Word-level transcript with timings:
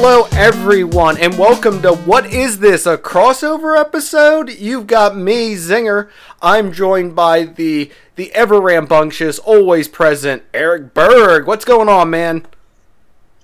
Hello, 0.00 0.28
everyone, 0.30 1.18
and 1.18 1.36
welcome 1.36 1.82
to 1.82 1.92
What 1.92 2.32
Is 2.32 2.60
This? 2.60 2.86
A 2.86 2.96
crossover 2.96 3.76
episode? 3.76 4.48
You've 4.48 4.86
got 4.86 5.16
me, 5.16 5.56
Zinger. 5.56 6.08
I'm 6.40 6.72
joined 6.72 7.16
by 7.16 7.42
the 7.42 7.90
the 8.14 8.32
ever 8.32 8.60
rambunctious, 8.60 9.40
always 9.40 9.88
present 9.88 10.44
Eric 10.54 10.94
Berg. 10.94 11.48
What's 11.48 11.64
going 11.64 11.88
on, 11.88 12.10
man? 12.10 12.46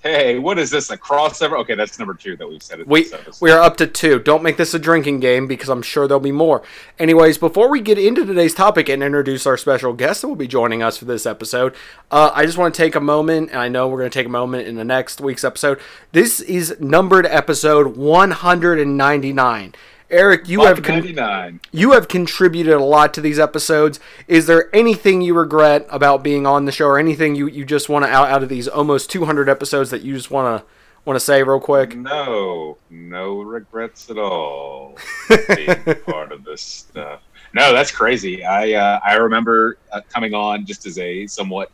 Hey, 0.05 0.37
what 0.37 0.59
is 0.59 0.69
this? 0.69 0.91
A 0.91 0.97
crossover? 0.99 1.57
Okay, 1.61 1.73
that's 1.73 1.97
number 1.97 2.13
two 2.13 2.37
that 2.37 2.47
we've 2.47 2.61
said. 2.61 2.79
It 2.79 2.87
We 2.87 3.11
we 3.41 3.49
are 3.49 3.59
up 3.59 3.75
to 3.77 3.87
two. 3.87 4.19
Don't 4.19 4.43
make 4.43 4.55
this 4.55 4.75
a 4.75 4.77
drinking 4.77 5.19
game 5.19 5.47
because 5.47 5.67
I'm 5.67 5.81
sure 5.81 6.07
there'll 6.07 6.19
be 6.19 6.31
more. 6.31 6.61
Anyways, 6.99 7.39
before 7.39 7.71
we 7.71 7.81
get 7.81 7.97
into 7.97 8.23
today's 8.23 8.53
topic 8.53 8.87
and 8.87 9.01
introduce 9.01 9.47
our 9.47 9.57
special 9.57 9.93
guest 9.93 10.21
that 10.21 10.27
will 10.27 10.35
be 10.35 10.47
joining 10.47 10.83
us 10.83 10.95
for 10.95 11.05
this 11.05 11.25
episode, 11.25 11.73
uh, 12.11 12.29
I 12.35 12.45
just 12.45 12.55
want 12.55 12.75
to 12.75 12.77
take 12.77 12.93
a 12.93 12.99
moment, 12.99 13.49
and 13.49 13.59
I 13.59 13.67
know 13.67 13.87
we're 13.87 13.97
going 13.97 14.11
to 14.11 14.19
take 14.19 14.27
a 14.27 14.29
moment 14.29 14.67
in 14.67 14.75
the 14.75 14.83
next 14.83 15.21
week's 15.21 15.43
episode. 15.43 15.79
This 16.11 16.39
is 16.39 16.79
numbered 16.79 17.25
episode 17.25 17.97
199. 17.97 19.73
Eric, 20.09 20.47
you 20.47 20.61
have 20.65 20.83
con- 20.83 21.59
you 21.71 21.91
have 21.93 22.07
contributed 22.07 22.73
a 22.73 22.83
lot 22.83 23.13
to 23.15 23.21
these 23.21 23.39
episodes. 23.39 23.99
Is 24.27 24.45
there 24.45 24.73
anything 24.75 25.21
you 25.21 25.33
regret 25.33 25.87
about 25.89 26.23
being 26.23 26.45
on 26.45 26.65
the 26.65 26.71
show, 26.71 26.87
or 26.87 26.99
anything 26.99 27.35
you, 27.35 27.47
you 27.47 27.65
just 27.65 27.89
want 27.89 28.05
to 28.05 28.11
out 28.11 28.29
out 28.29 28.43
of 28.43 28.49
these 28.49 28.67
almost 28.67 29.09
200 29.09 29.49
episodes 29.49 29.89
that 29.89 30.03
you 30.03 30.13
just 30.13 30.29
want 30.29 30.61
to 30.61 30.67
want 31.05 31.15
to 31.15 31.19
say 31.19 31.41
real 31.41 31.59
quick? 31.59 31.95
No, 31.95 32.77
no 32.89 33.41
regrets 33.41 34.09
at 34.09 34.17
all 34.17 34.97
being 35.55 35.95
part 36.05 36.31
of 36.31 36.43
this 36.43 36.61
stuff. 36.61 37.21
No, 37.53 37.73
that's 37.73 37.91
crazy. 37.91 38.43
I 38.43 38.73
uh, 38.73 38.99
I 39.03 39.15
remember 39.15 39.77
uh, 39.91 40.01
coming 40.13 40.33
on 40.33 40.65
just 40.65 40.85
as 40.85 40.99
a 40.99 41.25
somewhat 41.25 41.71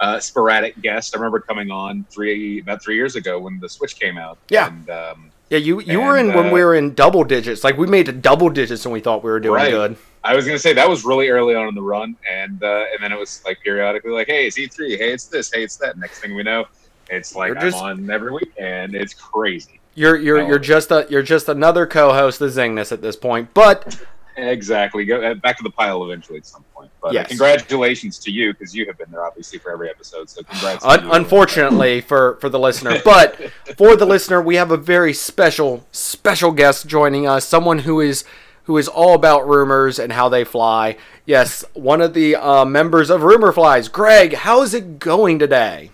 uh, 0.00 0.18
sporadic 0.18 0.80
guest. 0.82 1.14
I 1.14 1.18
remember 1.18 1.40
coming 1.40 1.70
on 1.70 2.04
three 2.10 2.60
about 2.60 2.82
three 2.82 2.96
years 2.96 3.16
ago 3.16 3.38
when 3.38 3.60
the 3.60 3.68
Switch 3.68 3.98
came 3.98 4.18
out. 4.18 4.38
Yeah. 4.48 4.68
And, 4.68 4.90
um, 4.90 5.30
Yeah, 5.50 5.58
you 5.58 5.80
you 5.80 6.00
were 6.00 6.16
in 6.16 6.26
And, 6.26 6.36
when 6.36 6.46
uh, 6.46 6.52
we 6.52 6.64
were 6.64 6.76
in 6.76 6.94
double 6.94 7.24
digits. 7.24 7.64
Like 7.64 7.76
we 7.76 7.86
made 7.88 8.08
it 8.08 8.22
double 8.22 8.48
digits 8.48 8.84
and 8.84 8.92
we 8.92 9.00
thought 9.00 9.24
we 9.24 9.30
were 9.30 9.40
doing 9.40 9.54
Right. 9.54 9.70
good. 9.70 9.96
I 10.22 10.36
was 10.36 10.46
gonna 10.46 10.58
say 10.58 10.72
that 10.74 10.88
was 10.88 11.04
really 11.04 11.28
early 11.28 11.54
on 11.54 11.66
in 11.66 11.74
the 11.74 11.82
run, 11.82 12.14
and 12.30 12.62
uh, 12.62 12.84
and 12.92 13.02
then 13.02 13.10
it 13.10 13.18
was 13.18 13.42
like 13.44 13.60
periodically 13.62 14.12
like, 14.12 14.28
hey, 14.28 14.46
it's 14.46 14.58
E 14.58 14.68
three, 14.68 14.96
hey, 14.96 15.12
it's 15.12 15.24
this, 15.26 15.50
hey, 15.52 15.64
it's 15.64 15.76
that. 15.78 15.98
Next 15.98 16.20
thing 16.20 16.34
we 16.34 16.42
know, 16.42 16.66
it's 17.08 17.34
like 17.34 17.48
You're 17.48 17.74
I'm 17.74 17.74
on 17.74 18.10
every 18.10 18.30
week, 18.30 18.52
and 18.58 18.94
it's 18.94 19.14
crazy. 19.14 19.80
You're 19.94 20.16
you're 20.16 20.46
you're 20.46 20.58
just 20.58 20.92
a 20.92 21.06
you're 21.10 21.22
just 21.22 21.48
another 21.48 21.86
co-host 21.86 22.40
of 22.40 22.50
Zingness 22.52 22.92
at 22.92 23.02
this 23.02 23.16
point. 23.16 23.52
But 23.54 23.98
Exactly. 24.36 25.04
Go 25.04 25.20
uh, 25.20 25.34
back 25.34 25.56
to 25.56 25.62
the 25.62 25.70
pile 25.70 26.04
eventually 26.04 26.38
at 26.38 26.46
some 26.46 26.64
point. 27.00 27.14
But 27.14 27.16
uh, 27.16 27.28
congratulations 27.28 28.18
to 28.20 28.30
you 28.30 28.52
because 28.52 28.74
you 28.74 28.86
have 28.86 28.98
been 28.98 29.10
there 29.10 29.24
obviously 29.24 29.58
for 29.58 29.72
every 29.72 29.88
episode. 29.90 30.28
So 30.30 30.42
congrats. 30.42 30.84
un- 30.84 31.04
you. 31.04 31.12
unfortunately 31.12 32.00
for 32.00 32.36
for 32.36 32.48
the 32.48 32.58
listener, 32.58 33.00
but 33.04 33.50
for 33.76 33.96
the 33.96 34.06
listener, 34.06 34.40
we 34.40 34.56
have 34.56 34.70
a 34.70 34.76
very 34.76 35.12
special 35.12 35.86
special 35.92 36.52
guest 36.52 36.86
joining 36.86 37.26
us. 37.26 37.44
Someone 37.44 37.80
who 37.80 38.00
is 38.00 38.24
who 38.64 38.76
is 38.78 38.86
all 38.86 39.14
about 39.14 39.48
rumors 39.48 39.98
and 39.98 40.12
how 40.12 40.28
they 40.28 40.44
fly. 40.44 40.96
Yes, 41.26 41.64
one 41.74 42.00
of 42.00 42.14
the 42.14 42.36
uh, 42.36 42.64
members 42.64 43.10
of 43.10 43.22
Rumor 43.22 43.52
Flies, 43.52 43.88
Greg. 43.88 44.34
How 44.34 44.62
is 44.62 44.74
it 44.74 44.98
going 44.98 45.38
today? 45.38 45.90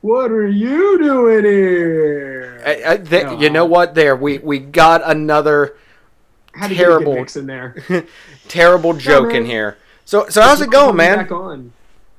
What 0.00 0.30
are 0.30 0.46
you 0.46 0.98
doing 0.98 1.44
here? 1.44 2.62
I, 2.64 2.92
I, 2.92 2.96
th- 2.98 3.40
you 3.40 3.50
know 3.50 3.64
what? 3.64 3.94
There, 3.94 4.14
we 4.14 4.38
we 4.38 4.58
got 4.58 5.02
another 5.04 5.76
How 6.52 6.68
terrible. 6.68 6.98
get 6.98 7.10
a 7.12 7.14
good 7.14 7.20
mix 7.20 7.36
in 7.36 7.46
there. 7.46 8.06
terrible 8.48 8.94
joke 8.94 9.32
in 9.32 9.44
here. 9.44 9.76
So 10.08 10.26
so 10.30 10.40
how's 10.40 10.62
it 10.62 10.70
going, 10.70 10.96
man? 10.96 11.18
Back 11.18 11.32
on. 11.32 11.70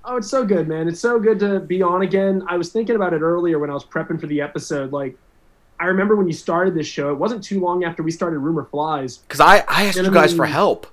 Oh, 0.06 0.18
it's 0.18 0.30
so 0.30 0.46
good, 0.46 0.68
man. 0.68 0.88
It's 0.88 1.00
so 1.00 1.20
good 1.20 1.40
to 1.40 1.60
be 1.60 1.82
on 1.82 2.04
again. 2.04 2.44
I 2.48 2.56
was 2.56 2.72
thinking 2.72 2.96
about 2.96 3.14
it 3.14 3.22
earlier 3.22 3.58
when 3.58 3.72
I 3.72 3.74
was 3.74 3.84
prepping 3.84 4.22
for 4.22 4.28
the 4.28 4.42
episode. 4.42 4.92
Like, 4.92 5.18
I 5.80 5.86
remember 5.86 6.16
when 6.16 6.28
you 6.28 6.34
started 6.34 6.76
this 6.76 6.86
show. 6.86 7.10
It 7.10 7.16
wasn't 7.16 7.44
too 7.44 7.60
long 7.60 7.84
after 7.84 8.04
we 8.04 8.12
started 8.12 8.38
Rumor 8.38 8.66
Flies. 8.66 9.18
Because 9.18 9.40
I 9.40 9.64
I 9.68 9.86
asked 9.86 9.98
You 9.98 10.04
you 10.04 10.12
I 10.12 10.14
guys 10.14 10.36
for 10.36 10.46
help. 10.46 10.86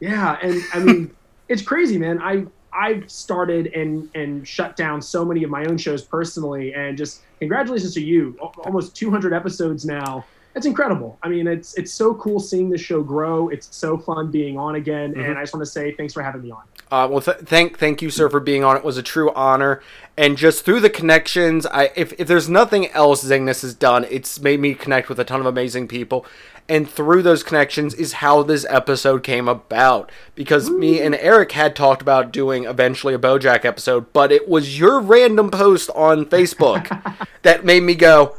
Yeah, 0.00 0.38
and 0.42 0.62
I 0.72 0.78
mean, 0.78 1.14
it's 1.50 1.60
crazy, 1.60 1.98
man. 1.98 2.18
I 2.22 2.46
I've 2.72 3.10
started 3.10 3.66
and 3.74 4.08
and 4.14 4.48
shut 4.48 4.74
down 4.74 5.02
so 5.02 5.26
many 5.26 5.44
of 5.44 5.50
my 5.50 5.66
own 5.66 5.76
shows 5.76 6.02
personally, 6.02 6.72
and 6.72 6.96
just 6.96 7.20
congratulations 7.40 7.92
to 7.92 8.02
you. 8.02 8.38
Almost 8.64 8.96
200 8.96 9.34
episodes 9.34 9.84
now. 9.84 10.24
It's 10.54 10.66
incredible. 10.66 11.18
I 11.22 11.28
mean, 11.28 11.46
it's 11.46 11.74
it's 11.78 11.92
so 11.92 12.14
cool 12.14 12.38
seeing 12.38 12.68
the 12.68 12.76
show 12.78 13.02
grow. 13.02 13.48
It's 13.48 13.68
so 13.74 13.96
fun 13.96 14.30
being 14.30 14.58
on 14.58 14.74
again, 14.74 15.14
Mhm. 15.14 15.28
and 15.30 15.38
I 15.38 15.42
just 15.42 15.54
want 15.54 15.64
to 15.64 15.70
say 15.70 15.92
thanks 15.92 16.12
for 16.12 16.22
having 16.22 16.42
me 16.42 16.50
on. 16.50 16.60
Uh, 16.90 17.08
well, 17.08 17.22
th- 17.22 17.38
thank 17.38 17.78
thank 17.78 18.02
you, 18.02 18.10
sir, 18.10 18.28
for 18.28 18.38
being 18.40 18.62
on. 18.62 18.76
It 18.76 18.84
was 18.84 18.98
a 18.98 19.02
true 19.02 19.32
honor, 19.34 19.80
and 20.18 20.36
just 20.36 20.64
through 20.64 20.80
the 20.80 20.90
connections, 20.90 21.64
I 21.66 21.90
if 21.96 22.12
if 22.20 22.28
there's 22.28 22.50
nothing 22.50 22.90
else 22.90 23.24
Zingness 23.24 23.62
has 23.62 23.72
done, 23.72 24.04
it's 24.10 24.40
made 24.40 24.60
me 24.60 24.74
connect 24.74 25.08
with 25.08 25.18
a 25.18 25.24
ton 25.24 25.40
of 25.40 25.46
amazing 25.46 25.88
people, 25.88 26.26
and 26.68 26.86
through 26.88 27.22
those 27.22 27.42
connections 27.42 27.94
is 27.94 28.14
how 28.14 28.42
this 28.42 28.66
episode 28.68 29.22
came 29.22 29.48
about. 29.48 30.12
Because 30.34 30.68
me 30.68 31.00
and 31.00 31.14
Eric 31.14 31.52
had 31.52 31.74
talked 31.74 32.02
about 32.02 32.30
doing 32.30 32.64
eventually 32.66 33.14
a 33.14 33.18
BoJack 33.18 33.64
episode, 33.64 34.12
but 34.12 34.30
it 34.30 34.46
was 34.46 34.78
your 34.78 35.00
random 35.00 35.50
post 35.50 35.88
on 35.94 36.26
Facebook 36.26 36.90
that 37.42 37.64
made 37.64 37.84
me 37.84 37.94
go, 37.94 38.36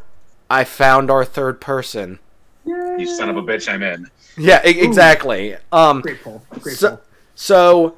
I 0.53 0.63
found 0.63 1.09
our 1.09 1.25
third 1.25 1.59
person. 1.59 2.19
Yay! 2.65 2.97
You 2.99 3.07
son 3.07 3.29
of 3.29 3.37
a 3.37 3.41
bitch, 3.41 3.67
I'm 3.71 3.81
in. 3.83 4.07
Yeah, 4.37 4.65
e- 4.65 4.79
exactly. 4.81 5.55
Um, 5.71 6.01
Grateful, 6.01 6.43
grateful. 6.49 6.71
so, 6.73 6.99
so 7.35 7.97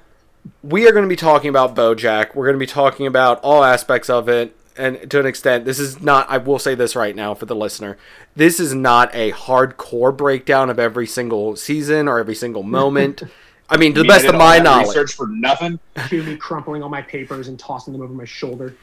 we 0.64 0.88
are 0.88 0.92
going 0.92 1.04
to 1.04 1.10
be 1.10 1.16
talking 1.16 1.50
about 1.50 1.76
BoJack. 1.76 2.34
We're 2.34 2.46
going 2.46 2.56
to 2.56 2.60
be 2.60 2.66
talking 2.66 3.08
about 3.08 3.40
all 3.42 3.64
aspects 3.64 4.10
of 4.10 4.28
it, 4.30 4.56
and 4.78 5.10
to 5.12 5.20
an 5.20 5.26
extent, 5.26 5.66
this 5.66 5.80
is 5.80 6.02
not. 6.02 6.30
I 6.30 6.38
will 6.38 6.60
say 6.60 6.76
this 6.76 6.96
right 6.96 7.16
now 7.16 7.34
for 7.36 7.46
the 7.46 7.56
listener: 7.56 7.98
this 8.36 8.60
is 8.60 8.74
not 8.74 9.14
a 9.14 9.32
hardcore 9.34 10.16
breakdown 10.16 10.70
of 10.70 10.80
every 10.80 11.08
single 11.08 11.56
season 11.56 12.08
or 12.08 12.20
every 12.20 12.36
single 12.36 12.64
moment. 12.64 13.24
I 13.70 13.78
mean, 13.78 13.94
to 13.96 14.02
the 14.02 14.06
You 14.06 14.10
mean 14.10 14.12
I 14.12 14.16
best 14.16 14.26
of 14.28 14.36
all 14.36 14.40
my 14.40 14.58
that 14.58 14.64
knowledge. 14.64 14.88
research 14.88 15.14
for 15.14 15.28
nothing. 15.28 15.80
Cue 16.08 16.22
me 16.24 16.38
crumpling 16.38 16.84
all 16.84 16.90
my 16.90 17.02
papers 17.02 17.48
and 17.48 17.58
tossing 17.60 17.94
them 17.94 18.02
over 18.04 18.14
my 18.14 18.26
shoulder. 18.26 18.76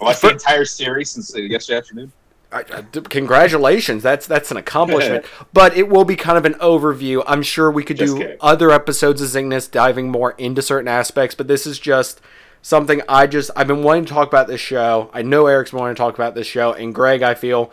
I 0.00 0.04
watched 0.06 0.22
the 0.22 0.30
entire 0.30 0.64
series 0.64 1.10
since 1.10 1.34
uh, 1.34 1.38
yesterday 1.38 1.78
afternoon. 1.78 2.12
I- 2.54 2.64
I- 2.72 2.80
d- 2.82 3.00
congratulations. 3.02 4.02
That's 4.02 4.26
that's 4.26 4.50
an 4.50 4.56
accomplishment. 4.56 5.24
But 5.52 5.76
it 5.76 5.88
will 5.88 6.04
be 6.04 6.16
kind 6.16 6.38
of 6.38 6.44
an 6.44 6.54
overview. 6.54 7.22
I'm 7.26 7.42
sure 7.42 7.70
we 7.70 7.82
could 7.84 7.96
Just 7.98 8.14
do 8.14 8.20
kidding. 8.22 8.36
other 8.40 8.70
episodes 8.70 9.20
of 9.20 9.28
zingness 9.28 9.70
diving 9.70 10.08
more 10.10 10.32
into 10.38 10.62
certain 10.62 10.88
aspects 10.88 11.34
but 11.34 11.48
this 11.48 11.66
is 11.66 11.78
just 11.78 12.20
something 12.62 13.02
i 13.10 13.26
just 13.26 13.50
i've 13.56 13.66
been 13.66 13.82
wanting 13.82 14.04
to 14.06 14.12
talk 14.12 14.26
about 14.28 14.46
this 14.46 14.60
show. 14.60 15.10
I 15.12 15.20
know 15.22 15.46
eric's 15.46 15.70
been 15.72 15.80
wanting 15.80 15.96
to 15.96 16.00
talk 16.00 16.14
about 16.14 16.34
this 16.34 16.46
show 16.46 16.72
and 16.72 16.94
greg 16.94 17.22
i 17.22 17.34
feel 17.34 17.70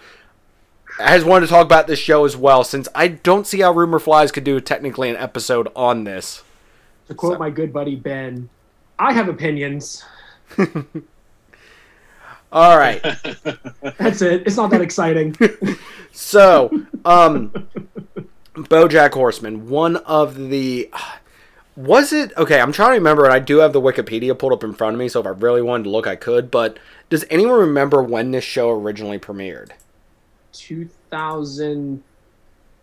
has 1.00 1.24
wanted 1.24 1.46
to 1.46 1.52
talk 1.52 1.66
about 1.66 1.88
this 1.88 1.98
show 2.00 2.26
as 2.26 2.36
well 2.36 2.64
since 2.66 2.90
i 2.94 3.08
don't 3.08 3.48
see 3.48 3.62
how 3.62 3.72
rumor 3.72 4.00
flies 4.00 4.32
could 4.34 4.44
do 4.44 4.60
technically 4.60 5.10
an 5.10 5.16
episode 5.16 5.70
on 5.78 6.04
this. 6.04 6.44
To 7.08 7.14
quote 7.16 7.34
So- 7.36 7.40
my 7.40 7.50
good 7.50 7.72
buddy 7.72 7.96
Ben, 7.96 8.50
I 9.00 9.14
have 9.14 9.30
opinions. 9.30 10.04
all 12.52 12.78
right 12.78 13.02
That's 13.98 14.22
it. 14.22 14.44
It's 14.46 14.58
not 14.58 14.70
that 14.72 14.82
exciting. 14.82 15.36
So, 16.14 16.70
um, 17.06 17.52
BoJack 18.54 19.14
Horseman, 19.14 19.70
one 19.70 19.96
of 19.96 20.36
the 20.50 20.90
was 21.78 22.12
it 22.12 22.36
okay? 22.38 22.60
I'm 22.60 22.74
trying 22.74 22.90
to 22.90 22.96
remember, 22.96 23.24
and 23.24 23.34
I 23.34 23.40
do 23.40 23.60
have 23.60 23.72
the 23.72 23.80
Wikipedia 23.80 24.38
pulled 24.38 24.52
up 24.52 24.62
in 24.66 24.74
front 24.74 24.94
of 24.94 25.00
me, 25.00 25.08
so 25.08 25.22
if 25.22 25.26
I 25.26 25.30
really 25.30 25.62
wanted 25.62 25.86
to 25.86 25.90
look, 25.90 26.08
I 26.08 26.18
could. 26.18 26.52
But 26.52 26.78
does 27.10 27.24
anyone 27.30 27.58
remember 27.62 28.04
when 28.04 28.32
this 28.32 28.44
show 28.44 28.72
originally 28.72 29.20
premiered? 29.20 29.70
2014. 30.52 32.04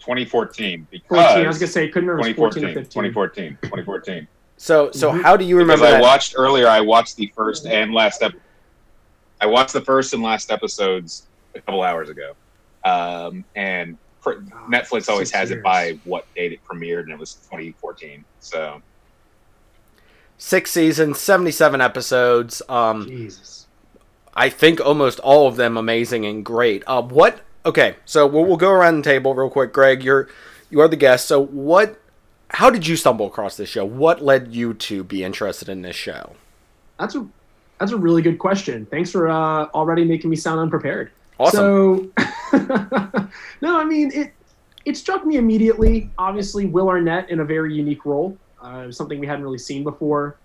2014. 0.00 0.86
Because 0.90 1.18
I 1.18 1.46
was 1.46 1.58
gonna 1.58 1.66
say, 1.70 1.88
couldn't 1.88 2.08
remember 2.08 2.28
if 2.28 2.34
it 2.34 2.38
14 2.38 2.64
or 2.64 2.68
2014. 2.68 2.84
15. 2.84 2.90
2014. 3.12 3.58
2014. 3.62 4.28
So, 4.56 4.90
so 4.92 5.12
Mhm. 5.12 5.22
how 5.22 5.36
do 5.36 5.44
you 5.44 5.56
remember? 5.58 5.82
Because 5.82 5.94
I 5.94 5.98
that? 5.98 6.02
watched 6.02 6.34
earlier, 6.36 6.66
I 6.66 6.80
watched 6.80 7.16
the 7.16 7.30
first 7.36 7.66
and 7.66 7.92
last 7.92 8.22
ep- 8.22 8.32
I 9.40 9.46
watched 9.46 9.72
the 9.72 9.80
first 9.80 10.12
and 10.14 10.22
last 10.22 10.50
episodes 10.50 11.26
a 11.54 11.60
couple 11.60 11.82
hours 11.82 12.10
ago, 12.10 12.34
um, 12.84 13.44
and 13.54 13.96
pr- 14.20 14.40
Netflix 14.68 15.08
always 15.08 15.28
six 15.28 15.38
has 15.38 15.50
it 15.50 15.62
by 15.62 15.98
what 16.04 16.26
date 16.34 16.52
it 16.52 16.60
premiered, 16.64 17.02
and 17.02 17.12
it 17.12 17.18
was 17.18 17.34
2014. 17.34 18.24
So 18.40 18.82
Six 20.38 20.70
seasons, 20.70 21.18
77 21.18 21.80
episodes. 21.80 22.62
Um, 22.68 23.08
Jesus. 23.08 23.66
I 24.34 24.48
think 24.48 24.80
almost 24.80 25.18
all 25.18 25.48
of 25.48 25.56
them 25.56 25.76
amazing 25.76 26.24
and 26.24 26.44
great. 26.44 26.84
Uh, 26.86 27.02
what? 27.02 27.40
Okay, 27.66 27.96
so 28.04 28.24
we'll, 28.24 28.44
we'll 28.44 28.56
go 28.56 28.70
around 28.70 28.98
the 28.98 29.02
table 29.02 29.34
real 29.34 29.50
quick. 29.50 29.72
Greg, 29.72 30.04
you're 30.04 30.28
you 30.70 30.80
are 30.80 30.86
the 30.86 30.96
guest. 30.96 31.26
So 31.26 31.44
what? 31.44 32.00
How 32.50 32.70
did 32.70 32.86
you 32.86 32.94
stumble 32.94 33.26
across 33.26 33.56
this 33.56 33.68
show? 33.68 33.84
What 33.84 34.22
led 34.22 34.54
you 34.54 34.74
to 34.74 35.02
be 35.02 35.24
interested 35.24 35.68
in 35.68 35.82
this 35.82 35.96
show? 35.96 36.36
That's 37.00 37.16
a 37.16 37.26
that's 37.78 37.92
a 37.92 37.96
really 37.96 38.22
good 38.22 38.38
question. 38.38 38.86
Thanks 38.86 39.10
for 39.10 39.28
uh, 39.28 39.66
already 39.74 40.04
making 40.04 40.30
me 40.30 40.36
sound 40.36 40.60
unprepared. 40.60 41.10
Awesome. 41.38 42.12
So, 42.16 42.58
no, 43.60 43.78
I 43.78 43.84
mean 43.84 44.10
it. 44.12 44.32
It 44.84 44.96
struck 44.96 45.26
me 45.26 45.36
immediately. 45.36 46.10
Obviously, 46.16 46.64
Will 46.64 46.88
Arnett 46.88 47.28
in 47.28 47.40
a 47.40 47.44
very 47.44 47.74
unique 47.74 48.06
role, 48.06 48.38
uh, 48.62 48.90
something 48.90 49.18
we 49.18 49.26
hadn't 49.26 49.44
really 49.44 49.58
seen 49.58 49.84
before. 49.84 50.36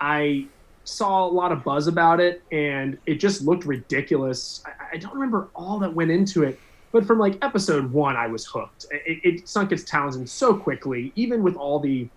I 0.00 0.46
saw 0.82 1.24
a 1.26 1.30
lot 1.30 1.52
of 1.52 1.62
buzz 1.62 1.86
about 1.86 2.18
it, 2.18 2.42
and 2.50 2.98
it 3.06 3.14
just 3.14 3.42
looked 3.42 3.64
ridiculous. 3.64 4.62
I, 4.66 4.94
I 4.94 4.96
don't 4.96 5.14
remember 5.14 5.48
all 5.54 5.78
that 5.78 5.94
went 5.94 6.10
into 6.10 6.42
it, 6.42 6.58
But 6.92 7.06
from 7.06 7.18
like 7.18 7.38
episode 7.42 7.92
one, 7.92 8.16
I 8.16 8.26
was 8.26 8.44
hooked. 8.44 8.86
It, 8.90 9.20
it 9.22 9.48
sunk 9.48 9.70
its 9.70 9.84
talons 9.84 10.16
in 10.16 10.26
so 10.26 10.54
quickly, 10.56 11.12
even 11.14 11.42
with 11.42 11.56
all 11.56 11.78
the 11.78 12.08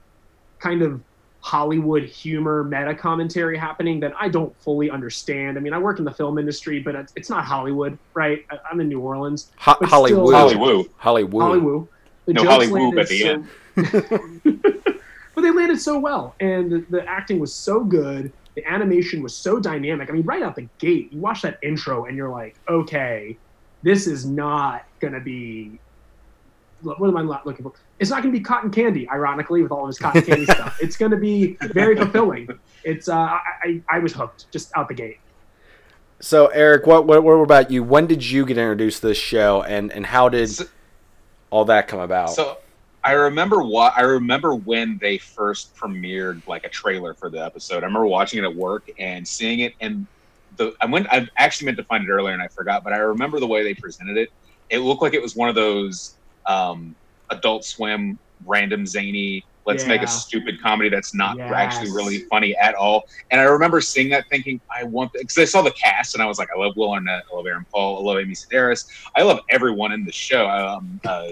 kind 0.59 0.81
of 0.81 0.99
Hollywood 1.41 2.03
humor 2.03 2.63
meta 2.63 2.93
commentary 2.95 3.57
happening 3.57 3.99
that 4.01 4.13
I 4.19 4.27
don't 4.27 4.55
fully 4.61 4.89
understand. 4.89 5.57
I 5.57 5.61
mean, 5.61 5.73
I 5.73 5.77
work 5.77 5.99
in 5.99 6.05
the 6.05 6.11
film 6.11 6.37
industry, 6.37 6.79
but 6.79 6.95
it's, 6.95 7.13
it's 7.15 7.29
not 7.29 7.45
Hollywood, 7.45 7.97
right? 8.13 8.45
I, 8.51 8.57
I'm 8.69 8.81
in 8.81 8.89
New 8.89 8.99
Orleans. 8.99 9.51
Ho- 9.57 9.77
Hollywood. 9.83 10.27
still- 10.27 10.31
Hollywood. 10.31 10.89
Hollywood. 10.97 11.41
Hollywood. 11.43 11.87
The 12.25 12.33
No, 12.33 12.43
Hollywood 12.43 12.97
at 12.99 13.07
the 13.07 13.19
so- 13.19 13.43
but 15.35 15.41
they 15.41 15.51
landed 15.51 15.79
so 15.79 15.99
well, 15.99 16.35
and 16.39 16.71
the, 16.71 16.85
the 16.89 17.05
acting 17.07 17.39
was 17.39 17.53
so 17.53 17.83
good. 17.83 18.31
The 18.55 18.65
animation 18.65 19.21
was 19.21 19.37
so 19.37 19.59
dynamic. 19.59 20.09
I 20.09 20.13
mean, 20.13 20.23
right 20.23 20.41
out 20.41 20.55
the 20.55 20.67
gate, 20.79 21.13
you 21.13 21.19
watch 21.21 21.43
that 21.43 21.59
intro 21.61 22.05
and 22.05 22.17
you're 22.17 22.29
like, 22.31 22.55
okay, 22.67 23.37
this 23.83 24.07
is 24.07 24.25
not 24.25 24.85
gonna 24.99 25.19
be. 25.19 25.79
What 26.81 27.07
am 27.07 27.15
I 27.17 27.21
not 27.23 27.45
looking 27.45 27.63
for? 27.63 27.73
It's 27.99 28.09
not 28.11 28.21
gonna 28.21 28.31
be 28.33 28.39
cotton 28.39 28.69
candy, 28.71 29.09
ironically, 29.09 29.63
with 29.63 29.71
all 29.71 29.83
of 29.83 29.87
his 29.87 29.97
cotton 29.97 30.21
candy 30.21 30.45
stuff. 30.53 30.77
It's 30.81 30.97
gonna 30.97 31.17
be 31.17 31.57
very 31.61 31.95
fulfilling. 31.95 32.47
It's 32.83 33.09
uh, 33.09 33.15
I, 33.15 33.41
I 33.63 33.81
I 33.89 33.99
was 33.99 34.13
hooked 34.13 34.51
just 34.51 34.71
out 34.75 34.87
the 34.87 34.93
gate. 34.93 35.17
So, 36.19 36.47
Eric, 36.47 36.85
what, 36.87 37.05
what 37.05 37.23
what 37.23 37.33
about 37.33 37.69
you? 37.71 37.83
When 37.83 38.07
did 38.07 38.23
you 38.27 38.45
get 38.45 38.57
introduced 38.57 39.01
to 39.01 39.07
this 39.07 39.17
show, 39.17 39.63
and 39.63 39.91
and 39.91 40.05
how 40.05 40.29
did 40.29 40.49
So- 40.49 40.65
all 41.49 41.65
that 41.65 41.87
come 41.87 41.99
about? 41.99 42.31
So 42.31 42.57
I 43.03 43.13
remember 43.13 43.63
what 43.63 43.93
I 43.97 44.01
remember 44.01 44.53
when 44.55 44.97
they 44.99 45.17
first 45.17 45.75
premiered 45.75 46.45
like 46.47 46.65
a 46.65 46.69
trailer 46.69 47.13
for 47.13 47.29
the 47.29 47.43
episode. 47.43 47.83
I 47.83 47.87
remember 47.87 48.07
watching 48.07 48.39
it 48.39 48.43
at 48.43 48.53
work 48.55 48.89
and 48.99 49.27
seeing 49.27 49.59
it, 49.59 49.73
and 49.79 50.05
the 50.57 50.75
I 50.81 50.85
went. 50.87 51.07
I 51.11 51.27
actually 51.37 51.65
meant 51.67 51.77
to 51.77 51.83
find 51.83 52.03
it 52.03 52.09
earlier 52.11 52.33
and 52.33 52.41
I 52.41 52.47
forgot, 52.47 52.83
but 52.83 52.93
I 52.93 52.97
remember 52.97 53.39
the 53.39 53.47
way 53.47 53.63
they 53.63 53.73
presented 53.73 54.17
it. 54.17 54.29
It 54.69 54.79
looked 54.79 55.01
like 55.01 55.13
it 55.13 55.21
was 55.21 55.35
one 55.35 55.49
of 55.49 55.55
those 55.55 56.15
um, 56.47 56.95
Adult 57.29 57.65
Swim 57.65 58.17
random 58.45 58.85
zany. 58.85 59.43
Let's 59.65 59.85
make 59.85 60.01
a 60.01 60.07
stupid 60.07 60.61
comedy 60.61 60.87
that's 60.87 61.13
not 61.13 61.37
actually 61.41 61.91
really 61.91 62.19
funny 62.19 62.55
at 62.55 62.73
all. 62.73 63.03
And 63.31 63.41
I 63.41 63.43
remember 63.43 63.81
seeing 63.81 64.09
that, 64.11 64.25
thinking, 64.29 64.61
I 64.73 64.85
want 64.85 65.11
because 65.11 65.37
I 65.37 65.43
saw 65.43 65.61
the 65.61 65.71
cast 65.71 66.13
and 66.13 66.23
I 66.23 66.25
was 66.25 66.39
like, 66.39 66.47
I 66.55 66.57
love 66.57 66.77
Will 66.77 66.93
Arnett, 66.93 67.23
I 67.29 67.35
love 67.35 67.45
Aaron 67.45 67.65
Paul, 67.69 67.97
I 67.97 68.01
love 68.09 68.21
Amy 68.21 68.33
Sedaris, 68.33 68.87
I 69.17 69.23
love 69.23 69.41
everyone 69.49 69.91
in 69.91 70.05
the 70.05 70.11
show. 70.11 70.47
Um, 70.47 71.01
uh, 71.05 71.27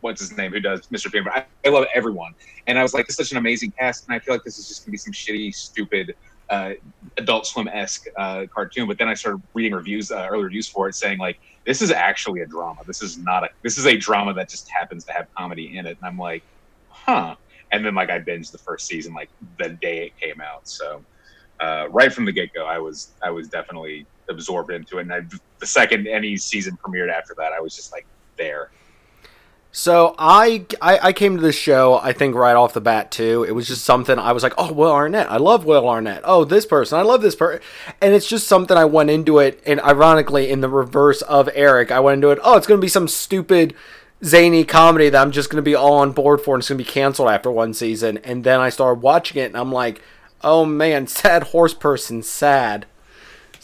what's 0.00 0.22
his 0.22 0.34
name? 0.34 0.50
Who 0.52 0.60
does 0.60 0.86
Mr. 0.86 1.12
Bean? 1.12 1.26
I, 1.28 1.44
I 1.66 1.68
love 1.68 1.84
everyone, 1.94 2.34
and 2.66 2.78
I 2.78 2.82
was 2.82 2.94
like, 2.94 3.06
this 3.06 3.20
is 3.20 3.28
such 3.28 3.32
an 3.32 3.36
amazing 3.36 3.72
cast, 3.72 4.06
and 4.06 4.14
I 4.14 4.18
feel 4.18 4.34
like 4.34 4.44
this 4.44 4.58
is 4.58 4.66
just 4.66 4.86
gonna 4.86 4.92
be 4.92 4.96
some 4.96 5.12
shitty, 5.12 5.54
stupid, 5.54 6.16
uh, 6.48 6.72
Adult 7.18 7.46
Swim 7.46 7.68
esque 7.68 8.06
uh, 8.16 8.46
cartoon. 8.52 8.88
But 8.88 8.96
then 8.96 9.08
I 9.08 9.14
started 9.14 9.42
reading 9.52 9.74
reviews, 9.74 10.10
uh, 10.10 10.26
early 10.30 10.44
reviews 10.44 10.68
for 10.68 10.88
it, 10.88 10.94
saying 10.94 11.18
like, 11.18 11.38
this 11.64 11.82
is 11.82 11.90
actually 11.90 12.40
a 12.40 12.46
drama. 12.46 12.80
This 12.86 13.02
is 13.02 13.18
not 13.18 13.44
a. 13.44 13.50
This 13.62 13.78
is 13.78 13.86
a 13.86 13.96
drama 13.96 14.34
that 14.34 14.48
just 14.48 14.68
happens 14.68 15.04
to 15.04 15.12
have 15.12 15.32
comedy 15.34 15.76
in 15.76 15.86
it, 15.86 15.96
and 15.98 16.06
I'm 16.06 16.18
like, 16.18 16.42
huh. 16.88 17.36
And 17.70 17.84
then 17.84 17.94
like 17.94 18.10
I 18.10 18.18
binged 18.18 18.52
the 18.52 18.58
first 18.58 18.86
season 18.86 19.14
like 19.14 19.30
the 19.58 19.70
day 19.70 20.06
it 20.06 20.18
came 20.18 20.40
out, 20.40 20.68
so. 20.68 21.02
Uh, 21.60 21.86
right 21.90 22.12
from 22.12 22.24
the 22.24 22.32
get 22.32 22.52
go, 22.52 22.66
I 22.66 22.78
was 22.78 23.12
I 23.22 23.30
was 23.30 23.46
definitely 23.46 24.04
absorbed 24.28 24.72
into 24.72 24.98
it, 24.98 25.02
and 25.02 25.12
I, 25.12 25.20
the 25.60 25.66
second 25.66 26.08
any 26.08 26.36
season 26.36 26.76
premiered 26.82 27.12
after 27.12 27.34
that, 27.38 27.52
I 27.52 27.60
was 27.60 27.76
just 27.76 27.92
like 27.92 28.04
there. 28.36 28.70
So 29.74 30.14
I, 30.18 30.66
I 30.82 30.98
I 30.98 31.12
came 31.14 31.36
to 31.36 31.42
this 31.42 31.56
show 31.56 31.94
I 31.94 32.12
think 32.12 32.34
right 32.34 32.54
off 32.54 32.74
the 32.74 32.80
bat 32.82 33.10
too. 33.10 33.44
It 33.44 33.52
was 33.52 33.66
just 33.66 33.84
something 33.84 34.18
I 34.18 34.32
was 34.32 34.42
like, 34.42 34.52
oh 34.58 34.70
Will 34.70 34.92
Arnett, 34.92 35.30
I 35.30 35.38
love 35.38 35.64
Will 35.64 35.88
Arnett. 35.88 36.20
Oh 36.24 36.44
this 36.44 36.66
person, 36.66 36.98
I 36.98 37.02
love 37.02 37.22
this 37.22 37.34
person, 37.34 37.62
and 38.02 38.12
it's 38.12 38.28
just 38.28 38.46
something 38.46 38.76
I 38.76 38.84
went 38.84 39.08
into 39.08 39.38
it. 39.38 39.62
And 39.64 39.80
ironically, 39.80 40.50
in 40.50 40.60
the 40.60 40.68
reverse 40.68 41.22
of 41.22 41.48
Eric, 41.54 41.90
I 41.90 42.00
went 42.00 42.16
into 42.16 42.30
it. 42.30 42.38
Oh, 42.44 42.58
it's 42.58 42.66
gonna 42.66 42.82
be 42.82 42.88
some 42.88 43.08
stupid 43.08 43.74
zany 44.22 44.64
comedy 44.64 45.08
that 45.08 45.20
I'm 45.20 45.32
just 45.32 45.48
gonna 45.48 45.62
be 45.62 45.74
all 45.74 45.94
on 45.94 46.12
board 46.12 46.42
for, 46.42 46.54
and 46.54 46.60
it's 46.60 46.68
gonna 46.68 46.76
be 46.76 46.84
canceled 46.84 47.30
after 47.30 47.50
one 47.50 47.72
season. 47.72 48.18
And 48.18 48.44
then 48.44 48.60
I 48.60 48.68
started 48.68 49.00
watching 49.00 49.42
it, 49.42 49.46
and 49.46 49.56
I'm 49.56 49.72
like, 49.72 50.02
oh 50.42 50.66
man, 50.66 51.06
sad 51.06 51.44
horse 51.44 51.72
person, 51.72 52.22
sad. 52.22 52.84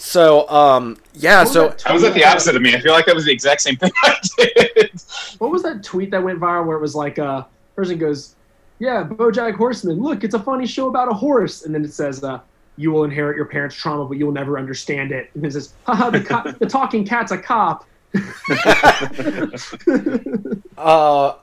So 0.01 0.49
um 0.49 0.97
yeah, 1.13 1.39
What 1.39 1.45
was 1.45 1.53
so 1.53 1.69
that 1.69 1.87
I 1.87 1.93
was 1.93 2.05
at 2.05 2.15
the 2.15 2.25
opposite 2.25 2.55
of 2.55 2.63
me. 2.63 2.73
I 2.73 2.81
feel 2.81 2.93
like 2.93 3.05
that 3.07 3.17
was 3.17 3.25
the 3.25 3.33
exact 3.33 3.63
same 3.63 3.75
thing 3.75 3.91
I 4.05 4.17
did. 4.39 4.93
What 5.39 5.51
was 5.51 5.65
that 5.65 5.83
tweet 5.83 6.13
that 6.13 6.23
went 6.23 6.39
viral 6.39 6.67
where 6.67 6.77
it 6.77 6.81
was 6.81 6.95
like 6.95 7.19
a 7.19 7.49
person 7.75 7.99
goes, 7.99 8.37
"Yeah, 8.79 9.03
BoJack 9.03 9.57
Horseman, 9.57 10.01
look, 10.01 10.23
it's 10.23 10.35
a 10.35 10.39
funny 10.39 10.69
show 10.69 10.89
about 10.89 11.11
a 11.11 11.15
horse," 11.15 11.65
and 11.65 11.75
then 11.75 11.85
it 11.85 11.93
says, 11.93 12.23
uh, 12.23 12.39
"You 12.77 12.93
will 12.93 13.03
inherit 13.03 13.37
your 13.37 13.47
parents' 13.47 13.75
trauma, 13.75 14.07
but 14.07 14.19
you 14.19 14.25
will 14.25 14.33
never 14.33 14.57
understand 14.57 15.11
it." 15.11 15.31
And 15.35 15.45
it 15.45 15.53
says, 15.53 15.75
"Haha, 15.83 16.11
the 16.11 16.21
co- 16.21 16.53
the 16.61 16.67
talking 16.67 17.05
cat's 17.05 17.33
a 17.33 17.39
cop." 17.39 17.85
Uh, 20.79 21.35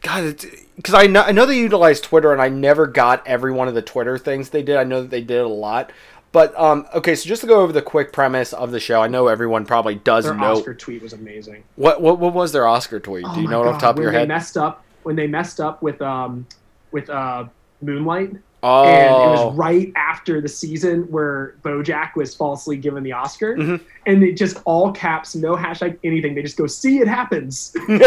God, 0.00 0.36
because 0.76 0.94
I 0.94 1.08
know 1.08 1.22
I 1.22 1.32
know 1.32 1.44
they 1.44 1.58
utilize 1.58 2.00
Twitter, 2.00 2.32
and 2.32 2.40
I 2.40 2.48
never 2.48 2.86
got 2.86 3.26
every 3.26 3.52
one 3.52 3.66
of 3.66 3.74
the 3.74 3.82
Twitter 3.82 4.16
things 4.16 4.50
they 4.50 4.62
did. 4.62 4.76
I 4.76 4.84
know 4.84 5.02
that 5.02 5.10
they 5.10 5.20
did 5.20 5.40
a 5.40 5.48
lot, 5.48 5.90
but 6.32 6.58
um, 6.58 6.86
okay. 6.94 7.14
So 7.14 7.28
just 7.28 7.40
to 7.42 7.46
go 7.48 7.60
over 7.60 7.72
the 7.72 7.82
quick 7.82 8.12
premise 8.12 8.52
of 8.52 8.70
the 8.70 8.80
show, 8.80 9.00
I 9.02 9.08
know 9.08 9.26
everyone 9.28 9.64
probably 9.66 9.96
does 9.96 10.24
Their 10.24 10.34
know 10.34 10.52
Oscar 10.52 10.74
tweet 10.74 11.02
was 11.02 11.12
amazing. 11.12 11.64
what 11.76 12.00
what 12.00 12.18
what 12.18 12.32
was 12.34 12.52
their 12.52 12.66
Oscar 12.66 13.00
tweet. 13.00 13.24
Oh 13.26 13.34
Do 13.34 13.40
you 13.40 13.46
my 13.46 13.52
know 13.52 13.62
it 13.64 13.68
off 13.74 13.80
top 13.80 13.90
of 13.92 13.96
when 13.98 14.02
your 14.04 14.12
they 14.12 14.18
head? 14.20 14.28
messed 14.28 14.56
up 14.56 14.84
when 15.02 15.16
they 15.16 15.26
messed 15.26 15.60
up 15.60 15.82
with 15.82 16.00
um 16.02 16.46
with 16.92 17.08
uh 17.10 17.44
Moonlight, 17.82 18.32
oh, 18.62 18.84
and 18.84 19.06
it 19.06 19.44
was 19.44 19.54
right 19.56 19.92
after 19.96 20.40
the 20.40 20.48
season 20.48 21.02
where 21.10 21.54
BoJack 21.62 22.14
was 22.16 22.34
falsely 22.34 22.76
given 22.76 23.02
the 23.02 23.12
Oscar, 23.12 23.56
Mhm. 23.56 23.80
and 24.06 24.22
it 24.22 24.36
just 24.36 24.58
all 24.64 24.92
caps, 24.92 25.34
no 25.34 25.56
hashtag 25.56 25.98
anything. 26.04 26.34
They 26.34 26.42
just 26.42 26.56
go, 26.56 26.66
"See, 26.66 26.98
it 26.98 27.08
happens." 27.08 27.72
and, 27.88 28.00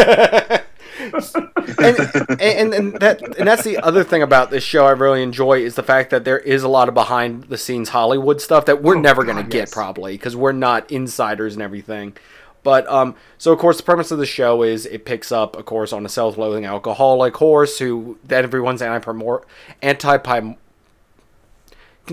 and 2.40 2.74
and 2.74 2.94
that 3.00 3.20
and 3.38 3.48
that's 3.48 3.64
the 3.64 3.78
other 3.78 4.04
thing 4.04 4.22
about 4.22 4.50
this 4.50 4.64
show 4.64 4.86
I 4.86 4.90
really 4.92 5.22
enjoy 5.22 5.60
is 5.62 5.74
the 5.74 5.82
fact 5.82 6.10
that 6.10 6.24
there 6.24 6.38
is 6.38 6.62
a 6.62 6.68
lot 6.68 6.88
of 6.88 6.94
behind 6.94 7.44
the 7.44 7.58
scenes 7.58 7.90
Hollywood 7.90 8.40
stuff 8.40 8.64
that 8.66 8.82
we're 8.82 8.96
Oh, 8.96 9.00
never 9.00 9.24
going 9.24 9.36
to 9.38 9.42
get 9.42 9.54
yes. 9.60 9.74
probably 9.74 10.12
because 10.12 10.36
we're 10.36 10.52
not 10.52 10.90
insiders 10.90 11.54
and 11.54 11.62
everything. 11.62 12.14
But 12.64 12.88
um, 12.88 13.14
so 13.38 13.52
of 13.52 13.60
course 13.60 13.76
the 13.76 13.84
premise 13.84 14.10
of 14.10 14.18
the 14.18 14.26
show 14.26 14.64
is 14.64 14.86
it 14.86 15.04
picks 15.04 15.30
up, 15.30 15.54
of 15.54 15.66
course, 15.66 15.92
on 15.92 16.04
a 16.04 16.08
self-loathing 16.08 16.64
alcoholic 16.64 17.36
horse 17.36 17.78
who 17.78 18.18
that 18.24 18.42
everyone's 18.42 18.82
anti 18.82 19.38
anti 19.82 20.18
Can 20.18 20.56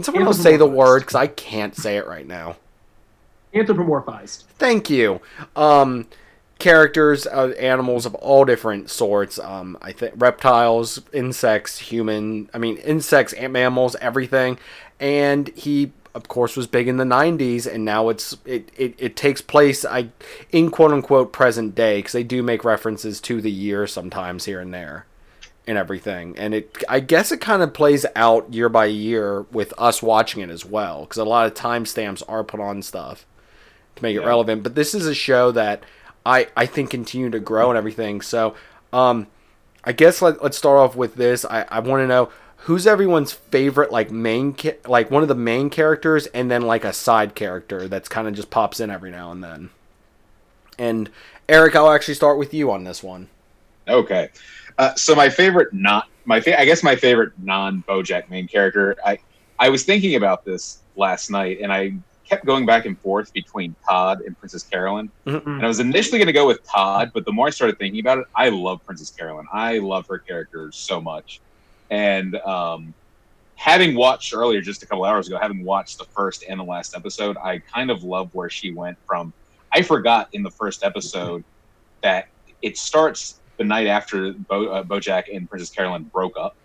someone 0.03 0.23
else 0.23 0.39
say 0.39 0.57
the 0.57 0.67
word? 0.67 0.99
Because 0.99 1.15
I 1.15 1.25
can't 1.25 1.75
say 1.75 1.97
it 1.97 2.05
right 2.05 2.27
now. 2.27 2.57
Anthropomorphized. 3.53 4.43
Thank 4.57 4.89
you. 4.89 5.21
Um, 5.55 6.07
characters, 6.59 7.27
uh, 7.27 7.53
animals 7.59 8.05
of 8.05 8.15
all 8.15 8.45
different 8.45 8.89
sorts. 8.89 9.39
Um, 9.39 9.77
I 9.81 9.91
think 9.91 10.13
reptiles, 10.17 11.01
insects, 11.11 11.79
human. 11.79 12.49
I 12.53 12.59
mean, 12.59 12.77
insects, 12.77 13.33
and 13.33 13.51
mammals, 13.51 13.95
everything. 13.99 14.59
And 14.99 15.49
he, 15.49 15.91
of 16.13 16.27
course, 16.27 16.57
was 16.57 16.67
big 16.67 16.87
in 16.87 16.97
the 16.97 17.03
'90s, 17.03 17.65
and 17.71 17.85
now 17.85 18.09
it's 18.09 18.37
it 18.45 18.71
it, 18.77 18.95
it 18.97 19.15
takes 19.15 19.41
place 19.41 19.85
I 19.85 20.09
in 20.51 20.71
quote 20.71 20.91
unquote 20.91 21.31
present 21.31 21.75
day 21.75 21.99
because 21.99 22.11
they 22.11 22.23
do 22.23 22.43
make 22.43 22.63
references 22.63 23.21
to 23.21 23.41
the 23.41 23.51
year 23.51 23.87
sometimes 23.87 24.45
here 24.45 24.59
and 24.59 24.73
there. 24.73 25.05
And 25.67 25.77
everything, 25.77 26.33
and 26.39 26.55
it, 26.55 26.83
I 26.89 26.99
guess 26.99 27.31
it 27.31 27.39
kind 27.39 27.61
of 27.61 27.71
plays 27.71 28.03
out 28.15 28.51
year 28.51 28.67
by 28.67 28.85
year 28.85 29.43
with 29.51 29.75
us 29.77 30.01
watching 30.01 30.41
it 30.41 30.49
as 30.49 30.65
well, 30.65 31.01
because 31.01 31.17
a 31.17 31.23
lot 31.23 31.45
of 31.45 31.53
timestamps 31.53 32.23
are 32.27 32.43
put 32.43 32.59
on 32.59 32.81
stuff 32.81 33.27
to 33.95 34.01
make 34.01 34.15
it 34.15 34.21
relevant. 34.21 34.63
But 34.63 34.73
this 34.73 34.95
is 34.95 35.05
a 35.05 35.13
show 35.13 35.51
that 35.51 35.83
I 36.25 36.47
I 36.57 36.65
think 36.65 36.89
continue 36.89 37.29
to 37.29 37.39
grow 37.39 37.69
and 37.69 37.77
everything. 37.77 38.21
So 38.21 38.55
um, 38.91 39.27
I 39.83 39.91
guess 39.91 40.21
let, 40.21 40.43
let's 40.43 40.57
start 40.57 40.77
off 40.77 40.95
with 40.95 41.15
this. 41.15 41.45
I, 41.45 41.65
I 41.69 41.79
want 41.79 42.01
to 42.01 42.07
know 42.07 42.29
who's 42.61 42.85
everyone's 42.85 43.31
favorite 43.31 43.91
like 43.91 44.11
main 44.11 44.53
ca- 44.53 44.77
like 44.87 45.09
one 45.09 45.21
of 45.23 45.27
the 45.27 45.35
main 45.35 45.69
characters 45.69 46.27
and 46.27 46.49
then 46.51 46.61
like 46.61 46.83
a 46.83 46.93
side 46.93 47.35
character 47.35 47.87
that's 47.87 48.07
kind 48.09 48.27
of 48.27 48.33
just 48.33 48.49
pops 48.49 48.79
in 48.79 48.89
every 48.89 49.11
now 49.11 49.31
and 49.31 49.43
then. 49.43 49.69
And 50.77 51.09
Eric, 51.49 51.75
I'll 51.75 51.91
actually 51.91 52.13
start 52.13 52.37
with 52.37 52.53
you 52.53 52.71
on 52.71 52.83
this 52.83 53.03
one. 53.03 53.29
Okay. 53.87 54.29
Uh, 54.77 54.93
so 54.95 55.15
my 55.15 55.29
favorite 55.29 55.73
not 55.73 56.07
my 56.25 56.39
fa- 56.39 56.59
I 56.59 56.65
guess 56.65 56.83
my 56.83 56.95
favorite 56.95 57.33
non 57.41 57.83
BoJack 57.87 58.29
main 58.29 58.47
character. 58.47 58.95
I 59.05 59.19
I 59.59 59.69
was 59.69 59.83
thinking 59.83 60.15
about 60.15 60.45
this 60.45 60.79
last 60.95 61.29
night, 61.29 61.59
and 61.61 61.71
I 61.71 61.93
kept 62.27 62.45
going 62.45 62.65
back 62.65 62.85
and 62.85 62.97
forth 62.99 63.33
between 63.33 63.75
Todd 63.87 64.21
and 64.21 64.37
Princess 64.39 64.63
Carolyn. 64.63 65.11
And 65.57 65.65
I 65.65 65.67
was 65.67 65.79
initially 65.79 66.17
going 66.17 66.27
to 66.27 66.33
go 66.33 66.47
with 66.47 66.63
Todd, 66.63 67.11
but 67.13 67.25
the 67.25 67.31
more 67.31 67.47
I 67.47 67.49
started 67.49 67.77
thinking 67.77 67.99
about 67.99 68.19
it, 68.19 68.25
I 68.35 68.49
love 68.49 68.83
Princess 68.85 69.09
Carolyn. 69.11 69.45
I 69.51 69.79
love 69.79 70.07
her 70.07 70.17
character 70.19 70.71
so 70.71 71.01
much, 71.01 71.41
and 71.91 72.35
um, 72.37 72.93
having 73.55 73.93
watched 73.95 74.33
earlier, 74.33 74.61
just 74.61 74.81
a 74.81 74.87
couple 74.87 75.05
hours 75.05 75.27
ago, 75.27 75.37
having 75.39 75.63
watched 75.63 75.99
the 75.99 76.05
first 76.05 76.43
and 76.49 76.59
the 76.59 76.63
last 76.63 76.95
episode, 76.95 77.37
I 77.37 77.59
kind 77.59 77.91
of 77.91 78.03
love 78.03 78.33
where 78.33 78.49
she 78.49 78.71
went 78.71 78.97
from. 79.05 79.33
I 79.71 79.83
forgot 79.83 80.29
in 80.33 80.41
the 80.41 80.49
first 80.49 80.83
episode 80.83 81.43
that 82.01 82.27
it 82.63 82.77
starts 82.77 83.39
the 83.57 83.63
night 83.63 83.87
after 83.87 84.33
Bo, 84.33 84.67
uh, 84.67 84.83
BoJack 84.83 85.35
and 85.35 85.47
Princess 85.47 85.69
Carolyn 85.69 86.03
broke 86.05 86.37
up. 86.37 86.55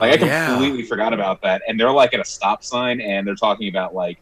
Like 0.00 0.20
I 0.20 0.24
Oh, 0.24 0.26
yeah. 0.26 0.46
completely 0.48 0.82
forgot 0.84 1.12
about 1.12 1.42
that, 1.42 1.62
and 1.68 1.78
they're 1.78 1.90
like 1.90 2.14
at 2.14 2.20
a 2.20 2.24
stop 2.24 2.62
sign, 2.64 3.00
and 3.00 3.26
they're 3.26 3.34
talking 3.34 3.68
about 3.68 3.94
like 3.94 4.18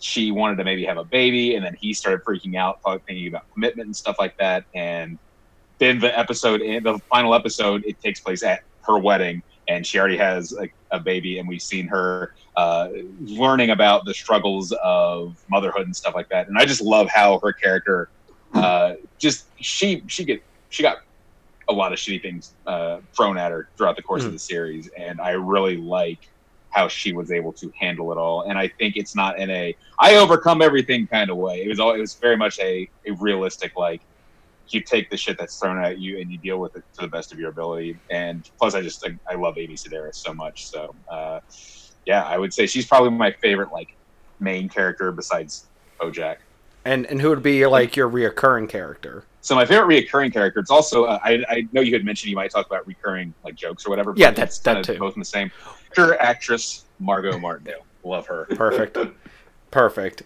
she 0.00 0.30
wanted 0.30 0.56
to 0.56 0.64
maybe 0.64 0.84
have 0.84 0.96
a 0.98 1.04
baby, 1.04 1.54
and 1.56 1.64
then 1.64 1.74
he 1.74 1.92
started 1.92 2.24
freaking 2.24 2.56
out, 2.56 2.80
thinking 3.06 3.26
about 3.28 3.44
commitment 3.52 3.86
and 3.86 3.96
stuff 3.96 4.16
like 4.18 4.36
that. 4.38 4.64
And 4.74 5.18
then 5.78 5.98
the 5.98 6.16
episode, 6.18 6.60
the 6.60 6.98
final 7.10 7.34
episode, 7.34 7.84
it 7.86 8.00
takes 8.00 8.20
place 8.20 8.42
at 8.42 8.60
her 8.82 8.98
wedding, 8.98 9.42
and 9.70 9.86
she 9.86 10.00
already 10.00 10.16
has 10.16 10.52
a, 10.52 10.68
a 10.90 10.98
baby, 10.98 11.38
and 11.38 11.48
we've 11.48 11.62
seen 11.62 11.86
her 11.86 12.34
uh, 12.56 12.88
learning 13.20 13.70
about 13.70 14.04
the 14.04 14.12
struggles 14.12 14.72
of 14.82 15.40
motherhood 15.48 15.86
and 15.86 15.94
stuff 15.94 16.14
like 16.14 16.28
that. 16.28 16.48
And 16.48 16.58
I 16.58 16.64
just 16.64 16.82
love 16.82 17.08
how 17.08 17.38
her 17.38 17.52
character, 17.52 18.10
uh, 18.52 18.94
just 19.18 19.46
she 19.60 20.02
she 20.08 20.24
get 20.24 20.42
she 20.70 20.82
got 20.82 20.98
a 21.68 21.72
lot 21.72 21.92
of 21.92 22.00
shitty 22.00 22.20
things 22.20 22.54
uh, 22.66 22.98
thrown 23.14 23.38
at 23.38 23.52
her 23.52 23.68
throughout 23.76 23.94
the 23.94 24.02
course 24.02 24.24
mm. 24.24 24.26
of 24.26 24.32
the 24.32 24.40
series, 24.40 24.88
and 24.96 25.20
I 25.20 25.30
really 25.30 25.76
like 25.76 26.28
how 26.70 26.88
she 26.88 27.12
was 27.12 27.30
able 27.30 27.52
to 27.52 27.72
handle 27.78 28.10
it 28.10 28.18
all. 28.18 28.42
And 28.42 28.58
I 28.58 28.66
think 28.66 28.96
it's 28.96 29.14
not 29.14 29.38
in 29.38 29.50
a 29.50 29.76
I 30.00 30.16
overcome 30.16 30.62
everything 30.62 31.06
kind 31.06 31.30
of 31.30 31.36
way. 31.36 31.62
It 31.62 31.68
was 31.68 31.78
all 31.78 31.94
it 31.94 32.00
was 32.00 32.14
very 32.14 32.36
much 32.36 32.58
a, 32.58 32.90
a 33.06 33.12
realistic 33.12 33.76
like 33.76 34.00
you 34.72 34.80
take 34.80 35.10
the 35.10 35.16
shit 35.16 35.38
that's 35.38 35.58
thrown 35.58 35.82
at 35.82 35.98
you 35.98 36.18
and 36.18 36.30
you 36.30 36.38
deal 36.38 36.58
with 36.58 36.76
it 36.76 36.84
to 36.94 37.02
the 37.02 37.08
best 37.08 37.32
of 37.32 37.38
your 37.38 37.50
ability. 37.50 37.98
And 38.10 38.48
plus, 38.58 38.74
I 38.74 38.82
just 38.82 39.06
I, 39.06 39.16
I 39.30 39.34
love 39.36 39.58
Amy 39.58 39.74
Sedaris 39.74 40.16
so 40.16 40.32
much. 40.32 40.66
So 40.66 40.94
uh, 41.08 41.40
yeah, 42.06 42.24
I 42.24 42.38
would 42.38 42.52
say 42.52 42.66
she's 42.66 42.86
probably 42.86 43.10
my 43.10 43.32
favorite 43.32 43.72
like 43.72 43.96
main 44.38 44.68
character 44.68 45.12
besides 45.12 45.66
Bojack. 46.00 46.36
And 46.84 47.06
and 47.06 47.20
who 47.20 47.28
would 47.28 47.42
be 47.42 47.66
like 47.66 47.96
your 47.96 48.08
reoccurring 48.08 48.68
character? 48.68 49.24
So 49.42 49.54
my 49.54 49.64
favorite 49.64 50.08
reoccurring 50.08 50.32
character. 50.32 50.60
It's 50.60 50.70
also 50.70 51.04
uh, 51.04 51.18
I, 51.22 51.44
I 51.48 51.68
know 51.72 51.80
you 51.80 51.92
had 51.92 52.04
mentioned 52.04 52.30
you 52.30 52.36
might 52.36 52.50
talk 52.50 52.66
about 52.66 52.86
recurring 52.86 53.34
like 53.44 53.54
jokes 53.54 53.86
or 53.86 53.90
whatever. 53.90 54.14
Yeah, 54.16 54.30
that's 54.30 54.58
that 54.60 54.84
too. 54.84 54.98
Both 54.98 55.14
in 55.14 55.20
the 55.20 55.24
same. 55.24 55.50
Actor, 55.90 56.20
actress 56.20 56.84
Margot 56.98 57.38
Martindale. 57.38 57.84
Love 58.04 58.26
her. 58.26 58.46
Perfect. 58.50 58.96
Perfect. 59.70 60.22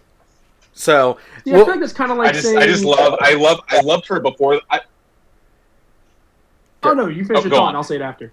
So 0.75 1.17
yeah, 1.45 1.55
well, 1.55 1.63
I 1.63 1.71
think 1.71 1.83
it's 1.83 1.93
kind 1.93 2.11
of 2.11 2.17
like 2.17 2.29
I 2.29 2.31
just, 2.33 2.43
saying, 2.45 2.57
I 2.57 2.67
just 2.67 2.83
love, 2.83 3.17
I 3.21 3.33
love, 3.33 3.61
I 3.69 3.79
loved 3.79 4.05
her 4.07 4.19
before. 4.19 4.61
I, 4.69 4.81
oh 6.83 6.93
no, 6.93 7.07
you 7.07 7.23
finish 7.23 7.43
oh, 7.43 7.47
your 7.47 7.57
thought. 7.57 7.75
I'll 7.75 7.83
say 7.83 7.95
it 7.95 8.01
after. 8.01 8.31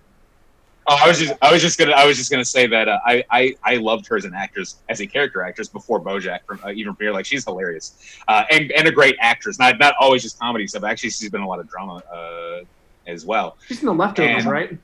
Oh, 0.89 0.97
I 1.01 1.07
was 1.07 1.21
just, 1.21 1.35
I 1.41 1.53
was 1.53 1.63
just 1.63 1.79
gonna, 1.79 1.93
I 1.93 2.05
was 2.05 2.17
just 2.17 2.33
gonna 2.33 2.45
say 2.45 2.67
that 2.67 2.89
uh, 2.89 2.99
I, 3.07 3.25
I, 3.31 3.55
I 3.63 3.77
loved 3.77 4.09
her 4.09 4.17
as 4.17 4.25
an 4.25 4.35
actress, 4.35 4.79
as 4.89 5.01
a 5.01 5.07
character 5.07 5.41
actress 5.41 5.69
before 5.69 6.01
BoJack, 6.01 6.41
from 6.45 6.59
uh, 6.65 6.73
even 6.73 6.95
from 6.95 7.05
here. 7.05 7.13
Like 7.13 7.27
she's 7.27 7.45
hilarious, 7.45 8.19
uh, 8.27 8.43
and 8.51 8.73
and 8.73 8.89
a 8.89 8.93
great 8.93 9.15
actress. 9.21 9.61
Not 9.61 9.79
not 9.79 9.95
always 10.01 10.23
just 10.23 10.41
comedy 10.41 10.67
stuff. 10.67 10.83
Actually, 10.83 11.11
she's 11.11 11.31
been 11.31 11.43
a 11.43 11.47
lot 11.47 11.61
of 11.61 11.71
drama 11.71 12.03
uh, 12.13 12.65
as 13.07 13.25
well. 13.25 13.57
She's 13.69 13.79
in 13.79 13.87
the 13.87 13.95
Leftovers, 13.95 14.43
and, 14.43 14.51
right? 14.51 14.77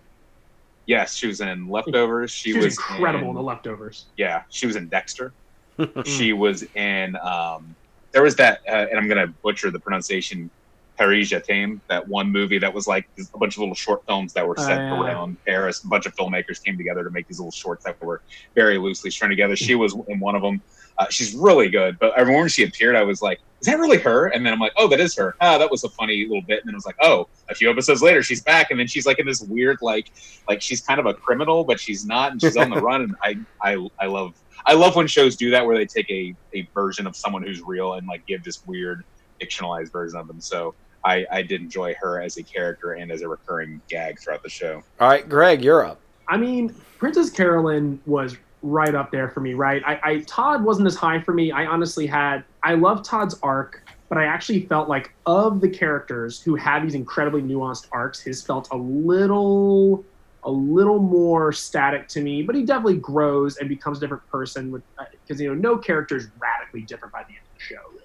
Yes, 0.86 1.16
she 1.16 1.26
was 1.26 1.40
in 1.40 1.68
Leftovers. 1.68 2.30
She, 2.30 2.52
she 2.52 2.56
was, 2.56 2.64
was, 2.66 2.78
incredible 2.78 3.24
in, 3.24 3.30
in 3.30 3.34
the 3.34 3.42
Leftovers. 3.42 4.06
Yeah, 4.16 4.44
she 4.48 4.68
was 4.68 4.76
in 4.76 4.88
Dexter. 4.88 5.32
she 6.04 6.32
was 6.32 6.64
in. 6.74 7.16
Um, 7.16 7.74
there 8.12 8.22
was 8.22 8.36
that, 8.36 8.60
uh, 8.68 8.86
and 8.90 8.98
I'm 8.98 9.08
gonna 9.08 9.28
butcher 9.28 9.70
the 9.70 9.78
pronunciation. 9.78 10.50
Paris 10.98 11.28
Je 11.28 11.78
that 11.86 12.08
one 12.08 12.28
movie 12.30 12.58
that 12.58 12.74
was 12.74 12.88
like 12.88 13.08
a 13.32 13.38
bunch 13.38 13.54
of 13.54 13.60
little 13.60 13.74
short 13.74 14.04
films 14.04 14.32
that 14.32 14.46
were 14.46 14.56
set 14.56 14.80
uh, 14.80 14.96
around 14.96 15.36
Paris. 15.46 15.84
A 15.84 15.86
bunch 15.86 16.06
of 16.06 16.16
filmmakers 16.16 16.62
came 16.62 16.76
together 16.76 17.04
to 17.04 17.10
make 17.10 17.28
these 17.28 17.38
little 17.38 17.52
shorts 17.52 17.84
that 17.84 18.02
were 18.02 18.20
very 18.56 18.78
loosely 18.78 19.08
strung 19.08 19.30
together. 19.30 19.54
She 19.54 19.76
was 19.76 19.96
in 20.08 20.18
one 20.18 20.34
of 20.34 20.42
them. 20.42 20.60
Uh, 20.98 21.06
she's 21.08 21.34
really 21.34 21.68
good. 21.68 21.96
But 22.00 22.16
I 22.16 22.20
remember 22.20 22.40
when 22.40 22.48
she 22.48 22.64
appeared, 22.64 22.96
I 22.96 23.04
was 23.04 23.22
like, 23.22 23.38
"Is 23.60 23.68
that 23.68 23.78
really 23.78 23.98
her?" 23.98 24.26
And 24.26 24.44
then 24.44 24.52
I'm 24.52 24.58
like, 24.58 24.72
"Oh, 24.76 24.88
that 24.88 24.98
is 24.98 25.14
her." 25.16 25.36
Ah, 25.40 25.56
that 25.56 25.70
was 25.70 25.84
a 25.84 25.88
funny 25.90 26.26
little 26.26 26.42
bit. 26.42 26.58
And 26.60 26.68
then 26.68 26.74
I 26.74 26.78
was 26.78 26.86
like, 26.86 26.96
"Oh." 27.00 27.28
A 27.48 27.54
few 27.54 27.70
episodes 27.70 28.02
later, 28.02 28.22
she's 28.22 28.42
back, 28.42 28.72
and 28.72 28.80
then 28.80 28.88
she's 28.88 29.06
like 29.06 29.20
in 29.20 29.26
this 29.26 29.40
weird, 29.40 29.78
like, 29.80 30.10
like 30.48 30.60
she's 30.60 30.80
kind 30.80 30.98
of 30.98 31.06
a 31.06 31.14
criminal, 31.14 31.62
but 31.64 31.78
she's 31.78 32.04
not, 32.04 32.32
and 32.32 32.40
she's 32.40 32.56
on 32.56 32.70
the 32.70 32.80
run. 32.80 33.02
And 33.02 33.14
I, 33.22 33.38
I, 33.62 33.88
I 34.00 34.06
love 34.06 34.34
I 34.68 34.74
love 34.74 34.96
when 34.96 35.06
shows 35.06 35.34
do 35.34 35.50
that 35.52 35.64
where 35.64 35.78
they 35.78 35.86
take 35.86 36.10
a, 36.10 36.34
a 36.54 36.68
version 36.74 37.06
of 37.06 37.16
someone 37.16 37.42
who's 37.42 37.62
real 37.62 37.94
and 37.94 38.06
like 38.06 38.26
give 38.26 38.44
this 38.44 38.66
weird 38.66 39.02
fictionalized 39.40 39.90
version 39.90 40.20
of 40.20 40.28
them. 40.28 40.42
So 40.42 40.74
I, 41.02 41.24
I 41.32 41.40
did 41.40 41.62
enjoy 41.62 41.94
her 41.94 42.20
as 42.20 42.36
a 42.36 42.42
character 42.42 42.92
and 42.92 43.10
as 43.10 43.22
a 43.22 43.28
recurring 43.28 43.80
gag 43.88 44.20
throughout 44.20 44.42
the 44.42 44.50
show. 44.50 44.82
All 45.00 45.08
right, 45.08 45.26
Greg, 45.26 45.64
you're 45.64 45.86
up. 45.86 46.00
I 46.28 46.36
mean, 46.36 46.74
Princess 46.98 47.30
Carolyn 47.30 47.98
was 48.04 48.36
right 48.62 48.94
up 48.94 49.10
there 49.10 49.30
for 49.30 49.40
me, 49.40 49.54
right? 49.54 49.82
I, 49.86 50.00
I 50.02 50.18
Todd 50.26 50.62
wasn't 50.62 50.86
as 50.86 50.96
high 50.96 51.22
for 51.22 51.32
me. 51.32 51.50
I 51.50 51.64
honestly 51.64 52.06
had 52.06 52.44
I 52.62 52.74
love 52.74 53.02
Todd's 53.02 53.38
arc, 53.42 53.82
but 54.10 54.18
I 54.18 54.24
actually 54.24 54.66
felt 54.66 54.86
like 54.86 55.14
of 55.24 55.62
the 55.62 55.68
characters 55.70 56.42
who 56.42 56.56
had 56.56 56.84
these 56.84 56.94
incredibly 56.94 57.40
nuanced 57.40 57.86
arcs, 57.90 58.20
his 58.20 58.42
felt 58.42 58.68
a 58.70 58.76
little 58.76 60.04
a 60.44 60.50
little 60.50 60.98
more 60.98 61.52
static 61.52 62.08
to 62.08 62.20
me, 62.20 62.42
but 62.42 62.54
he 62.54 62.64
definitely 62.64 62.96
grows 62.96 63.56
and 63.56 63.68
becomes 63.68 63.98
a 63.98 64.00
different 64.00 64.26
person 64.30 64.70
with 64.70 64.82
because 64.96 65.40
uh, 65.40 65.44
you 65.44 65.48
know 65.48 65.54
no 65.54 65.76
character 65.76 66.16
is 66.16 66.28
radically 66.38 66.82
different 66.82 67.12
by 67.12 67.22
the 67.24 67.30
end 67.30 67.38
of 67.38 67.58
the 67.58 67.64
show. 67.64 67.82
Really. 67.90 68.04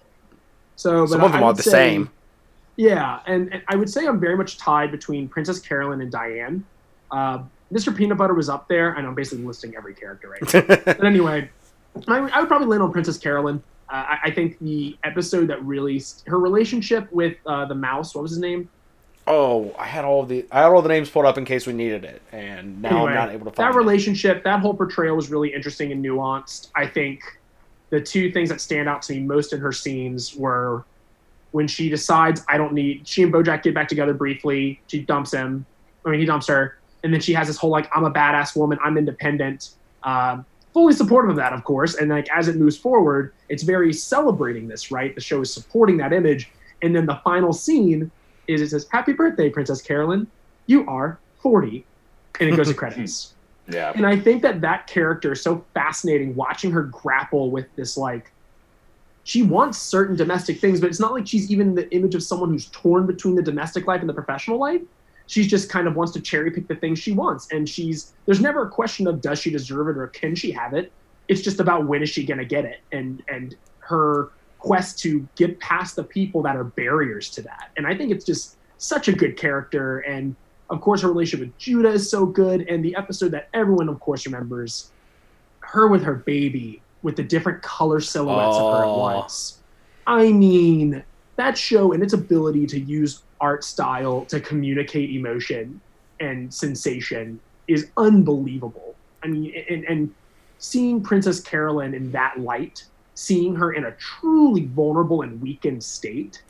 So 0.75 1.05
some 1.05 1.21
of 1.21 1.31
them 1.31 1.43
are 1.43 1.53
the 1.53 1.63
say, 1.63 1.71
same. 1.71 2.09
Yeah, 2.75 3.19
and, 3.27 3.53
and, 3.53 3.63
I 3.67 3.75
would 3.75 3.89
say 3.89 4.07
I'm 4.07 4.19
very 4.19 4.35
much 4.35 4.57
tied 4.57 4.91
between 4.91 5.27
Princess 5.27 5.59
Carolyn 5.59 6.01
and 6.01 6.11
Diane. 6.11 6.65
Uh, 7.11 7.43
Mr. 7.71 7.95
Peanut 7.95 8.17
Butter 8.17 8.33
was 8.33 8.49
up 8.49 8.67
there, 8.67 8.93
and 8.93 9.05
I'm 9.05 9.13
basically 9.13 9.45
listing 9.45 9.75
every 9.75 9.93
character 9.93 10.29
right 10.29 10.53
now. 10.53 10.77
but 10.85 11.05
anyway, 11.05 11.49
I, 12.07 12.17
I, 12.17 12.39
would 12.39 12.47
probably 12.47 12.67
land 12.67 12.81
on 12.81 12.91
Princess 12.91 13.17
Carolyn. 13.17 13.61
Uh, 13.89 14.05
I, 14.09 14.19
I, 14.25 14.31
think 14.31 14.57
the 14.59 14.97
episode 15.03 15.47
that 15.47 15.63
really 15.63 16.01
her 16.25 16.39
relationship 16.39 17.11
with 17.11 17.37
uh, 17.45 17.65
the 17.65 17.75
mouse, 17.75 18.15
what 18.15 18.21
was 18.21 18.31
his 18.31 18.39
name? 18.39 18.69
Oh, 19.25 19.73
I 19.79 19.85
had 19.85 20.03
all 20.03 20.25
the 20.25 20.45
I 20.51 20.61
had 20.63 20.71
all 20.71 20.81
the 20.81 20.89
names 20.89 21.09
pulled 21.09 21.25
up 21.25 21.37
in 21.37 21.45
case 21.45 21.65
we 21.65 21.71
needed 21.71 22.03
it, 22.03 22.21
and 22.33 22.81
now 22.81 22.89
anyway, 22.89 23.11
I'm 23.11 23.15
not 23.15 23.29
able 23.31 23.45
to 23.45 23.51
find 23.51 23.73
that 23.73 23.77
relationship. 23.77 24.37
It. 24.37 24.43
That 24.43 24.59
whole 24.59 24.73
portrayal 24.73 25.15
was 25.15 25.29
really 25.29 25.53
interesting 25.53 25.93
and 25.93 26.03
nuanced. 26.03 26.69
I 26.75 26.87
think 26.87 27.21
the 27.89 28.01
two 28.01 28.31
things 28.31 28.49
that 28.49 28.59
stand 28.59 28.89
out 28.89 29.01
to 29.03 29.13
me 29.13 29.21
most 29.21 29.53
in 29.53 29.59
her 29.59 29.71
scenes 29.71 30.35
were 30.35 30.83
when 31.51 31.67
she 31.67 31.87
decides 31.87 32.43
I 32.49 32.57
don't 32.57 32.73
need. 32.73 33.07
She 33.07 33.23
and 33.23 33.31
BoJack 33.31 33.63
get 33.63 33.73
back 33.73 33.87
together 33.87 34.13
briefly. 34.13 34.81
She 34.87 34.99
dumps 34.99 35.31
him. 35.31 35.65
I 36.05 36.09
mean, 36.09 36.19
he 36.19 36.25
dumps 36.25 36.47
her, 36.47 36.77
and 37.03 37.13
then 37.13 37.21
she 37.21 37.33
has 37.33 37.47
this 37.47 37.55
whole 37.55 37.69
like 37.69 37.89
I'm 37.95 38.03
a 38.03 38.11
badass 38.11 38.57
woman. 38.57 38.77
I'm 38.83 38.97
independent. 38.97 39.69
Uh, 40.03 40.43
fully 40.73 40.91
supportive 40.91 41.29
of 41.29 41.37
that, 41.37 41.53
of 41.53 41.63
course. 41.63 41.95
And 41.95 42.09
like 42.09 42.27
as 42.29 42.49
it 42.49 42.57
moves 42.57 42.75
forward, 42.75 43.33
it's 43.47 43.63
very 43.63 43.93
celebrating 43.93 44.67
this. 44.67 44.91
Right, 44.91 45.15
the 45.15 45.21
show 45.21 45.39
is 45.39 45.53
supporting 45.53 45.95
that 45.97 46.11
image, 46.11 46.51
and 46.81 46.93
then 46.93 47.05
the 47.05 47.21
final 47.23 47.53
scene 47.53 48.11
is 48.47 48.61
it 48.61 48.69
says 48.69 48.87
Happy 48.91 49.13
Birthday, 49.13 49.49
Princess 49.49 49.81
Carolyn. 49.81 50.27
You 50.65 50.87
are 50.87 51.19
40, 51.41 51.85
and 52.39 52.49
it 52.49 52.55
goes 52.55 52.67
to 52.67 52.73
credits. 52.75 53.33
Yeah. 53.67 53.93
And 53.95 54.05
I 54.05 54.17
think 54.17 54.41
that 54.41 54.61
that 54.61 54.87
character 54.87 55.33
is 55.33 55.41
so 55.41 55.63
fascinating. 55.73 56.35
Watching 56.35 56.71
her 56.71 56.83
grapple 56.83 57.49
with 57.49 57.73
this, 57.75 57.97
like, 57.97 58.31
she 59.23 59.41
wants 59.41 59.77
certain 59.77 60.15
domestic 60.15 60.59
things, 60.59 60.81
but 60.81 60.89
it's 60.89 60.99
not 60.99 61.13
like 61.13 61.27
she's 61.27 61.49
even 61.49 61.75
the 61.75 61.89
image 61.95 62.13
of 62.13 62.23
someone 62.23 62.49
who's 62.49 62.67
torn 62.67 63.05
between 63.05 63.35
the 63.35 63.41
domestic 63.41 63.87
life 63.87 64.01
and 64.01 64.09
the 64.09 64.13
professional 64.13 64.57
life. 64.57 64.81
She's 65.27 65.47
just 65.47 65.69
kind 65.69 65.87
of 65.87 65.95
wants 65.95 66.11
to 66.13 66.21
cherry 66.21 66.51
pick 66.51 66.67
the 66.67 66.75
things 66.75 66.99
she 66.99 67.13
wants, 67.13 67.47
and 67.51 67.67
she's 67.67 68.11
there's 68.25 68.41
never 68.41 68.63
a 68.63 68.69
question 68.69 69.07
of 69.07 69.21
does 69.21 69.39
she 69.39 69.49
deserve 69.49 69.87
it 69.87 69.97
or 69.97 70.07
can 70.07 70.35
she 70.35 70.51
have 70.51 70.73
it. 70.73 70.91
It's 71.29 71.41
just 71.41 71.61
about 71.61 71.87
when 71.87 72.03
is 72.03 72.09
she 72.09 72.25
gonna 72.25 72.43
get 72.43 72.65
it, 72.65 72.81
and 72.91 73.23
and 73.29 73.55
her 73.79 74.31
quest 74.63 74.97
to 74.97 75.27
get 75.35 75.59
past 75.59 75.97
the 75.97 76.03
people 76.03 76.41
that 76.41 76.55
are 76.55 76.63
barriers 76.63 77.29
to 77.29 77.41
that. 77.41 77.71
And 77.75 77.85
I 77.85 77.95
think 77.95 78.11
it's 78.11 78.23
just 78.23 78.55
such 78.77 79.09
a 79.09 79.11
good 79.11 79.35
character. 79.35 79.99
And 79.99 80.37
of 80.69 80.79
course, 80.79 81.01
her 81.01 81.09
relationship 81.09 81.47
with 81.47 81.57
Judah 81.57 81.89
is 81.89 82.09
so 82.09 82.25
good. 82.25 82.61
And 82.69 82.83
the 82.83 82.95
episode 82.95 83.31
that 83.31 83.49
everyone, 83.53 83.89
of 83.89 83.99
course, 83.99 84.25
remembers 84.25 84.91
her 85.59 85.87
with 85.87 86.01
her 86.03 86.15
baby 86.15 86.81
with 87.01 87.17
the 87.17 87.23
different 87.23 87.61
color 87.61 87.99
silhouettes 87.99 88.55
oh. 88.57 88.69
of 88.69 88.77
her 88.77 88.85
at 88.85 88.97
once. 88.97 89.59
I 90.07 90.31
mean, 90.31 91.03
that 91.35 91.57
show 91.57 91.91
and 91.91 92.01
its 92.01 92.13
ability 92.13 92.65
to 92.67 92.79
use 92.79 93.23
art 93.41 93.65
style 93.65 94.23
to 94.25 94.39
communicate 94.39 95.09
emotion 95.09 95.81
and 96.21 96.53
sensation 96.53 97.37
is 97.67 97.89
unbelievable. 97.97 98.95
I 99.23 99.27
mean, 99.27 99.53
and, 99.69 99.83
and 99.83 100.13
seeing 100.59 101.01
Princess 101.01 101.41
Carolyn 101.41 101.93
in 101.93 102.13
that 102.13 102.39
light 102.39 102.85
seeing 103.15 103.55
her 103.55 103.73
in 103.73 103.85
a 103.85 103.91
truly 103.93 104.65
vulnerable 104.65 105.21
and 105.21 105.41
weakened 105.41 105.83
state 105.83 106.43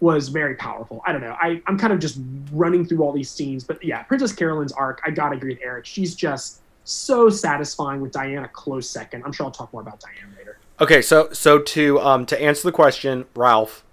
was 0.00 0.28
very 0.28 0.54
powerful. 0.54 1.02
I 1.06 1.12
don't 1.12 1.20
know. 1.20 1.36
I, 1.40 1.60
I'm 1.66 1.78
kind 1.78 1.92
of 1.92 1.98
just 1.98 2.20
running 2.52 2.86
through 2.86 3.02
all 3.02 3.12
these 3.12 3.30
scenes, 3.30 3.64
but 3.64 3.82
yeah, 3.84 4.02
Princess 4.04 4.32
Carolyn's 4.32 4.72
arc, 4.72 5.00
I 5.04 5.10
gotta 5.10 5.36
agree 5.36 5.54
with 5.54 5.62
Eric. 5.62 5.86
She's 5.86 6.14
just 6.14 6.60
so 6.84 7.28
satisfying 7.28 8.00
with 8.00 8.12
Diana 8.12 8.48
close 8.48 8.88
second. 8.88 9.24
I'm 9.24 9.32
sure 9.32 9.46
I'll 9.46 9.52
talk 9.52 9.72
more 9.72 9.82
about 9.82 10.00
Diana 10.00 10.34
later. 10.36 10.58
Okay, 10.80 11.02
so 11.02 11.32
so 11.32 11.58
to 11.58 12.00
um 12.00 12.26
to 12.26 12.40
answer 12.40 12.62
the 12.62 12.72
question, 12.72 13.26
Ralph. 13.34 13.84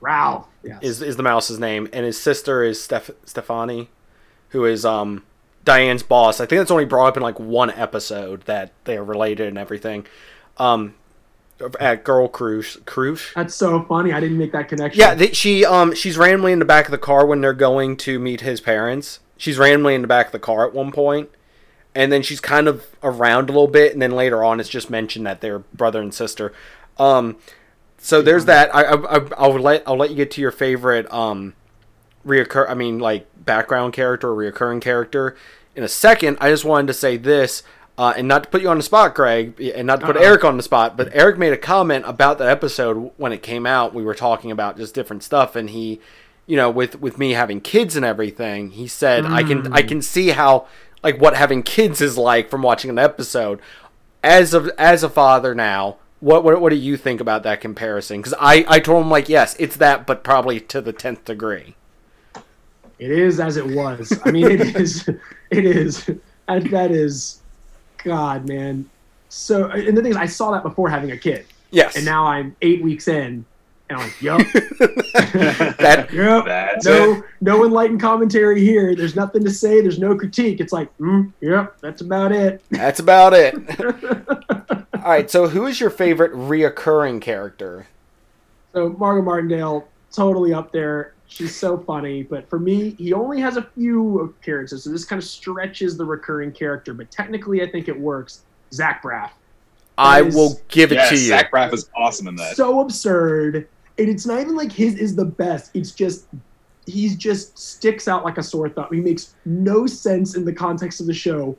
Ralph 0.00 0.46
yes. 0.64 0.82
is 0.82 1.02
is 1.02 1.16
the 1.16 1.22
mouse's 1.22 1.58
name, 1.58 1.88
and 1.92 2.04
his 2.04 2.20
sister 2.20 2.64
is 2.64 2.82
Steph 2.82 3.10
Stephanie, 3.24 3.88
who 4.48 4.64
is 4.64 4.84
um 4.84 5.22
Diane's 5.64 6.02
boss. 6.02 6.40
I 6.40 6.46
think 6.46 6.60
that's 6.60 6.70
only 6.70 6.84
brought 6.84 7.08
up 7.08 7.16
in 7.16 7.22
like 7.22 7.38
one 7.38 7.70
episode 7.70 8.42
that 8.42 8.72
they 8.84 8.96
are 8.96 9.04
related 9.04 9.48
and 9.48 9.58
everything. 9.58 10.06
Um, 10.56 10.94
at 11.80 12.04
Girl 12.04 12.28
Croosh. 12.28 12.76
Croosh. 12.86 13.34
That's 13.34 13.54
so 13.54 13.82
funny. 13.84 14.12
I 14.12 14.20
didn't 14.20 14.38
make 14.38 14.52
that 14.52 14.68
connection. 14.68 14.98
Yeah, 14.98 15.14
they, 15.14 15.32
she 15.32 15.64
um 15.64 15.94
she's 15.94 16.16
randomly 16.16 16.52
in 16.52 16.58
the 16.58 16.64
back 16.64 16.86
of 16.86 16.90
the 16.90 16.98
car 16.98 17.26
when 17.26 17.40
they're 17.40 17.52
going 17.52 17.96
to 17.98 18.18
meet 18.18 18.42
his 18.42 18.60
parents. 18.60 19.20
She's 19.36 19.58
randomly 19.58 19.94
in 19.94 20.02
the 20.02 20.08
back 20.08 20.26
of 20.26 20.32
the 20.32 20.38
car 20.38 20.66
at 20.66 20.74
one 20.74 20.92
point, 20.92 21.30
and 21.94 22.10
then 22.12 22.22
she's 22.22 22.40
kind 22.40 22.68
of 22.68 22.86
around 23.02 23.50
a 23.50 23.52
little 23.52 23.68
bit, 23.68 23.92
and 23.92 24.02
then 24.02 24.12
later 24.12 24.42
on 24.44 24.60
it's 24.60 24.68
just 24.68 24.90
mentioned 24.90 25.26
that 25.26 25.40
they're 25.40 25.60
brother 25.60 26.00
and 26.00 26.12
sister. 26.12 26.52
Um, 26.98 27.36
so 27.98 28.22
there's 28.22 28.44
that. 28.46 28.74
I, 28.74 28.82
I, 28.82 29.16
I 29.16 29.28
I'll 29.36 29.58
let 29.58 29.82
I'll 29.86 29.96
let 29.96 30.10
you 30.10 30.16
get 30.16 30.30
to 30.32 30.40
your 30.40 30.50
favorite 30.50 31.12
um, 31.12 31.54
reoccur. 32.26 32.68
I 32.68 32.74
mean, 32.74 32.98
like 32.98 33.26
background 33.36 33.92
character 33.92 34.30
or 34.30 34.36
reoccurring 34.36 34.80
character 34.80 35.36
in 35.74 35.82
a 35.82 35.88
second. 35.88 36.38
I 36.40 36.50
just 36.50 36.64
wanted 36.64 36.88
to 36.88 36.94
say 36.94 37.16
this. 37.16 37.62
Uh, 37.98 38.14
and 38.16 38.28
not 38.28 38.44
to 38.44 38.48
put 38.48 38.62
you 38.62 38.68
on 38.68 38.76
the 38.76 38.82
spot, 38.82 39.12
Greg, 39.12 39.60
and 39.60 39.84
not 39.84 39.98
to 39.98 40.06
put 40.06 40.16
Uh-oh. 40.16 40.24
Eric 40.24 40.44
on 40.44 40.56
the 40.56 40.62
spot, 40.62 40.96
but 40.96 41.08
Eric 41.12 41.36
made 41.36 41.52
a 41.52 41.56
comment 41.56 42.04
about 42.06 42.38
that 42.38 42.48
episode 42.48 43.10
when 43.16 43.32
it 43.32 43.42
came 43.42 43.66
out. 43.66 43.92
We 43.92 44.04
were 44.04 44.14
talking 44.14 44.52
about 44.52 44.76
just 44.76 44.94
different 44.94 45.24
stuff, 45.24 45.56
and 45.56 45.68
he, 45.68 46.00
you 46.46 46.56
know, 46.56 46.70
with 46.70 47.00
with 47.00 47.18
me 47.18 47.32
having 47.32 47.60
kids 47.60 47.96
and 47.96 48.04
everything, 48.04 48.70
he 48.70 48.86
said 48.86 49.26
I 49.26 49.42
can 49.42 49.72
I 49.72 49.82
can 49.82 50.00
see 50.00 50.28
how 50.28 50.68
like 51.02 51.20
what 51.20 51.36
having 51.36 51.64
kids 51.64 52.00
is 52.00 52.16
like 52.16 52.48
from 52.48 52.62
watching 52.62 52.88
an 52.88 53.00
episode. 53.00 53.60
As 54.22 54.54
of 54.54 54.70
as 54.78 55.02
a 55.02 55.08
father 55.08 55.52
now, 55.52 55.96
what 56.20 56.44
what, 56.44 56.60
what 56.60 56.70
do 56.70 56.76
you 56.76 56.96
think 56.96 57.20
about 57.20 57.42
that 57.42 57.60
comparison? 57.60 58.18
Because 58.20 58.34
I 58.38 58.64
I 58.68 58.78
told 58.78 59.02
him 59.02 59.10
like 59.10 59.28
yes, 59.28 59.56
it's 59.58 59.76
that, 59.76 60.06
but 60.06 60.22
probably 60.22 60.60
to 60.60 60.80
the 60.80 60.92
tenth 60.92 61.24
degree. 61.24 61.74
It 63.00 63.10
is 63.10 63.40
as 63.40 63.56
it 63.56 63.66
was. 63.66 64.16
I 64.24 64.30
mean, 64.30 64.50
it 64.50 64.76
is. 64.76 65.08
It 65.50 65.64
is. 65.64 66.10
And 66.46 66.68
that 66.70 66.90
is, 66.90 67.40
God, 68.04 68.46
man. 68.48 68.88
So, 69.28 69.68
and 69.70 69.96
the 69.96 70.02
thing 70.02 70.12
is, 70.12 70.16
I 70.16 70.26
saw 70.26 70.50
that 70.52 70.62
before 70.62 70.88
having 70.88 71.10
a 71.10 71.16
kid, 71.16 71.46
Yes, 71.70 71.96
and 71.96 72.04
now 72.04 72.24
I'm 72.26 72.56
eight 72.62 72.82
weeks 72.82 73.08
in, 73.08 73.44
and 73.90 73.98
I'm 73.98 73.98
like, 73.98 74.22
yup, 74.22 74.38
that 75.78 76.08
yup. 76.12 76.46
That's 76.46 76.86
No, 76.86 77.12
it. 77.14 77.24
no 77.42 77.64
enlightened 77.64 78.00
commentary 78.00 78.60
here. 78.64 78.94
There's 78.94 79.14
nothing 79.16 79.44
to 79.44 79.50
say. 79.50 79.80
There's 79.82 79.98
no 79.98 80.16
critique. 80.16 80.60
It's 80.60 80.72
like, 80.72 80.96
mm, 80.98 81.30
yep, 81.40 81.78
that's 81.80 82.00
about 82.00 82.32
it. 82.32 82.62
that's 82.70 83.00
about 83.00 83.34
it. 83.34 83.54
All 84.94 85.14
right, 85.14 85.30
so 85.30 85.46
who 85.48 85.66
is 85.66 85.80
your 85.80 85.90
favorite 85.90 86.32
reoccurring 86.32 87.20
character? 87.20 87.86
So 88.72 88.90
Margot 88.90 89.22
Martindale, 89.22 89.88
totally 90.12 90.52
up 90.54 90.72
there. 90.72 91.12
She's 91.30 91.54
so 91.54 91.76
funny, 91.78 92.22
but 92.22 92.48
for 92.48 92.58
me, 92.58 92.90
he 92.98 93.12
only 93.12 93.38
has 93.40 93.56
a 93.58 93.62
few 93.62 94.20
appearances, 94.20 94.84
so 94.84 94.90
this 94.90 95.04
kind 95.04 95.20
of 95.22 95.28
stretches 95.28 95.96
the 95.98 96.04
recurring 96.04 96.52
character. 96.52 96.94
But 96.94 97.10
technically, 97.10 97.62
I 97.62 97.70
think 97.70 97.86
it 97.88 97.98
works. 97.98 98.42
Zach 98.72 99.02
Braff, 99.02 99.30
I 99.98 100.22
is- 100.22 100.34
will 100.34 100.58
give 100.68 100.90
it 100.90 100.96
Yes, 100.96 101.08
to 101.10 101.14
you. 101.16 101.28
Zach 101.28 101.50
Braff 101.52 101.72
is 101.74 101.88
awesome 101.94 102.28
in 102.28 102.36
that. 102.36 102.56
so 102.56 102.80
absurd, 102.80 103.68
and 103.98 104.08
it's 104.08 104.26
not 104.26 104.40
even 104.40 104.56
like 104.56 104.72
his 104.72 104.94
is 104.94 105.14
the 105.16 105.24
best. 105.26 105.70
It's 105.74 105.90
just 105.92 106.26
he's 106.86 107.14
just 107.16 107.58
sticks 107.58 108.08
out 108.08 108.24
like 108.24 108.38
a 108.38 108.42
sore 108.42 108.70
thumb. 108.70 108.88
He 108.90 109.00
makes 109.00 109.34
no 109.44 109.86
sense 109.86 110.34
in 110.34 110.46
the 110.46 110.52
context 110.54 111.00
of 111.00 111.06
the 111.06 111.12
show, 111.14 111.58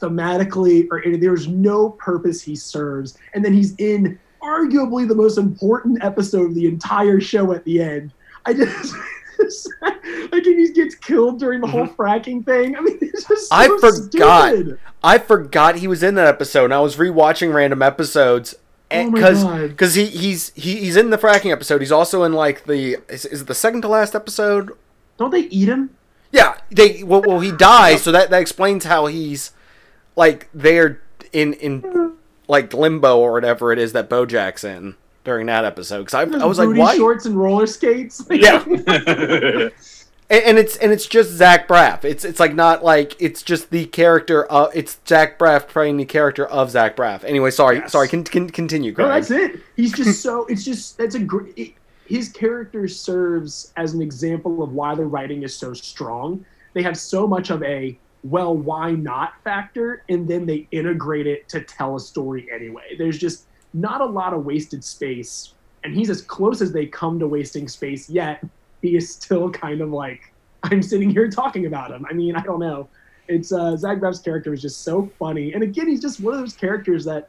thematically, 0.00 0.86
or 0.90 1.02
there's 1.18 1.48
no 1.48 1.90
purpose 1.90 2.40
he 2.40 2.56
serves. 2.56 3.18
And 3.34 3.44
then 3.44 3.52
he's 3.52 3.74
in 3.76 4.18
arguably 4.42 5.06
the 5.06 5.14
most 5.14 5.36
important 5.38 6.02
episode 6.02 6.46
of 6.50 6.54
the 6.54 6.66
entire 6.66 7.20
show 7.20 7.52
at 7.52 7.64
the 7.64 7.82
end. 7.82 8.12
I 8.48 8.52
just. 8.54 8.94
like 10.32 10.44
he 10.44 10.72
gets 10.72 10.96
killed 10.96 11.38
during 11.38 11.60
the 11.60 11.66
whole 11.68 11.86
mm-hmm. 11.86 12.00
fracking 12.00 12.44
thing. 12.44 12.76
I 12.76 12.80
mean, 12.80 12.98
it's 13.00 13.28
just 13.28 13.48
so 13.48 13.54
I 13.54 13.68
forgot. 13.68 14.52
stupid. 14.52 14.80
I 15.02 15.18
forgot 15.18 15.76
he 15.76 15.86
was 15.86 16.02
in 16.02 16.16
that 16.16 16.26
episode. 16.26 16.64
And 16.64 16.74
I 16.74 16.80
was 16.80 16.96
rewatching 16.96 17.54
random 17.54 17.80
episodes 17.80 18.56
Oh 18.90 18.96
eh, 18.96 19.10
because 19.10 19.44
God. 19.44 19.68
because 19.68 19.94
he 19.94 20.06
he's 20.06 20.50
he, 20.54 20.76
he's 20.76 20.96
in 20.96 21.10
the 21.10 21.18
fracking 21.18 21.52
episode. 21.52 21.80
He's 21.80 21.92
also 21.92 22.22
in 22.22 22.32
like 22.32 22.64
the 22.64 22.96
is, 23.08 23.26
is 23.26 23.42
it 23.42 23.46
the 23.46 23.54
second 23.54 23.82
to 23.82 23.88
last 23.88 24.14
episode? 24.14 24.72
Don't 25.18 25.30
they 25.30 25.40
eat 25.40 25.68
him? 25.68 25.90
Yeah, 26.32 26.58
they 26.70 27.02
well, 27.02 27.22
well 27.22 27.40
he 27.40 27.52
dies, 27.52 28.02
so 28.04 28.12
that 28.12 28.30
that 28.30 28.40
explains 28.40 28.84
how 28.84 29.06
he's 29.06 29.52
like 30.16 30.48
they're 30.54 31.02
in 31.32 31.52
in 31.54 32.16
like 32.48 32.72
limbo 32.72 33.18
or 33.18 33.32
whatever 33.32 33.72
it 33.72 33.78
is 33.78 33.92
that 33.92 34.08
BoJack's 34.08 34.64
in 34.64 34.94
during 35.24 35.46
that 35.46 35.64
episode. 35.64 36.04
Because 36.06 36.14
I, 36.14 36.22
I 36.42 36.46
was 36.46 36.58
like, 36.58 36.76
why? 36.76 36.96
shorts 36.96 37.26
and 37.26 37.36
roller 37.36 37.66
skates. 37.66 38.24
Yeah, 38.30 38.62
and, 40.30 40.42
and 40.44 40.58
it's 40.58 40.76
and 40.76 40.92
it's 40.92 41.06
just 41.06 41.30
Zach 41.30 41.66
Braff. 41.68 42.04
It's 42.04 42.24
it's 42.24 42.38
like 42.40 42.54
not 42.54 42.84
like 42.84 43.16
it's 43.20 43.42
just 43.42 43.70
the 43.70 43.86
character. 43.86 44.44
of 44.46 44.70
It's 44.74 44.98
Zach 45.06 45.38
Braff 45.38 45.68
playing 45.68 45.96
the 45.96 46.04
character 46.04 46.46
of 46.46 46.70
Zach 46.70 46.96
Braff. 46.96 47.24
Anyway, 47.24 47.50
sorry, 47.50 47.76
Yes. 47.78 47.92
sorry. 47.92 48.08
Can, 48.08 48.24
can 48.24 48.50
continue, 48.50 48.92
Greg. 48.92 49.08
No, 49.08 49.14
that's 49.14 49.30
it. 49.30 49.60
He's 49.76 49.92
just 49.92 50.22
so. 50.22 50.46
It's 50.46 50.64
just 50.64 50.98
that's 50.98 51.14
a 51.14 51.20
great. 51.20 51.74
His 52.06 52.30
character 52.30 52.88
serves 52.88 53.72
as 53.76 53.92
an 53.92 54.00
example 54.00 54.62
of 54.62 54.72
why 54.72 54.94
the 54.94 55.04
writing 55.04 55.42
is 55.42 55.54
so 55.54 55.74
strong. 55.74 56.44
They 56.74 56.82
have 56.82 56.96
so 56.96 57.26
much 57.26 57.50
of 57.50 57.62
a 57.62 57.98
well, 58.24 58.56
why 58.56 58.92
not 58.92 59.34
factor, 59.44 60.02
and 60.08 60.26
then 60.26 60.44
they 60.44 60.66
integrate 60.72 61.26
it 61.26 61.48
to 61.50 61.60
tell 61.62 61.96
a 61.96 62.00
story 62.00 62.48
anyway. 62.52 62.96
There's 62.98 63.18
just 63.18 63.44
not 63.74 64.00
a 64.00 64.04
lot 64.06 64.32
of 64.34 64.44
wasted 64.44 64.82
space, 64.84 65.52
and 65.84 65.94
he's 65.94 66.10
as 66.10 66.22
close 66.22 66.60
as 66.62 66.72
they 66.72 66.86
come 66.86 67.18
to 67.18 67.26
wasting 67.26 67.68
space. 67.68 68.08
Yet 68.10 68.44
he 68.82 68.96
is 68.96 69.12
still 69.12 69.50
kind 69.64 69.80
of 69.80 69.90
like 69.90 70.32
I'm 70.64 70.82
sitting 70.82 71.10
here 71.10 71.30
talking 71.30 71.66
about 71.66 71.90
him. 71.90 72.04
I 72.08 72.12
mean, 72.14 72.34
I 72.36 72.40
don't 72.42 72.60
know. 72.60 72.88
It's 73.28 73.52
uh, 73.52 73.76
Zach 73.76 73.98
Braff's 74.00 74.20
character 74.20 74.52
is 74.54 74.62
just 74.62 74.82
so 74.82 75.10
funny, 75.18 75.52
and 75.52 75.62
again, 75.62 75.86
he's 75.88 76.00
just 76.00 76.20
one 76.20 76.34
of 76.34 76.40
those 76.40 76.54
characters 76.54 77.04
that 77.04 77.28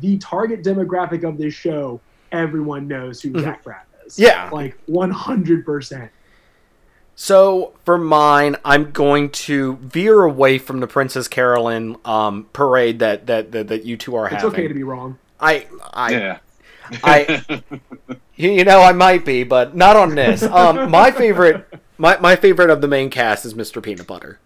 the 0.00 0.18
target 0.18 0.62
demographic 0.62 1.24
of 1.28 1.36
this 1.38 1.52
show, 1.54 2.00
everyone 2.30 2.86
knows 2.86 3.20
who 3.20 3.30
Mhm. 3.32 3.40
Zach 3.42 3.64
Braff 3.64 3.82
is. 4.06 4.18
Yeah. 4.18 4.48
like 4.52 4.78
100. 4.86 5.64
percent 5.64 6.10
So 7.16 7.72
for 7.84 7.98
mine, 7.98 8.56
I'm 8.64 8.92
going 8.92 9.30
to 9.30 9.76
veer 9.82 10.22
away 10.22 10.58
from 10.58 10.80
the 10.80 10.86
Princess 10.86 11.26
Carolyn 11.26 11.96
um, 12.04 12.46
parade 12.52 12.98
that, 13.00 13.26
that 13.26 13.50
that 13.52 13.68
that 13.68 13.84
you 13.84 13.96
two 13.96 14.14
are 14.14 14.26
It's 14.26 14.34
having. 14.36 14.48
It's 14.50 14.54
okay 14.58 14.68
to 14.68 14.74
be 14.74 14.82
wrong. 14.84 15.18
I 15.40 15.66
I 15.92 16.10
yeah. 16.12 16.38
I- 17.04 17.42
You 18.36 18.50
you 18.52 18.64
know, 18.64 18.80
I 18.80 18.92
might 18.92 19.26
be, 19.26 19.44
but 19.44 19.76
not 19.76 19.96
on 19.96 20.14
this. 20.14 20.42
Um, 20.42 20.90
my 20.90 21.10
favorite, 21.10 21.66
my, 21.98 22.16
my 22.20 22.36
favorite 22.36 22.70
of 22.70 22.80
the 22.80 22.88
main 22.88 23.10
cast 23.10 23.44
is 23.44 23.52
Mr. 23.52 23.82
Peanut 23.82 24.06
Butter. 24.06 24.38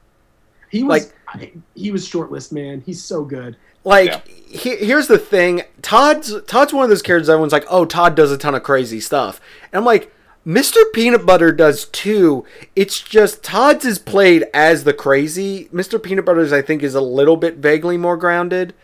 He 0.69 0.83
was 0.83 1.13
I, 1.29 1.53
he 1.77 1.93
was 1.93 2.05
shortlist 2.09 2.51
man. 2.51 2.83
He's 2.85 3.01
so 3.03 3.25
good. 3.25 3.57
Like, 3.85 4.09
Yeah. 4.09 4.21
he, 4.49 4.77
here's 4.77 5.07
the 5.07 5.19
thing: 5.19 5.63
Todd's 5.81 6.35
Todd's 6.49 6.73
one 6.73 6.83
of 6.83 6.91
those 6.91 7.03
characters. 7.03 7.29
Everyone's 7.29 7.53
like, 7.53 7.67
"Oh, 7.71 7.85
Todd 7.85 8.17
does 8.17 8.33
a 8.33 8.39
ton 8.39 8.57
of 8.57 8.65
crazy 8.65 8.99
stuff," 8.99 9.41
and 9.73 9.79
I'm 9.79 9.85
like, 9.85 10.13
"Mr. 10.45 10.79
Peanut 10.93 11.25
Butter 11.25 11.53
does 11.53 11.85
too." 11.85 12.45
It's 12.75 13.01
just 13.01 13.45
Todd's 13.45 13.85
is 13.85 14.01
played 14.01 14.47
as 14.53 14.83
the 14.83 14.93
crazy. 14.95 15.67
Mr. 15.73 16.03
Peanut 16.03 16.25
Butter's, 16.25 16.53
I 16.53 16.63
think, 16.63 16.83
is 16.83 16.97
a 16.97 17.01
little 17.01 17.37
bit 17.37 17.59
vaguely 17.59 17.97
more 17.97 18.17
grounded, 18.17 18.75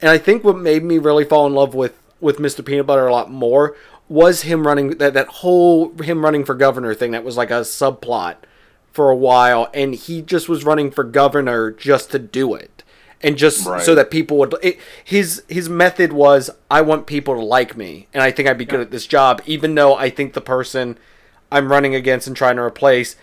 and 0.00 0.10
I 0.10 0.18
think 0.18 0.44
what 0.44 0.58
made 0.58 0.84
me 0.84 0.98
really 0.98 1.24
fall 1.24 1.46
in 1.46 1.54
love 1.54 1.74
with 1.74 1.98
with 2.20 2.38
Mr. 2.38 2.64
Peanut 2.64 2.86
Butter 2.86 3.06
a 3.06 3.12
lot 3.12 3.30
more 3.30 3.76
was 4.08 4.42
him 4.42 4.66
running 4.66 4.90
that 4.98 5.14
that 5.14 5.28
whole 5.28 5.90
him 5.98 6.24
running 6.24 6.44
for 6.44 6.54
governor 6.54 6.94
thing 6.94 7.10
that 7.12 7.24
was 7.24 7.36
like 7.36 7.50
a 7.50 7.60
subplot 7.62 8.36
for 8.92 9.10
a 9.10 9.16
while 9.16 9.68
and 9.74 9.94
he 9.94 10.22
just 10.22 10.48
was 10.48 10.64
running 10.64 10.90
for 10.90 11.04
governor 11.04 11.70
just 11.70 12.10
to 12.10 12.18
do 12.18 12.54
it 12.54 12.82
and 13.22 13.36
just 13.36 13.66
Right. 13.66 13.82
so 13.82 13.94
that 13.94 14.10
people 14.10 14.38
would 14.38 14.54
it, 14.62 14.78
his 15.04 15.42
his 15.48 15.68
method 15.68 16.12
was 16.12 16.50
I 16.70 16.80
want 16.82 17.06
people 17.06 17.34
to 17.34 17.40
like 17.44 17.76
me 17.76 18.06
and 18.14 18.22
I 18.22 18.30
think 18.30 18.48
I'd 18.48 18.56
be 18.58 18.64
good 18.64 18.80
at 18.80 18.90
this 18.90 19.06
job 19.06 19.42
even 19.44 19.74
though 19.74 19.94
I 19.96 20.08
think 20.08 20.32
the 20.32 20.40
person 20.40 20.98
I'm 21.52 21.70
running 21.70 21.94
against 21.94 22.26
and 22.26 22.36
trying 22.36 22.56
to 22.56 22.62
replace 22.62 23.16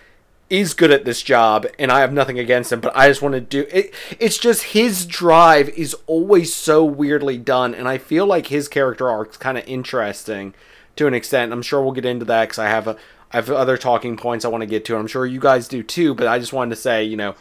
is 0.60 0.74
good 0.74 0.90
at 0.90 1.04
this 1.04 1.22
job 1.22 1.66
and 1.78 1.90
I 1.92 2.00
have 2.00 2.12
nothing 2.12 2.38
against 2.38 2.72
him 2.72 2.80
but 2.80 2.96
I 2.96 3.08
just 3.08 3.22
want 3.22 3.34
to 3.34 3.40
do 3.40 3.66
it 3.70 3.94
it's 4.20 4.38
just 4.38 4.62
his 4.64 5.06
drive 5.06 5.68
is 5.70 5.94
always 6.06 6.52
so 6.54 6.84
weirdly 6.84 7.38
done 7.38 7.74
and 7.74 7.88
I 7.88 7.98
feel 7.98 8.26
like 8.26 8.46
his 8.48 8.68
character 8.68 9.08
arc's 9.08 9.36
kind 9.36 9.58
of 9.58 9.66
interesting 9.66 10.54
to 10.96 11.06
an 11.06 11.14
extent 11.14 11.52
I'm 11.52 11.62
sure 11.62 11.82
we'll 11.82 11.92
get 11.92 12.04
into 12.04 12.24
that 12.26 12.48
cuz 12.50 12.58
I 12.58 12.66
have 12.68 12.86
a 12.88 12.96
I 13.32 13.36
have 13.36 13.50
other 13.50 13.76
talking 13.76 14.16
points 14.16 14.44
I 14.44 14.48
want 14.48 14.62
to 14.62 14.66
get 14.66 14.84
to 14.86 14.96
I'm 14.96 15.06
sure 15.06 15.26
you 15.26 15.40
guys 15.40 15.68
do 15.68 15.82
too 15.82 16.14
but 16.14 16.26
I 16.26 16.38
just 16.38 16.52
wanted 16.52 16.70
to 16.70 16.80
say 16.80 17.04
you 17.04 17.16
know 17.16 17.34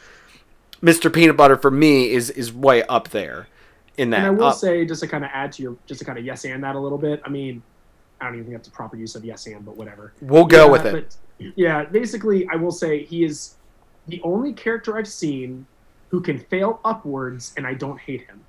Mr. 0.81 1.11
Peanut 1.13 1.37
Butter 1.37 1.57
for 1.57 1.71
me 1.71 2.11
is 2.11 2.29
is 2.29 2.51
way 2.53 2.83
up 2.83 3.09
there 3.09 3.47
in 3.97 4.09
that 4.09 4.19
And 4.19 4.25
I 4.27 4.29
will 4.31 4.45
Uh, 4.45 4.51
say, 4.51 4.85
just 4.85 5.01
to 5.01 5.07
kind 5.07 5.23
of 5.23 5.29
add 5.33 5.51
to 5.53 5.63
your, 5.63 5.77
just 5.85 5.99
to 5.99 6.05
kind 6.05 6.17
of 6.17 6.25
yes 6.25 6.45
and 6.45 6.63
that 6.63 6.75
a 6.75 6.79
little 6.79 6.97
bit. 6.97 7.21
I 7.25 7.29
mean, 7.29 7.63
I 8.19 8.25
don't 8.25 8.35
even 8.35 8.45
think 8.45 8.57
that's 8.57 8.67
a 8.67 8.71
proper 8.71 8.95
use 8.97 9.15
of 9.15 9.23
yes 9.25 9.45
and, 9.47 9.63
but 9.65 9.77
whatever. 9.77 10.13
we'll 10.21 10.45
go 10.45 10.67
Yeah, 10.67 10.71
with 10.71 10.85
it 10.85 11.15
yeah, 11.39 11.85
basically, 11.85 12.47
I 12.51 12.55
will 12.55 12.71
say 12.71 13.03
he 13.03 13.23
is 13.23 13.55
the 14.07 14.21
only 14.23 14.53
character 14.53 14.97
I've 14.97 15.07
seen 15.07 15.65
who 16.09 16.21
can 16.21 16.39
fail 16.39 16.79
upwards, 16.85 17.53
and 17.57 17.65
I 17.65 17.73
don't 17.73 17.99
hate 17.99 18.27
him. 18.27 18.41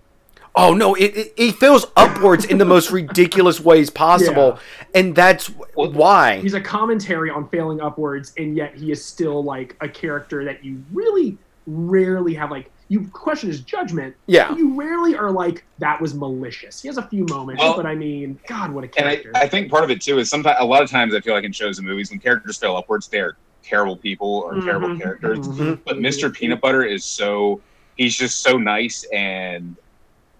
Oh 0.57 0.73
no, 0.73 0.95
it, 0.95 1.17
it, 1.17 1.35
it 1.37 1.53
fails 1.57 1.87
upwards 1.97 2.45
in 2.45 2.59
the 2.59 2.65
most 2.65 2.93
ridiculous 2.93 3.61
ways 3.61 3.91
possible, 3.91 4.61
and 4.95 5.15
that's 5.15 5.51
Well, 5.75 5.91
why. 5.91 6.41
He's 6.41 6.55
a 6.55 6.61
commentary 6.61 7.29
on 7.29 7.49
failing 7.49 7.81
upwards, 7.81 8.33
and 8.39 8.57
yet 8.57 8.77
he 8.77 8.93
is 8.93 9.05
still 9.05 9.43
like 9.43 9.77
a 9.81 9.89
character 9.89 10.45
that 10.45 10.65
you 10.65 10.85
really 10.93 11.37
rarely 11.67 12.35
have 12.35 12.53
like 12.53 12.71
you 12.89 13.09
question 13.13 13.49
his 13.49 13.61
judgment. 13.61 14.15
Yeah. 14.27 14.49
but 14.51 14.59
You 14.59 14.75
rarely 14.75 15.17
are 15.17 15.31
like 15.31 15.65
that 15.79 16.01
was 16.01 16.15
malicious. 16.15 16.83
He 16.83 16.89
has 16.89 16.99
a 16.99 17.03
few 17.09 17.25
moments, 17.27 17.63
Well- 17.63 17.77
but 17.77 17.87
I 17.87 17.95
mean, 17.95 18.39
God, 18.47 18.71
what 18.73 18.85
a 18.85 18.89
character. 18.89 19.01
And 19.01 19.09
I, 19.09 19.17
character! 19.23 19.33
I 19.45 19.49
think 19.49 19.71
part 19.71 19.85
of 19.85 19.91
it 19.91 20.01
too 20.03 20.19
is 20.19 20.29
sometimes 20.29 20.57
a 20.61 20.65
lot 20.65 20.83
of 20.83 20.91
times 20.91 21.15
I 21.15 21.21
feel 21.21 21.35
like 21.35 21.45
in 21.45 21.53
shows 21.53 21.79
and 21.79 21.87
movies 21.89 22.11
when 22.11 22.19
characters 22.21 22.59
fail 22.59 22.77
upwards, 22.77 23.09
they're 23.09 23.37
terrible 23.63 23.97
people 23.97 24.43
or 24.47 24.61
terrible 24.61 24.89
Mhm, 24.89 25.01
characters. 25.01 25.39
mhm. 25.39 25.81
But 25.87 25.97
Mr. 25.97 26.33
Peanut 26.33 26.61
Butter 26.61 26.85
is 26.85 27.05
so 27.05 27.61
he's 27.97 28.15
just 28.15 28.43
so 28.43 28.59
nice 28.59 29.05
and 29.13 29.77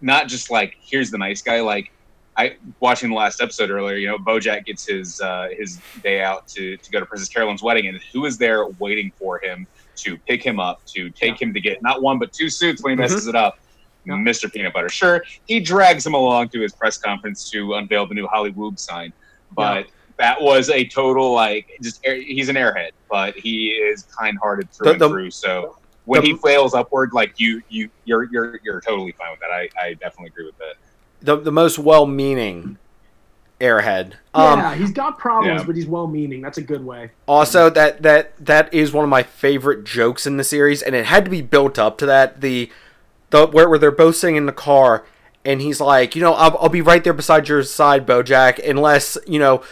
not 0.03 0.29
just 0.29 0.51
like 0.51 0.77
here's 0.81 1.11
the 1.11 1.19
nice 1.19 1.41
guy, 1.41 1.61
like 1.61 1.91
I 2.37 2.57
watching 2.81 3.11
the 3.11 3.17
last 3.17 3.41
episode 3.41 3.71
earlier. 3.71 3.97
You 3.97 4.09
know, 4.09 4.19
BoJack 4.19 4.67
gets 4.67 4.85
his 4.87 5.21
uh, 5.21 5.49
his 5.57 5.81
day 6.03 6.21
out 6.21 6.47
to 6.49 6.77
to 6.77 6.91
go 6.91 6.99
to 7.01 7.07
Princess 7.07 7.29
Carolyn's 7.29 7.63
wedding, 7.63 7.87
and 7.87 7.99
who 8.13 8.27
is 8.27 8.37
there 8.37 8.67
waiting 8.81 9.13
for 9.19 9.39
him 9.39 9.67
to 9.97 10.17
pick 10.19 10.43
him 10.43 10.59
up, 10.61 10.85
to 10.87 11.11
take 11.11 11.41
him 11.41 11.53
to 11.55 11.61
get 11.61 11.83
not 11.83 12.03
one 12.03 12.19
but 12.19 12.33
two 12.33 12.49
suits 12.49 12.83
when 12.83 12.93
he 12.93 12.97
messes 12.97 13.23
Mm-hmm. 13.23 13.31
it 13.31 13.37
up? 13.37 13.59
Yeah. 14.07 14.15
Mr. 14.15 14.53
Peanut 14.53 14.75
Butter. 14.75 14.91
Sure, 14.91 15.25
he 15.47 15.61
drags 15.61 16.05
him 16.07 16.13
along 16.15 16.51
to 16.51 16.61
his 16.61 16.75
press 16.75 16.99
conference 16.99 17.49
to 17.51 17.75
unveil 17.75 18.07
the 18.07 18.15
new 18.15 18.27
Hollywood 18.27 18.79
sign, 18.79 19.13
but 19.57 19.87
that 20.19 20.41
was 20.41 20.69
a 20.69 20.85
total 20.87 21.33
like 21.33 21.71
just 21.83 22.05
he's 22.05 22.49
an 22.51 22.57
airhead, 22.57 22.91
but 23.11 23.35
he 23.35 23.69
is 23.69 24.03
kind-hearted 24.03 24.71
through 24.71 24.85
The- 24.85 24.91
and 24.93 25.01
the- 25.01 25.09
through. 25.09 25.31
So 25.31 25.79
when 26.05 26.21
the- 26.21 26.29
he 26.29 26.35
flails 26.37 26.75
upward, 26.75 27.15
like 27.15 27.41
you, 27.41 27.63
you, 27.71 27.89
you're, 28.05 28.25
you're, 28.31 28.61
you're 28.63 28.81
totally 28.83 29.13
fine 29.13 29.31
with 29.31 29.41
that. 29.41 29.51
I, 29.51 29.69
I 29.83 29.95
definitely 29.95 30.27
agree 30.29 30.47
with 30.47 30.59
that. 30.59 30.75
The 31.23 31.37
the 31.37 31.51
most 31.53 31.79
well-meaning 31.79 32.77
airhead. 33.65 34.15
Um, 34.35 34.59
yeah, 34.59 34.75
he's 34.75 34.93
got 34.93 35.19
problems, 35.19 35.61
yeah. 35.61 35.67
but 35.67 35.75
he's 35.75 35.87
well-meaning. 35.87 36.43
That's 36.43 36.59
a 36.59 36.63
good 36.63 36.85
way. 36.85 37.11
Also, 37.27 37.71
that 37.71 38.03
that 38.03 38.37
that 38.45 38.73
is 38.73 38.93
one 38.93 39.05
of 39.05 39.11
my 39.11 39.23
favorite 39.23 39.85
jokes 39.85 40.27
in 40.27 40.37
the 40.37 40.45
series, 40.45 40.83
and 40.83 40.95
it 40.95 41.07
had 41.07 41.25
to 41.25 41.31
be 41.31 41.41
built 41.41 41.79
up 41.79 41.99
to 41.99 42.07
that. 42.07 42.41
The 42.41 42.71
the 43.31 43.47
where, 43.47 43.69
where 43.69 43.79
they're 43.79 43.91
both 43.91 44.17
sitting 44.17 44.37
in 44.37 44.47
the 44.47 44.53
car, 44.53 45.05
and 45.45 45.61
he's 45.61 45.81
like, 45.81 46.15
you 46.15 46.23
know, 46.23 46.35
I'll, 46.35 46.57
I'll 46.59 46.69
be 46.69 46.83
right 46.83 47.03
there 47.03 47.13
beside 47.13 47.49
your 47.49 47.63
side, 47.63 48.07
BoJack, 48.07 48.69
unless 48.69 49.17
you 49.27 49.39
know 49.39 49.63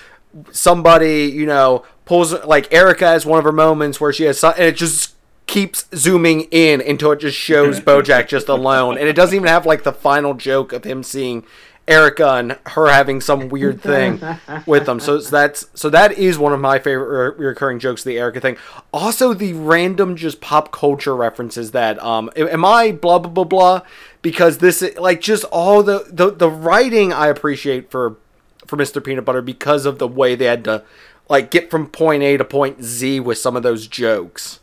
somebody, 0.50 1.24
you 1.24 1.46
know, 1.46 1.84
pulls 2.04 2.32
like 2.44 2.72
Erica 2.72 3.06
has 3.06 3.26
one 3.26 3.38
of 3.38 3.44
her 3.44 3.52
moments 3.52 4.00
where 4.00 4.12
she 4.12 4.24
has, 4.24 4.38
some, 4.38 4.54
and 4.56 4.64
it 4.64 4.76
just 4.76 5.14
keeps 5.46 5.86
zooming 5.94 6.42
in 6.50 6.80
until 6.80 7.12
it 7.12 7.20
just 7.20 7.36
shows 7.36 7.80
BoJack 7.88 8.28
just 8.28 8.48
alone, 8.48 8.96
and 8.96 9.08
it 9.08 9.14
doesn't 9.14 9.34
even 9.34 9.48
have 9.48 9.66
like 9.66 9.82
the 9.82 9.92
final 9.92 10.34
joke 10.34 10.72
of 10.72 10.84
him 10.84 11.02
seeing 11.02 11.44
Erica 11.92 12.32
and 12.34 12.58
her 12.66 12.88
having 12.88 13.20
some 13.20 13.48
weird 13.48 13.80
thing 13.82 14.20
with 14.66 14.86
them. 14.86 14.98
So 15.00 15.14
it's- 15.16 15.30
that's 15.30 15.66
so 15.74 15.90
that 15.90 16.12
is 16.18 16.38
one 16.38 16.52
of 16.52 16.60
my 16.60 16.78
favorite 16.78 17.36
re- 17.36 17.46
recurring 17.48 17.78
jokes. 17.78 18.02
The 18.04 18.18
Erica 18.18 18.40
thing. 18.40 18.56
Also, 18.92 19.34
the 19.34 19.52
random 19.52 20.16
just 20.16 20.40
pop 20.40 20.72
culture 20.72 21.14
references 21.14 21.72
that 21.72 22.02
um 22.02 22.30
am 22.36 22.64
I 22.64 22.92
blah 22.92 23.18
blah 23.18 23.30
blah 23.30 23.44
blah 23.44 23.80
because 24.22 24.58
this 24.58 24.82
like 24.98 25.20
just 25.20 25.44
all 25.44 25.82
the 25.82 26.06
the 26.10 26.30
the 26.30 26.50
writing 26.50 27.12
I 27.12 27.28
appreciate 27.28 27.90
for 27.90 28.16
for 28.66 28.76
Mr. 28.76 29.04
Peanut 29.04 29.24
Butter 29.24 29.42
because 29.42 29.84
of 29.86 29.98
the 29.98 30.08
way 30.08 30.34
they 30.34 30.46
had 30.46 30.64
to 30.64 30.82
like 31.28 31.50
get 31.50 31.70
from 31.70 31.86
point 31.88 32.22
A 32.22 32.36
to 32.36 32.44
point 32.44 32.82
Z 32.82 33.20
with 33.20 33.38
some 33.38 33.56
of 33.56 33.62
those 33.62 33.86
jokes 33.86 34.60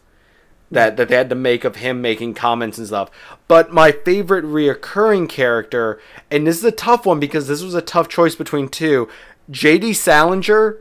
that 0.71 0.97
that 0.97 1.07
they 1.09 1.15
had 1.15 1.29
to 1.29 1.35
make 1.35 1.63
of 1.63 1.77
him 1.77 2.01
making 2.01 2.33
comments 2.35 2.77
and 2.77 2.87
stuff. 2.87 3.09
But 3.47 3.73
my 3.73 3.91
favorite 3.91 4.45
reoccurring 4.45 5.29
character, 5.29 5.99
and 6.29 6.45
this 6.45 6.57
is 6.57 6.63
a 6.63 6.71
tough 6.71 7.05
one 7.05 7.19
because 7.19 7.47
this 7.47 7.63
was 7.63 7.73
a 7.73 7.81
tough 7.81 8.07
choice 8.07 8.35
between 8.35 8.69
two, 8.69 9.09
J.D. 9.49 9.93
Salinger. 9.93 10.77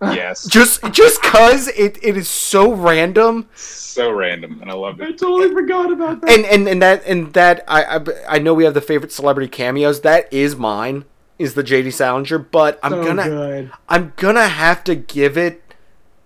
Yes, 0.00 0.46
Just 0.48 0.80
just 0.92 1.20
cause 1.22 1.66
it, 1.68 1.98
it 2.02 2.16
is 2.16 2.28
so 2.28 2.72
random, 2.72 3.48
so 3.56 4.12
random, 4.12 4.60
and 4.62 4.70
I 4.70 4.74
love 4.74 5.00
it. 5.00 5.08
I 5.08 5.10
totally 5.12 5.52
forgot 5.52 5.90
about 5.90 6.20
that. 6.20 6.30
and 6.30 6.44
and, 6.46 6.68
and 6.68 6.80
that 6.82 7.04
and 7.04 7.32
that 7.32 7.64
I, 7.66 7.96
I 7.96 8.00
I 8.28 8.38
know 8.38 8.54
we 8.54 8.62
have 8.62 8.74
the 8.74 8.80
favorite 8.80 9.10
celebrity 9.10 9.48
cameos. 9.48 10.02
That 10.02 10.32
is 10.32 10.54
mine. 10.54 11.04
Is 11.36 11.54
the 11.54 11.64
J.D. 11.64 11.90
Salinger, 11.90 12.38
but 12.38 12.78
I'm 12.82 12.92
so 12.92 13.04
gonna 13.04 13.24
good. 13.24 13.72
I'm 13.88 14.12
gonna 14.16 14.46
have 14.48 14.84
to 14.84 14.94
give 14.94 15.36
it 15.36 15.62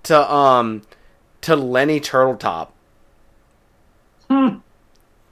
to 0.03 0.31
um 0.31 0.83
to 1.42 1.57
Lenny 1.57 2.00
Turteltaub. 2.00 2.68
Hmm. 4.31 4.57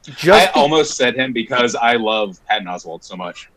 Just 0.05 0.49
I 0.49 0.61
almost 0.61 0.97
said 0.97 1.15
him 1.15 1.33
because 1.33 1.75
I 1.75 1.95
love 1.95 2.39
Patton 2.47 2.67
Oswalt 2.67 3.05
so 3.05 3.17
much. 3.17 3.49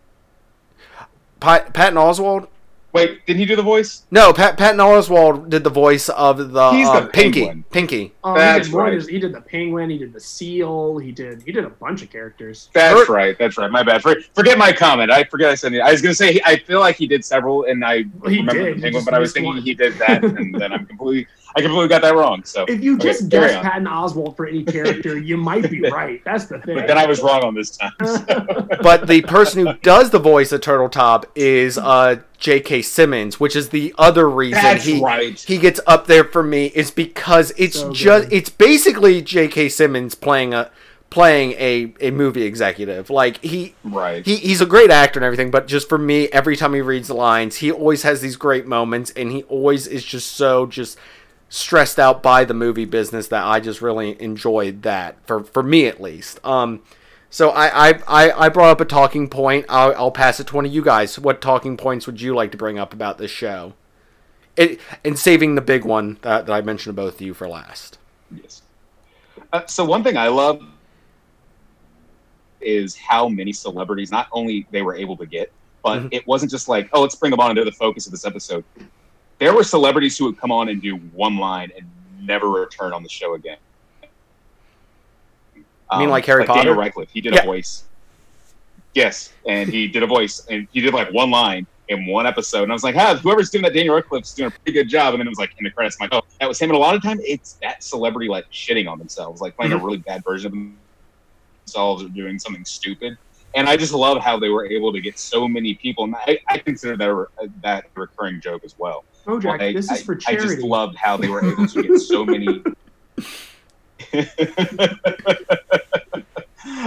Pat, 1.40 1.74
Patton 1.74 1.98
Oswalt. 1.98 2.48
Wait, 2.92 3.26
did 3.26 3.38
he 3.38 3.46
do 3.46 3.56
the 3.56 3.64
voice? 3.64 4.04
No, 4.12 4.32
Pat, 4.32 4.56
Patton 4.56 4.78
Oswalt 4.80 5.50
did 5.50 5.64
the 5.64 5.70
voice 5.72 6.10
of 6.10 6.52
the, 6.52 6.72
He's 6.74 6.88
uh, 6.88 7.00
the 7.00 7.08
Pinky. 7.08 7.40
penguin. 7.46 7.64
Pinky. 7.72 8.14
Oh, 8.24 8.36
That's 8.36 8.68
he, 8.68 8.72
did 8.72 8.78
right. 8.78 9.00
than- 9.02 9.10
he 9.10 9.20
did 9.20 9.34
the 9.34 9.42
penguin. 9.42 9.90
He 9.90 9.98
did 9.98 10.14
the 10.14 10.20
seal. 10.20 11.00
He 11.00 11.12
did. 11.12 11.42
He 11.42 11.52
did 11.52 11.66
a 11.66 11.70
bunch 11.72 12.04
of 12.04 12.12
characters. 12.12 12.70
That's 12.74 12.94
Hurt- 13.00 13.10
right. 13.10 13.36
That's 13.40 13.58
right. 13.58 13.72
My 13.72 13.82
bad. 13.82 14.04
For, 14.04 14.18
forget 14.36 14.60
my 14.60 14.72
comment. 14.72 15.10
I 15.10 15.24
forget 15.24 15.50
I 15.50 15.56
said. 15.56 15.74
I 15.80 15.92
was 15.92 16.04
gonna 16.04 16.14
say 16.14 16.40
I 16.46 16.58
feel 16.58 16.80
like 16.82 16.96
he 16.96 17.08
did 17.08 17.26
several, 17.26 17.64
and 17.66 17.84
I 17.84 18.04
Well, 18.20 18.32
remember 18.32 18.64
did. 18.66 18.78
the 18.78 18.82
penguin, 18.84 19.04
but 19.06 19.16
I 19.16 19.20
was 19.20 19.34
thinking 19.34 19.54
one. 19.54 19.62
he 19.64 19.74
did 19.74 19.94
that, 19.98 20.24
and 20.24 20.54
then 20.54 20.72
I'm 20.72 20.86
completely, 20.86 21.26
I 21.56 21.62
completely 21.62 21.88
got 21.88 22.02
that 22.02 22.16
wrong. 22.16 22.44
So, 22.44 22.66
If 22.68 22.84
you 22.84 22.96
Okay, 22.96 23.04
just 23.10 23.30
carry 23.30 23.48
guess 23.48 23.56
on. 23.58 23.64
Patton 23.64 23.86
Oswalt 23.88 24.36
for 24.36 24.48
any 24.48 24.64
character, 24.64 25.18
you 25.20 25.38
might 25.38 25.70
be 25.70 25.82
right. 25.90 26.22
That's 26.26 26.46
the 26.46 26.60
thing. 26.60 26.76
but 26.76 26.88
then 26.88 26.98
I 26.98 27.06
was 27.06 27.22
wrong 27.22 27.44
on 27.44 27.54
this 27.54 27.78
time. 27.78 27.92
But 28.82 29.08
the 29.08 29.22
person 29.22 29.66
who 29.66 29.74
does 29.82 30.10
the 30.10 30.20
voice 30.20 30.52
of 30.52 30.62
Turteltaub 30.62 31.26
is 31.36 31.78
uh, 31.78 32.18
J.K. 32.38 32.82
Simmons, 32.82 33.40
which 33.40 33.56
is 33.56 33.70
the 33.70 33.94
other 33.98 34.30
reason 34.30 34.62
That's 34.64 34.84
he 34.84 35.00
right. 35.02 35.40
he 35.40 35.58
gets 35.58 35.80
up 35.88 36.08
there 36.08 36.24
for 36.24 36.44
me 36.44 36.68
is 36.68 36.92
because 36.92 37.54
it's 37.58 37.80
So 37.80 37.94
just 37.94 38.32
it's 38.32 38.50
basically 38.50 39.22
J.K. 39.22 39.70
Simmons 39.70 40.16
playing 40.16 40.54
a 40.54 40.70
playing 41.10 41.52
a, 41.54 41.94
a 42.02 42.10
movie 42.10 42.42
executive. 42.42 43.10
Like 43.12 43.38
he 43.44 43.76
Right. 43.84 44.26
he, 44.26 44.38
he's 44.38 44.62
a 44.62 44.66
great 44.66 44.90
actor 44.90 45.20
and 45.20 45.24
everything, 45.26 45.52
but 45.52 45.68
just 45.68 45.88
for 45.88 46.00
me, 46.00 46.28
every 46.30 46.56
time 46.58 46.74
he 46.74 46.82
reads 46.82 47.08
the 47.08 47.14
lines, 47.14 47.58
he 47.58 47.72
always 47.72 48.02
has 48.02 48.20
these 48.22 48.36
great 48.36 48.66
moments, 48.66 49.12
and 49.16 49.32
he 49.32 49.44
always 49.44 49.86
is 49.86 50.04
just 50.04 50.32
so 50.34 50.66
just 50.66 50.98
stressed 51.54 52.00
out 52.00 52.24
by 52.24 52.44
the 52.44 52.54
movie 52.54 52.84
business 52.86 53.28
that 53.28 53.46
I 53.46 53.60
just 53.60 53.80
really 53.80 54.20
enjoyed 54.20 54.82
that 54.82 55.24
for 55.28 55.44
for 55.44 55.62
me 55.62 55.86
at 55.86 56.02
least. 56.02 56.40
Um, 56.44 56.82
so 57.30 57.52
I 57.52 57.90
I, 57.90 58.00
I, 58.08 58.32
I 58.46 58.50
brought 58.50 58.72
up 58.72 58.82
a 58.82 58.86
talking 58.86 59.30
point. 59.30 59.68
I'll, 59.70 59.94
I'll 59.96 60.12
pass 60.12 60.40
it 60.40 60.48
to 60.48 60.56
one 60.56 60.66
of 60.66 60.74
you 60.74 60.82
guys. 60.84 61.20
What 61.20 61.42
talking 61.42 61.78
points 61.78 62.08
would 62.08 62.20
you 62.22 62.34
like 62.34 62.52
to 62.54 62.58
bring 62.58 62.80
up 62.80 62.92
about 62.92 63.20
this 63.20 63.30
show? 63.30 63.74
It, 64.58 64.80
and 65.06 65.18
saving 65.18 65.54
the 65.54 65.62
big 65.62 65.86
one 65.86 66.18
that, 66.24 66.48
that 66.48 66.54
I 66.54 66.62
mentioned 66.62 66.96
to 66.96 67.02
both 67.02 67.16
of 67.16 67.22
you 67.22 67.34
for 67.36 67.48
last. 67.48 67.98
Yes. 68.36 68.64
Uh, 69.52 69.66
so 69.68 69.86
one 69.86 70.04
thing 70.04 70.18
I 70.18 70.30
love 70.30 70.60
is 72.62 72.96
how 72.96 73.28
many 73.28 73.54
celebrities 73.54 74.12
not 74.12 74.28
only 74.32 74.66
they 74.72 74.82
were 74.82 74.96
able 74.96 75.18
to 75.18 75.26
get, 75.28 75.52
but 75.84 76.02
Mhm. 76.02 76.10
it 76.12 76.26
wasn't 76.28 76.52
just 76.52 76.68
like, 76.68 76.90
oh, 76.94 77.02
let's 77.02 77.16
bring 77.16 77.32
them 77.32 77.40
on 77.40 77.54
they're 77.56 77.66
the 77.66 77.72
focus 77.72 78.06
of 78.06 78.12
this 78.12 78.26
episode. 78.26 78.64
There 79.44 79.54
were 79.54 79.66
celebrities 79.66 80.18
who 80.18 80.24
would 80.24 80.38
come 80.40 80.54
on 80.54 80.70
and 80.70 80.82
do 80.82 80.96
one 80.96 81.36
line 81.36 81.70
and 81.78 81.86
never 82.26 82.48
return 82.48 82.94
on 82.94 83.04
the 83.04 83.10
show 83.10 83.34
again. 83.34 83.58
I 85.90 86.00
mean 86.00 86.08
like 86.10 86.26
Harry 86.28 86.46
Daniel 86.46 86.64
Potter? 86.76 86.76
Radcliffe, 86.80 87.10
he 87.12 87.20
did 87.20 87.34
Yeah. 87.34 87.42
a 87.42 87.46
voice. 87.46 87.84
Yes, 88.94 89.34
and 89.46 89.68
he 89.70 89.90
did 89.90 90.02
a 90.02 90.08
voice, 90.08 90.46
and 90.50 90.66
he 90.72 90.80
did 90.80 90.94
like 90.94 91.12
one 91.12 91.30
line 91.30 91.68
in 91.90 92.06
one 92.06 92.26
episode, 92.26 92.64
and 92.64 92.72
I 92.72 92.74
was 92.74 92.86
like, 92.86 92.96
"Ah, 92.96 93.16
whoever's 93.18 93.50
doing 93.50 93.64
that, 93.64 93.74
Daniel 93.74 93.96
Radcliffe's 93.96 94.34
doing 94.34 94.48
a 94.48 94.52
pretty 94.52 94.72
good 94.72 94.88
job." 94.88 95.14
And 95.14 95.20
then 95.20 95.28
it 95.28 95.32
was 95.32 95.40
like 95.40 95.52
in 95.58 95.66
the 95.66 95.72
credits, 95.72 95.98
I'm 96.00 96.06
like, 96.10 96.14
"Oh, 96.24 96.26
that 96.40 96.48
was 96.48 96.58
him." 96.58 96.70
And 96.70 96.78
a 96.78 96.80
lot 96.80 96.96
of 96.96 97.04
time, 97.04 97.20
it's 97.22 97.58
that 97.62 97.84
celebrity 97.84 98.30
like 98.30 98.50
shitting 98.50 98.90
on 98.90 98.98
themselves, 98.98 99.42
like 99.42 99.58
playing 99.58 99.74
Mhm. 99.74 99.82
a 99.82 99.84
really 99.84 99.98
bad 99.98 100.24
version 100.24 100.54
of 100.54 101.66
themselves 101.68 102.02
or 102.02 102.08
doing 102.08 102.40
something 102.40 102.64
stupid. 102.64 103.18
And 103.56 103.68
I 103.68 103.76
just 103.76 103.92
love 103.94 104.20
how 104.24 104.40
they 104.40 104.48
were 104.48 104.66
able 104.68 104.94
to 104.94 105.02
get 105.02 105.20
so 105.20 105.50
many 105.50 105.74
people, 105.74 106.06
and 106.06 106.16
I, 106.16 106.40
I 106.48 106.60
consider 106.60 106.96
that 106.96 107.10
a, 107.10 107.28
that 107.62 107.88
a 107.94 108.00
recurring 108.00 108.40
joke 108.40 108.64
as 108.64 108.76
well. 108.78 109.04
Bojack, 109.26 109.60
Like, 109.60 109.76
this 109.76 109.90
I, 109.90 109.96
is 109.96 110.04
for 110.04 110.14
I 110.28 110.34
just 110.34 110.46
charity. 110.46 110.64
loved 110.64 110.96
how 110.98 111.18
they 111.18 111.30
were 111.30 111.44
able 111.44 111.68
to 111.68 111.84
get 111.84 112.00
so 112.00 112.26
many. 112.26 112.62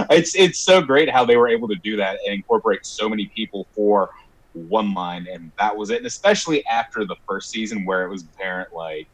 it's 0.09 0.35
it's 0.35 0.59
so 0.59 0.81
great 0.81 1.09
how 1.09 1.25
they 1.25 1.37
were 1.37 1.47
able 1.47 1.67
to 1.67 1.75
do 1.75 1.97
that 1.97 2.19
and 2.25 2.33
incorporate 2.33 2.85
so 2.85 3.09
many 3.09 3.27
people 3.27 3.67
for 3.75 4.09
one 4.53 4.93
line, 4.93 5.27
and 5.31 5.51
that 5.59 5.75
was 5.75 5.89
it. 5.89 5.97
And 5.97 6.05
especially 6.05 6.65
after 6.67 7.05
the 7.05 7.15
first 7.27 7.49
season, 7.49 7.85
where 7.85 8.03
it 8.03 8.09
was 8.09 8.23
apparent, 8.23 8.73
like, 8.73 9.07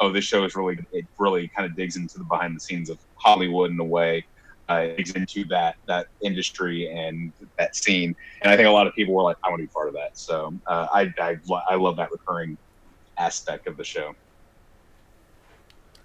oh, 0.00 0.10
this 0.12 0.24
show 0.24 0.44
is 0.44 0.56
really 0.56 0.78
it 0.92 1.04
really 1.18 1.48
kind 1.48 1.66
of 1.66 1.76
digs 1.76 1.96
into 1.96 2.18
the 2.18 2.24
behind 2.24 2.56
the 2.56 2.60
scenes 2.60 2.90
of 2.90 2.98
Hollywood 3.16 3.70
in 3.70 3.80
a 3.80 3.84
way. 3.84 4.24
Uh, 4.70 4.74
it 4.88 4.96
digs 4.98 5.12
into 5.12 5.44
that 5.46 5.76
that 5.86 6.08
industry 6.20 6.90
and 6.90 7.32
that 7.58 7.74
scene, 7.74 8.14
and 8.42 8.52
I 8.52 8.56
think 8.56 8.68
a 8.68 8.70
lot 8.70 8.86
of 8.86 8.94
people 8.94 9.14
were 9.14 9.22
like, 9.22 9.36
"I 9.42 9.48
want 9.48 9.60
to 9.60 9.66
be 9.66 9.72
part 9.72 9.88
of 9.88 9.94
that." 9.94 10.18
So 10.18 10.52
uh, 10.66 10.86
I, 10.92 11.12
I 11.20 11.36
I 11.68 11.74
love 11.76 11.96
that 11.96 12.10
recurring 12.12 12.58
aspect 13.18 13.66
of 13.66 13.76
the 13.76 13.84
show. 13.84 14.14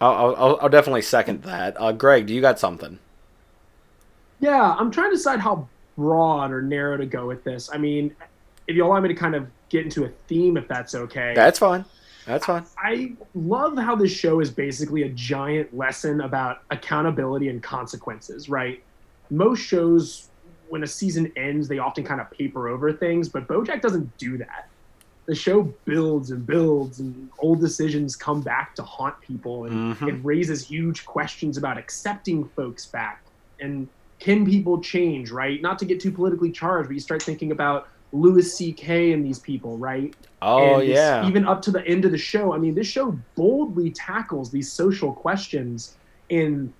I'll, 0.01 0.35
I'll, 0.35 0.59
I'll 0.61 0.69
definitely 0.69 1.01
second 1.01 1.43
that. 1.43 1.79
Uh, 1.79 1.91
Greg, 1.91 2.25
do 2.25 2.33
you 2.33 2.41
got 2.41 2.59
something? 2.59 2.99
Yeah, 4.39 4.75
I'm 4.77 4.91
trying 4.91 5.11
to 5.11 5.15
decide 5.15 5.39
how 5.39 5.67
broad 5.95 6.51
or 6.51 6.61
narrow 6.61 6.97
to 6.97 7.05
go 7.05 7.27
with 7.27 7.43
this. 7.43 7.69
I 7.71 7.77
mean, 7.77 8.13
if 8.67 8.75
you 8.75 8.85
allow 8.85 8.99
me 8.99 9.07
to 9.07 9.15
kind 9.15 9.35
of 9.35 9.47
get 9.69 9.85
into 9.85 10.05
a 10.05 10.09
theme, 10.27 10.57
if 10.57 10.67
that's 10.67 10.95
okay. 10.95 11.33
That's 11.35 11.59
fine. 11.59 11.85
That's 12.25 12.45
fine. 12.45 12.65
I 12.77 13.13
love 13.35 13.77
how 13.77 13.95
this 13.95 14.11
show 14.11 14.39
is 14.39 14.49
basically 14.49 15.03
a 15.03 15.09
giant 15.09 15.75
lesson 15.75 16.21
about 16.21 16.63
accountability 16.71 17.49
and 17.49 17.61
consequences, 17.61 18.49
right? 18.49 18.83
Most 19.29 19.59
shows, 19.59 20.29
when 20.69 20.83
a 20.83 20.87
season 20.87 21.31
ends, 21.35 21.67
they 21.67 21.79
often 21.79 22.03
kind 22.03 22.21
of 22.21 22.31
paper 22.31 22.69
over 22.69 22.91
things, 22.93 23.29
but 23.29 23.47
Bojack 23.47 23.81
doesn't 23.81 24.17
do 24.17 24.37
that. 24.37 24.69
The 25.27 25.35
show 25.35 25.73
builds 25.85 26.31
and 26.31 26.45
builds, 26.45 26.99
and 26.99 27.29
old 27.39 27.61
decisions 27.61 28.15
come 28.15 28.41
back 28.41 28.75
to 28.75 28.83
haunt 28.83 29.15
people, 29.21 29.65
and 29.65 29.95
Mhm. 29.95 30.09
it 30.09 30.25
raises 30.25 30.67
huge 30.67 31.05
questions 31.05 31.57
about 31.57 31.77
accepting 31.77 32.45
folks 32.55 32.87
back 32.87 33.23
and 33.59 33.87
can 34.19 34.45
people 34.45 34.81
change, 34.81 35.31
right? 35.31 35.61
Not 35.61 35.79
to 35.79 35.85
get 35.85 35.99
too 35.99 36.11
politically 36.11 36.51
charged, 36.51 36.89
but 36.89 36.93
you 36.93 36.99
start 36.99 37.21
thinking 37.21 37.51
about 37.51 37.87
Louis 38.11 38.43
C.K. 38.55 39.11
and 39.11 39.25
these 39.25 39.39
people, 39.39 39.77
right? 39.77 40.15
Oh 40.41 40.79
And 40.79 40.87
yeah. 40.89 41.25
Even 41.27 41.45
up 41.45 41.61
to 41.63 41.71
the 41.71 41.85
end 41.87 42.05
of 42.05 42.11
the 42.11 42.17
show. 42.17 42.53
I 42.53 42.57
mean, 42.57 42.75
this 42.75 42.87
show 42.87 43.17
boldly 43.35 43.91
tackles 43.91 44.51
these 44.51 44.71
social 44.73 45.13
questions 45.13 45.97
in 46.29 46.73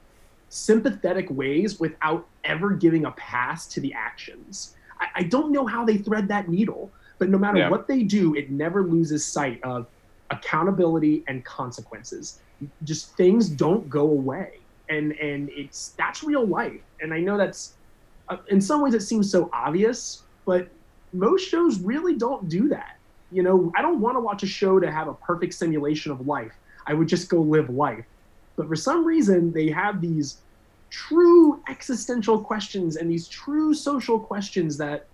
sympathetic 0.49 1.29
ways 1.31 1.79
without 1.79 2.27
ever 2.43 2.71
giving 2.71 3.05
a 3.05 3.11
pass 3.11 3.67
to 3.69 3.81
the 3.81 3.93
actions. 3.93 4.75
I, 4.99 5.07
I 5.15 5.23
don't 5.23 5.51
know 5.51 5.65
how 5.65 5.83
they 5.85 5.97
thread 5.97 6.27
that 6.27 6.49
needle, 6.49 6.93
but 7.19 7.29
no 7.29 7.37
matter 7.37 7.59
Yeah. 7.59 7.69
what 7.69 7.87
they 7.87 8.03
do, 8.03 8.35
it 8.35 8.51
never 8.51 8.83
loses 8.83 9.25
sight 9.25 9.59
of 9.63 9.87
accountability 10.29 11.23
and 11.27 11.43
consequences. 11.45 12.39
Just 12.83 13.15
things 13.17 13.49
don't 13.49 13.89
go 13.89 14.01
away. 14.01 14.65
And 14.89 15.13
and 15.13 15.49
it's 15.55 15.93
that's 15.97 16.23
real 16.23 16.45
life. 16.45 16.81
And 17.01 17.13
I 17.13 17.19
know 17.19 17.37
that's 17.37 17.77
uh, 18.29 18.37
in 18.49 18.61
some 18.61 18.81
ways 18.81 18.93
it 18.93 19.01
seems 19.01 19.31
so 19.31 19.49
obvious, 19.53 20.23
but 20.45 20.69
most 21.13 21.47
shows 21.47 21.79
really 21.79 22.15
don't 22.17 22.47
do 22.49 22.67
that. 22.69 22.95
You 23.31 23.43
know, 23.43 23.71
I 23.75 23.81
don't 23.81 23.99
want 23.99 24.15
to 24.15 24.19
watch 24.21 24.43
a 24.43 24.47
show 24.47 24.79
to 24.79 24.91
have 24.91 25.07
a 25.07 25.13
perfect 25.15 25.53
simulation 25.53 26.11
of 26.11 26.27
life. 26.27 26.53
I 26.87 26.93
would 26.93 27.07
just 27.07 27.29
go 27.29 27.41
live 27.41 27.69
life. 27.69 28.05
But 28.57 28.67
for 28.67 28.75
some 28.75 29.05
reason, 29.05 29.51
they 29.53 29.69
have 29.69 30.01
these 30.01 30.43
true 30.91 31.61
existential 31.69 32.43
questions 32.43 32.97
and 32.97 33.09
these 33.09 33.27
true 33.27 33.73
social 33.73 34.19
questions 34.19 34.77
that 34.77 35.07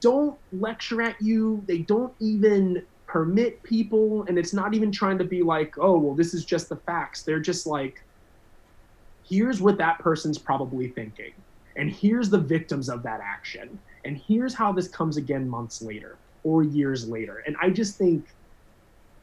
don't 0.00 0.38
lecture 0.52 1.02
at 1.02 1.20
you. 1.20 1.62
They 1.66 1.78
don't 1.78 2.12
even 2.20 2.84
permit 3.06 3.62
people. 3.62 4.24
And 4.28 4.38
it's 4.38 4.52
not 4.52 4.74
even 4.74 4.92
trying 4.92 5.18
to 5.18 5.24
be 5.24 5.42
like, 5.42 5.76
oh, 5.78 5.98
well, 5.98 6.14
this 6.14 6.34
is 6.34 6.44
just 6.44 6.68
the 6.68 6.76
facts. 6.76 7.22
They're 7.22 7.40
just 7.40 7.66
like, 7.66 8.02
here's 9.28 9.60
what 9.60 9.78
that 9.78 9.98
person's 9.98 10.38
probably 10.38 10.88
thinking. 10.88 11.32
And 11.76 11.90
here's 11.90 12.30
the 12.30 12.38
victims 12.38 12.88
of 12.88 13.02
that 13.04 13.20
action. 13.20 13.78
And 14.04 14.16
here's 14.16 14.54
how 14.54 14.72
this 14.72 14.88
comes 14.88 15.16
again 15.16 15.48
months 15.48 15.82
later 15.82 16.16
or 16.44 16.62
years 16.62 17.08
later. 17.08 17.42
And 17.46 17.56
I 17.60 17.70
just 17.70 17.96
think 17.96 18.26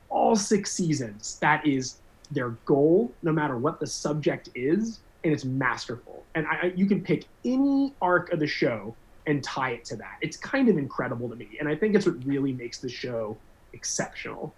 all 0.09 0.35
six 0.35 0.71
seasons, 0.71 1.37
that 1.41 1.65
is 1.65 1.97
their 2.31 2.49
goal, 2.65 3.11
no 3.23 3.31
matter 3.31 3.57
what 3.57 3.79
the 3.79 3.87
subject 3.87 4.49
is, 4.55 4.99
and 5.23 5.33
it's 5.33 5.45
masterful. 5.45 6.23
And 6.35 6.45
I, 6.47 6.73
you 6.75 6.85
can 6.85 7.01
pick 7.01 7.25
any 7.43 7.93
arc 8.01 8.31
of 8.31 8.39
the 8.39 8.47
show 8.47 8.95
and 9.27 9.43
tie 9.43 9.71
it 9.71 9.85
to 9.85 9.95
that. 9.97 10.17
It's 10.21 10.37
kind 10.37 10.69
of 10.69 10.77
incredible 10.77 11.29
to 11.29 11.35
me, 11.35 11.49
and 11.59 11.69
I 11.69 11.75
think 11.75 11.93
it's 11.95 12.05
what 12.07 12.15
really 12.25 12.53
makes 12.53 12.79
the 12.79 12.89
show 12.89 13.37
exceptional. 13.73 14.55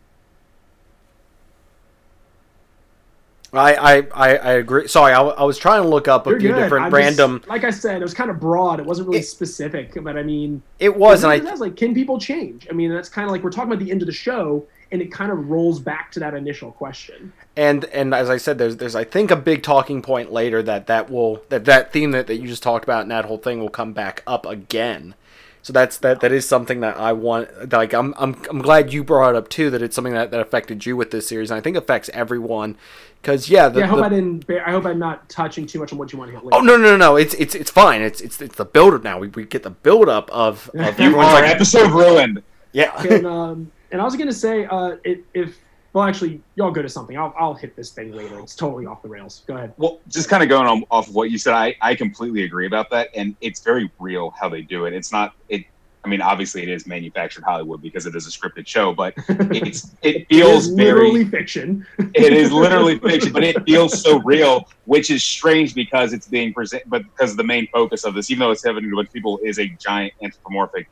I, 3.52 3.74
I, 3.74 3.96
I, 4.14 4.38
I 4.38 4.52
agree. 4.54 4.88
Sorry, 4.88 5.12
I 5.12 5.44
was 5.44 5.58
trying 5.58 5.82
to 5.82 5.88
look 5.90 6.08
up 6.08 6.28
a 6.28 6.30
You're 6.30 6.40
few 6.40 6.50
good. 6.54 6.62
different 6.62 6.86
I'm 6.86 6.94
random. 6.94 7.38
Just, 7.40 7.50
like 7.50 7.64
I 7.64 7.72
said, 7.72 8.00
it 8.00 8.04
was 8.04 8.14
kind 8.14 8.30
of 8.30 8.40
broad. 8.40 8.80
It 8.80 8.86
wasn't 8.86 9.08
really 9.08 9.22
It- 9.22 9.24
specific, 9.24 9.98
but 10.04 10.16
I 10.18 10.22
mean, 10.24 10.62
It 10.78 10.96
was, 10.96 11.24
and 11.24 11.34
I 11.34 11.40
does, 11.40 11.60
like, 11.60 11.76
can 11.76 11.96
people 11.96 12.20
change? 12.20 12.68
I 12.70 12.74
mean, 12.74 12.94
that's 12.94 13.10
kind 13.10 13.26
of 13.26 13.32
like 13.32 13.44
we're 13.44 13.50
talking 13.50 13.72
about 13.72 13.84
the 13.84 13.90
end 13.90 14.04
of 14.04 14.06
the 14.06 14.12
show, 14.14 14.68
and 14.92 15.02
it 15.02 15.12
kind 15.12 15.32
of 15.32 15.50
rolls 15.50 15.80
back 15.80 16.12
to 16.14 16.20
that 16.20 16.34
initial 16.34 16.72
question. 16.72 17.32
and 17.56 17.86
and 17.86 18.14
as 18.14 18.30
I 18.30 18.38
said, 18.38 18.58
there's 18.58 18.78
there's 18.78 18.96
I 18.96 19.04
think 19.04 19.32
a 19.32 19.36
big 19.36 19.64
talking 19.64 20.02
point 20.02 20.32
later 20.32 20.62
that 20.64 20.88
that 20.88 21.10
will 21.10 21.44
that 21.50 21.66
that 21.66 21.92
theme 21.94 22.12
that, 22.12 22.28
that 22.28 22.38
you 22.38 22.48
just 22.48 22.64
talked 22.64 22.84
about 22.84 23.02
and 23.04 23.12
that 23.12 23.26
whole 23.26 23.38
thing 23.38 23.60
will 23.60 23.70
come 23.70 23.94
back 23.94 24.24
up 24.26 24.46
again. 24.46 25.16
So 25.62 25.74
that's 25.74 25.98
that 25.98 26.22
that 26.22 26.32
is 26.32 26.48
something 26.48 26.80
that 26.80 26.98
I 26.98 27.12
want. 27.14 27.72
Like 27.74 27.94
I'm 27.94 28.14
I'm 28.18 28.42
I'm 28.50 28.62
glad 28.62 28.94
you 28.94 29.04
brought 29.04 29.32
it 29.32 29.36
up 29.36 29.50
too. 29.50 29.70
That 29.70 29.82
it's 29.82 29.94
something 29.94 30.14
that, 30.14 30.32
that 30.32 30.40
affected 30.40 30.86
you 30.86 30.96
with 30.96 31.12
this 31.12 31.28
series, 31.28 31.52
and 31.52 31.58
I 31.58 31.62
think 31.62 31.76
affects 31.76 32.10
everyone. 32.14 32.78
Because 33.22 33.50
yeah, 33.50 33.68
the, 33.68 33.82
yeah, 33.82 33.86
I 33.86 33.88
hope 33.90 34.00
the- 34.00 34.06
I 34.06 34.10
didn't. 34.10 34.48
ba- 34.48 34.66
I 34.66 34.72
hope 34.72 34.86
I'm 34.86 34.98
not 34.98 35.28
touching 35.28 35.68
too 35.68 35.80
much 35.80 35.92
on 35.92 36.00
what 36.00 36.14
you 36.14 36.18
want 36.18 36.32
to 36.32 36.38
hit 36.38 36.46
later. 36.46 36.56
Oh 36.56 36.62
no 36.62 36.78
no 36.78 36.92
no 36.92 36.98
no! 36.98 37.16
It's 37.18 37.34
it's 37.34 37.54
it's 37.56 37.70
fine. 37.70 38.02
It's 38.02 38.22
it's 38.22 38.42
it's 38.42 38.56
the 38.56 38.64
build 38.64 38.94
up 38.94 39.04
now. 39.04 39.20
We, 39.20 39.28
we 39.28 39.44
get 39.44 39.64
the 39.64 39.70
build 39.70 40.08
up 40.08 40.32
of, 40.32 40.70
of 40.70 40.76
You 40.76 40.82
everyone's 41.06 41.28
are 41.28 41.42
like 41.42 41.52
episode 41.52 41.92
ruined. 41.92 42.42
yeah. 42.72 42.98
and 43.04 43.28
um, 43.38 43.72
and 43.92 44.02
I 44.02 44.04
was 44.04 44.16
gonna 44.16 44.34
say, 44.34 44.66
uh, 44.66 44.98
it, 45.04 45.24
if 45.34 45.58
well, 45.94 46.04
actually, 46.04 46.40
y'all 46.56 46.70
go 46.72 46.82
to 46.84 46.90
something. 46.90 47.18
I'll 47.18 47.34
I'll 47.38 47.54
hit 47.56 47.76
this 47.76 47.92
thing 47.92 48.12
later. 48.14 48.40
It's 48.40 48.56
totally 48.56 48.86
off 48.86 49.02
the 49.02 49.10
rails. 49.10 49.44
Go 49.48 49.56
ahead. 49.56 49.74
Well, 49.78 50.00
just 50.08 50.30
kind 50.30 50.44
of 50.44 50.50
going 50.50 50.68
on 50.68 50.84
off 50.92 51.08
of 51.10 51.16
what 51.16 51.32
you 51.32 51.38
said, 51.40 51.54
I, 51.54 51.76
I 51.82 51.96
completely 51.96 52.44
agree 52.44 52.68
about 52.68 52.90
that, 52.92 53.10
and 53.16 53.36
it's 53.42 53.62
very 53.62 53.90
real 54.00 54.30
how 54.40 54.50
they 54.50 54.62
do 54.62 54.86
it. 54.86 54.94
It's 54.94 55.12
not 55.12 55.34
it. 55.50 55.66
I 56.06 56.08
mean, 56.08 56.22
obviously, 56.22 56.62
it 56.64 56.70
is 56.70 56.88
manufactured 56.88 57.44
Hollywood 57.44 57.82
because 57.82 58.06
it 58.06 58.16
is 58.16 58.26
a 58.26 58.30
scripted 58.30 58.66
show, 58.68 58.94
but 58.94 59.14
it's 59.30 59.92
it 60.02 60.16
It 60.18 60.28
feels 60.30 60.68
is 60.68 60.74
very. 60.76 60.92
literally 61.12 61.26
fiction. 61.26 61.86
it 62.14 62.34
is 62.34 62.52
literally 62.52 62.98
fiction, 63.10 63.34
but 63.34 63.44
it 63.44 63.62
feels 63.66 64.00
so 64.02 64.20
real, 64.20 64.70
which 64.86 65.10
is 65.10 65.24
strange 65.24 65.74
because 65.76 66.14
it's 66.14 66.28
being 66.28 66.54
present, 66.54 66.84
but 66.88 67.02
because 67.04 67.36
the 67.36 67.44
main 67.44 67.68
focus 67.74 68.06
of 68.06 68.14
this, 68.14 68.30
even 68.32 68.40
though 68.40 68.52
it's 68.52 68.64
having 68.64 68.84
to 68.84 68.90
do 68.90 68.96
with 68.96 69.12
people, 69.12 69.40
is 69.44 69.60
a 69.60 69.68
giant 69.80 70.14
anthropomorphic 70.22 70.88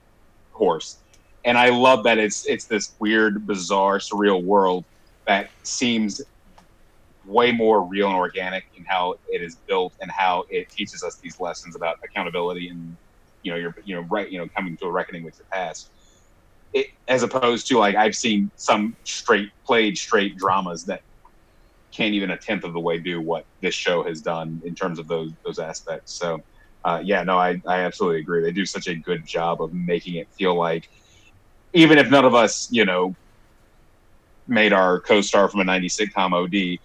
horse, 0.51 0.97
and 1.47 1.57
I 1.57 1.69
love 1.69 2.03
that 2.03 2.17
it's 2.17 2.45
it's 2.45 2.65
this 2.65 2.95
weird, 2.99 3.47
bizarre, 3.47 3.99
surreal 3.99 4.43
world 4.43 4.85
that 5.27 5.49
seems 5.63 6.21
way 7.25 7.51
more 7.53 7.83
real 7.83 8.07
and 8.07 8.17
organic 8.17 8.65
in 8.75 8.83
how 8.85 9.15
it 9.27 9.41
is 9.41 9.57
built 9.67 9.93
and 10.01 10.11
how 10.11 10.43
it 10.49 10.69
teaches 10.69 11.03
us 11.03 11.17
these 11.23 11.39
lessons 11.39 11.75
about 11.75 11.97
accountability 12.03 12.69
and 12.69 12.97
you 13.43 13.51
know 13.51 13.57
you're 13.57 13.75
you 13.83 13.95
know 13.95 14.01
right 14.09 14.31
you 14.31 14.37
know 14.37 14.47
coming 14.55 14.77
to 14.77 14.85
a 14.85 14.91
reckoning 14.91 15.23
with 15.23 15.35
your 15.37 15.45
past 15.51 15.91
it, 16.73 16.87
as 17.09 17.23
opposed 17.23 17.67
to 17.67 17.77
like 17.77 17.95
I've 17.95 18.15
seen 18.15 18.51
some 18.55 18.95
straight 19.03 19.49
played 19.65 19.97
straight 19.97 20.37
dramas 20.37 20.85
that 20.85 21.01
can't 21.93 22.13
even 22.13 22.31
a 22.31 22.37
tenth 22.37 22.63
of 22.63 22.73
the 22.73 22.79
way 22.79 22.99
do 22.99 23.21
what 23.21 23.45
this 23.61 23.73
show 23.75 24.03
has 24.03 24.21
done 24.21 24.61
in 24.65 24.75
terms 24.75 24.99
of 24.99 25.07
those 25.07 25.31
those 25.45 25.59
aspects. 25.59 26.17
So 26.17 26.39
uh, 26.85 27.01
yeah, 27.03 27.23
no, 27.23 27.37
I, 27.37 27.61
I 27.67 27.79
absolutely 27.79 28.21
agree. 28.21 28.41
They 28.41 28.51
do 28.51 28.65
such 28.65 28.87
a 28.87 28.95
good 28.95 29.25
job 29.25 29.61
of 29.61 29.73
making 29.73 30.15
it 30.15 30.27
feel 30.37 30.55
like 30.55 30.87
even 31.77 31.97
if 31.99 32.09
none 32.09 32.25
of 32.25 32.33
us, 32.33 32.67
you 32.71 32.85
know, 32.85 33.15
made 34.47 34.73
our 34.73 34.99
co-star 35.01 35.49
from 35.49 35.59
a 35.59 35.63
90s 35.63 35.99
sitcom 35.99 36.33
OD, 36.33 36.79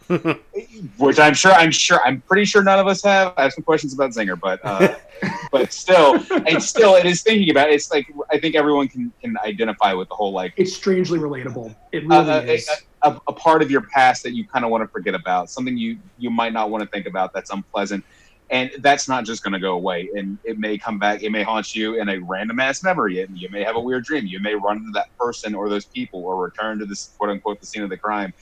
which 0.99 1.19
I'm 1.19 1.33
sure 1.33 1.53
I'm 1.53 1.71
sure 1.71 2.01
I'm 2.05 2.21
pretty 2.23 2.45
sure 2.45 2.63
none 2.63 2.79
of 2.79 2.87
us 2.87 3.03
have. 3.05 3.33
I 3.37 3.45
have 3.45 3.53
some 3.53 3.65
questions 3.65 3.95
about 3.95 4.11
Zinger, 4.11 4.39
but 4.39 4.61
uh, 4.65 4.97
but 5.53 5.73
still, 5.73 6.23
it's 6.47 6.67
still 6.67 6.97
it 6.97 7.07
is 7.07 7.23
thinking 7.23 7.51
about 7.51 7.71
it. 7.71 7.75
It's 7.75 7.91
like 7.91 8.13
I 8.31 8.39
think 8.39 8.55
everyone 8.55 8.89
can 8.89 9.13
can 9.23 9.37
identify 9.45 9.95
with 9.95 10.09
the 10.09 10.15
whole 10.15 10.33
like 10.33 10.53
It's 10.57 10.75
strangely 10.75 11.19
relatable. 11.19 11.75
It 11.93 12.07
really 12.07 12.31
uh, 12.31 12.41
is. 12.43 12.69
a, 13.03 13.11
a, 13.11 13.21
a 13.29 13.33
part 13.33 13.63
of 13.63 13.71
your 13.71 13.83
past 13.83 14.23
that 14.25 14.35
you 14.35 14.47
kind 14.47 14.65
of 14.65 14.71
want 14.71 14.83
to 14.83 14.89
forget 14.89 15.15
about, 15.15 15.51
something 15.51 15.79
you 15.79 15.99
you 16.19 16.31
might 16.31 16.53
not 16.53 16.71
want 16.71 16.83
to 16.83 16.89
think 16.91 17.07
about 17.07 17.33
that's 17.33 17.51
unpleasant, 17.51 18.05
and 18.53 18.71
that's 18.81 19.09
not 19.09 19.25
just 19.25 19.43
going 19.43 19.55
to 19.55 19.59
go 19.59 19.73
away. 19.73 20.11
And 20.15 20.39
it 20.45 20.59
may 20.59 20.77
come 20.77 20.99
back. 20.99 21.23
It 21.23 21.31
may 21.31 21.43
haunt 21.43 21.75
you 21.75 21.99
in 21.99 22.11
a 22.11 22.19
random 22.19 22.61
ass 22.61 22.83
memory. 22.83 23.23
And 23.23 23.37
you 23.37 23.49
may 23.49 23.65
have 23.65 23.77
a 23.77 23.81
weird 23.81 24.05
dream. 24.05 24.27
You 24.27 24.41
may 24.41 24.55
run 24.55 24.77
into 24.77 24.91
that 24.93 25.09
person 25.19 25.55
or 25.55 25.71
those 25.71 25.87
people 25.87 26.23
or 26.23 26.37
return 26.37 26.79
to 26.79 26.85
this 26.85 27.15
quote 27.17 27.31
unquote 27.31 27.61
the 27.61 27.67
scene 27.67 27.83
of 27.83 27.89
the 27.89 27.97
crime, 27.97 28.33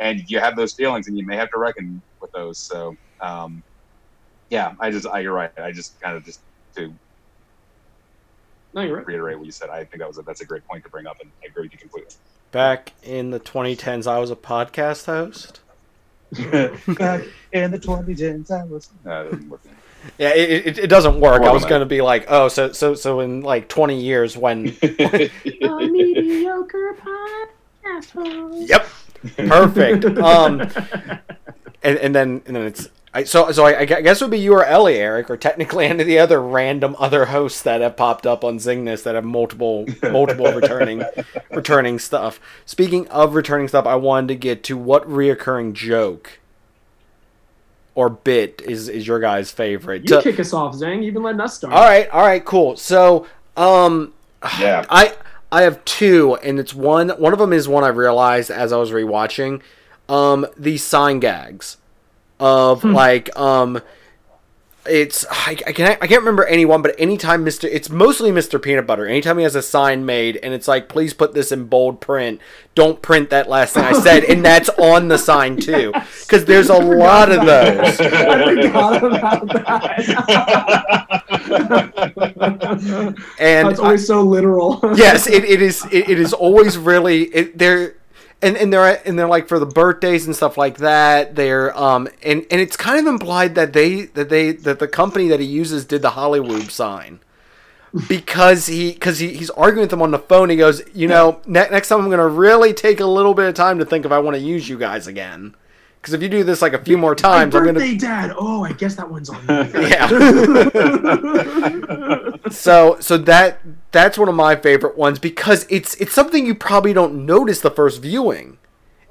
and 0.00 0.28
you 0.28 0.40
have 0.40 0.56
those 0.56 0.74
feelings, 0.74 1.06
and 1.06 1.16
you 1.16 1.24
may 1.24 1.36
have 1.36 1.50
to 1.52 1.58
reckon 1.58 2.02
with 2.20 2.32
those. 2.32 2.58
So, 2.58 2.96
um, 3.20 3.62
yeah, 4.50 4.74
I 4.80 4.90
just 4.90 5.06
I, 5.06 5.20
you're 5.20 5.32
right. 5.32 5.56
I 5.56 5.70
just 5.70 6.00
kind 6.00 6.16
of 6.16 6.24
just 6.24 6.40
to 6.74 6.92
no, 8.74 8.82
you're 8.82 8.96
right. 8.96 9.06
reiterate 9.06 9.38
what 9.38 9.46
you 9.46 9.52
said. 9.52 9.70
I 9.70 9.84
think 9.84 10.00
that 10.00 10.08
was 10.08 10.18
a, 10.18 10.22
that's 10.22 10.40
a 10.40 10.44
great 10.44 10.66
point 10.66 10.82
to 10.82 10.90
bring 10.90 11.06
up, 11.06 11.20
and 11.20 11.30
I 11.44 11.46
agree 11.46 11.62
with 11.64 11.72
you 11.72 11.78
completely. 11.78 12.12
Back 12.50 12.92
in 13.04 13.30
the 13.30 13.38
2010s, 13.38 14.08
I 14.08 14.18
was 14.18 14.32
a 14.32 14.36
podcast 14.36 15.06
host. 15.06 15.60
Back 16.98 17.24
in 17.52 17.70
the 17.70 17.78
2010s, 17.78 18.50
I 18.50 18.64
was. 18.64 18.90
No, 19.04 19.24
that 19.24 19.30
didn't 19.30 19.48
work. 19.48 19.60
Yeah, 20.18 20.30
it, 20.30 20.66
it, 20.66 20.78
it 20.78 20.86
doesn't 20.86 21.20
work. 21.20 21.42
Work 21.42 21.50
I 21.50 21.52
was 21.52 21.64
gonna 21.64 21.86
be 21.86 22.00
like, 22.00 22.26
oh, 22.28 22.48
so 22.48 22.72
so 22.72 22.94
so 22.94 23.20
in 23.20 23.42
like 23.42 23.68
20 23.68 24.00
years 24.00 24.36
when. 24.36 24.76
A 24.82 25.30
mediocre 25.86 26.96
podcast 26.96 27.50
yep, 28.68 28.86
perfect. 29.36 30.04
Um, 30.20 30.60
and, 31.82 31.98
and 31.98 32.14
then 32.14 32.42
and 32.46 32.56
then 32.56 32.62
it's 32.66 32.88
I, 33.12 33.24
so 33.24 33.50
so 33.50 33.64
I, 33.66 33.80
I 33.80 33.84
guess 33.86 34.20
it 34.20 34.24
would 34.24 34.30
be 34.30 34.38
you 34.38 34.54
or 34.54 34.64
Ellie, 34.64 34.94
Eric, 34.96 35.28
or 35.30 35.36
technically 35.36 35.84
any 35.86 36.00
of 36.02 36.06
the 36.06 36.18
other 36.20 36.40
random 36.40 36.94
other 36.98 37.24
hosts 37.26 37.60
that 37.62 37.80
have 37.80 37.96
popped 37.96 38.24
up 38.26 38.44
on 38.44 38.58
Zingness 38.58 39.02
that 39.02 39.16
have 39.16 39.24
multiple 39.24 39.84
multiple 40.04 40.52
returning 40.52 41.02
returning 41.50 41.98
stuff. 41.98 42.38
Speaking 42.66 43.08
of 43.08 43.34
returning 43.34 43.66
stuff, 43.66 43.84
I 43.86 43.96
wanted 43.96 44.28
to 44.28 44.34
get 44.36 44.62
to 44.64 44.76
what 44.76 45.08
reoccurring 45.08 45.72
joke 45.72 46.38
or 47.96 48.08
bit 48.08 48.62
is 48.64 48.88
is 48.88 49.06
your 49.06 49.18
guys' 49.18 49.50
favorite. 49.50 50.02
You 50.02 50.16
To- 50.16 50.22
kick 50.22 50.38
us 50.38 50.52
off, 50.52 50.74
Zang. 50.76 51.02
You've 51.04 51.14
been 51.14 51.22
letting 51.24 51.40
us 51.40 51.56
start. 51.56 51.72
all 51.74 51.82
right, 51.82 52.08
all 52.10 52.22
right, 52.22 52.44
cool. 52.44 52.76
So, 52.76 53.26
um, 53.56 54.12
Yeah. 54.60 54.84
I 54.88 55.14
I 55.50 55.62
have 55.62 55.84
two, 55.84 56.36
and 56.36 56.60
it's 56.60 56.72
one. 56.74 57.08
One 57.10 57.32
of 57.32 57.40
them 57.40 57.52
is 57.52 57.66
one 57.66 57.82
I 57.82 57.88
realized 57.88 58.52
as 58.52 58.72
I 58.72 58.76
was 58.76 58.92
rewatching. 58.92 59.62
Um, 60.08 60.46
these 60.56 60.84
sign 60.84 61.18
gags 61.18 61.76
of 62.40 62.82
like 62.84 63.36
um. 63.38 63.80
it's 64.86 65.26
I, 65.30 65.50
I 65.66 65.72
can't 65.72 66.02
I 66.02 66.06
can't 66.06 66.20
remember 66.22 66.44
anyone, 66.46 66.80
but 66.82 66.94
anytime 66.98 67.44
Mister, 67.44 67.68
it's 67.68 67.90
mostly 67.90 68.32
Mister 68.32 68.58
Peanut 68.58 68.86
Butter. 68.86 69.06
Anytime 69.06 69.36
he 69.36 69.44
has 69.44 69.54
a 69.54 69.60
sign 69.62 70.06
made 70.06 70.38
and 70.42 70.52
it's 70.54 70.66
like, 70.66 70.88
please 70.88 71.12
put 71.14 71.34
this 71.34 71.52
in 71.52 71.66
bold 71.66 72.00
print. 72.00 72.40
Don't 72.74 73.02
print 73.02 73.28
that 73.30 73.48
last 73.48 73.74
thing 73.74 73.84
I 73.84 73.92
said, 73.92 74.24
and 74.24 74.42
that's 74.44 74.68
on 74.78 75.08
the 75.08 75.18
sign 75.18 75.56
too, 75.58 75.92
because 76.22 76.46
there's 76.46 76.70
a 76.70 76.78
lot 76.78 77.30
of 77.30 77.44
those. 77.44 78.00
I 78.00 78.62
forgot 78.62 79.04
about 79.04 79.46
that. 79.48 81.26
And 83.38 83.68
It's 83.68 83.80
always 83.80 84.06
so 84.06 84.22
literal. 84.22 84.80
yes, 84.94 85.26
it, 85.26 85.44
it 85.44 85.60
is. 85.62 85.84
It, 85.90 86.08
it 86.10 86.20
is 86.20 86.32
always 86.32 86.78
really. 86.78 87.24
It, 87.24 87.58
they're 87.58 87.94
and 88.42 88.56
and 88.56 88.72
they're 88.72 89.06
and 89.06 89.18
they're 89.18 89.28
like 89.28 89.48
for 89.48 89.58
the 89.58 89.66
birthdays 89.66 90.26
and 90.26 90.34
stuff 90.34 90.56
like 90.56 90.78
that. 90.78 91.34
They're 91.34 91.76
um 91.76 92.08
and 92.22 92.46
and 92.50 92.60
it's 92.60 92.76
kind 92.76 92.98
of 92.98 93.06
implied 93.06 93.54
that 93.54 93.72
they 93.72 94.02
that 94.06 94.28
they 94.28 94.52
that 94.52 94.78
the 94.78 94.88
company 94.88 95.28
that 95.28 95.40
he 95.40 95.46
uses 95.46 95.84
did 95.84 96.02
the 96.02 96.10
Hollywood 96.10 96.70
sign 96.70 97.20
because 98.08 98.66
he 98.66 98.92
because 98.92 99.18
he, 99.18 99.34
he's 99.34 99.50
arguing 99.50 99.82
with 99.82 99.90
them 99.90 100.02
on 100.02 100.10
the 100.10 100.18
phone. 100.18 100.50
He 100.50 100.56
goes, 100.56 100.82
you 100.94 101.08
know, 101.08 101.40
ne- 101.46 101.68
next 101.70 101.88
time 101.88 102.00
I'm 102.00 102.10
gonna 102.10 102.28
really 102.28 102.72
take 102.72 103.00
a 103.00 103.06
little 103.06 103.34
bit 103.34 103.48
of 103.48 103.54
time 103.54 103.78
to 103.78 103.84
think 103.84 104.04
if 104.04 104.12
I 104.12 104.18
want 104.18 104.36
to 104.36 104.42
use 104.42 104.68
you 104.68 104.78
guys 104.78 105.06
again. 105.06 105.54
Because 106.00 106.14
if 106.14 106.22
you 106.22 106.30
do 106.30 106.42
this 106.44 106.62
like 106.62 106.72
a 106.72 106.82
few 106.82 106.96
more 106.96 107.10
My 107.10 107.16
times, 107.16 107.54
I'm 107.54 107.64
gonna 107.64 107.96
dad. 107.96 108.32
Oh, 108.36 108.64
I 108.64 108.72
guess 108.72 108.94
that 108.94 109.10
one's 109.10 109.28
on 109.28 109.44
yeah. 109.48 110.08
so 112.50 112.96
so 113.00 113.18
that 113.18 113.60
that's 113.92 114.16
one 114.16 114.28
of 114.28 114.34
my 114.34 114.56
favorite 114.56 114.96
ones 114.96 115.18
because 115.18 115.66
it's 115.68 115.94
it's 115.96 116.14
something 116.14 116.46
you 116.46 116.54
probably 116.54 116.94
don't 116.94 117.26
notice 117.26 117.60
the 117.60 117.70
first 117.70 118.00
viewing. 118.00 118.56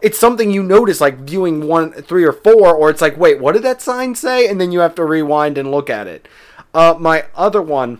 It's 0.01 0.17
something 0.17 0.49
you 0.49 0.63
notice 0.63 0.99
like 1.01 1.19
viewing 1.19 1.67
one, 1.67 1.91
three, 1.91 2.23
or 2.23 2.31
four, 2.31 2.73
or 2.73 2.89
it's 2.89 3.01
like, 3.01 3.17
wait, 3.17 3.39
what 3.39 3.51
did 3.51 3.63
that 3.63 3.81
sign 3.81 4.15
say? 4.15 4.47
And 4.47 4.59
then 4.59 4.71
you 4.71 4.79
have 4.79 4.95
to 4.95 5.03
rewind 5.03 5.57
and 5.57 5.69
look 5.71 5.89
at 5.89 6.07
it. 6.07 6.27
Uh, 6.73 6.95
my 6.97 7.25
other 7.35 7.61
one, 7.61 7.99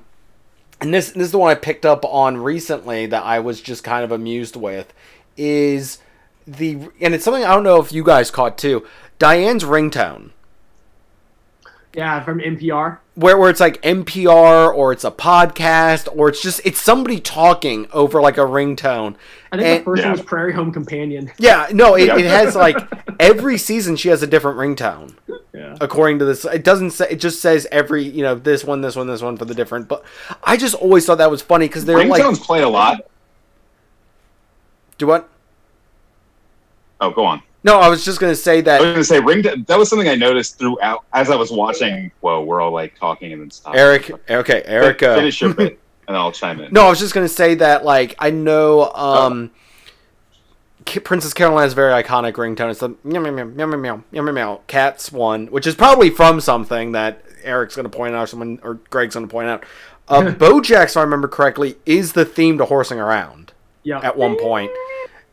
and 0.82 0.93
this 0.93 1.12
this 1.12 1.25
is 1.25 1.32
the 1.32 1.38
one 1.38 1.52
I 1.52 1.56
picked 1.56 1.86
up 1.86 2.04
on 2.06 2.38
recently 2.38 3.06
that 3.06 3.23
I 3.23 3.39
was 3.39 3.62
just 3.62 3.84
kind 3.84 4.04
of 4.04 4.12
amused 4.12 4.56
with, 4.56 4.93
is 5.38 5.99
the 6.57 6.89
and 7.01 7.13
it's 7.13 7.23
something 7.23 7.43
I 7.43 7.53
don't 7.53 7.63
know 7.63 7.79
if 7.81 7.91
you 7.91 8.03
guys 8.03 8.31
caught 8.31 8.57
too. 8.57 8.85
Diane's 9.19 9.63
ringtone 9.63 10.31
yeah, 11.93 12.23
from 12.23 12.39
NPR. 12.39 12.99
where, 13.15 13.35
where 13.38 13.49
it's 13.49 13.59
like 13.59 13.81
NPR 13.81 14.73
or 14.73 14.91
it's 14.93 15.03
a 15.03 15.09
podcast 15.12 16.07
or 16.15 16.29
it's 16.29 16.41
just 16.41 16.62
it's 16.63 16.79
somebody 16.79 17.19
talking 17.19 17.88
over 17.91 18.21
like 18.21 18.38
a 18.38 18.41
ringtone. 18.41 19.15
I 19.51 19.57
think 19.57 19.67
And- 19.67 19.79
the 19.79 19.83
first 19.83 19.99
Yeah. 20.01 20.09
one 20.09 20.17
was 20.17 20.21
Prairie 20.21 20.53
Home 20.53 20.71
Companion. 20.71 21.31
Yeah, 21.39 21.67
no, 21.73 21.95
it, 21.95 22.05
Yeah. 22.05 22.17
it 22.17 22.25
has 22.25 22.55
like 22.55 22.77
every 23.19 23.57
season 23.57 23.95
she 23.95 24.09
has 24.09 24.21
a 24.23 24.27
different 24.27 24.57
ringtone 24.59 25.15
Yeah. 25.51 25.75
according 25.81 26.19
to 26.19 26.25
this. 26.25 26.45
It 26.45 26.63
doesn't 26.63 26.91
say 26.91 27.07
it 27.09 27.19
just 27.19 27.41
says 27.41 27.67
every 27.71 28.03
you 28.03 28.21
know 28.23 28.35
this 28.35 28.63
one, 28.63 28.81
this 28.81 28.95
one, 28.95 29.07
this 29.07 29.21
one 29.23 29.35
for 29.35 29.45
the 29.45 29.55
different. 29.55 29.88
But 29.88 30.05
I 30.43 30.55
just 30.57 30.75
always 30.75 31.05
thought 31.07 31.17
that 31.17 31.31
was 31.31 31.41
funny 31.41 31.67
because 31.67 31.85
they're 31.85 32.05
like 32.05 32.21
Ringtones 32.21 32.39
play 32.41 32.62
a 32.62 32.69
lot. 32.69 33.01
do 34.99 35.07
what? 35.07 35.27
Oh, 37.01 37.09
go 37.12 37.25
on. 37.25 37.41
No, 37.63 37.79
I 37.79 37.89
was 37.89 38.05
just 38.05 38.19
gonna 38.21 38.35
say 38.35 38.62
that. 38.62 38.81
I 38.81 38.95
was 38.95 39.09
that 39.09 39.21
going 39.21 39.43
to 39.43 39.43
say 39.45 39.51
ringtone. 39.59 39.67
That 39.67 39.77
was 39.77 39.89
something 39.89 40.07
I 40.07 40.15
noticed 40.15 40.57
throughout 40.59 41.03
as 41.13 41.29
I 41.29 41.35
was 41.35 41.51
watching. 41.51 42.09
Whoa, 42.21 42.41
we're 42.41 42.62
all 42.62 42.71
like 42.71 42.97
talking 42.97 43.33
and 43.33 43.41
then 43.41 43.51
stop. 43.51 43.75
Eric. 43.75 44.12
Okay, 44.29 44.63
Eric. 44.65 45.03
uh, 45.03 45.15
finish 45.15 45.41
your 45.41 45.53
bit, 45.53 45.77
and 46.07 46.15
I'll 46.15 46.31
chime 46.31 46.62
in. 46.62 46.71
No, 46.71 46.85
I 46.85 46.89
was 46.89 46.99
just 46.99 47.13
gonna 47.13 47.27
say 47.27 47.55
that 47.55 47.83
like 47.83 48.15
I 48.19 48.29
know 48.29 48.89
um 48.93 49.51
K- 50.85 51.01
Princess 51.01 51.33
Carolina's 51.33 51.73
very 51.73 51.91
iconic 52.01 52.33
ringtone. 52.33 52.71
It's 52.71 52.79
the 52.79 52.95
meow 53.03 53.19
meow 53.19 53.31
meow 53.31 53.43
meow 53.45 53.65
meow 53.65 53.77
meow 53.77 54.03
meow 54.12 54.21
meow 54.23 54.31
meow 54.31 54.62
cats 54.67 55.12
one, 55.12 55.47
which 55.47 55.67
is 55.67 55.75
probably 55.75 56.09
from 56.09 56.39
something 56.39 56.93
that 56.93 57.21
Eric's 57.43 57.75
gonna 57.75 57.89
point 57.89 58.15
out 58.15 58.23
or 58.23 58.27
someone 58.27 58.59
or 58.63 58.75
Greg's 58.89 59.15
gonna 59.15 59.27
point 59.27 59.49
out. 59.49 59.65
Uh, 60.07 60.21
Bojack, 60.31 60.85
if 60.85 60.97
I 60.97 61.01
remember 61.01 61.27
correctly, 61.27 61.75
is 61.85 62.13
the 62.13 62.23
theme 62.25 62.57
to 62.57 62.65
horsing 62.65 62.99
around 62.99 63.51
Yeah. 63.83 63.99
at 63.99 64.17
one 64.17 64.38
point. 64.38 64.71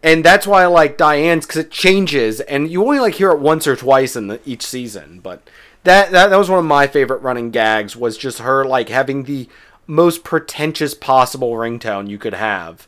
And 0.07 0.25
that's 0.25 0.47
why 0.47 0.63
I 0.63 0.67
like 0.67 0.97
Diane's 0.97 1.47
because 1.47 1.63
it 1.65 1.71
changes, 1.73 2.41
and 2.41 2.71
you 2.71 2.81
only 2.85 3.01
like 3.01 3.15
hear 3.15 3.33
it 3.33 3.41
once 3.41 3.67
or 3.67 3.75
twice 3.75 4.15
in 4.15 4.29
the, 4.29 4.41
each 4.45 4.65
season. 4.65 5.19
But 5.19 5.43
that, 5.83 6.13
that 6.13 6.29
that 6.29 6.37
was 6.37 6.49
one 6.49 6.61
of 6.61 6.65
my 6.65 6.87
favorite 6.87 7.23
running 7.23 7.51
gags 7.51 7.97
was 7.97 8.17
just 8.17 8.39
her 8.39 8.65
like 8.65 8.89
having 8.89 9.25
the 9.25 9.49
most 9.89 10.23
pretentious 10.23 10.95
possible 10.95 11.55
ringtone 11.55 12.09
you 12.09 12.19
could 12.19 12.35
have 12.35 12.87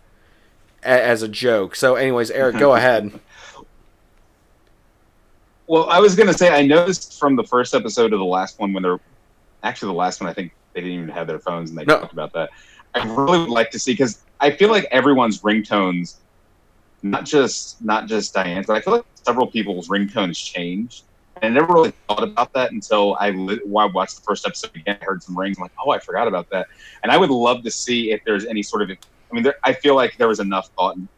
a, 0.84 0.88
as 1.04 1.22
a 1.24 1.28
joke. 1.28 1.74
So, 1.74 1.96
anyways, 1.96 2.30
Eric, 2.30 2.56
go 2.56 2.74
ahead. 2.76 3.18
Well, 5.66 5.90
I 5.90 5.98
was 5.98 6.14
going 6.14 6.28
to 6.28 6.34
say 6.38 6.50
I 6.50 6.64
noticed 6.64 7.18
from 7.18 7.34
the 7.34 7.44
first 7.44 7.74
episode 7.74 8.10
to 8.10 8.16
the 8.16 8.24
last 8.24 8.60
one 8.60 8.72
when 8.72 8.84
they're 8.84 9.00
actually 9.64 9.88
the 9.92 9.98
last 9.98 10.20
one. 10.20 10.30
I 10.30 10.32
think 10.32 10.52
they 10.72 10.82
didn't 10.82 10.94
even 10.94 11.08
have 11.08 11.26
their 11.26 11.40
phones, 11.40 11.70
and 11.70 11.78
they 11.78 11.84
No. 11.84 11.98
talked 11.98 12.12
about 12.12 12.32
that. 12.34 12.50
I 12.94 13.04
really 13.04 13.38
would 13.40 13.48
like 13.48 13.70
to 13.72 13.78
see 13.80 13.92
because 13.92 14.20
I 14.40 14.52
feel 14.52 14.70
like 14.70 14.86
everyone's 14.92 15.42
ringtones, 15.42 16.14
not 17.02 17.24
just 17.24 17.82
not 17.82 18.06
just 18.06 18.34
Diane's, 18.34 18.66
but 18.66 18.76
I 18.76 18.80
feel 18.80 18.94
like 18.94 19.04
several 19.14 19.46
people's 19.46 19.88
ringtones 19.88 20.36
changed. 20.42 21.04
And 21.36 21.56
I 21.56 21.60
never 21.60 21.72
really 21.72 21.92
thought 22.08 22.24
about 22.24 22.52
that 22.54 22.72
until 22.72 23.16
I, 23.20 23.30
li- 23.30 23.60
while 23.64 23.88
I 23.88 23.92
watched 23.92 24.16
the 24.16 24.22
first 24.22 24.44
episode 24.44 24.74
again. 24.74 24.98
I 25.00 25.04
heard 25.04 25.22
some 25.22 25.38
rings. 25.38 25.56
I'm 25.58 25.62
like, 25.62 25.72
oh, 25.84 25.90
I 25.90 26.00
forgot 26.00 26.26
about 26.26 26.50
that. 26.50 26.66
And 27.02 27.12
I 27.12 27.16
would 27.16 27.30
love 27.30 27.62
to 27.62 27.70
see 27.70 28.10
if 28.10 28.22
there's 28.24 28.44
any 28.44 28.62
sort 28.62 28.82
of. 28.82 28.90
I 28.90 29.34
mean, 29.34 29.44
there, 29.44 29.56
I 29.62 29.72
feel 29.72 29.94
like 29.94 30.16
there 30.16 30.28
was 30.28 30.40
enough 30.40 30.70
thought 30.76 30.96
in, 30.96 31.08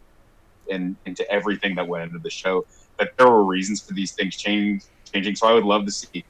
in, 0.68 0.96
into 1.06 1.30
everything 1.30 1.74
that 1.76 1.86
went 1.86 2.04
into 2.04 2.18
the 2.18 2.30
show 2.30 2.66
that 2.98 3.16
there 3.16 3.28
were 3.30 3.44
reasons 3.44 3.80
for 3.80 3.94
these 3.94 4.12
things 4.12 4.36
change, 4.36 4.82
changing. 5.10 5.36
So 5.36 5.46
I 5.46 5.54
would 5.54 5.64
love 5.64 5.86
to 5.86 5.92
see 5.92 6.24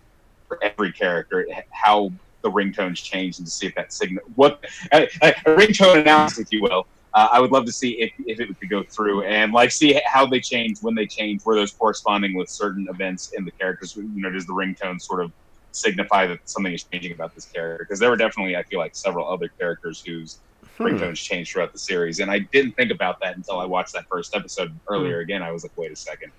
for 0.46 0.62
every 0.62 0.92
character 0.92 1.46
how 1.70 2.12
the 2.42 2.50
ringtones 2.50 2.96
change 2.96 3.38
and 3.38 3.46
to 3.46 3.50
see 3.50 3.66
if 3.66 3.74
that 3.74 3.92
signal 3.92 4.22
what 4.34 4.64
a, 4.92 5.04
a 5.22 5.32
ringtone 5.46 6.00
analysis, 6.00 6.38
if 6.38 6.52
you 6.52 6.62
will. 6.62 6.86
Uh, 7.12 7.28
I 7.32 7.40
would 7.40 7.50
love 7.50 7.64
to 7.64 7.72
see 7.72 8.00
if, 8.00 8.12
if 8.18 8.38
it 8.38 8.48
could 8.60 8.70
go 8.70 8.84
through 8.94 9.24
and 9.24 9.52
like 9.52 9.72
see 9.72 10.00
how 10.06 10.26
they 10.26 10.40
change 10.40 10.78
when 10.80 10.94
they 10.94 11.06
change, 11.06 11.40
were 11.44 11.56
those 11.56 11.72
corresponding 11.72 12.34
with 12.36 12.48
certain 12.48 12.86
events 12.88 13.32
in 13.36 13.44
the 13.44 13.52
characters? 13.60 13.94
You 13.96 14.08
know, 14.14 14.30
does 14.30 14.46
the 14.46 14.52
ringtone 14.52 15.00
sort 15.00 15.24
of 15.24 15.32
signify 15.72 16.26
that 16.26 16.38
something 16.44 16.72
is 16.72 16.84
changing 16.92 17.12
about 17.12 17.34
this 17.34 17.46
character? 17.46 17.84
Because 17.84 17.98
there 17.98 18.10
were 18.10 18.16
definitely, 18.16 18.56
I 18.56 18.62
feel 18.64 18.78
like, 18.78 18.94
several 18.94 19.28
other 19.28 19.50
characters 19.58 20.02
whose 20.06 20.40
Hmm. 20.78 20.86
ringtones 20.86 21.16
changed 21.16 21.52
throughout 21.52 21.72
the 21.72 21.78
series, 21.78 22.20
and 22.20 22.30
I 22.30 22.40
didn't 22.52 22.72
think 22.72 22.90
about 22.90 23.16
that 23.22 23.36
until 23.36 23.58
I 23.58 23.66
watched 23.66 23.92
that 23.92 24.04
first 24.10 24.34
episode 24.34 24.70
earlier. 24.88 25.18
Again, 25.18 25.42
I 25.42 25.52
was 25.52 25.62
like, 25.62 25.72
wait 25.76 25.92
a 25.92 25.96
second. 25.96 26.32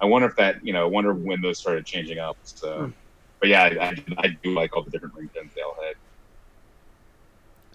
I 0.00 0.06
wonder 0.06 0.28
if 0.28 0.34
that, 0.36 0.56
you 0.62 0.72
know, 0.72 0.82
I 0.82 0.88
wonder 0.88 1.14
when 1.14 1.40
those 1.40 1.60
started 1.60 1.84
changing 1.86 2.18
up. 2.18 2.36
So, 2.42 2.86
Hmm. 2.86 2.90
but 3.40 3.48
yeah, 3.48 3.62
I, 3.62 3.88
I, 3.88 4.04
I 4.18 4.28
do 4.42 4.54
like 4.54 4.74
all 4.76 4.82
the 4.82 4.90
different 4.90 5.14
ringtones 5.14 5.52
they 5.54 5.62
all 5.62 5.76
had. 5.86 5.94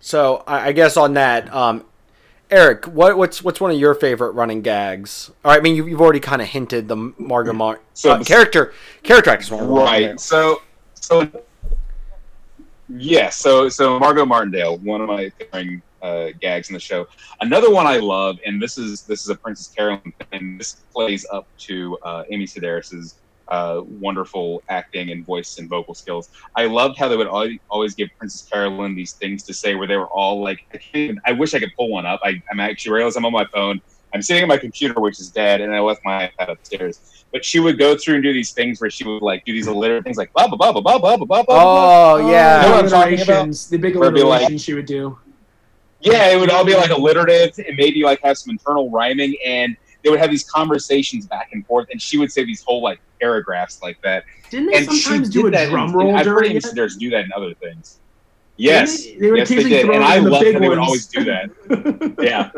So, 0.02 0.44
I, 0.48 0.68
I 0.68 0.72
guess 0.72 0.98
on 0.98 1.14
that, 1.14 1.54
um, 1.54 1.86
Eric, 2.52 2.86
what, 2.86 3.18
what's 3.18 3.42
what's 3.42 3.62
one 3.62 3.72
of 3.72 3.80
your 3.80 3.96
favorite 3.96 4.32
running 4.32 4.62
gags? 4.62 5.32
All 5.46 5.52
right, 5.52 5.60
I 5.60 5.64
mean, 5.64 5.76
you, 5.76 5.88
you've 5.88 6.02
already 6.02 6.20
kind 6.20 6.42
of 6.42 6.50
hinted 6.50 6.90
the 6.90 6.98
Margot 7.18 7.54
Mar- 7.54 7.80
So 7.94 8.12
uh, 8.12 8.24
character 8.26 8.74
character 9.04 9.30
actress. 9.32 9.52
Right. 9.52 10.20
So, 10.20 10.62
so 10.94 11.32
yeah. 12.90 13.30
So, 13.30 13.70
so 13.70 13.98
Margot 13.98 14.26
Martindale, 14.26 14.78
one 14.80 15.00
of 15.00 15.08
my 15.08 15.30
favorite 15.30 15.82
uh, 16.02 16.28
gags 16.42 16.70
in 16.70 16.74
the 16.74 16.80
show. 16.80 17.08
Another 17.40 17.72
one 17.72 17.88
I 17.88 17.98
love, 17.98 18.38
and 18.46 18.62
this 18.62 18.78
is 18.78 19.04
this 19.04 19.22
is 19.22 19.30
a 19.30 19.36
Princess 19.36 19.70
Carolyn 19.70 20.02
thing. 20.02 20.28
And 20.34 20.60
this 20.60 20.74
plays 20.94 21.26
up 21.32 21.48
to 21.60 21.98
uh, 22.04 22.24
Amy 22.32 22.46
Sedaris's 22.46 23.16
uh, 23.52 23.82
wonderful 24.00 24.64
acting 24.70 25.12
and 25.12 25.24
voice 25.26 25.60
and 25.60 25.70
vocal 25.70 25.94
skills. 25.94 26.30
I 26.56 26.66
loved 26.66 26.98
how 26.98 27.08
they 27.08 27.18
would 27.18 27.28
always 27.70 27.94
give 27.94 28.10
Princess 28.18 28.48
Carolyn 28.50 28.96
these 28.96 29.14
things 29.14 29.44
to 29.44 29.54
say, 29.54 29.76
where 29.76 29.88
they 29.88 29.98
were 29.98 30.08
all 30.08 30.42
like, 30.42 30.66
I, 30.74 30.78
can't 30.78 30.96
even, 30.96 31.22
I 31.26 31.34
wish 31.34 31.54
I 31.54 31.60
could 31.60 31.72
pull 31.78 31.90
one 31.90 32.06
up. 32.06 32.22
I, 32.24 32.42
I'm 32.50 32.60
actually 32.60 32.94
realize 32.94 33.16
I'm 33.16 33.26
on 33.26 33.34
my 33.34 33.46
phone. 33.46 33.82
I'm 34.14 34.22
sitting 34.22 34.42
at 34.42 34.48
my 34.50 34.58
computer, 34.58 35.00
which 35.00 35.20
is 35.20 35.30
dead, 35.30 35.62
and 35.62 35.74
I 35.74 35.80
left 35.80 36.02
my 36.04 36.32
iPad 36.40 36.50
upstairs 36.50 37.22
but 37.32 37.46
she 37.46 37.60
would 37.60 37.80
go 37.80 37.98
through 37.98 38.16
and 38.16 38.24
do 38.24 38.34
these 38.34 38.52
things 38.52 38.82
where 38.82 38.90
she 38.90 39.06
would 39.06 39.22
like 39.22 39.46
do 39.46 39.54
these 39.54 39.68
alliter 39.68 40.04
things 40.04 40.18
like 40.18 40.32
blah 40.34 40.48
blah 40.48 40.58
blah 40.58 40.72
blah 40.74 40.82
blah 40.82 41.00
blah 41.00 41.18
blah 41.18 41.26
blah. 41.26 41.44
blah. 41.44 42.14
Oh 42.14 42.30
yeah. 42.30 42.64
You 42.64 42.70
know 42.70 42.76
what 42.76 42.90
the 42.90 42.96
I'm 42.96 43.04
talking 43.04 43.22
about? 43.22 43.28
alliterations, 43.30 43.70
the 43.70 43.78
big 43.78 43.96
Where 43.96 44.12
like- 44.12 44.22
alliterations 44.22 44.64
she 44.64 44.74
would 44.74 44.86
do. 44.86 45.18
Yeah, 46.02 46.30
it 46.30 46.40
would 46.40 46.50
all 46.50 46.66
be 46.66 46.76
like 46.76 46.90
alliterative 46.90 47.54
and 47.60 47.78
maybe 47.78 48.04
like 48.04 48.22
have 48.24 48.36
some 48.38 48.50
internal 48.52 48.90
rhyming, 48.90 49.36
and 49.46 49.78
they 50.04 50.10
would 50.10 50.20
have 50.20 50.30
these 50.30 50.50
conversations 50.50 51.28
back 51.28 51.50
and 51.54 51.66
forth, 51.66 51.88
and 51.92 52.02
she 52.02 52.18
would 52.18 52.32
say 52.32 52.44
these 52.44 52.64
whole 52.64 52.82
like 52.82 53.00
paragraphs 53.20 53.82
like 53.82 54.02
that. 54.02 54.26
Didn't 54.50 54.72
they 54.72 54.78
And 54.78 54.86
sometimes 54.86 55.30
do 55.30 55.48
a 55.48 55.52
that. 55.52 55.70
drum 55.70 55.90
in, 55.90 55.96
roll 55.96 56.16
I've 56.16 56.26
heard? 56.26 56.46
Sedaris 56.46 56.98
do 56.98 57.10
that 57.12 57.26
in 57.26 57.32
other 57.36 57.54
things. 57.54 58.00
Yes, 58.58 59.04
they? 59.04 59.16
They 59.16 59.32
would 59.32 59.38
yes, 59.40 59.50
they 59.50 59.64
did, 59.64 59.90
and 59.90 60.04
I 60.04 60.18
love 60.20 60.46
how 60.46 60.60
they 60.60 60.70
would 60.70 60.78
always 60.78 61.08
do 61.08 61.24
that. 61.24 61.50
yeah, 62.22 62.52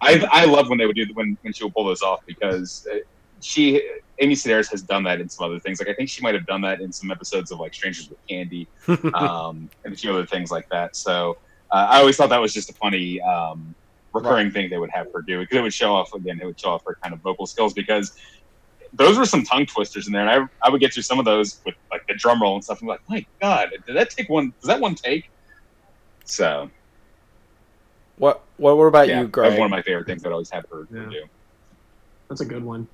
I 0.00 0.26
I 0.30 0.44
love 0.46 0.68
when 0.68 0.78
they 0.78 0.86
would 0.86 0.96
do 0.96 1.06
when 1.14 1.36
when 1.42 1.52
she 1.52 1.64
would 1.64 1.74
pull 1.74 1.84
those 1.84 2.02
off 2.02 2.20
because 2.26 2.86
uh, 2.90 2.98
she 3.40 3.82
Amy 4.20 4.34
Sedaris 4.34 4.70
has 4.70 4.82
done 4.82 5.02
that 5.04 5.20
in 5.20 5.28
some 5.28 5.46
other 5.46 5.58
things. 5.58 5.80
Like 5.80 5.88
I 5.88 5.94
think 5.94 6.08
she 6.08 6.22
might 6.22 6.34
have 6.34 6.46
done 6.46 6.60
that 6.62 6.80
in 6.80 6.92
some 6.92 7.10
episodes 7.10 7.50
of 7.50 7.58
like 7.60 7.74
Strangers 7.74 8.08
with 8.08 8.18
Candy, 8.26 8.68
um, 9.14 9.68
and 9.84 9.92
a 9.92 9.96
few 9.96 10.12
other 10.12 10.26
things 10.26 10.50
like 10.50 10.68
that. 10.70 10.96
So 10.96 11.36
uh, 11.70 11.88
I 11.90 11.98
always 11.98 12.16
thought 12.16 12.30
that 12.30 12.40
was 12.40 12.54
just 12.54 12.70
a 12.70 12.74
funny 12.74 13.20
um, 13.20 13.74
recurring 14.12 14.50
thing 14.50 14.68
they 14.70 14.78
would 14.78 14.90
have 14.92 15.06
her 15.14 15.22
do 15.26 15.40
because 15.40 15.56
it 15.56 15.62
would 15.62 15.74
show 15.74 15.94
off 15.94 16.12
again. 16.14 16.38
It 16.42 16.46
would 16.46 16.58
show 16.58 16.70
off 16.70 16.82
her 16.86 16.96
kind 17.02 17.14
of 17.14 17.20
vocal 17.20 17.46
skills 17.46 17.72
because 17.74 18.12
those 18.92 19.16
were 19.16 19.24
some 19.24 19.44
tongue 19.44 19.66
twisters 19.66 20.06
in 20.06 20.12
there, 20.12 20.26
and 20.26 20.30
I 20.30 20.66
I 20.66 20.70
would 20.70 20.80
get 20.80 20.92
through 20.92 21.04
some 21.04 21.18
of 21.18 21.24
those 21.24 21.60
with 21.64 21.74
like 21.92 22.02
the 22.08 22.14
drum 22.14 22.42
roll 22.42 22.54
and 22.54 22.64
stuff. 22.64 22.78
I'm 22.82 22.88
like, 22.88 23.00
my 23.08 23.24
God, 23.40 23.68
did 23.86 23.96
that 23.96 24.10
take 24.10 24.28
one? 24.28 24.52
Was 24.62 24.68
that 24.68 24.80
one 24.80 24.94
take? 24.96 25.24
So 26.24 26.70
What 28.16 28.44
what, 28.56 28.76
what 28.76 28.84
about 28.84 29.08
yeah, 29.08 29.20
you, 29.20 29.28
Greg? 29.28 29.50
was 29.50 29.58
one 29.58 29.66
of 29.66 29.70
my 29.70 29.82
favorite 29.82 30.06
things 30.06 30.22
that 30.22 30.30
I 30.30 30.32
always 30.32 30.50
have 30.50 30.64
for, 30.68 30.86
Yeah. 30.92 31.04
for 31.04 31.10
do. 31.10 31.22
That's 32.28 32.40
a 32.40 32.46
good 32.46 32.64
one. 32.64 32.86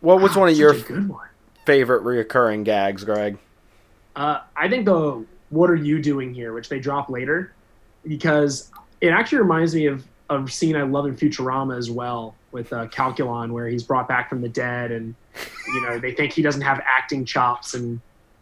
what 0.00 0.20
was 0.20 0.34
Wow, 0.34 0.40
one 0.42 0.48
of 0.50 0.56
your 0.56 0.74
good 0.74 1.08
one? 1.08 1.28
favorite 1.66 2.02
reoccurring 2.04 2.64
gags, 2.64 3.04
Greg? 3.04 3.38
Uh, 4.16 4.40
I 4.56 4.68
think 4.68 4.84
the 4.86 5.24
"What 5.48 5.70
are 5.70 5.74
you 5.76 6.00
doing 6.02 6.32
here?" 6.34 6.52
which 6.52 6.68
they 6.68 6.80
drop 6.80 7.08
later, 7.10 7.54
because 8.04 8.70
it 9.00 9.08
actually 9.08 9.38
reminds 9.38 9.74
me 9.74 9.86
of 9.86 10.04
of 10.28 10.46
a 10.46 10.50
scene 10.50 10.76
I 10.76 10.82
love 10.82 11.06
in 11.06 11.16
Futurama 11.16 11.76
as 11.76 11.90
well 11.90 12.36
with 12.52 12.72
uh, 12.72 12.86
Calculon, 12.86 13.50
where 13.50 13.66
he's 13.66 13.82
brought 13.82 14.06
back 14.06 14.28
from 14.28 14.40
the 14.42 14.48
dead, 14.48 14.92
and 14.92 15.14
you 15.74 15.82
know 15.82 15.98
they 15.98 16.12
think 16.12 16.32
he 16.32 16.42
doesn't 16.42 16.62
have 16.62 16.80
acting 16.86 17.24
chops, 17.24 17.74
and 17.74 18.00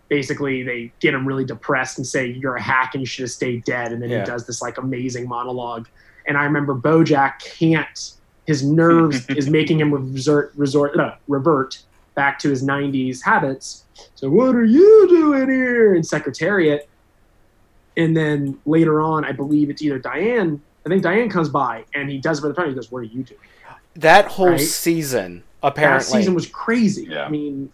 basically 0.08 0.62
they 0.62 0.92
get 1.00 1.14
him 1.14 1.26
really 1.26 1.44
depressed 1.44 1.96
and 1.98 2.06
say 2.06 2.26
you're 2.26 2.56
a 2.56 2.62
hack 2.62 2.94
and 2.94 3.00
you 3.02 3.06
should 3.06 3.22
have 3.22 3.30
stayed 3.30 3.64
dead, 3.64 3.92
and 3.92 4.02
then 4.02 4.10
Yeah. 4.10 4.20
he 4.20 4.26
does 4.26 4.46
this 4.46 4.60
like 4.60 4.78
amazing 4.78 5.28
monologue, 5.28 5.86
and 6.26 6.36
I 6.36 6.44
remember 6.44 6.74
BoJack 6.74 7.38
can't. 7.40 8.12
His 8.46 8.62
nerves 8.62 9.26
is 9.28 9.48
making 9.50 9.80
him 9.80 9.92
resort, 10.12 10.52
resort, 10.56 10.98
uh, 10.98 11.14
revert 11.26 11.82
back 12.14 12.38
to 12.40 12.48
his 12.50 12.64
90s 12.64 13.22
habits. 13.22 13.84
So, 14.14 14.28
what 14.30 14.54
are 14.54 14.64
you 14.64 15.06
doing 15.08 15.48
here 15.50 15.94
in 15.94 16.02
Secretariat? 16.02 16.87
And 17.98 18.16
then 18.16 18.58
later 18.64 19.02
on, 19.02 19.24
I 19.26 19.32
believe 19.32 19.68
it's 19.68 19.82
either 19.82 19.98
Diane. 19.98 20.62
I 20.86 20.88
think 20.88 21.02
Diane 21.02 21.28
comes 21.28 21.50
by 21.50 21.84
and 21.94 22.08
he 22.08 22.16
does 22.18 22.38
it 22.38 22.40
for 22.42 22.48
the 22.48 22.54
front. 22.54 22.70
He 22.70 22.74
goes, 22.74 22.90
"What 22.90 23.00
are 23.00 23.02
you 23.02 23.22
doing?" 23.24 23.40
That 23.96 24.26
whole 24.26 24.50
Right. 24.50 24.60
season, 24.60 25.42
That 25.60 25.68
apparently. 25.68 26.04
season 26.20 26.34
was 26.34 26.46
crazy. 26.46 27.08
Yeah. 27.10 27.24
I 27.24 27.28
mean, 27.28 27.70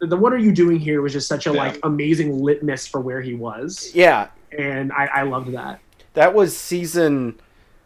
the, 0.00 0.06
the 0.08 0.16
"What 0.16 0.32
are 0.32 0.38
you 0.38 0.50
doing 0.50 0.78
here?" 0.80 1.02
was 1.02 1.12
just 1.12 1.28
such 1.28 1.46
a 1.46 1.52
Yeah. 1.52 1.58
like 1.58 1.78
amazing 1.84 2.42
litmus 2.42 2.86
for 2.86 3.00
where 3.00 3.20
he 3.20 3.34
was, 3.34 3.90
yeah, 3.94 4.28
and 4.58 4.90
I, 4.92 5.06
I 5.06 5.22
loved 5.22 5.52
that. 5.52 5.78
that 6.14 6.34
was 6.34 6.56
season. 6.56 7.34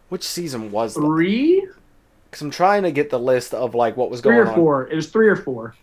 Which 0.07 0.23
season 0.23 0.71
was 0.71 0.95
that? 0.95 1.01
Three, 1.01 1.67
Because 2.31 2.41
I'm 2.41 2.49
trying 2.51 2.81
to 2.83 2.91
get 2.91 3.09
the 3.11 3.19
list 3.19 3.53
of 3.53 3.75
like 3.75 3.95
what 3.97 4.09
was 4.09 4.21
three 4.21 4.35
going 4.35 4.47
or 4.47 4.49
on. 4.49 4.55
four. 4.55 4.87
It 4.87 4.95
was 4.95 5.07
three 5.09 5.27
or 5.27 5.35
four. 5.35 5.75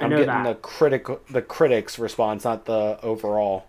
I 0.00 0.04
I'm 0.04 0.10
know 0.10 0.16
getting 0.18 0.34
that. 0.34 0.44
the 0.48 0.54
critic 0.56 1.06
the 1.30 1.40
critics 1.40 1.98
response, 1.98 2.44
not 2.44 2.64
the 2.66 2.98
overall 3.02 3.64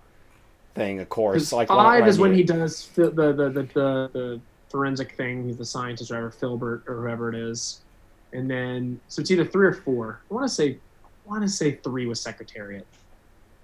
thing. 0.76 1.00
Of 1.00 1.10
course. 1.10 1.52
like 1.52 1.70
five 1.70 2.08
is 2.08 2.20
when 2.20 2.34
he 2.34 2.44
does 2.44 2.88
the 2.90 3.10
the, 3.10 3.34
the, 3.34 3.50
the 3.50 4.10
the 4.14 4.42
forensic 4.70 5.14
thing. 5.16 5.46
He's 5.46 5.58
the 5.58 5.66
scientist, 5.66 6.12
or 6.12 6.16
whatever, 6.16 6.32
Philbert 6.32 6.88
or 6.88 7.02
whoever 7.02 7.30
it 7.30 7.36
is. 7.36 7.82
And 8.34 8.50
then 8.50 9.00
so 9.08 9.22
it's 9.22 9.32
either 9.32 9.46
three 9.46 9.66
or 9.66 9.74
four. 9.74 10.20
I 10.30 10.34
want 10.34 10.48
to 10.48 10.54
say, 10.54 10.78
I 11.06 11.30
want 11.30 11.44
to 11.44 11.50
say 11.50 11.76
three 11.76 12.06
was 12.06 12.20
Secretariat, 12.20 12.86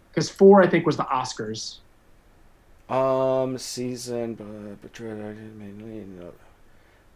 because 0.10 0.30
four 0.30 0.64
I 0.64 0.68
think 0.68 0.86
was 0.86 0.98
the 0.98 1.04
Oscars. 1.04 1.78
Um, 2.90 3.58
season, 3.58 4.34
but 4.36 4.82
betrayed 4.82 5.18
mainly. 5.58 6.06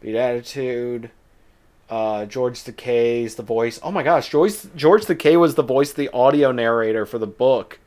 Beat 0.00 0.16
attitude. 0.16 1.10
Uh, 1.88 2.26
George 2.26 2.64
Takei's 2.64 3.36
the 3.36 3.42
voice. 3.42 3.78
Oh 3.82 3.92
my 3.92 4.02
gosh, 4.02 4.28
George 4.28 4.54
George 4.74 5.04
Takei 5.04 5.38
was 5.38 5.54
the 5.54 5.62
voice 5.62 5.90
of 5.90 5.96
the 5.96 6.10
audio 6.12 6.50
narrator 6.50 7.06
for 7.06 7.18
the 7.18 7.26
book. 7.26 7.78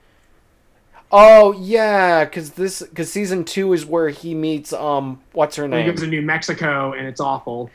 Oh 1.12 1.54
yeah, 1.54 2.24
because 2.26 2.52
this 2.52 2.82
because 2.84 3.12
season 3.12 3.44
two 3.44 3.74
is 3.74 3.86
where 3.86 4.10
he 4.10 4.36
meets 4.36 4.72
um 4.74 5.22
what's 5.34 5.56
her 5.56 5.68
name? 5.68 5.86
he 5.86 5.92
goes 5.92 6.02
to 6.02 6.08
New 6.08 6.22
Mexico 6.22 6.94
and 6.94 7.08
it's 7.08 7.20
awful. 7.20 7.72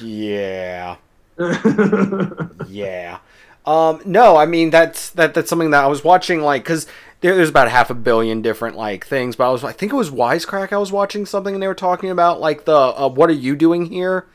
Yeah, 0.00 0.96
yeah. 2.68 3.18
Um, 3.64 4.00
no, 4.04 4.36
I 4.36 4.46
mean 4.46 4.70
that's 4.70 5.10
that 5.10 5.34
that's 5.34 5.48
something 5.48 5.70
that 5.70 5.84
I 5.84 5.86
was 5.86 6.02
watching 6.02 6.40
like 6.40 6.64
because 6.64 6.86
there, 7.20 7.36
there's 7.36 7.48
about 7.50 7.68
half 7.70 7.90
a 7.90 7.94
billion 7.94 8.42
different 8.42 8.76
like 8.76 9.06
things, 9.06 9.36
but 9.36 9.48
I 9.48 9.52
was 9.52 9.62
I 9.62 9.72
think 9.72 9.92
it 9.92 9.96
was 9.96 10.10
Wisecrack 10.10 10.72
I 10.72 10.78
was 10.78 10.90
watching 10.90 11.26
something 11.26 11.54
and 11.54 11.62
they 11.62 11.68
were 11.68 11.74
talking 11.74 12.10
about 12.10 12.40
like 12.40 12.64
the 12.64 12.74
uh, 12.76 13.08
what 13.08 13.30
are 13.30 13.34
you 13.34 13.54
doing 13.56 13.86
here, 13.86 14.26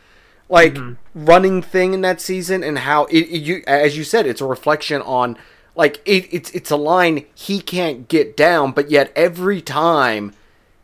like 0.50 0.76
Mhm. 0.76 0.98
running 1.14 1.62
thing 1.62 1.93
in 1.93 2.02
that 2.02 2.22
season 2.22 2.64
and 2.64 2.80
how 2.80 3.06
it, 3.06 3.22
it 3.24 3.41
you 3.41 3.64
as 3.68 3.98
you 3.98 4.04
said 4.04 4.26
it's 4.26 4.41
a 4.41 4.45
reflection 4.45 5.02
on 5.02 5.38
like 5.78 6.01
it, 6.05 6.28
it's 6.32 6.49
it's 6.51 6.71
a 6.71 6.75
line 6.75 7.25
he 7.36 7.61
can't 7.61 8.07
get 8.09 8.36
down, 8.36 8.71
but 8.73 8.89
yet 8.91 9.13
every 9.15 9.61
time 9.61 10.34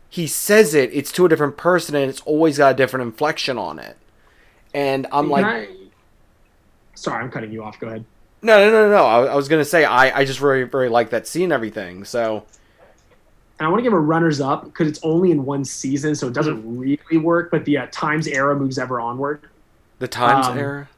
he 0.08 0.26
says 0.26 0.74
it, 0.74 0.90
it's 0.94 1.12
to 1.12 1.26
a 1.26 1.28
different 1.28 1.56
person 1.58 1.94
and 1.96 2.08
it's 2.08 2.20
always 2.22 2.56
got 2.58 2.72
a 2.72 2.76
different 2.76 3.02
inflection 3.04 3.58
on 3.58 3.78
it. 3.78 3.96
And 4.72 5.06
I'm 5.12 5.24
Can 5.24 5.30
like, 5.30 5.44
I- 5.44 5.68
sorry, 6.94 7.22
I'm 7.22 7.30
cutting 7.30 7.52
you 7.52 7.62
off. 7.64 7.78
Go 7.80 7.88
ahead. 7.88 8.04
no, 8.42 8.58
no, 8.58 8.70
no, 8.70 8.90
no. 8.90 9.04
I, 9.04 9.24
I 9.26 9.34
was 9.34 9.48
gonna 9.48 9.64
say 9.64 9.84
I, 9.84 10.20
I 10.20 10.24
just 10.24 10.40
really, 10.40 10.64
really 10.64 10.88
like 10.88 11.10
that 11.10 11.26
scene 11.26 11.44
and 11.44 11.52
everything. 11.52 12.04
So 12.04 12.44
And 13.58 13.66
I 13.66 13.68
want 13.68 13.80
to 13.80 13.82
give 13.82 13.92
a 13.92 13.98
runners 13.98 14.40
up 14.40 14.64
because 14.64 14.88
it's 14.88 15.00
only 15.02 15.30
in 15.32 15.44
one 15.44 15.64
season, 15.64 16.14
so 16.14 16.28
it 16.28 16.34
doesn't 16.34 16.78
really 16.78 17.18
work. 17.18 17.50
But 17.50 17.64
the 17.64 17.78
uh, 17.78 17.86
Times 17.90 18.26
Arrow 18.28 18.58
moves 18.58 18.78
ever 18.78 19.00
onward. 19.00 19.42
the 19.98 20.08
Times 20.08 20.46
Um, 20.46 20.58
era. 20.58 20.88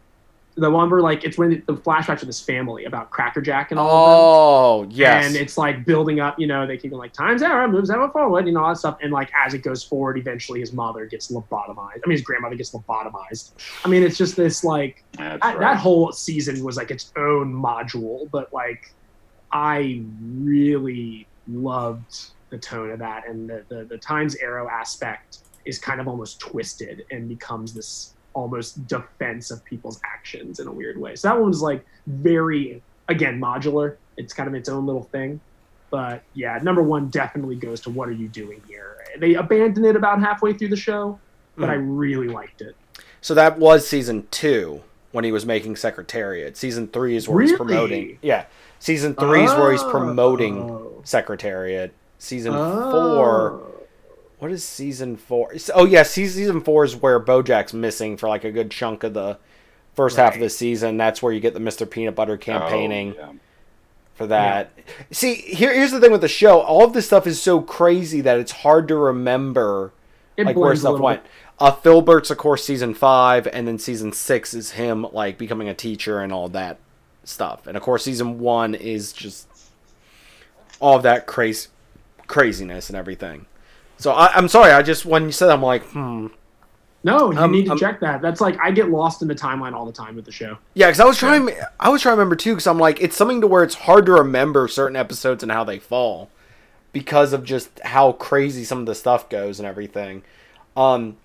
The 0.58 0.70
one 0.70 0.88
where 0.88 1.02
like 1.02 1.22
it's 1.22 1.36
when 1.36 1.50
the, 1.50 1.62
the 1.66 1.74
flashbacks 1.74 2.22
of 2.22 2.28
his 2.28 2.40
family 2.40 2.86
about 2.86 3.10
Cracker 3.10 3.42
Jack 3.42 3.72
and 3.72 3.78
all 3.78 4.80
of 4.80 4.86
them. 4.86 4.90
Oh 4.90 4.96
yes. 4.96 5.26
And 5.26 5.36
it's 5.36 5.58
like 5.58 5.84
building 5.84 6.18
up, 6.20 6.38
you 6.38 6.46
know, 6.46 6.66
they 6.66 6.78
keep 6.78 6.92
going 6.92 7.00
like 7.00 7.12
times 7.12 7.42
arrow 7.42 7.68
moves 7.68 7.90
ever 7.90 8.08
forward, 8.08 8.46
you 8.46 8.52
know, 8.52 8.62
all 8.62 8.70
that 8.70 8.78
stuff. 8.78 8.96
And 9.02 9.12
like 9.12 9.30
as 9.36 9.52
it 9.52 9.58
goes 9.58 9.84
forward, 9.84 10.16
eventually 10.16 10.60
his 10.60 10.72
mother 10.72 11.04
gets 11.04 11.30
lobotomized. 11.30 12.00
I 12.02 12.06
mean, 12.06 12.12
his 12.12 12.22
grandmother 12.22 12.56
gets 12.56 12.70
lobotomized. 12.70 13.52
I 13.84 13.88
mean, 13.88 14.02
it's 14.02 14.16
just 14.16 14.34
this 14.34 14.64
like 14.64 15.04
That's 15.12 15.42
that, 15.42 15.58
right. 15.58 15.60
that 15.60 15.76
whole 15.76 16.10
season 16.12 16.64
was 16.64 16.78
like 16.78 16.90
its 16.90 17.12
own 17.16 17.52
module, 17.52 18.30
but 18.30 18.50
like 18.52 18.94
I 19.52 20.02
really 20.32 21.26
loved 21.48 22.30
the 22.50 22.58
tone 22.58 22.90
of 22.90 22.98
that, 23.00 23.28
and 23.28 23.48
the 23.48 23.64
the, 23.68 23.84
the 23.84 23.98
Times 23.98 24.36
Arrow 24.36 24.68
aspect 24.68 25.38
is 25.64 25.78
kind 25.78 26.00
of 26.00 26.08
almost 26.08 26.38
twisted 26.40 27.04
and 27.10 27.28
becomes 27.28 27.74
this 27.74 28.14
almost 28.36 28.86
defense 28.86 29.50
of 29.50 29.64
people's 29.64 29.98
actions 30.04 30.60
in 30.60 30.68
a 30.68 30.72
weird 30.72 31.00
way. 31.00 31.16
So 31.16 31.28
that 31.28 31.38
one 31.38 31.48
was 31.48 31.62
like 31.62 31.84
very 32.06 32.82
again 33.08 33.40
modular. 33.40 33.96
It's 34.16 34.32
kind 34.32 34.48
of 34.48 34.54
its 34.54 34.68
own 34.68 34.86
little 34.86 35.04
thing. 35.04 35.40
But 35.90 36.22
yeah, 36.34 36.58
number 36.62 36.82
one 36.82 37.08
definitely 37.08 37.56
goes 37.56 37.80
to 37.82 37.90
what 37.90 38.08
are 38.08 38.12
you 38.12 38.28
doing 38.28 38.60
here? 38.68 38.98
They 39.18 39.34
abandoned 39.34 39.86
it 39.86 39.96
about 39.96 40.20
halfway 40.20 40.52
through 40.52 40.68
the 40.68 40.76
show, 40.76 41.18
but 41.56 41.70
I 41.70 41.76
hmm. 41.76 41.96
really 41.96 42.28
liked 42.28 42.60
it. 42.60 42.76
so 43.20 43.34
that 43.34 43.58
was 43.58 43.88
season 43.88 44.26
two 44.30 44.82
when 45.12 45.24
he 45.24 45.32
was 45.32 45.46
making 45.46 45.76
Secretariat. 45.76 46.56
Season 46.56 46.88
three 46.88 47.16
is 47.16 47.26
where 47.28 47.42
he's 47.42 47.56
promoting. 47.56 48.18
Yeah. 48.20 48.44
Season 48.78 49.14
three 49.14 49.44
is 49.44 49.52
where 49.52 49.72
he's 49.72 49.82
promoting 49.84 50.58
Oh. 50.58 51.00
Secretariat. 51.04 51.94
Season 52.18 52.52
Oh. 52.54 52.90
four. 52.90 53.65
What 54.38 54.50
is 54.50 54.62
season 54.64 55.16
four? 55.16 55.54
Oh 55.74 55.86
yeah, 55.86 56.02
season 56.02 56.60
four 56.60 56.84
is 56.84 56.94
where 56.94 57.18
BoJack's 57.18 57.72
missing 57.72 58.16
for 58.16 58.28
like 58.28 58.44
a 58.44 58.50
good 58.52 58.70
chunk 58.70 59.02
of 59.02 59.14
the 59.14 59.38
first 59.94 60.18
half 60.18 60.34
of 60.34 60.40
the 60.40 60.50
season. 60.50 60.96
That's 60.98 61.22
where 61.22 61.32
you 61.32 61.40
get 61.40 61.54
the 61.54 61.60
Mr. 61.60 61.88
Peanut 61.88 62.14
Butter 62.14 62.36
campaigning. 62.36 63.14
Oh, 63.18 63.20
yeah. 63.20 63.32
for 64.14 64.26
that. 64.26 64.72
See, 65.10 65.34
here, 65.34 65.72
here's 65.72 65.90
the 65.90 66.00
thing 66.00 66.12
with 66.12 66.20
the 66.20 66.28
show. 66.28 66.60
All 66.60 66.84
of 66.84 66.92
this 66.92 67.06
stuff 67.06 67.26
is 67.26 67.40
so 67.40 67.60
crazy 67.62 68.20
that 68.20 68.38
it's 68.38 68.52
hard 68.52 68.88
to 68.88 68.96
remember 68.96 69.92
It 70.36 70.46
like 70.46 70.56
where 70.56 70.76
stuff 70.76 71.00
went. 71.00 71.22
bit. 71.22 71.32
Uh, 71.58 71.72
Philbert's, 71.72 72.30
of 72.30 72.36
course, 72.36 72.62
season 72.62 72.92
five, 72.92 73.46
and 73.46 73.66
then 73.66 73.78
season 73.78 74.12
six 74.12 74.52
is 74.52 74.72
him 74.72 75.06
like 75.12 75.38
becoming 75.38 75.70
a 75.70 75.74
teacher 75.74 76.20
and 76.20 76.30
all 76.30 76.48
that 76.50 76.78
stuff. 77.24 77.66
And 77.66 77.74
of 77.76 77.82
course, 77.82 78.04
season 78.04 78.38
one 78.38 78.74
is 78.74 79.14
just 79.14 79.48
all 80.78 80.96
of 80.96 81.02
that 81.04 81.26
crazy 81.26 81.68
craziness 82.26 82.90
and 82.90 82.96
everything. 82.96 83.46
So 83.98 84.12
I, 84.12 84.32
I'm 84.34 84.48
sorry. 84.48 84.72
I 84.72 84.82
just 84.82 85.04
when 85.06 85.24
you 85.24 85.32
said, 85.32 85.50
I'm 85.50 85.62
like, 85.62 85.82
hmm. 85.84 86.28
No, 87.04 87.30
you 87.30 87.38
Um, 87.38 87.52
need 87.52 87.66
to 87.66 87.72
um, 87.72 87.78
check 87.78 88.00
that. 88.00 88.20
That's 88.20 88.40
like 88.40 88.58
I 88.60 88.72
get 88.72 88.90
lost 88.90 89.22
in 89.22 89.28
the 89.28 89.34
timeline 89.34 89.74
all 89.74 89.86
the 89.86 89.92
time 89.92 90.16
with 90.16 90.24
the 90.24 90.32
show. 90.32 90.58
Yeah, 90.74 90.86
because 90.88 91.00
I 91.00 91.04
was 91.04 91.16
trying. 91.18 91.50
I 91.78 91.88
was 91.88 92.02
trying 92.02 92.14
to 92.14 92.16
remember 92.18 92.34
too, 92.36 92.52
because 92.52 92.66
I'm 92.66 92.78
like, 92.80 93.00
it's 93.00 93.16
something 93.16 93.40
to 93.42 93.46
where 93.46 93.62
it's 93.62 93.76
hard 93.76 94.06
to 94.06 94.12
remember 94.12 94.66
certain 94.66 94.96
episodes 94.96 95.42
and 95.44 95.52
how 95.52 95.62
they 95.62 95.78
fall, 95.78 96.30
because 96.92 97.32
of 97.32 97.44
just 97.44 97.78
how 97.84 98.12
crazy 98.12 98.64
some 98.64 98.80
of 98.80 98.86
the 98.86 98.94
stuff 98.94 99.28
goes 99.28 99.60
and 99.60 99.68
everything. 99.68 100.24
Um, 100.76 101.16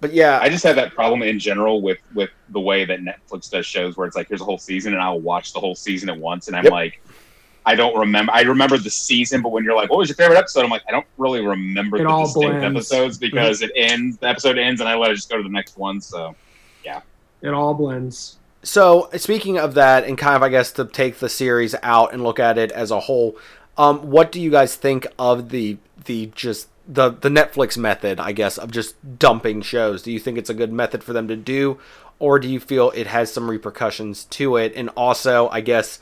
but 0.00 0.12
yeah, 0.14 0.38
I 0.40 0.48
just 0.48 0.64
have 0.64 0.76
that 0.76 0.94
problem 0.94 1.22
in 1.22 1.38
general 1.38 1.82
with 1.82 1.98
with 2.14 2.30
the 2.50 2.60
way 2.60 2.86
that 2.86 3.00
Netflix 3.00 3.50
does 3.50 3.66
shows, 3.66 3.96
where 3.96 4.06
it's 4.06 4.16
like 4.16 4.28
here's 4.28 4.40
a 4.40 4.44
whole 4.44 4.58
season, 4.58 4.94
and 4.94 5.02
I'll 5.02 5.20
watch 5.20 5.52
the 5.52 5.60
whole 5.60 5.74
season 5.74 6.08
at 6.08 6.16
once, 6.18 6.48
and 6.48 6.56
I'm 6.56 6.64
Yep. 6.64 6.72
like, 6.72 7.02
I 7.66 7.74
don't 7.74 7.98
remember. 7.98 8.32
I 8.32 8.42
remember 8.42 8.78
the 8.78 8.88
season, 8.90 9.42
but 9.42 9.50
when 9.50 9.64
you're 9.64 9.74
like, 9.74 9.90
"What 9.90 9.98
was 9.98 10.08
your 10.08 10.16
favorite 10.16 10.38
episode?" 10.38 10.64
I'm 10.64 10.70
like, 10.70 10.84
I 10.88 10.92
don't 10.92 11.06
really 11.18 11.44
remember 11.44 11.96
It 11.96 12.04
the 12.04 12.08
all 12.08 12.24
distinct 12.24 12.60
blends. 12.60 12.76
episodes 12.92 13.18
because 13.18 13.60
it 13.60 13.72
ends. 13.76 14.16
The 14.18 14.28
episode 14.28 14.56
ends, 14.56 14.80
and 14.80 14.88
I 14.88 14.94
let 14.94 15.10
it 15.10 15.16
just 15.16 15.28
go 15.28 15.36
to 15.36 15.42
the 15.42 15.48
next 15.48 15.76
one. 15.76 16.00
So 16.00 16.34
yeah, 16.84 17.00
It 17.42 17.48
all 17.52 17.74
blends. 17.74 18.38
So 18.62 19.08
speaking 19.16 19.58
of 19.58 19.74
that, 19.74 20.04
and 20.04 20.16
kind 20.16 20.36
of 20.36 20.42
I 20.42 20.48
guess 20.48 20.72
to 20.72 20.84
take 20.84 21.18
the 21.18 21.28
series 21.28 21.74
out 21.82 22.12
and 22.12 22.22
look 22.22 22.38
at 22.38 22.56
it 22.56 22.70
as 22.72 22.90
a 22.90 23.00
whole, 23.00 23.36
um, 23.76 24.10
what 24.10 24.32
do 24.32 24.40
you 24.40 24.50
guys 24.50 24.76
think 24.76 25.06
of 25.18 25.50
the 25.50 25.76
the 26.04 26.30
just 26.34 26.68
the 26.88 27.10
the 27.10 27.28
Netflix 27.28 27.76
method? 27.76 28.20
I 28.20 28.30
guess 28.32 28.58
of 28.58 28.70
just 28.70 29.18
dumping 29.18 29.60
shows. 29.62 30.02
Do 30.02 30.12
you 30.12 30.20
think 30.20 30.38
it's 30.38 30.50
a 30.50 30.54
good 30.54 30.72
method 30.72 31.02
for 31.04 31.12
them 31.12 31.26
to 31.28 31.36
do, 31.36 31.78
or 32.20 32.38
do 32.38 32.48
you 32.48 32.60
feel 32.60 32.92
it 32.92 33.08
has 33.08 33.32
some 33.32 33.50
repercussions 33.50 34.24
to 34.26 34.56
it? 34.56 34.72
And 34.76 34.88
also, 34.90 35.48
I 35.50 35.60
guess 35.60 35.98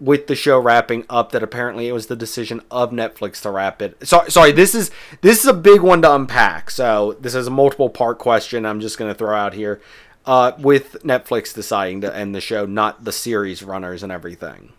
with 0.00 0.26
the 0.26 0.34
show 0.34 0.58
wrapping 0.58 1.04
up 1.10 1.32
that 1.32 1.42
apparently 1.42 1.86
it 1.86 1.92
was 1.92 2.06
the 2.06 2.16
decision 2.16 2.62
of 2.70 2.90
Netflix 2.90 3.42
to 3.42 3.50
wrap 3.50 3.82
it. 3.82 3.96
So, 4.06 4.24
sorry, 4.28 4.50
this 4.50 4.74
is 4.74 4.90
this 5.20 5.40
is 5.40 5.46
a 5.46 5.54
big 5.54 5.82
one 5.82 6.02
to 6.02 6.14
unpack. 6.14 6.70
So 6.70 7.16
this 7.20 7.34
is 7.34 7.46
a 7.46 7.50
multiple 7.50 7.90
part 7.90 8.18
question. 8.18 8.64
I'm 8.64 8.80
just 8.80 8.98
going 8.98 9.12
to 9.12 9.18
throw 9.18 9.36
out 9.36 9.54
here. 9.54 9.80
Uh, 10.26 10.52
with 10.58 11.02
Netflix 11.02 11.54
deciding 11.54 12.02
to 12.02 12.14
end 12.14 12.34
the 12.34 12.40
show, 12.40 12.66
not 12.66 13.04
the 13.04 13.12
series 13.12 13.62
runners 13.62 14.02
and 14.02 14.12
everything, 14.12 14.72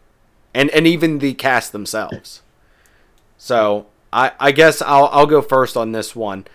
and 0.53 0.69
and 0.69 0.85
even 0.85 1.19
the 1.19 1.33
cast 1.33 1.71
themselves. 1.71 2.41
So 3.37 3.87
I 4.13 4.31
I 4.39 4.51
guess 4.51 4.81
I'll 4.81 5.09
I'll 5.11 5.25
go 5.25 5.41
first 5.41 5.75
on 5.75 5.91
this 5.91 6.15
one. 6.15 6.45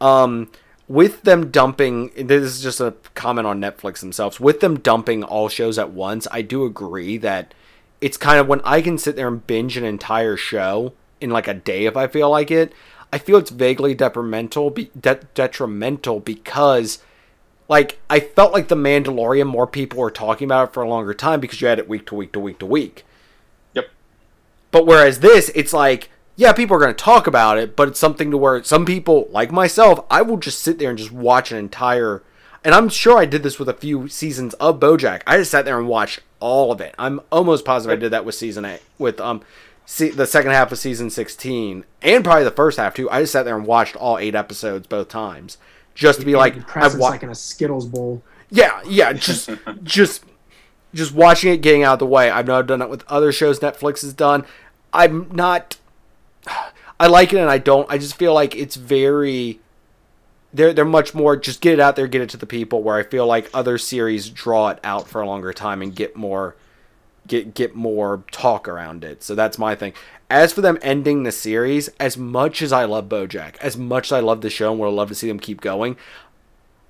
Um, 0.00 0.50
with 0.88 1.22
them 1.22 1.50
dumping 1.50 2.12
this 2.14 2.44
is 2.44 2.62
just 2.62 2.80
a 2.80 2.94
comment 3.14 3.46
on 3.46 3.60
Netflix 3.60 3.98
themselves. 3.98 4.38
With 4.38 4.60
them 4.60 4.78
dumping 4.78 5.24
all 5.24 5.48
shows 5.48 5.78
at 5.78 5.90
once, 5.90 6.28
I 6.30 6.42
do 6.42 6.64
agree 6.64 7.18
that 7.18 7.52
it's 8.00 8.16
kind 8.16 8.38
of 8.38 8.46
when 8.46 8.60
I 8.62 8.82
can 8.82 8.98
sit 8.98 9.16
there 9.16 9.28
and 9.28 9.46
binge 9.46 9.76
an 9.76 9.84
entire 9.84 10.36
show 10.36 10.92
in 11.20 11.30
like 11.30 11.48
a 11.48 11.54
day 11.54 11.86
if 11.86 11.96
I 11.96 12.06
feel 12.06 12.30
like 12.30 12.50
it. 12.50 12.72
I 13.12 13.18
feel 13.18 13.38
it's 13.38 13.50
vaguely 13.50 13.94
detrimental, 13.94 14.70
be, 14.70 14.90
de- 15.00 15.20
detrimental 15.34 16.20
because, 16.20 16.98
like, 17.68 18.00
I 18.10 18.18
felt 18.18 18.52
like 18.52 18.66
the 18.68 18.74
Mandalorian. 18.74 19.46
More 19.46 19.66
people 19.66 20.00
were 20.00 20.10
talking 20.10 20.46
about 20.46 20.68
it 20.68 20.74
for 20.74 20.82
a 20.82 20.88
longer 20.88 21.14
time 21.14 21.40
because 21.40 21.60
you 21.60 21.68
had 21.68 21.78
it 21.78 21.88
week 21.88 22.06
to 22.06 22.16
week 22.16 22.32
to 22.32 22.40
week 22.40 22.58
to 22.58 22.66
week. 22.66 23.04
Yep. 23.74 23.90
But 24.72 24.86
whereas 24.86 25.20
this, 25.20 25.52
it's 25.54 25.72
like, 25.72 26.10
yeah, 26.34 26.52
people 26.52 26.76
are 26.76 26.80
going 26.80 26.94
to 26.94 27.04
talk 27.04 27.28
about 27.28 27.58
it, 27.58 27.76
but 27.76 27.88
it's 27.88 27.98
something 27.98 28.30
to 28.32 28.36
where 28.36 28.62
some 28.64 28.84
people, 28.84 29.28
like 29.30 29.52
myself, 29.52 30.04
I 30.10 30.22
will 30.22 30.36
just 30.36 30.58
sit 30.58 30.78
there 30.78 30.90
and 30.90 30.98
just 30.98 31.12
watch 31.12 31.52
an 31.52 31.58
entire. 31.58 32.22
And 32.64 32.74
I'm 32.74 32.88
sure 32.88 33.16
I 33.16 33.24
did 33.24 33.44
this 33.44 33.60
with 33.60 33.68
a 33.68 33.74
few 33.74 34.08
seasons 34.08 34.52
of 34.54 34.80
BoJack. 34.80 35.22
I 35.26 35.38
just 35.38 35.52
sat 35.52 35.64
there 35.64 35.78
and 35.78 35.88
watched 35.88 36.20
all 36.40 36.72
of 36.72 36.80
it. 36.80 36.94
I'm 36.98 37.20
almost 37.32 37.64
positive 37.64 37.96
I 37.96 38.00
did 38.00 38.12
that 38.12 38.24
with 38.24 38.34
season 38.34 38.64
eight, 38.64 38.82
with 38.98 39.20
um, 39.20 39.42
see, 39.84 40.10
the 40.10 40.26
second 40.26 40.52
half 40.52 40.72
of 40.72 40.78
season 40.78 41.10
16, 41.10 41.84
and 42.02 42.24
probably 42.24 42.44
the 42.44 42.50
first 42.50 42.78
half 42.78 42.94
too. 42.94 43.10
I 43.10 43.20
just 43.20 43.32
sat 43.32 43.44
there 43.44 43.56
and 43.56 43.66
watched 43.66 43.96
all 43.96 44.18
eight 44.18 44.34
episodes 44.34 44.86
both 44.86 45.08
times, 45.08 45.58
just 45.94 46.20
to 46.20 46.26
be 46.26 46.36
like, 46.36 46.76
I've 46.76 46.98
wa- 46.98 47.10
like 47.10 47.22
in 47.22 47.30
a 47.30 47.34
Skittles 47.34 47.86
bowl. 47.86 48.22
Yeah, 48.50 48.80
yeah, 48.86 49.12
just, 49.12 49.50
just, 49.82 50.24
just 50.94 51.12
watching 51.12 51.52
it, 51.52 51.62
getting 51.62 51.82
out 51.82 51.94
of 51.94 51.98
the 52.00 52.06
way. 52.06 52.30
I've 52.30 52.46
not 52.46 52.66
done 52.66 52.82
it 52.82 52.90
with 52.90 53.04
other 53.08 53.32
shows 53.32 53.60
Netflix 53.60 54.02
has 54.02 54.12
done. 54.12 54.44
I'm 54.92 55.28
not. 55.32 55.78
I 56.98 57.08
like 57.08 57.34
it 57.34 57.38
and 57.38 57.50
I 57.50 57.58
don't. 57.58 57.90
I 57.90 57.98
just 57.98 58.16
feel 58.16 58.32
like 58.32 58.56
it's 58.56 58.76
very 58.76 59.60
they're 60.52 60.72
they're 60.72 60.84
much 60.84 61.14
more 61.14 61.36
just 61.36 61.60
get 61.60 61.74
it 61.74 61.80
out 61.80 61.96
there, 61.96 62.06
get 62.06 62.22
it 62.22 62.30
to 62.30 62.36
the 62.36 62.46
people. 62.46 62.82
Where 62.82 62.96
I 62.96 63.02
feel 63.02 63.26
like 63.26 63.50
other 63.52 63.78
series 63.78 64.30
draw 64.30 64.68
it 64.68 64.80
out 64.82 65.08
for 65.08 65.20
a 65.20 65.26
longer 65.26 65.52
time 65.52 65.82
and 65.82 65.94
get 65.94 66.16
more 66.16 66.56
get 67.26 67.54
get 67.54 67.74
more 67.74 68.24
talk 68.30 68.68
around 68.68 69.04
it. 69.04 69.22
So 69.22 69.34
that's 69.34 69.58
my 69.58 69.74
thing. 69.74 69.92
As 70.28 70.52
for 70.52 70.60
them 70.60 70.78
ending 70.82 71.22
the 71.22 71.32
series, 71.32 71.88
as 72.00 72.16
much 72.16 72.60
as 72.62 72.72
I 72.72 72.84
love 72.84 73.08
BoJack, 73.08 73.56
as 73.58 73.76
much 73.76 74.08
as 74.08 74.12
I 74.12 74.20
love 74.20 74.40
the 74.40 74.50
show 74.50 74.72
and 74.72 74.80
would 74.80 74.88
love 74.88 75.08
to 75.08 75.14
see 75.14 75.28
them 75.28 75.38
keep 75.38 75.60
going, 75.60 75.96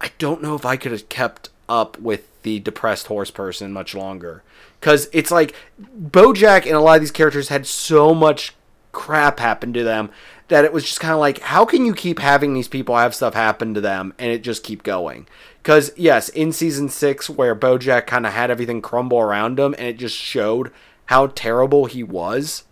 I 0.00 0.10
don't 0.18 0.42
know 0.42 0.54
if 0.54 0.64
I 0.64 0.76
could 0.76 0.92
have 0.92 1.08
kept 1.08 1.50
up 1.68 1.98
with 1.98 2.42
the 2.42 2.60
depressed 2.60 3.08
horse 3.08 3.30
person 3.30 3.72
much 3.72 3.94
longer. 3.94 4.42
Because 4.80 5.08
it's 5.12 5.30
like 5.30 5.54
BoJack 5.82 6.64
and 6.64 6.74
a 6.74 6.80
lot 6.80 6.96
of 6.96 7.02
these 7.02 7.10
characters 7.10 7.48
had 7.48 7.66
so 7.66 8.14
much 8.14 8.54
crap 8.92 9.38
happen 9.38 9.74
to 9.74 9.84
them 9.84 10.10
that 10.48 10.64
it 10.64 10.72
was 10.72 10.84
just 10.84 11.00
kind 11.00 11.12
of 11.12 11.18
like, 11.18 11.40
how 11.40 11.64
can 11.64 11.84
you 11.84 11.94
keep 11.94 12.18
having 12.18 12.54
these 12.54 12.68
people 12.68 12.96
have 12.96 13.14
stuff 13.14 13.34
happen 13.34 13.74
to 13.74 13.80
them 13.80 14.14
and 14.18 14.30
it 14.30 14.42
just 14.42 14.62
keep 14.62 14.82
going? 14.82 15.26
Because 15.62 15.90
yes, 15.96 16.28
in 16.28 16.52
season 16.52 16.88
six, 16.88 17.28
where 17.28 17.56
BoJack 17.56 18.06
kind 18.06 18.26
of 18.26 18.32
had 18.32 18.50
everything 18.50 18.80
crumble 18.80 19.18
around 19.18 19.58
him, 19.58 19.74
and 19.76 19.88
it 19.88 19.98
just 19.98 20.16
showed 20.16 20.70
how 21.06 21.28
terrible 21.28 21.86
he 21.86 22.02
was. 22.02 22.64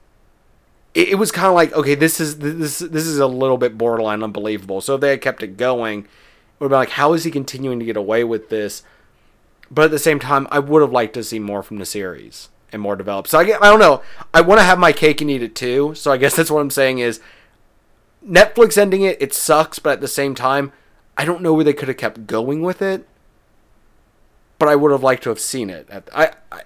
It, 0.94 1.08
it 1.08 1.14
was 1.16 1.32
kind 1.32 1.48
of 1.48 1.54
like, 1.54 1.72
okay, 1.72 1.96
this 1.96 2.20
is 2.20 2.38
this 2.38 2.78
this 2.78 3.06
is 3.06 3.18
a 3.18 3.26
little 3.26 3.58
bit 3.58 3.76
borderline 3.76 4.22
unbelievable. 4.22 4.80
So 4.80 4.94
if 4.94 5.00
they 5.00 5.10
had 5.10 5.20
kept 5.20 5.42
it 5.42 5.56
going, 5.56 6.00
it 6.00 6.08
would 6.60 6.68
be 6.68 6.74
like, 6.76 6.90
how 6.90 7.14
is 7.14 7.24
he 7.24 7.32
continuing 7.32 7.80
to 7.80 7.84
get 7.84 7.96
away 7.96 8.22
with 8.22 8.48
this? 8.48 8.84
But 9.70 9.86
at 9.86 9.90
the 9.90 9.98
same 9.98 10.20
time, 10.20 10.46
I 10.52 10.60
would 10.60 10.82
have 10.82 10.92
liked 10.92 11.14
to 11.14 11.24
see 11.24 11.40
more 11.40 11.64
from 11.64 11.78
the 11.78 11.86
series 11.86 12.48
and 12.70 12.80
more 12.80 12.94
developed. 12.94 13.28
So 13.28 13.40
I, 13.40 13.42
I 13.42 13.70
don't 13.70 13.80
know. 13.80 14.02
I 14.32 14.40
want 14.40 14.60
to 14.60 14.64
have 14.64 14.78
my 14.78 14.92
cake 14.92 15.20
and 15.20 15.30
eat 15.30 15.42
it 15.42 15.56
too. 15.56 15.94
So 15.96 16.12
I 16.12 16.16
guess 16.16 16.36
that's 16.36 16.50
what 16.50 16.60
I'm 16.60 16.70
saying 16.70 16.98
is 16.98 17.20
Netflix 18.26 18.78
ending 18.78 19.02
it, 19.02 19.20
it 19.20 19.34
sucks, 19.34 19.78
but 19.78 19.94
at 19.94 20.00
the 20.00 20.08
same 20.08 20.34
time, 20.34 20.72
I 21.16 21.24
don't 21.24 21.42
know 21.42 21.52
where 21.52 21.64
they 21.64 21.72
could 21.72 21.88
have 21.88 21.96
kept 21.96 22.26
going 22.26 22.62
with 22.62 22.82
it. 22.82 23.06
But 24.58 24.68
I 24.68 24.76
would 24.76 24.92
have 24.92 25.02
liked 25.02 25.24
to 25.24 25.28
have 25.30 25.40
seen 25.40 25.68
it. 25.68 25.88
I, 26.14 26.30
I, 26.52 26.62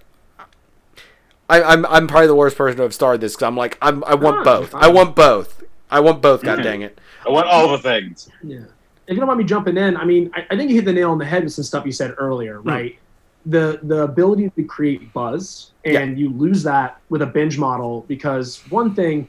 I 1.48 1.62
I'm 1.62 1.86
I'm 1.86 2.06
probably 2.06 2.26
the 2.26 2.34
worst 2.34 2.56
person 2.56 2.76
to 2.76 2.82
have 2.82 2.94
started 2.94 3.20
this 3.20 3.34
because 3.34 3.46
I'm 3.46 3.56
like 3.56 3.78
I'm 3.80 4.04
I 4.04 4.14
want 4.14 4.44
both. 4.44 4.74
I 4.74 4.88
want 4.88 5.16
both. 5.16 5.64
I 5.90 6.00
want 6.00 6.20
both. 6.20 6.42
God 6.42 6.62
dang 6.62 6.82
it! 6.82 7.00
I 7.26 7.30
want 7.30 7.48
all 7.48 7.68
the 7.70 7.78
things. 7.78 8.28
Yeah. 8.42 8.60
If 9.06 9.14
you 9.14 9.16
don't 9.16 9.26
mind 9.26 9.38
me 9.38 9.44
jumping 9.44 9.78
in, 9.78 9.96
I 9.96 10.04
mean, 10.04 10.30
I, 10.34 10.46
I 10.50 10.56
think 10.56 10.68
you 10.68 10.76
hit 10.76 10.84
the 10.84 10.92
nail 10.92 11.10
on 11.10 11.18
the 11.18 11.24
head 11.24 11.42
with 11.42 11.54
some 11.54 11.64
stuff 11.64 11.86
you 11.86 11.92
said 11.92 12.14
earlier, 12.18 12.58
hmm. 12.58 12.68
right? 12.68 12.92
Mm. 12.92 12.98
The 13.46 13.80
the 13.84 14.02
ability 14.02 14.50
to 14.50 14.64
create 14.64 15.10
buzz, 15.14 15.70
and 15.86 15.94
yeah. 15.94 16.04
you 16.04 16.28
lose 16.30 16.62
that 16.64 17.00
with 17.08 17.22
a 17.22 17.26
binge 17.26 17.58
model 17.58 18.04
because 18.06 18.58
one 18.68 18.94
thing 18.94 19.28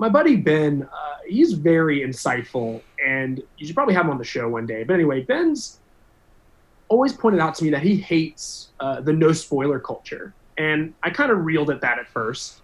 my 0.00 0.08
buddy 0.08 0.34
Ben, 0.34 0.88
uh, 0.90 1.16
he's 1.28 1.52
very 1.52 2.00
insightful, 2.00 2.80
and 3.06 3.42
you 3.58 3.66
should 3.66 3.76
probably 3.76 3.92
have 3.92 4.06
him 4.06 4.10
on 4.10 4.16
the 4.16 4.24
show 4.24 4.48
one 4.48 4.64
day. 4.64 4.82
But 4.82 4.94
anyway, 4.94 5.20
Ben's 5.20 5.78
always 6.88 7.12
pointed 7.12 7.38
out 7.38 7.54
to 7.56 7.64
me 7.64 7.70
that 7.70 7.82
he 7.82 7.96
hates 7.96 8.70
uh, 8.80 9.02
the 9.02 9.12
no 9.12 9.32
spoiler 9.32 9.78
culture, 9.78 10.32
and 10.56 10.94
I 11.02 11.10
kind 11.10 11.30
of 11.30 11.44
reeled 11.44 11.68
at 11.68 11.82
that 11.82 11.98
at 11.98 12.08
first, 12.08 12.62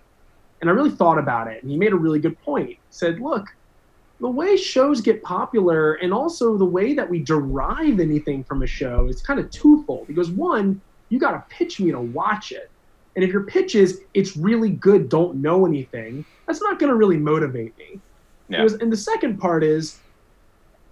and 0.62 0.70
I 0.70 0.72
really 0.72 0.90
thought 0.90 1.18
about 1.18 1.46
it, 1.48 1.62
and 1.62 1.70
he 1.70 1.76
made 1.76 1.92
a 1.92 1.96
really 1.96 2.20
good 2.20 2.40
point. 2.40 2.70
He 2.70 2.78
said, 2.88 3.20
"Look, 3.20 3.48
the 4.18 4.30
way 4.30 4.56
shows 4.56 5.02
get 5.02 5.22
popular, 5.22 5.96
and 5.96 6.14
also 6.14 6.56
the 6.56 6.64
way 6.64 6.94
that 6.94 7.08
we 7.08 7.18
derive 7.18 8.00
anything 8.00 8.44
from 8.44 8.62
a 8.62 8.66
show, 8.66 9.08
is 9.08 9.20
kind 9.20 9.38
of 9.38 9.50
twofold. 9.50 10.06
Because 10.06 10.30
one, 10.30 10.80
you 11.10 11.18
got 11.18 11.32
to 11.32 11.44
pitch 11.54 11.80
me 11.80 11.90
to 11.90 12.00
watch 12.00 12.50
it." 12.50 12.70
And 13.16 13.24
if 13.24 13.32
your 13.32 13.42
pitch 13.42 13.74
is 13.74 14.02
it's 14.14 14.36
really 14.36 14.70
good, 14.70 15.08
don't 15.08 15.36
know 15.36 15.66
anything, 15.66 16.24
that's 16.46 16.62
not 16.62 16.78
going 16.78 16.90
to 16.90 16.96
really 16.96 17.16
motivate 17.16 17.76
me. 17.78 17.98
Yeah. 18.48 18.62
Because, 18.62 18.74
and 18.74 18.92
the 18.92 18.96
second 18.96 19.38
part 19.38 19.64
is 19.64 19.98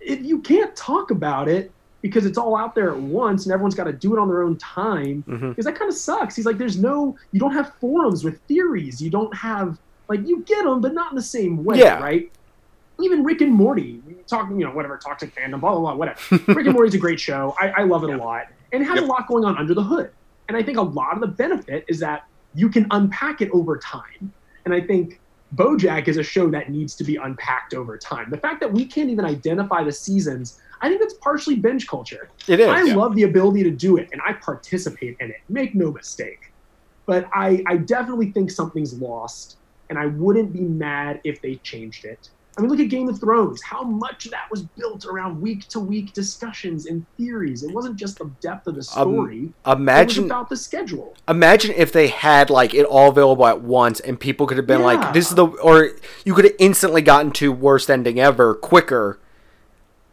if 0.00 0.22
you 0.22 0.40
can't 0.40 0.74
talk 0.74 1.10
about 1.10 1.48
it 1.48 1.70
because 2.02 2.26
it's 2.26 2.36
all 2.36 2.56
out 2.56 2.74
there 2.74 2.90
at 2.90 2.98
once 2.98 3.46
and 3.46 3.52
everyone's 3.52 3.74
got 3.74 3.84
to 3.84 3.92
do 3.92 4.14
it 4.14 4.18
on 4.18 4.28
their 4.28 4.42
own 4.42 4.56
time, 4.56 5.24
mm-hmm. 5.26 5.50
because 5.50 5.64
that 5.64 5.74
kind 5.74 5.90
of 5.90 5.96
sucks. 5.96 6.36
He's 6.36 6.44
like, 6.44 6.58
there's 6.58 6.78
no, 6.78 7.16
you 7.32 7.40
don't 7.40 7.52
have 7.52 7.74
forums 7.76 8.24
with 8.24 8.40
theories. 8.42 9.00
You 9.00 9.08
don't 9.08 9.34
have, 9.34 9.78
like, 10.08 10.26
you 10.26 10.42
get 10.42 10.64
them, 10.64 10.82
but 10.82 10.92
not 10.92 11.12
in 11.12 11.16
the 11.16 11.22
same 11.22 11.64
way, 11.64 11.78
yeah. 11.78 11.98
right? 11.98 12.30
Even 13.00 13.24
Rick 13.24 13.40
and 13.40 13.52
Morty, 13.52 14.02
talking, 14.26 14.58
you 14.58 14.66
know, 14.66 14.72
whatever, 14.72 14.98
toxic 14.98 15.34
fandom, 15.34 15.60
blah, 15.60 15.72
blah, 15.72 15.80
blah, 15.80 15.94
whatever. 15.94 16.20
Rick 16.52 16.66
and 16.66 16.74
Morty's 16.74 16.94
a 16.94 16.98
great 16.98 17.18
show. 17.18 17.54
I, 17.58 17.70
I 17.70 17.82
love 17.84 18.04
it 18.04 18.10
yeah. 18.10 18.16
a 18.16 18.18
lot. 18.18 18.48
And 18.72 18.82
it 18.82 18.86
has 18.86 18.96
yep. 18.96 19.04
a 19.04 19.06
lot 19.06 19.26
going 19.26 19.44
on 19.44 19.56
under 19.56 19.72
the 19.72 19.82
hood. 19.82 20.10
And 20.48 20.56
I 20.56 20.62
think 20.62 20.78
a 20.78 20.82
lot 20.82 21.14
of 21.14 21.20
the 21.20 21.26
benefit 21.26 21.84
is 21.88 22.00
that 22.00 22.26
you 22.54 22.68
can 22.68 22.86
unpack 22.90 23.40
it 23.40 23.50
over 23.50 23.78
time. 23.78 24.32
And 24.64 24.74
I 24.74 24.80
think 24.80 25.20
Bojack 25.54 26.08
is 26.08 26.16
a 26.16 26.22
show 26.22 26.50
that 26.50 26.70
needs 26.70 26.94
to 26.96 27.04
be 27.04 27.16
unpacked 27.16 27.74
over 27.74 27.96
time. 27.96 28.30
The 28.30 28.38
fact 28.38 28.60
that 28.60 28.72
we 28.72 28.84
can't 28.84 29.10
even 29.10 29.24
identify 29.24 29.84
the 29.84 29.92
seasons, 29.92 30.60
I 30.80 30.88
think 30.88 31.00
that's 31.00 31.14
partially 31.14 31.56
binge 31.56 31.86
culture. 31.86 32.30
It 32.48 32.60
is. 32.60 32.68
I 32.68 32.82
yeah. 32.82 32.94
love 32.94 33.14
the 33.14 33.24
ability 33.24 33.62
to 33.64 33.70
do 33.70 33.96
it 33.96 34.08
and 34.12 34.20
I 34.26 34.34
participate 34.34 35.16
in 35.20 35.30
it. 35.30 35.40
Make 35.48 35.74
no 35.74 35.92
mistake. 35.92 36.52
But 37.06 37.28
I, 37.34 37.62
I 37.66 37.76
definitely 37.76 38.30
think 38.30 38.50
something's 38.50 38.94
lost, 38.94 39.58
and 39.90 39.98
I 39.98 40.06
wouldn't 40.06 40.52
be 40.52 40.60
mad 40.60 41.20
if 41.22 41.42
they 41.42 41.56
changed 41.56 42.06
it. 42.06 42.30
I 42.56 42.60
mean, 42.60 42.70
look 42.70 42.80
at 42.80 42.88
Game 42.88 43.08
of 43.08 43.18
Thrones. 43.18 43.62
How 43.62 43.82
much 43.82 44.24
that 44.30 44.50
was 44.50 44.62
built 44.62 45.06
around 45.06 45.40
week 45.40 45.66
to 45.68 45.80
week 45.80 46.12
discussions 46.12 46.86
and 46.86 47.04
theories. 47.16 47.62
It 47.64 47.72
wasn't 47.72 47.96
just 47.96 48.18
the 48.18 48.30
depth 48.40 48.66
of 48.66 48.74
the 48.74 48.80
um, 48.96 49.14
story. 49.14 49.52
Um, 49.64 49.80
imagine 49.80 50.26
about 50.26 50.48
the 50.48 50.56
schedule. 50.56 51.14
Imagine 51.28 51.72
if 51.76 51.92
they 51.92 52.08
had 52.08 52.50
like 52.50 52.74
it 52.74 52.84
all 52.84 53.10
available 53.10 53.46
at 53.46 53.60
once, 53.62 53.98
and 54.00 54.18
people 54.18 54.46
could 54.46 54.56
have 54.56 54.66
been 54.66 54.80
yeah. 54.80 54.86
like, 54.86 55.12
"This 55.12 55.30
is 55.30 55.34
the," 55.34 55.46
or 55.46 55.90
you 56.24 56.34
could 56.34 56.44
have 56.44 56.54
instantly 56.58 57.02
gotten 57.02 57.32
to 57.32 57.50
worst 57.50 57.90
ending 57.90 58.20
ever 58.20 58.54
quicker 58.54 59.18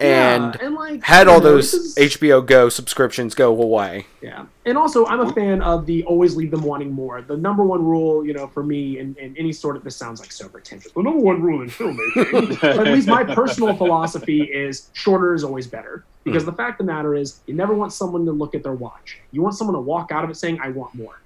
and, 0.01 0.55
yeah, 0.55 0.65
and 0.65 0.75
like, 0.75 1.03
had 1.03 1.27
all 1.27 1.39
know, 1.39 1.51
those 1.51 1.73
is... 1.73 1.95
HBO 1.95 2.45
Go 2.45 2.69
subscriptions 2.69 3.35
go 3.35 3.49
away. 3.61 4.07
Yeah, 4.21 4.45
and 4.65 4.77
also 4.77 5.05
I'm 5.05 5.19
a 5.19 5.31
fan 5.33 5.61
of 5.61 5.85
the 5.85 6.03
always 6.05 6.35
leave 6.35 6.51
them 6.51 6.63
wanting 6.63 6.91
more. 6.91 7.21
The 7.21 7.37
number 7.37 7.63
one 7.63 7.83
rule, 7.83 8.25
you 8.25 8.33
know, 8.33 8.47
for 8.47 8.63
me 8.63 8.99
and, 8.99 9.17
in 9.17 9.35
any 9.37 9.53
sort 9.53 9.75
of 9.75 9.83
this 9.83 9.95
sounds 9.95 10.19
like 10.19 10.31
so 10.31 10.49
pretentious. 10.49 10.91
The 10.91 11.03
number 11.03 11.19
one 11.19 11.41
rule 11.41 11.61
in 11.61 11.69
filmmaking, 11.69 12.61
but 12.61 12.87
at 12.87 12.93
least 12.93 13.07
my 13.07 13.23
personal 13.23 13.75
philosophy 13.75 14.43
is 14.43 14.89
shorter 14.93 15.33
is 15.33 15.43
always 15.43 15.67
better. 15.67 16.03
Because 16.23 16.43
mm. 16.43 16.47
the 16.47 16.53
fact 16.53 16.79
of 16.79 16.85
the 16.85 16.93
matter 16.93 17.15
is, 17.15 17.39
you 17.47 17.53
never 17.53 17.73
want 17.73 17.93
someone 17.93 18.25
to 18.25 18.31
look 18.31 18.53
at 18.53 18.63
their 18.63 18.73
watch. 18.73 19.19
You 19.31 19.41
want 19.41 19.55
someone 19.55 19.75
to 19.75 19.81
walk 19.81 20.11
out 20.11 20.23
of 20.23 20.29
it 20.29 20.35
saying, 20.35 20.59
"I 20.61 20.69
want 20.69 20.93
more." 20.93 21.21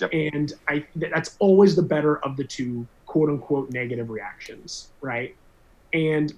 Yep. 0.00 0.10
And 0.12 0.52
I 0.68 0.84
that's 0.96 1.36
always 1.38 1.76
the 1.76 1.82
better 1.82 2.18
of 2.18 2.36
the 2.36 2.44
two 2.44 2.86
quote 3.06 3.30
unquote 3.30 3.70
negative 3.70 4.10
reactions, 4.10 4.88
right? 5.00 5.34
And 5.92 6.34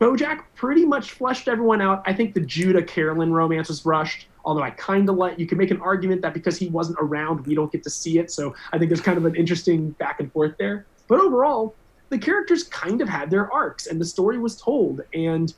Bojack 0.00 0.42
pretty 0.54 0.84
much 0.84 1.12
fleshed 1.12 1.48
everyone 1.48 1.80
out. 1.80 2.02
I 2.04 2.12
think 2.12 2.34
the 2.34 2.40
Judah 2.40 2.82
Carolyn 2.82 3.32
romance 3.32 3.68
was 3.68 3.86
rushed. 3.86 4.26
Although 4.44 4.62
I 4.62 4.70
kind 4.70 5.08
of 5.08 5.16
like, 5.16 5.38
you 5.38 5.46
can 5.46 5.56
make 5.56 5.70
an 5.70 5.80
argument 5.80 6.20
that 6.22 6.34
because 6.34 6.58
he 6.58 6.68
wasn't 6.68 6.98
around, 7.00 7.46
we 7.46 7.54
don't 7.54 7.72
get 7.72 7.82
to 7.84 7.90
see 7.90 8.18
it. 8.18 8.30
So 8.30 8.54
I 8.72 8.78
think 8.78 8.90
there's 8.90 9.00
kind 9.00 9.16
of 9.16 9.24
an 9.24 9.34
interesting 9.34 9.90
back 9.92 10.20
and 10.20 10.30
forth 10.32 10.56
there. 10.58 10.84
But 11.08 11.20
overall, 11.20 11.74
the 12.10 12.18
characters 12.18 12.64
kind 12.64 13.00
of 13.00 13.08
had 13.08 13.30
their 13.30 13.50
arcs 13.52 13.86
and 13.86 14.00
the 14.00 14.04
story 14.04 14.38
was 14.38 14.60
told. 14.60 15.00
And 15.14 15.54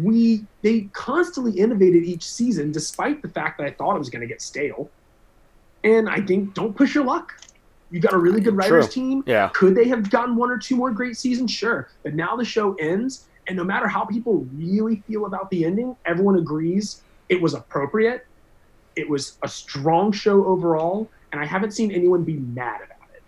we, 0.00 0.44
they 0.62 0.82
constantly 0.92 1.52
innovated 1.52 2.04
each 2.04 2.28
season, 2.28 2.72
despite 2.72 3.22
the 3.22 3.28
fact 3.28 3.58
that 3.58 3.66
I 3.66 3.70
thought 3.70 3.94
it 3.94 3.98
was 3.98 4.10
going 4.10 4.22
to 4.22 4.26
get 4.26 4.42
stale. 4.42 4.90
And 5.84 6.08
I 6.08 6.20
think 6.20 6.54
don't 6.54 6.74
push 6.74 6.94
your 6.94 7.04
luck. 7.04 7.34
You 7.90 8.00
got 8.00 8.12
a 8.12 8.18
really 8.18 8.40
good 8.40 8.56
writers 8.56 8.86
True. 8.86 8.92
team. 8.92 9.24
Yeah. 9.26 9.48
Could 9.54 9.74
they 9.74 9.86
have 9.88 10.10
gotten 10.10 10.36
one 10.36 10.50
or 10.50 10.58
two 10.58 10.76
more 10.76 10.90
great 10.90 11.16
seasons? 11.16 11.50
Sure. 11.50 11.88
But 12.02 12.14
now 12.14 12.36
the 12.36 12.44
show 12.44 12.74
ends, 12.74 13.27
and 13.48 13.56
no 13.56 13.64
matter 13.64 13.88
how 13.88 14.04
people 14.04 14.46
really 14.54 15.02
feel 15.08 15.26
about 15.26 15.50
the 15.50 15.64
ending, 15.64 15.96
everyone 16.04 16.36
agrees 16.38 17.02
it 17.28 17.40
was 17.40 17.54
appropriate. 17.54 18.24
It 18.96 19.08
was 19.08 19.38
a 19.42 19.48
strong 19.48 20.12
show 20.12 20.44
overall, 20.46 21.08
and 21.32 21.40
I 21.40 21.44
haven't 21.44 21.72
seen 21.72 21.90
anyone 21.92 22.24
be 22.24 22.34
mad 22.34 22.80
about 22.84 22.98
it. 23.14 23.22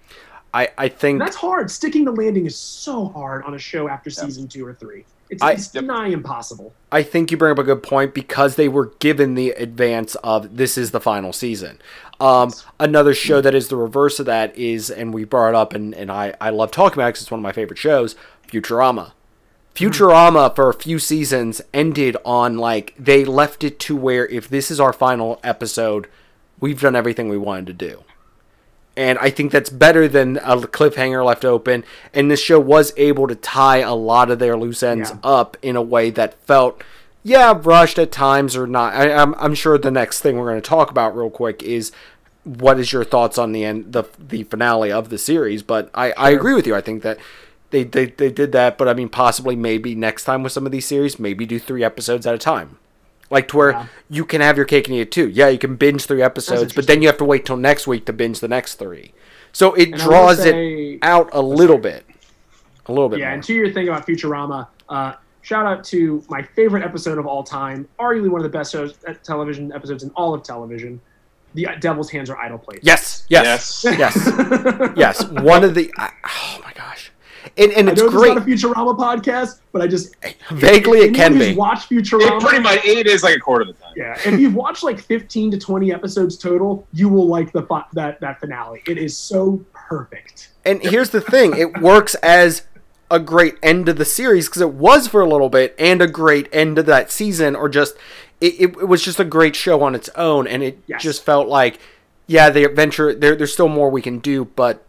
I, 0.52 0.68
I 0.78 0.88
think 0.88 1.14
And 1.16 1.20
that's 1.20 1.36
hard. 1.36 1.70
Sticking 1.70 2.04
the 2.04 2.12
landing 2.12 2.46
is 2.46 2.56
so 2.56 3.08
hard 3.08 3.44
on 3.44 3.54
a 3.54 3.58
show 3.58 3.88
after 3.88 4.10
season 4.10 4.48
two 4.48 4.66
or 4.66 4.74
three. 4.74 5.04
It's, 5.28 5.42
I- 5.42 5.52
it's 5.52 5.72
nigh 5.74 6.08
impossible. 6.08 6.72
I 6.90 7.02
think 7.04 7.30
you 7.30 7.36
bring 7.36 7.52
up 7.52 7.58
a 7.58 7.62
good 7.62 7.82
point 7.84 8.14
because 8.14 8.56
they 8.56 8.68
were 8.68 8.86
given 8.98 9.34
the 9.36 9.50
advance 9.50 10.16
of 10.16 10.56
this 10.56 10.76
is 10.76 10.90
the 10.90 10.98
final 11.00 11.32
season. 11.32 11.78
Um, 12.18 12.52
another 12.80 13.14
show 13.14 13.40
that 13.40 13.54
is 13.54 13.68
the 13.68 13.76
reverse 13.76 14.18
of 14.18 14.26
that 14.26 14.56
is, 14.58 14.90
and 14.90 15.14
we 15.14 15.22
brought 15.24 15.50
it 15.50 15.54
up, 15.54 15.72
and, 15.72 15.94
and 15.94 16.10
I, 16.10 16.34
I 16.40 16.50
love 16.50 16.72
talking 16.72 16.98
about 16.98 17.08
it 17.08 17.12
'cause 17.12 17.22
it's 17.22 17.30
one 17.30 17.38
of 17.40 17.42
my 17.44 17.52
favorite 17.52 17.78
shows, 17.78 18.16
Futurama. 18.48 19.12
Futurama 19.74 20.54
for 20.54 20.68
a 20.68 20.74
few 20.74 20.98
seasons 20.98 21.62
ended 21.72 22.16
on 22.24 22.58
like 22.58 22.94
they 22.98 23.24
left 23.24 23.64
it 23.64 23.78
to 23.80 23.96
where 23.96 24.26
if 24.26 24.48
this 24.48 24.70
is 24.70 24.80
our 24.80 24.92
final 24.92 25.40
episode, 25.42 26.06
we've 26.58 26.80
done 26.80 26.96
everything 26.96 27.28
we 27.28 27.38
wanted 27.38 27.66
to 27.68 27.72
do. 27.72 28.04
And 28.96 29.18
I 29.20 29.30
think 29.30 29.52
that's 29.52 29.70
better 29.70 30.08
than 30.08 30.36
a 30.38 30.56
cliffhanger 30.58 31.24
left 31.24 31.44
open. 31.44 31.84
And 32.12 32.30
this 32.30 32.42
show 32.42 32.60
was 32.60 32.92
able 32.96 33.28
to 33.28 33.34
tie 33.34 33.78
a 33.78 33.94
lot 33.94 34.30
of 34.30 34.38
their 34.38 34.56
loose 34.56 34.82
ends 34.82 35.10
Yeah. 35.10 35.18
up 35.22 35.56
in 35.62 35.76
a 35.76 35.82
way 35.82 36.10
that 36.10 36.34
felt, 36.44 36.82
yeah, 37.22 37.58
rushed 37.62 37.98
at 37.98 38.12
times 38.12 38.56
or 38.56 38.66
not. 38.66 38.92
I, 38.92 39.12
I'm, 39.12 39.34
I'm 39.36 39.54
sure 39.54 39.78
the 39.78 39.90
next 39.90 40.20
thing 40.20 40.36
we're 40.36 40.50
going 40.50 40.60
to 40.60 40.68
talk 40.68 40.90
about 40.90 41.16
real 41.16 41.30
quick 41.30 41.62
is 41.62 41.92
what 42.44 42.78
is 42.80 42.92
your 42.92 43.04
thoughts 43.04 43.38
on 43.38 43.52
the 43.52 43.64
end, 43.64 43.92
the 43.92 44.04
the 44.18 44.42
finale 44.42 44.90
of 44.92 45.08
the 45.08 45.18
series. 45.18 45.62
But 45.62 45.88
I, 45.94 46.12
I 46.12 46.30
agree 46.30 46.54
with 46.54 46.66
you. 46.66 46.74
I 46.74 46.80
think 46.80 47.02
that 47.02 47.18
they, 47.70 47.84
they 47.84 48.06
they 48.06 48.30
did 48.30 48.52
that. 48.52 48.78
But 48.78 48.88
I 48.88 48.94
mean, 48.94 49.08
possibly 49.08 49.56
maybe 49.56 49.94
next 49.94 50.24
time 50.24 50.42
with 50.42 50.52
some 50.52 50.66
of 50.66 50.72
these 50.72 50.86
series, 50.86 51.18
maybe 51.18 51.46
do 51.46 51.58
three 51.58 51.84
episodes 51.84 52.26
at 52.26 52.34
a 52.34 52.38
time. 52.38 52.78
Like 53.30 53.46
to 53.48 53.56
where 53.56 53.70
Yeah. 53.72 53.86
you 54.08 54.24
can 54.24 54.40
have 54.40 54.56
your 54.56 54.66
cake 54.66 54.88
and 54.88 54.96
eat 54.96 55.00
it 55.02 55.12
too. 55.12 55.28
Yeah, 55.28 55.48
you 55.48 55.58
can 55.58 55.76
binge 55.76 56.04
three 56.06 56.22
episodes, 56.22 56.72
but 56.72 56.86
then 56.88 57.00
you 57.00 57.08
have 57.08 57.18
to 57.18 57.24
wait 57.24 57.44
till 57.46 57.56
next 57.56 57.86
week 57.86 58.04
to 58.06 58.12
binge 58.12 58.40
the 58.40 58.48
next 58.48 58.74
three. 58.74 59.12
So 59.52 59.74
it 59.74 59.90
And 59.92 60.00
draws 60.00 60.42
say- 60.42 60.94
it 60.94 60.98
out 61.02 61.30
a 61.32 61.40
little 61.40 61.78
bit, 61.78 62.04
a 62.86 62.92
little 62.92 63.08
bit 63.08 63.20
Yeah, 63.20 63.26
more. 63.26 63.34
and 63.34 63.44
to 63.44 63.54
your 63.54 63.70
thing 63.70 63.88
about 63.88 64.04
Futurama, 64.06 64.66
uh, 64.88 65.12
shout 65.42 65.64
out 65.64 65.84
to 65.84 66.24
my 66.28 66.42
favorite 66.42 66.82
episode 66.84 67.18
of 67.18 67.26
all 67.26 67.44
time, 67.44 67.86
arguably 68.00 68.28
one 68.30 68.40
of 68.40 68.50
the 68.50 68.56
best 68.58 68.72
shows, 68.72 68.94
uh, 69.06 69.14
television 69.22 69.72
episodes 69.72 70.02
in 70.02 70.10
all 70.16 70.34
of 70.34 70.42
television. 70.42 71.00
The 71.54 71.66
Devil's 71.80 72.10
Hands 72.10 72.28
Are 72.30 72.36
Idle 72.38 72.58
Places. 72.58 72.84
yes, 72.84 73.24
yes, 73.28 73.82
Yes. 73.84 73.98
yes, 73.98 74.90
yes. 74.96 75.24
One 75.30 75.62
of 75.64 75.74
the 75.74 75.92
I, 75.98 76.10
oh 76.24 76.60
my 76.64 76.72
gosh, 76.74 77.10
and 77.56 77.72
and 77.72 77.88
I 77.88 77.92
it's 77.92 78.00
know 78.02 78.10
great. 78.10 78.34
this 78.34 78.62
not 78.62 78.68
a 78.68 78.74
Futurama 78.74 78.96
podcast, 78.98 79.60
but 79.72 79.82
I 79.82 79.86
just 79.86 80.14
Vaguely, 80.50 80.98
it 81.00 81.14
can 81.14 81.34
who's 81.36 81.48
be. 81.48 81.54
Watched 81.54 81.90
It 81.90 81.96
Futurama, 82.04 82.40
pretty 82.40 82.62
much 82.62 82.84
it 82.84 83.06
is 83.06 83.22
like 83.22 83.36
a 83.36 83.40
quarter 83.40 83.62
of 83.62 83.68
the 83.68 83.82
time. 83.82 83.92
yeah. 83.96 84.18
If 84.24 84.38
you've 84.40 84.54
watched 84.54 84.82
like 84.82 85.00
15 85.00 85.50
to 85.52 85.58
20 85.58 85.92
episodes 85.92 86.36
total, 86.36 86.86
you 86.92 87.08
will 87.08 87.26
like 87.26 87.52
the 87.52 87.62
that 87.94 88.20
that 88.20 88.40
finale. 88.40 88.82
It 88.86 88.98
is 88.98 89.16
so 89.16 89.64
perfect. 89.72 90.50
And 90.64 90.80
here's 90.82 91.10
the 91.10 91.20
thing: 91.20 91.56
it 91.56 91.80
works 91.80 92.14
as 92.16 92.62
a 93.10 93.18
great 93.18 93.56
end 93.62 93.88
of 93.88 93.96
the 93.96 94.04
series 94.04 94.48
because 94.48 94.62
it 94.62 94.72
was 94.74 95.08
for 95.08 95.20
a 95.20 95.28
little 95.28 95.48
bit, 95.48 95.74
and 95.78 96.00
a 96.00 96.06
great 96.06 96.48
end 96.52 96.78
of 96.78 96.86
that 96.86 97.10
season, 97.10 97.56
or 97.56 97.68
just 97.68 97.94
it, 98.40 98.54
it, 98.54 98.62
it 98.78 98.88
was 98.88 99.02
just 99.02 99.18
a 99.18 99.24
great 99.24 99.56
show 99.56 99.82
on 99.82 99.94
its 99.94 100.08
own, 100.10 100.46
and 100.46 100.62
it 100.62 100.78
Yes. 100.86 101.02
just 101.02 101.24
felt 101.24 101.48
like, 101.48 101.78
yeah, 102.26 102.50
the 102.50 102.64
adventure. 102.64 103.14
There, 103.14 103.34
there's 103.34 103.52
still 103.52 103.68
more 103.68 103.90
we 103.90 104.00
can 104.02 104.18
do, 104.20 104.44
but 104.44 104.84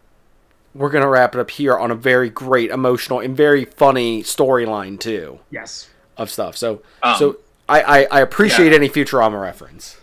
we're 0.74 0.90
gonna 0.90 1.08
wrap 1.08 1.34
it 1.34 1.40
up 1.40 1.50
here 1.50 1.76
on 1.78 1.90
a 1.90 1.94
very 1.94 2.30
great, 2.30 2.70
emotional, 2.70 3.20
and 3.20 3.36
very 3.36 3.64
funny 3.64 4.22
storyline 4.22 4.98
too 4.98 5.38
Yes. 5.50 5.88
of 6.16 6.30
stuff. 6.30 6.56
So, 6.56 6.82
Um, 7.02 7.16
so 7.18 7.36
I, 7.68 7.80
I, 7.82 8.06
I 8.10 8.20
appreciate 8.20 8.70
yeah. 8.70 8.76
any 8.76 8.88
Futurama 8.88 9.40
reference. 9.40 9.96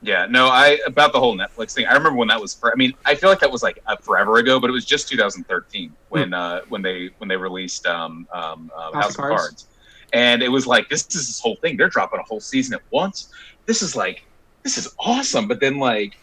Yeah, 0.00 0.26
no, 0.30 0.46
I 0.46 0.78
about 0.86 1.12
the 1.12 1.18
whole 1.18 1.36
Netflix 1.36 1.74
thing. 1.74 1.86
I 1.86 1.94
remember 1.94 2.16
when 2.16 2.28
that 2.28 2.40
was. 2.40 2.54
For, 2.54 2.70
I 2.72 2.76
mean, 2.76 2.92
I 3.04 3.16
feel 3.16 3.28
like 3.30 3.40
that 3.40 3.50
was 3.50 3.64
like 3.64 3.82
forever 4.02 4.36
ago, 4.38 4.60
but 4.60 4.70
it 4.70 4.72
was 4.72 4.84
just 4.84 5.08
2013 5.08 5.92
when 6.10 6.32
uh, 6.32 6.60
when 6.68 6.82
they 6.82 7.10
when 7.18 7.26
they 7.28 7.36
released 7.36 7.84
um, 7.86 8.28
um, 8.32 8.70
uh, 8.76 8.92
House, 8.92 9.10
of 9.10 9.16
Cards. 9.16 9.66
and 10.12 10.40
it 10.40 10.48
was 10.48 10.68
like 10.68 10.88
this 10.88 11.04
is 11.08 11.26
this 11.26 11.40
whole 11.40 11.56
thing. 11.56 11.76
They're 11.76 11.88
dropping 11.88 12.20
a 12.20 12.22
whole 12.22 12.38
season 12.38 12.74
at 12.74 12.82
once. 12.92 13.30
This 13.66 13.82
is 13.82 13.96
like 13.96 14.22
this 14.62 14.78
is 14.78 14.94
awesome. 15.00 15.48
But 15.48 15.58
then 15.58 15.78
like, 15.80 16.16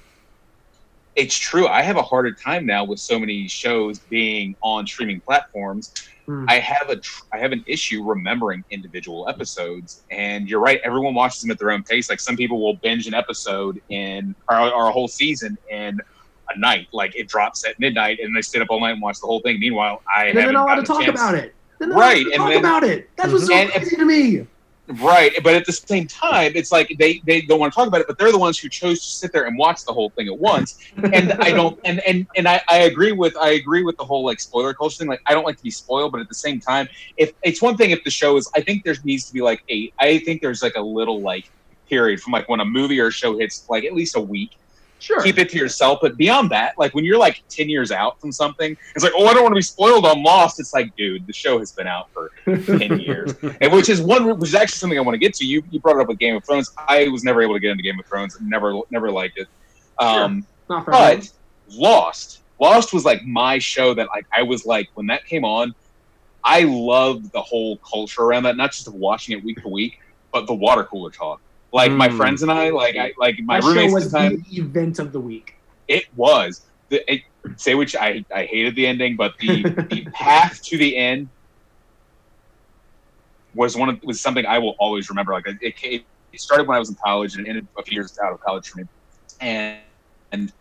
it's 1.16 1.38
true. 1.38 1.68
I 1.68 1.82
have 1.82 1.98
a 1.98 2.02
harder 2.02 2.32
time 2.32 2.66
now 2.66 2.84
with 2.84 3.00
so 3.00 3.18
many 3.20 3.48
shows 3.48 4.00
being 4.00 4.56
on 4.62 4.86
streaming 4.86 5.20
platforms. 5.22 5.94
Hmm. 6.26 6.46
I 6.48 6.60
have 6.60 6.90
a 6.90 6.96
tr- 6.98 7.24
I 7.32 7.38
have 7.38 7.52
an 7.52 7.64
issue 7.68 8.04
remembering 8.04 8.64
individual 8.72 9.30
episodes, 9.30 10.04
and 10.12 10.50
you're 10.50 10.60
right. 10.60 10.82
Everyone 10.84 11.14
watches 11.14 11.42
them 11.42 11.52
at 11.52 11.60
their 11.60 11.72
own 11.72 11.84
pace. 11.84 12.10
Like 12.10 12.20
some 12.20 12.36
people 12.36 12.60
will 12.64 12.74
binge 12.76 13.08
an 13.08 13.14
episode 13.14 13.80
in 13.90 14.34
or, 14.50 14.58
or 14.58 14.88
a 14.88 14.92
whole 14.92 15.08
season 15.08 15.58
in 15.70 16.00
a 16.50 16.58
night. 16.60 16.88
Like 16.92 17.16
it 17.16 17.28
drops 17.28 17.64
at 17.66 17.80
midnight, 17.80 18.20
and 18.20 18.36
they 18.36 18.42
stay 18.42 18.60
up 18.60 18.68
all 18.72 18.80
night 18.80 18.92
and 18.94 19.02
watch 19.02 19.20
the 19.22 19.28
whole 19.28 19.40
thing. 19.42 19.60
Meanwhile, 19.60 20.02
I 20.14 20.26
And 20.26 20.30
then 20.30 20.36
they're 20.36 20.42
haven't 20.46 20.54
not 20.56 20.66
allowed 20.68 20.76
to 20.76 20.84
talk 20.84 21.02
chance- 21.04 21.20
about 21.20 21.36
it. 21.36 21.54
Then 21.78 21.90
they're 21.90 21.98
Right, 21.98 22.26
Not 22.26 22.26
allowed 22.26 22.26
to 22.26 22.34
and 22.34 22.38
talk 22.38 22.50
then- 22.50 22.60
about 22.60 22.84
it. 22.84 23.10
That's 23.18 23.32
what's 23.34 23.46
so 23.48 23.54
And- 23.54 23.70
crazy 23.72 23.96
to 23.98 24.06
me. 24.06 24.48
Right, 24.88 25.32
but 25.44 25.56
at 25.56 25.66
the 25.66 25.74
same 25.74 26.06
time, 26.06 26.52
it's 26.54 26.72
like 26.72 26.96
they 27.00 27.20
they 27.26 27.42
don't 27.42 27.60
want 27.60 27.74
to 27.74 27.76
talk 27.76 27.88
about 27.88 28.02
it, 28.02 28.08
but 28.08 28.20
they're 28.20 28.32
the 28.32 28.38
ones 28.38 28.60
who 28.60 28.70
chose 28.70 29.00
to 29.00 29.10
sit 29.10 29.34
there 29.34 29.46
and 29.46 29.58
watch 29.58 29.84
the 29.84 29.92
whole 29.92 30.12
thing 30.12 30.28
at 30.28 30.38
once. 30.38 30.78
And 31.12 31.34
I 31.34 31.52
don't, 31.52 31.80
and 31.86 32.02
and 32.02 32.28
and 32.36 32.48
I, 32.48 32.62
I 32.70 32.82
agree 32.82 33.12
with 33.12 33.36
I 33.38 33.52
agree 33.52 33.84
with 33.84 33.98
the 33.98 34.06
whole 34.06 34.24
like 34.24 34.40
spoiler 34.40 34.76
culture 34.76 34.98
thing. 34.98 35.08
Like 35.08 35.24
I 35.26 35.34
don't 35.34 35.44
like 35.44 35.58
to 35.58 35.64
be 35.64 35.72
spoiled, 35.72 36.12
but 36.12 36.22
at 36.22 36.30
the 36.30 36.36
same 36.36 36.60
time, 36.60 36.88
if 37.18 37.34
it's 37.42 37.64
one 37.64 37.78
thing 37.78 37.90
if 37.90 38.04
the 38.04 38.12
show 38.12 38.38
is, 38.38 38.48
I 38.56 38.62
think 38.62 38.84
there 38.84 38.94
needs 39.04 39.26
to 39.26 39.34
be 39.34 39.42
like 39.42 39.64
a, 39.72 39.92
I 39.98 40.20
think 40.20 40.44
there's 40.44 40.62
like 40.62 40.76
a 40.76 40.82
little 40.82 41.20
like 41.20 41.50
period 41.90 42.22
from 42.22 42.34
like 42.34 42.48
when 42.48 42.60
a 42.60 42.66
movie 42.66 43.00
or 43.00 43.08
a 43.08 43.12
show 43.12 43.38
hits 43.40 43.66
like 43.68 43.86
at 43.86 43.94
least 43.94 44.16
a 44.16 44.22
week. 44.22 44.52
Sure. 45.00 45.22
Keep 45.22 45.38
it 45.38 45.50
to 45.50 45.58
yourself, 45.58 46.00
but 46.02 46.18
beyond 46.18 46.50
that, 46.52 46.78
like 46.78 46.96
when 46.96 47.06
you're 47.06 47.18
like 47.18 47.44
ten 47.50 47.70
years 47.70 47.92
out 47.92 48.20
from 48.20 48.32
something, 48.32 48.76
it's 48.96 49.04
like, 49.04 49.14
oh, 49.16 49.28
I 49.28 49.34
don't 49.34 49.44
want 49.44 49.52
to 49.52 49.58
be 49.58 49.62
spoiled. 49.62 50.06
I'm 50.06 50.24
lost. 50.24 50.60
It's 50.60 50.74
like, 50.74 50.96
dude, 50.96 51.28
the 51.28 51.34
show 51.34 51.60
has 51.60 51.72
been 51.72 51.86
out 51.86 52.10
for 52.12 52.32
ten 52.46 53.00
years 53.00 53.36
and 53.62 53.72
which 53.72 53.90
is 53.90 54.02
one 54.02 54.40
which 54.40 54.50
is 54.50 54.56
actually 54.56 54.78
something 54.78 54.98
I 54.98 55.02
want 55.02 55.16
to 55.16 55.20
get 55.20 55.34
to. 55.36 55.46
You 55.46 55.64
you 55.70 55.80
brought 55.80 55.98
it 55.98 56.02
up 56.02 56.08
with 56.08 56.18
Game 56.18 56.36
of 56.36 56.44
Thrones. 56.46 56.74
I 56.88 57.08
was 57.10 57.24
never 57.24 57.42
able 57.42 57.54
to 57.54 57.60
get 57.60 57.72
into 57.72 57.84
Game 57.84 58.00
of 58.00 58.06
Thrones. 58.06 58.38
Never 58.42 58.80
never 58.90 59.12
liked 59.12 59.38
it. 59.38 59.48
Um, 60.00 60.46
Not 60.70 60.86
for 60.86 60.92
but 60.92 61.30
Lost, 61.72 62.42
Lost 62.60 62.94
was 62.94 63.06
like 63.06 63.24
my 63.26 63.60
show 63.60 63.94
that 63.94 64.08
like 64.08 64.26
I 64.36 64.44
was 64.44 64.66
like 64.66 64.90
when 64.94 65.08
that 65.08 65.26
came 65.26 65.44
on. 65.44 65.76
I 66.44 66.62
loved 66.64 67.32
the 67.32 67.42
whole 67.42 67.78
culture 67.78 68.22
around 68.22 68.44
that, 68.44 68.56
not 68.56 68.72
just 68.72 68.88
of 68.88 68.94
watching 68.94 69.38
it 69.38 69.44
week 69.44 69.62
to 69.64 69.68
week, 69.68 70.00
but 70.32 70.46
the 70.46 70.54
water 70.54 70.84
cooler 70.84 71.10
talk. 71.10 71.42
Like 71.76 71.92
my 71.92 72.08
Mm. 72.08 72.18
friends 72.18 72.42
and 72.42 72.52
I, 72.52 72.70
like 72.70 72.96
I 72.98 73.12
like 73.20 73.36
my 73.44 73.58
that 73.58 73.64
show 73.64 73.68
roommates 73.68 73.94
at 73.98 74.04
was 74.06 74.12
the 74.12 74.18
time. 74.18 74.32
the 74.50 74.62
event 74.62 75.00
of 75.00 75.12
the 75.12 75.20
week. 75.20 75.54
It 75.88 76.06
was 76.16 76.66
the 76.90 77.04
it, 77.14 77.22
say 77.58 77.76
which 77.76 77.96
I 77.96 78.24
I 78.34 78.46
hated 78.46 78.76
the 78.76 78.88
ending, 78.88 79.16
but 79.18 79.34
the 79.42 79.66
the 79.90 80.06
path 80.14 80.58
to 80.70 80.78
the 80.78 80.96
end 80.98 81.30
was 83.54 83.76
one 83.76 83.90
of 83.90 84.00
was 84.04 84.22
something 84.22 84.46
I 84.46 84.60
will 84.60 84.76
always 84.80 85.10
remember. 85.10 85.34
Like 85.34 85.48
it, 85.48 85.74
it, 85.84 86.04
it 86.32 86.40
started 86.40 86.68
when 86.68 86.76
I 86.76 86.80
was 86.80 86.90
in 86.90 86.96
college 87.06 87.36
and 87.36 87.46
it 87.46 87.50
ended 87.50 87.68
a 87.78 87.84
few 87.84 87.96
years 87.96 88.14
out 88.24 88.34
of 88.34 88.40
college 88.40 88.66
for 88.68 88.80
me, 88.80 88.86
and 89.42 89.78
and 90.32 90.54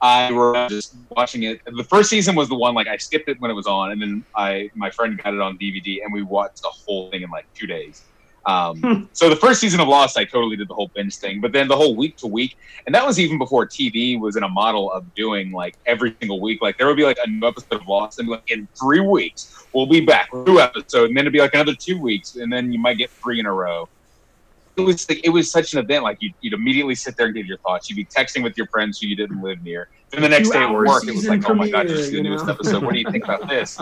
I 0.00 0.32
were 0.32 0.66
just 0.68 0.96
watching 1.10 1.42
it. 1.44 1.60
The 1.66 1.84
first 1.84 2.10
season 2.10 2.34
was 2.34 2.48
the 2.48 2.56
one 2.56 2.74
like 2.74 2.86
I 2.88 2.96
skipped 2.96 3.28
it 3.28 3.36
when 3.40 3.50
it 3.50 3.54
was 3.54 3.66
on, 3.66 3.92
and 3.92 4.00
then 4.00 4.24
I 4.36 4.68
my 4.74 4.90
friend 4.90 5.20
got 5.22 5.34
it 5.34 5.40
on 5.40 5.56
DVD 5.58 6.00
and 6.04 6.12
we 6.12 6.22
watched 6.22 6.60
the 6.62 6.72
whole 6.86 7.10
thing 7.10 7.22
in 7.22 7.30
like 7.30 7.44
two 7.58 7.66
days. 7.66 8.02
Um, 8.46 9.08
so 9.12 9.30
the 9.30 9.36
first 9.36 9.60
season 9.60 9.80
of 9.80 9.88
Lost, 9.88 10.18
I 10.18 10.24
totally 10.24 10.56
did 10.56 10.68
the 10.68 10.74
whole 10.74 10.88
binge 10.94 11.16
thing, 11.16 11.40
but 11.40 11.52
then 11.52 11.68
the 11.68 11.76
whole 11.76 11.96
week 11.96 12.16
to 12.18 12.26
week, 12.26 12.56
and 12.86 12.94
that 12.94 13.06
was 13.06 13.18
even 13.18 13.38
before 13.38 13.66
TV 13.66 14.18
was 14.18 14.36
in 14.36 14.42
a 14.42 14.48
model 14.48 14.92
of 14.92 15.14
doing 15.14 15.52
like 15.52 15.76
every 15.86 16.14
single 16.20 16.40
week. 16.40 16.60
Like 16.60 16.76
there 16.78 16.86
would 16.86 16.96
be 16.96 17.04
like 17.04 17.18
a 17.24 17.28
new 17.28 17.46
episode 17.46 17.80
of 17.80 17.88
Lost, 17.88 18.18
and 18.18 18.28
like 18.28 18.50
in 18.50 18.68
three 18.78 19.00
weeks 19.00 19.66
we'll 19.72 19.86
be 19.86 20.00
back 20.00 20.32
with 20.32 20.46
a 20.46 20.50
new 20.50 20.60
episode, 20.60 21.08
and 21.08 21.16
then 21.16 21.22
it'd 21.22 21.32
be 21.32 21.40
like 21.40 21.54
another 21.54 21.74
two 21.74 21.98
weeks, 21.98 22.36
and 22.36 22.52
then 22.52 22.72
you 22.72 22.78
might 22.78 22.98
get 22.98 23.10
three 23.10 23.40
in 23.40 23.46
a 23.46 23.52
row. 23.52 23.88
It 24.76 24.80
was 24.80 25.08
like 25.08 25.24
it 25.24 25.30
was 25.30 25.50
such 25.50 25.72
an 25.72 25.78
event. 25.78 26.02
Like 26.02 26.18
you'd, 26.20 26.34
you'd 26.40 26.52
immediately 26.52 26.94
sit 26.94 27.16
there 27.16 27.26
and 27.26 27.34
give 27.34 27.46
your 27.46 27.58
thoughts. 27.58 27.88
You'd 27.88 27.96
be 27.96 28.04
texting 28.04 28.42
with 28.42 28.56
your 28.56 28.66
friends 28.66 28.98
who 28.98 29.06
you 29.06 29.14
didn't 29.14 29.40
live 29.40 29.62
near. 29.62 29.88
Then 30.10 30.22
the 30.22 30.28
next 30.28 30.50
day 30.50 30.62
at 30.62 30.72
work, 30.72 31.06
it 31.06 31.14
was 31.14 31.26
like, 31.26 31.48
oh 31.48 31.54
my 31.54 31.68
god, 31.68 31.88
just 31.88 32.10
the 32.10 32.22
newest 32.22 32.48
episode. 32.48 32.82
What 32.82 32.92
do 32.92 33.00
you 33.00 33.10
think 33.10 33.24
about 33.24 33.48
this? 33.48 33.78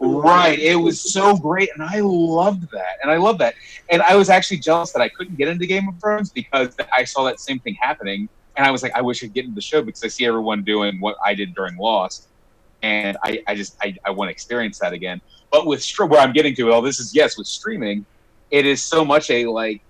right. 0.00 0.58
It 0.58 0.76
was 0.76 1.12
so 1.12 1.36
great, 1.36 1.70
and 1.74 1.82
I 1.82 2.00
loved 2.00 2.70
that. 2.72 2.98
And 3.02 3.10
I 3.10 3.16
love 3.16 3.38
that. 3.38 3.54
And 3.90 4.02
I 4.02 4.16
was 4.16 4.30
actually 4.30 4.58
jealous 4.58 4.92
that 4.92 5.02
I 5.02 5.08
couldn't 5.08 5.36
get 5.36 5.48
into 5.48 5.66
Game 5.66 5.88
of 5.88 6.00
Thrones 6.00 6.30
because 6.30 6.76
I 6.92 7.04
saw 7.04 7.24
that 7.24 7.40
same 7.40 7.58
thing 7.60 7.76
happening, 7.80 8.28
and 8.56 8.66
I 8.66 8.70
was 8.70 8.82
like, 8.82 8.92
I 8.94 9.00
wish 9.00 9.22
I'd 9.22 9.32
get 9.32 9.44
into 9.44 9.54
the 9.54 9.60
show 9.60 9.82
because 9.82 10.02
I 10.04 10.08
see 10.08 10.26
everyone 10.26 10.62
doing 10.64 11.00
what 11.00 11.16
I 11.24 11.34
did 11.34 11.54
during 11.54 11.76
Lost, 11.76 12.28
and 12.82 13.16
I, 13.24 13.42
I 13.46 13.54
just 13.54 13.76
I, 13.80 13.96
I 14.04 14.10
want 14.10 14.28
to 14.28 14.32
experience 14.32 14.78
that 14.80 14.92
again. 14.92 15.20
But 15.52 15.66
with 15.66 15.88
where 15.98 16.20
I'm 16.20 16.32
getting 16.32 16.54
to 16.56 16.72
all 16.72 16.82
this 16.82 16.98
is 16.98 17.14
yes, 17.14 17.38
with 17.38 17.46
streaming, 17.46 18.06
it 18.50 18.66
is 18.66 18.82
so 18.82 19.04
much 19.04 19.30
a 19.30 19.46
like 19.46 19.82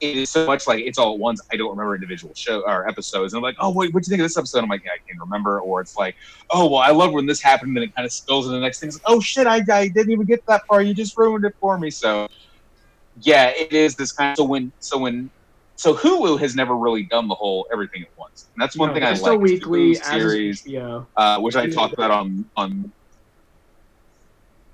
it, 0.00 0.16
is 0.16 0.30
so 0.30 0.46
much 0.46 0.66
like 0.66 0.84
it's 0.84 0.98
all 0.98 1.14
at 1.14 1.18
once. 1.18 1.40
I 1.52 1.56
don't 1.56 1.70
remember 1.70 1.94
individual 1.94 2.32
show 2.34 2.62
or 2.66 2.88
episodes. 2.88 3.32
And 3.32 3.38
I'm 3.38 3.42
like, 3.42 3.56
oh 3.58 3.70
wait, 3.70 3.92
what 3.92 4.02
do 4.02 4.08
you 4.08 4.10
think 4.10 4.20
of 4.20 4.24
this 4.24 4.36
episode? 4.36 4.62
I'm 4.62 4.68
like, 4.68 4.84
yeah, 4.84 4.92
I 4.92 4.98
can't 5.06 5.20
remember. 5.20 5.60
Or 5.60 5.80
it's 5.80 5.96
like, 5.96 6.16
oh 6.50 6.68
well, 6.68 6.80
I 6.80 6.90
love 6.90 7.12
when 7.12 7.26
this 7.26 7.40
happened. 7.40 7.68
And 7.68 7.76
then 7.76 7.84
it 7.84 7.94
kind 7.94 8.06
of 8.06 8.12
spills 8.12 8.46
into 8.46 8.56
the 8.56 8.62
next 8.62 8.80
thing. 8.80 8.88
It's 8.88 8.96
like, 8.96 9.04
oh 9.06 9.20
shit, 9.20 9.46
I, 9.46 9.56
I 9.72 9.88
didn't 9.88 10.10
even 10.10 10.26
get 10.26 10.44
that 10.46 10.62
far. 10.66 10.82
You 10.82 10.94
just 10.94 11.16
ruined 11.16 11.44
it 11.44 11.54
for 11.60 11.78
me. 11.78 11.90
So 11.90 12.28
yeah, 13.20 13.48
it 13.48 13.72
is 13.72 13.96
this 13.96 14.12
kind. 14.12 14.32
Of, 14.32 14.36
so 14.36 14.44
when 14.44 14.72
so 14.78 14.98
when 14.98 15.30
so 15.76 15.94
Hulu 15.94 16.40
has 16.40 16.56
never 16.56 16.76
really 16.76 17.04
done 17.04 17.28
the 17.28 17.34
whole 17.34 17.66
everything 17.72 18.02
at 18.02 18.08
once. 18.16 18.48
And 18.54 18.62
that's 18.62 18.76
one 18.76 18.88
No, 18.88 18.94
thing 18.94 19.04
I 19.04 19.10
like. 19.10 19.18
still 19.18 19.32
the 19.34 19.38
weekly 19.38 19.94
Hulu 19.94 20.04
series 20.04 20.62
HBO. 20.64 21.06
uh, 21.16 21.38
which 21.40 21.56
I 21.56 21.68
talked 21.68 21.94
about 21.94 22.10
on 22.10 22.44
on. 22.56 22.92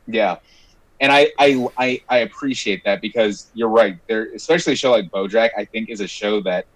Yeah, 0.07 0.37
and 1.01 1.13
I, 1.13 1.31
I 1.39 1.67
I 1.77 2.03
I 2.09 2.19
appreciate 2.19 2.85
that 2.85 3.01
because 3.01 3.51
you're 3.55 3.69
right. 3.69 3.99
There, 4.07 4.33
especially 4.35 4.75
a 4.75 4.77
show 4.77 4.91
like 4.91 5.11
BoJack, 5.11 5.51
I 5.57 5.65
think 5.65 5.91
is 5.91 6.01
a 6.01 6.07
show 6.07 6.41
that 6.43 6.67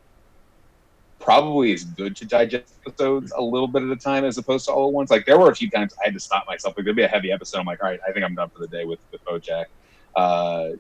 probably 1.21 1.73
is 1.73 1.85
good 1.85 2.17
to 2.17 2.25
digest 2.25 2.75
episodes 2.87 3.33
a 3.37 3.43
little 3.43 3.69
bit 3.69 3.83
at 3.83 3.91
a 3.91 3.97
time 3.97 4.25
as 4.25 4.39
opposed 4.39 4.67
to 4.67 4.73
all 4.73 4.89
at 4.89 4.95
once. 4.95 5.11
Like 5.11 5.27
there 5.27 5.39
were 5.39 5.51
a 5.51 5.55
few 5.55 5.71
times 5.71 5.95
I 6.01 6.07
had 6.07 6.15
to 6.15 6.21
stop 6.21 6.47
myself. 6.47 6.77
Like 6.77 6.85
there'd 6.85 6.97
be 6.97 7.03
a 7.03 7.09
heavy 7.09 7.33
episode. 7.33 7.59
I'm 7.59 7.67
like, 7.67 7.83
all 7.83 7.91
right, 7.91 8.01
I 8.07 8.13
think 8.13 8.25
I'm 8.25 8.35
done 8.35 8.51
for 8.51 8.61
the 8.61 8.69
day 8.69 8.85
with 8.85 8.99
with 9.13 9.25
BoJack. 9.25 9.67
Uh, 10.17 10.71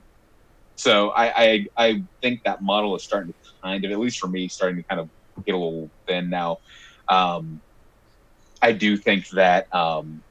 so 0.76 1.10
I, 1.10 1.42
I 1.42 1.66
I 1.76 2.02
think 2.22 2.44
that 2.44 2.62
model 2.62 2.94
is 2.96 3.02
starting 3.02 3.32
to 3.32 3.50
kind 3.62 3.84
of, 3.84 3.90
at 3.90 3.98
least 3.98 4.18
for 4.18 4.28
me, 4.28 4.48
starting 4.48 4.76
to 4.76 4.82
kind 4.82 5.00
of 5.00 5.08
get 5.44 5.54
a 5.54 5.58
little 5.58 5.90
thin 6.06 6.30
now. 6.30 6.58
Um, 7.08 7.60
I 8.62 8.72
do 8.72 8.96
think 8.96 9.28
that 9.30 9.72
um, 9.74 10.22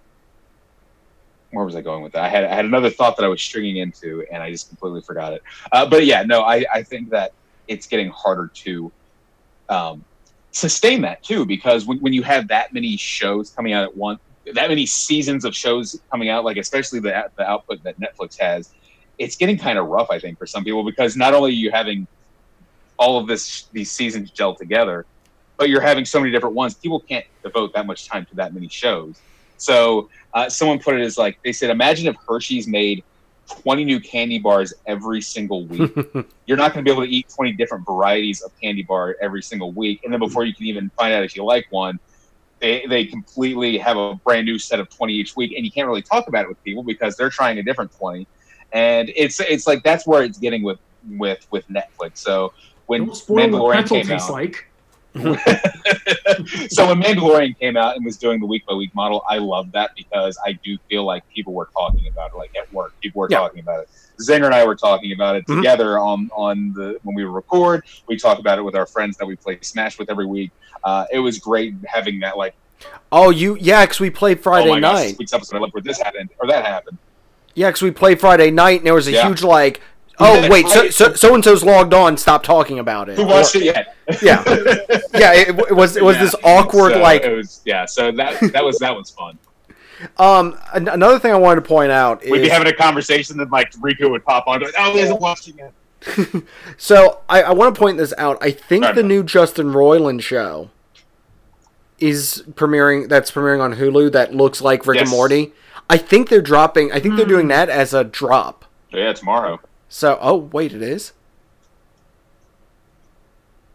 where 1.51 1.65
was 1.65 1.75
I 1.75 1.81
going 1.81 2.03
with 2.03 2.13
that? 2.13 2.23
I 2.23 2.29
had 2.29 2.43
I 2.43 2.53
had 2.53 2.65
another 2.65 2.89
thought 2.89 3.15
that 3.17 3.23
I 3.23 3.27
was 3.27 3.41
stringing 3.41 3.77
into, 3.77 4.25
and 4.31 4.43
I 4.43 4.51
just 4.51 4.67
completely 4.67 5.01
forgot 5.01 5.33
it. 5.33 5.43
Uh, 5.71 5.85
but 5.85 6.05
yeah, 6.05 6.23
no, 6.23 6.41
I, 6.41 6.65
I 6.73 6.83
think 6.83 7.09
that 7.11 7.33
it's 7.67 7.87
getting 7.87 8.09
harder 8.09 8.47
to 8.47 8.91
um, 9.69 10.03
sustain 10.51 11.01
that 11.01 11.23
too, 11.23 11.45
because 11.45 11.85
when, 11.85 11.99
when 11.99 12.13
you 12.13 12.23
have 12.23 12.47
that 12.49 12.73
many 12.73 12.97
shows 12.97 13.49
coming 13.51 13.73
out 13.73 13.83
at 13.83 13.95
once, 13.95 14.19
that 14.53 14.69
many 14.69 14.85
seasons 14.85 15.45
of 15.45 15.55
shows 15.55 15.99
coming 16.11 16.29
out, 16.29 16.43
like 16.43 16.57
especially 16.57 16.99
the 16.99 17.29
the 17.37 17.49
output 17.49 17.83
that 17.83 17.99
Netflix 17.99 18.37
has, 18.39 18.73
it's 19.17 19.35
getting 19.35 19.57
kind 19.57 19.77
of 19.77 19.87
rough. 19.87 20.09
I 20.09 20.19
think 20.19 20.37
for 20.37 20.45
some 20.45 20.63
people 20.63 20.83
because 20.83 21.15
not 21.15 21.33
only 21.33 21.51
are 21.51 21.53
you 21.53 21.71
having 21.71 22.07
all 22.97 23.19
of 23.19 23.27
this 23.27 23.67
these 23.71 23.91
seasons 23.91 24.31
gel 24.31 24.55
together, 24.55 25.05
but 25.57 25.69
you're 25.69 25.81
having 25.81 26.05
so 26.05 26.19
many 26.19 26.31
different 26.31 26.55
ones. 26.55 26.73
People 26.73 26.99
can't 26.99 27.25
devote 27.43 27.73
that 27.73 27.85
much 27.85 28.07
time 28.07 28.25
to 28.25 28.35
that 28.35 28.53
many 28.53 28.67
shows. 28.67 29.19
So 29.57 30.09
uh, 30.33 30.49
someone 30.49 30.79
put 30.79 30.95
it 30.95 31.01
as 31.01 31.17
like 31.17 31.39
they 31.43 31.51
said, 31.51 31.69
imagine 31.69 32.07
if 32.07 32.15
Hershey's 32.27 32.67
made 32.67 33.03
20 33.47 33.85
new 33.85 33.99
candy 33.99 34.39
bars 34.39 34.73
every 34.85 35.21
single 35.21 35.65
week. 35.65 35.91
You're 36.45 36.57
not 36.57 36.73
going 36.73 36.83
to 36.83 36.89
be 36.89 36.91
able 36.91 37.05
to 37.05 37.09
eat 37.09 37.29
20 37.29 37.53
different 37.53 37.85
varieties 37.85 38.41
of 38.41 38.51
candy 38.59 38.83
bar 38.83 39.15
every 39.21 39.41
single 39.41 39.71
week, 39.71 40.01
and 40.03 40.11
then 40.11 40.19
before 40.19 40.45
you 40.45 40.53
can 40.53 40.65
even 40.65 40.89
find 40.91 41.13
out 41.13 41.23
if 41.23 41.35
you 41.35 41.43
like 41.43 41.67
one, 41.69 41.99
they, 42.59 42.85
they 42.87 43.05
completely 43.05 43.77
have 43.77 43.97
a 43.97 44.15
brand 44.15 44.45
new 44.45 44.57
set 44.57 44.79
of 44.79 44.89
20 44.89 45.13
each 45.13 45.35
week, 45.35 45.53
and 45.55 45.63
you 45.63 45.71
can't 45.71 45.87
really 45.87 46.01
talk 46.01 46.27
about 46.27 46.43
it 46.43 46.49
with 46.49 46.61
people 46.63 46.83
because 46.83 47.15
they're 47.15 47.29
trying 47.29 47.57
a 47.59 47.63
different 47.63 47.91
20. 47.93 48.27
And 48.73 49.11
it's 49.15 49.39
it's 49.39 49.65
like 49.65 49.81
that's 49.83 50.05
where 50.05 50.23
it's 50.23 50.37
getting 50.37 50.61
with 50.61 50.79
with 51.11 51.47
with 51.51 51.65
Netflix. 51.69 52.17
So 52.17 52.53
when 52.87 53.05
Don't 53.05 53.15
spoil 53.15 53.49
what 53.51 53.77
Mandalorian 53.77 53.87
came 53.87 54.11
out, 54.11 54.29
like. 54.29 54.66
so 56.70 56.88
when 56.88 57.01
Mandalorian 57.01 57.57
came 57.59 57.78
out 57.78 57.95
and 57.95 58.05
was 58.05 58.18
doing 58.18 58.39
the 58.39 58.45
week 58.45 58.65
by 58.65 58.74
week 58.74 58.93
model, 58.95 59.24
I 59.30 59.38
loved 59.38 59.72
that 59.74 59.91
because 59.95 60.38
I 60.45 60.53
do 60.63 60.78
feel 60.89 61.03
like 61.05 61.28
people 61.30 61.53
were 61.53 61.70
talking 61.74 62.07
about 62.07 62.32
it, 62.34 62.38
like 62.38 62.51
at 62.55 62.72
work, 62.74 62.93
people 63.01 63.20
were 63.22 63.28
Yeah. 63.30 63.39
talking 63.39 63.59
about 63.59 63.82
it. 63.82 63.89
Zinger 64.22 64.45
and 64.45 64.53
I 64.55 64.65
were 64.65 64.76
talking 64.76 65.11
about 65.13 65.36
it 65.36 65.45
Mhm. 65.45 65.57
together 65.57 65.99
on 65.99 66.30
on 66.36 66.74
the 66.74 66.97
when 67.03 67.15
we 67.15 67.24
record. 67.24 67.84
We 68.07 68.18
talk 68.18 68.39
about 68.39 68.57
it 68.57 68.63
with 68.63 68.76
our 68.76 68.86
friends 68.86 69.18
that 69.18 69.26
we 69.26 69.36
play 69.36 69.59
Smash 69.61 69.99
with 69.99 70.09
every 70.09 70.26
week. 70.26 70.51
Uh, 70.84 71.05
it 71.11 71.20
was 71.20 71.38
great 71.39 71.74
having 71.86 72.20
that 72.22 72.38
like 72.38 72.55
oh, 73.11 73.30
you 73.32 73.57
yeah, 73.59 73.84
because 73.84 73.99
we 73.99 74.09
played 74.09 74.39
Friday 74.41 74.70
oh 74.70 74.74
my 74.76 74.80
gosh, 74.80 74.93
night. 74.95 75.07
this 75.09 75.18
week's 75.20 75.34
episode. 75.34 75.57
I 75.57 75.59
love 75.59 75.72
where 75.72 75.82
this 75.84 75.99
happened 75.99 76.30
or 76.39 76.47
that 76.47 76.65
happened. 76.65 76.97
Yeah, 77.55 77.70
because 77.70 77.82
we 77.82 77.89
played 77.91 78.20
Friday 78.20 78.51
night, 78.51 78.80
and 78.82 78.86
there 78.86 78.93
was 78.93 79.07
a 79.07 79.11
Yeah. 79.13 79.28
huge 79.28 79.41
like, 79.43 79.82
oh 80.20 80.49
wait, 80.49 80.68
so 80.68 80.89
so 80.89 81.13
so 81.13 81.36
and 81.36 81.43
so's 81.43 81.63
logged 81.63 81.93
on. 81.93 82.18
Stop 82.18 82.43
talking 82.43 82.80
about 82.80 83.09
it. 83.09 83.18
Who 83.18 83.26
watched 83.26 83.55
it 83.55 83.63
yet? 83.63 83.95
Yeah, 84.22 84.43
yeah. 85.13 85.34
It, 85.34 85.49
it 85.49 85.76
was 85.76 85.95
it 85.97 86.03
was 86.03 86.15
Yeah. 86.15 86.24
this 86.24 86.36
awkward 86.43 86.93
So 86.93 86.99
like 87.01 87.24
was 87.24 87.61
yeah. 87.65 87.86
So 87.86 88.11
that 88.13 88.39
that 88.53 88.63
was 88.63 88.80
that 88.80 88.95
was 88.95 89.09
fun. 89.11 89.38
um. 90.18 90.57
an- 90.74 90.88
another 90.88 91.20
thing 91.20 91.32
I 91.32 91.38
wanted 91.38 91.61
to 91.61 91.68
point 91.68 91.91
out 91.91 92.24
is 92.24 92.32
We'd 92.32 92.41
be 92.41 92.49
having 92.49 92.68
a 92.68 92.74
conversation, 92.76 93.38
then 93.38 93.49
like 93.49 93.72
Riku 93.74 94.09
would 94.11 94.24
pop 94.26 94.47
on, 94.47 94.61
like, 94.61 94.74
oh, 94.78 94.93
he 94.93 94.99
isn't 94.99 95.20
watching 95.20 95.57
it. 95.59 96.43
so 96.78 97.22
I, 97.28 97.41
I 97.43 97.51
want 97.53 97.74
to 97.74 97.80
point 97.80 97.97
this 97.97 98.13
out. 98.18 98.38
I 98.41 98.51
think 98.51 98.86
the 98.95 99.01
new 99.03 99.24
Justin 99.24 99.68
Roiland 99.74 100.22
show 100.22 100.70
is 101.99 102.43
premiering. 102.51 103.09
That's 103.09 103.32
premiering 103.32 103.61
on 103.61 103.74
Hulu. 103.76 104.11
That 104.11 104.34
looks 104.36 104.61
like 104.61 104.86
Rick 104.86 104.99
and 104.99 105.07
Yes. 105.07 105.15
Morty. 105.15 105.53
I 105.89 105.97
think 105.97 106.30
they're 106.30 106.41
dropping. 106.41 106.91
I 106.91 106.99
think 106.99 107.15
they're 107.18 107.26
doing 107.26 107.47
that 107.47 107.70
as 107.70 107.93
a 107.93 108.03
drop. 108.03 108.65
Yeah, 108.91 109.13
tomorrow. 109.13 109.59
So 109.89 110.17
oh 110.21 110.35
wait, 110.38 110.73
it 110.73 110.81
is. 110.81 111.13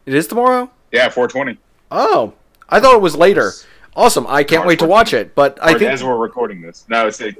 It 0.07 0.15
is 0.15 0.27
tomorrow. 0.27 0.71
Yeah, 0.91 1.09
420. 1.09 1.59
Oh, 1.91 2.35
I 2.69 2.81
thought 2.81 2.95
it 2.97 3.01
was 3.03 3.17
later. 3.17 3.53
Awesome! 3.95 4.27
I 4.27 4.43
can't 4.43 4.63
No, 4.65 4.69
wait 4.69 4.79
to 4.81 4.87
watch 4.87 5.13
it. 5.13 5.35
But 5.35 5.59
I 5.63 5.75
Or 5.75 5.79
think 5.79 5.91
as 5.91 6.03
we're 6.03 6.17
recording 6.17 6.61
this. 6.63 6.87
No, 6.89 7.07
it's 7.07 7.21
a, 7.21 7.35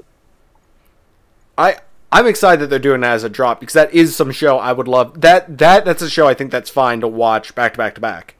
I 1.57 1.77
I'm 2.11 2.27
excited 2.27 2.61
that 2.61 2.67
they're 2.67 2.77
doing 2.79 3.01
that 3.01 3.13
as 3.13 3.23
a 3.23 3.29
drop 3.29 3.59
because 3.59 3.73
that 3.73 3.91
is 3.93 4.15
some 4.15 4.31
show 4.31 4.59
I 4.59 4.71
would 4.71 4.87
love. 4.87 5.21
That 5.21 5.57
that 5.57 5.83
that's 5.83 6.01
a 6.03 6.09
show 6.09 6.27
I 6.27 6.35
think 6.35 6.51
that's 6.51 6.69
fine 6.69 7.01
to 7.01 7.07
watch 7.07 7.55
back 7.55 7.73
to 7.73 7.77
back 7.77 7.95
to 7.95 8.01
back. 8.01 8.35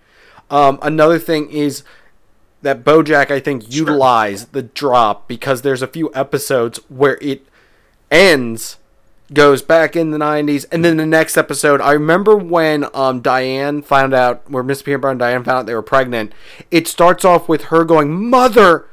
Um, 0.51 0.77
another 0.84 1.17
thing 1.17 1.49
is 1.49 1.84
that 2.61 2.84
BoJack 2.84 3.31
I 3.31 3.39
think 3.39 3.63
Sure. 3.63 3.71
utilized 3.71 4.53
the 4.53 4.61
drop 4.61 5.27
because 5.27 5.63
there's 5.63 5.81
a 5.81 5.88
few 5.88 6.11
episodes 6.13 6.77
where 6.89 7.17
it 7.19 7.47
ends 8.11 8.77
goes 9.32 9.61
back 9.61 9.95
in 9.95 10.11
the 10.11 10.17
90s 10.17 10.65
and 10.71 10.84
then 10.84 10.97
the 10.97 11.05
next 11.05 11.38
episode 11.38 11.80
i 11.82 11.91
remember 11.93 12.36
when 12.36 12.86
um, 12.93 13.21
diane 13.21 13.82
found 13.82 14.13
out 14.13 14.49
where 14.49 14.63
miss 14.63 14.82
peanut 14.82 15.01
butter 15.01 15.11
and 15.11 15.19
diane 15.19 15.43
found 15.43 15.59
out 15.59 15.65
they 15.65 15.74
were 15.74 15.82
pregnant 15.82 16.34
it 16.69 16.88
starts 16.88 17.24
off 17.24 17.47
with 17.47 17.63
her 17.65 17.86
going 17.86 18.30
mother! 18.30 18.88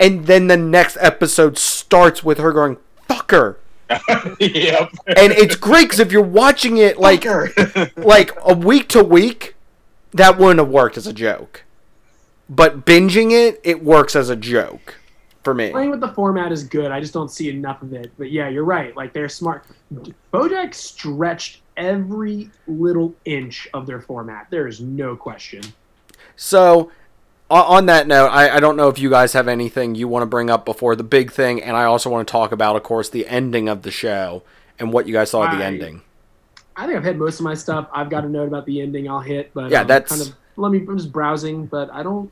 And 0.00 0.26
then 0.26 0.48
the 0.48 0.56
next 0.56 0.96
episode 1.00 1.56
starts 1.56 2.24
with 2.24 2.38
her 2.38 2.52
going 2.52 2.76
fucker! 3.08 3.56
Yep. 4.40 4.90
and 5.06 5.32
it's 5.32 5.54
great 5.54 5.82
because 5.82 6.00
if 6.00 6.12
you're 6.12 6.22
watching 6.22 6.78
it 6.78 6.96
like 6.96 7.24
like 7.96 8.32
a 8.42 8.54
week 8.54 8.88
to 8.90 9.04
week 9.04 9.54
that 10.12 10.38
wouldn't 10.38 10.58
have 10.60 10.68
worked 10.68 10.96
as 10.96 11.06
a 11.06 11.12
joke. 11.12 11.64
But 12.48 12.86
binging 12.86 13.32
it 13.32 13.60
it 13.64 13.84
works 13.84 14.16
as 14.16 14.30
a 14.30 14.36
joke 14.36 14.96
for 15.44 15.54
me 15.54 15.70
Playing 15.70 15.90
with 15.90 16.00
the 16.00 16.08
format 16.12 16.52
is 16.52 16.64
good. 16.64 16.90
I 16.90 17.00
just 17.00 17.12
don't 17.12 17.30
see 17.30 17.48
enough 17.50 17.82
of 17.82 17.92
it. 17.92 18.12
But 18.16 18.30
yeah, 18.30 18.48
you're 18.48 18.64
right. 18.64 18.96
Like 18.96 19.12
they're 19.12 19.28
smart. 19.28 19.64
BoJack 20.32 20.74
stretched 20.74 21.60
every 21.76 22.50
little 22.66 23.14
inch 23.24 23.68
of 23.74 23.86
their 23.86 24.00
format. 24.00 24.46
There 24.50 24.66
is 24.66 24.80
no 24.80 25.16
question. 25.16 25.62
So, 26.36 26.90
on 27.50 27.86
that 27.86 28.06
note, 28.06 28.28
I, 28.28 28.56
I 28.56 28.60
don't 28.60 28.76
know 28.76 28.88
if 28.88 28.98
you 28.98 29.10
guys 29.10 29.32
have 29.34 29.48
anything 29.48 29.94
you 29.94 30.08
want 30.08 30.22
to 30.22 30.26
bring 30.26 30.48
up 30.48 30.64
before 30.64 30.96
the 30.96 31.02
big 31.04 31.30
thing, 31.32 31.62
and 31.62 31.76
I 31.76 31.84
also 31.84 32.08
want 32.08 32.26
to 32.26 32.32
talk 32.32 32.52
about, 32.52 32.76
of 32.76 32.82
course, 32.82 33.10
the 33.10 33.26
ending 33.26 33.68
of 33.68 33.82
the 33.82 33.90
show 33.90 34.42
and 34.78 34.92
what 34.92 35.06
you 35.06 35.12
guys 35.12 35.30
saw 35.30 35.42
of 35.50 35.58
the 35.58 35.64
ending. 35.64 36.00
I 36.74 36.86
think 36.86 36.96
I've 36.96 37.04
hit 37.04 37.18
most 37.18 37.38
of 37.38 37.44
my 37.44 37.54
stuff. 37.54 37.88
I've 37.92 38.08
got 38.08 38.24
a 38.24 38.28
note 38.28 38.48
about 38.48 38.64
the 38.64 38.80
ending. 38.80 39.08
I'll 39.08 39.20
hit, 39.20 39.50
but 39.52 39.70
Yeah, 39.70 39.82
um, 39.82 39.86
that's- 39.86 40.08
kind 40.08 40.22
of. 40.22 40.34
Let 40.56 40.70
me. 40.70 40.78
I'm 40.86 40.96
just 40.98 41.10
browsing, 41.12 41.64
but 41.66 41.90
I 41.90 42.02
don't. 42.02 42.30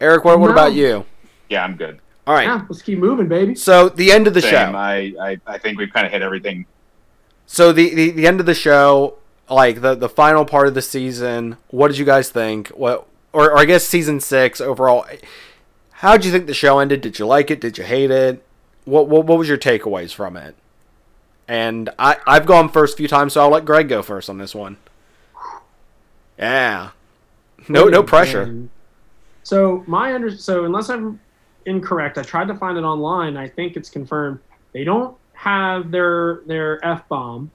Eric, 0.00 0.24
what, 0.24 0.38
what 0.38 0.46
No. 0.48 0.52
about 0.52 0.74
you? 0.74 1.04
Yeah, 1.48 1.64
I'm 1.64 1.76
good. 1.76 2.00
All 2.26 2.34
right. 2.34 2.44
Yeah, 2.44 2.64
let's 2.68 2.82
keep 2.82 2.98
moving, 2.98 3.26
baby. 3.26 3.54
So 3.54 3.88
the 3.88 4.12
end 4.12 4.26
of 4.26 4.34
the 4.34 4.42
Same. 4.42 4.50
show. 4.50 4.76
I, 4.76 5.14
I, 5.20 5.40
I 5.46 5.58
think 5.58 5.78
we've 5.78 5.92
kind 5.92 6.04
of 6.06 6.12
hit 6.12 6.20
everything. 6.20 6.66
So 7.46 7.72
the, 7.72 7.94
the 7.94 8.10
the 8.10 8.26
end 8.26 8.40
of 8.40 8.46
the 8.46 8.54
show, 8.54 9.16
like 9.48 9.80
the 9.80 9.94
the 9.94 10.10
final 10.10 10.44
part 10.44 10.68
of 10.68 10.74
the 10.74 10.82
season. 10.82 11.56
What 11.68 11.88
did 11.88 11.96
you 11.96 12.04
guys 12.04 12.28
think? 12.28 12.68
What 12.68 13.06
or, 13.32 13.52
or 13.52 13.58
I 13.58 13.64
guess 13.64 13.84
season 13.84 14.20
six 14.20 14.60
overall. 14.60 15.06
How 15.92 16.16
did 16.18 16.26
you 16.26 16.32
think 16.32 16.46
the 16.46 16.54
show 16.54 16.78
ended? 16.78 17.00
Did 17.00 17.18
you 17.18 17.26
like 17.26 17.50
it? 17.50 17.60
Did 17.60 17.78
you 17.78 17.84
hate 17.84 18.10
it? 18.10 18.44
What 18.84 19.08
what, 19.08 19.24
what 19.24 19.38
was 19.38 19.48
your 19.48 19.58
takeaways 19.58 20.12
from 20.12 20.36
it? 20.36 20.54
And 21.48 21.88
I 21.98 22.18
I've 22.26 22.44
gone 22.44 22.68
first 22.68 22.94
a 22.94 22.96
few 22.98 23.08
times, 23.08 23.32
so 23.32 23.40
I'll 23.40 23.50
let 23.50 23.64
Greg 23.64 23.88
go 23.88 24.02
first 24.02 24.28
on 24.28 24.36
this 24.36 24.54
one. 24.54 24.76
Yeah. 26.38 26.90
No 27.68 27.86
no 27.86 28.02
pressure. 28.02 28.68
So 29.42 29.82
my 29.86 30.12
under 30.14 30.36
so 30.36 30.66
unless 30.66 30.90
I'm 30.90 31.20
incorrect, 31.68 32.18
I 32.18 32.22
tried 32.22 32.48
to 32.48 32.54
find 32.56 32.76
it 32.76 32.82
online. 32.82 33.36
I 33.36 33.48
think 33.48 33.76
it's 33.76 33.90
confirmed. 33.90 34.40
They 34.72 34.84
don't 34.84 35.16
have 35.34 35.90
their 35.90 36.40
their 36.46 36.84
f 36.84 37.06
bomb. 37.08 37.50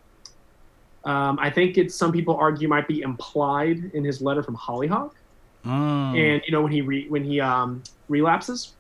Um, 1.04 1.38
I 1.42 1.50
think 1.50 1.78
it's 1.78 1.94
some 1.96 2.12
people 2.14 2.36
argue 2.38 2.68
might 2.70 2.88
be 2.88 3.02
implied 3.02 3.92
in 3.94 4.04
his 4.06 4.22
letter 4.22 4.42
from 4.42 4.56
Hollyhock, 4.56 5.16
Mm. 5.66 6.18
and 6.18 6.42
you 6.46 6.52
know 6.52 6.62
when 6.62 6.72
he 6.72 6.82
re, 6.82 7.08
when 7.10 7.24
he 7.24 7.40
um, 7.42 7.84
relapses, 8.10 8.74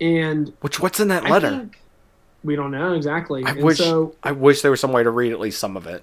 and 0.00 0.52
Which 0.60 0.80
what's 0.80 1.00
in 1.00 1.08
that 1.08 1.24
letter? 1.24 1.68
we 2.44 2.56
don't 2.56 2.70
know 2.70 2.92
exactly. 2.94 3.44
I 3.44 3.50
and 3.52 3.62
wish 3.62 3.78
so 3.78 4.14
I 4.22 4.32
wish 4.32 4.62
there 4.62 4.70
was 4.70 4.80
some 4.80 4.92
way 4.92 5.02
to 5.02 5.10
read 5.10 5.32
at 5.32 5.40
least 5.40 5.58
some 5.58 5.76
of 5.76 5.86
it. 5.86 6.02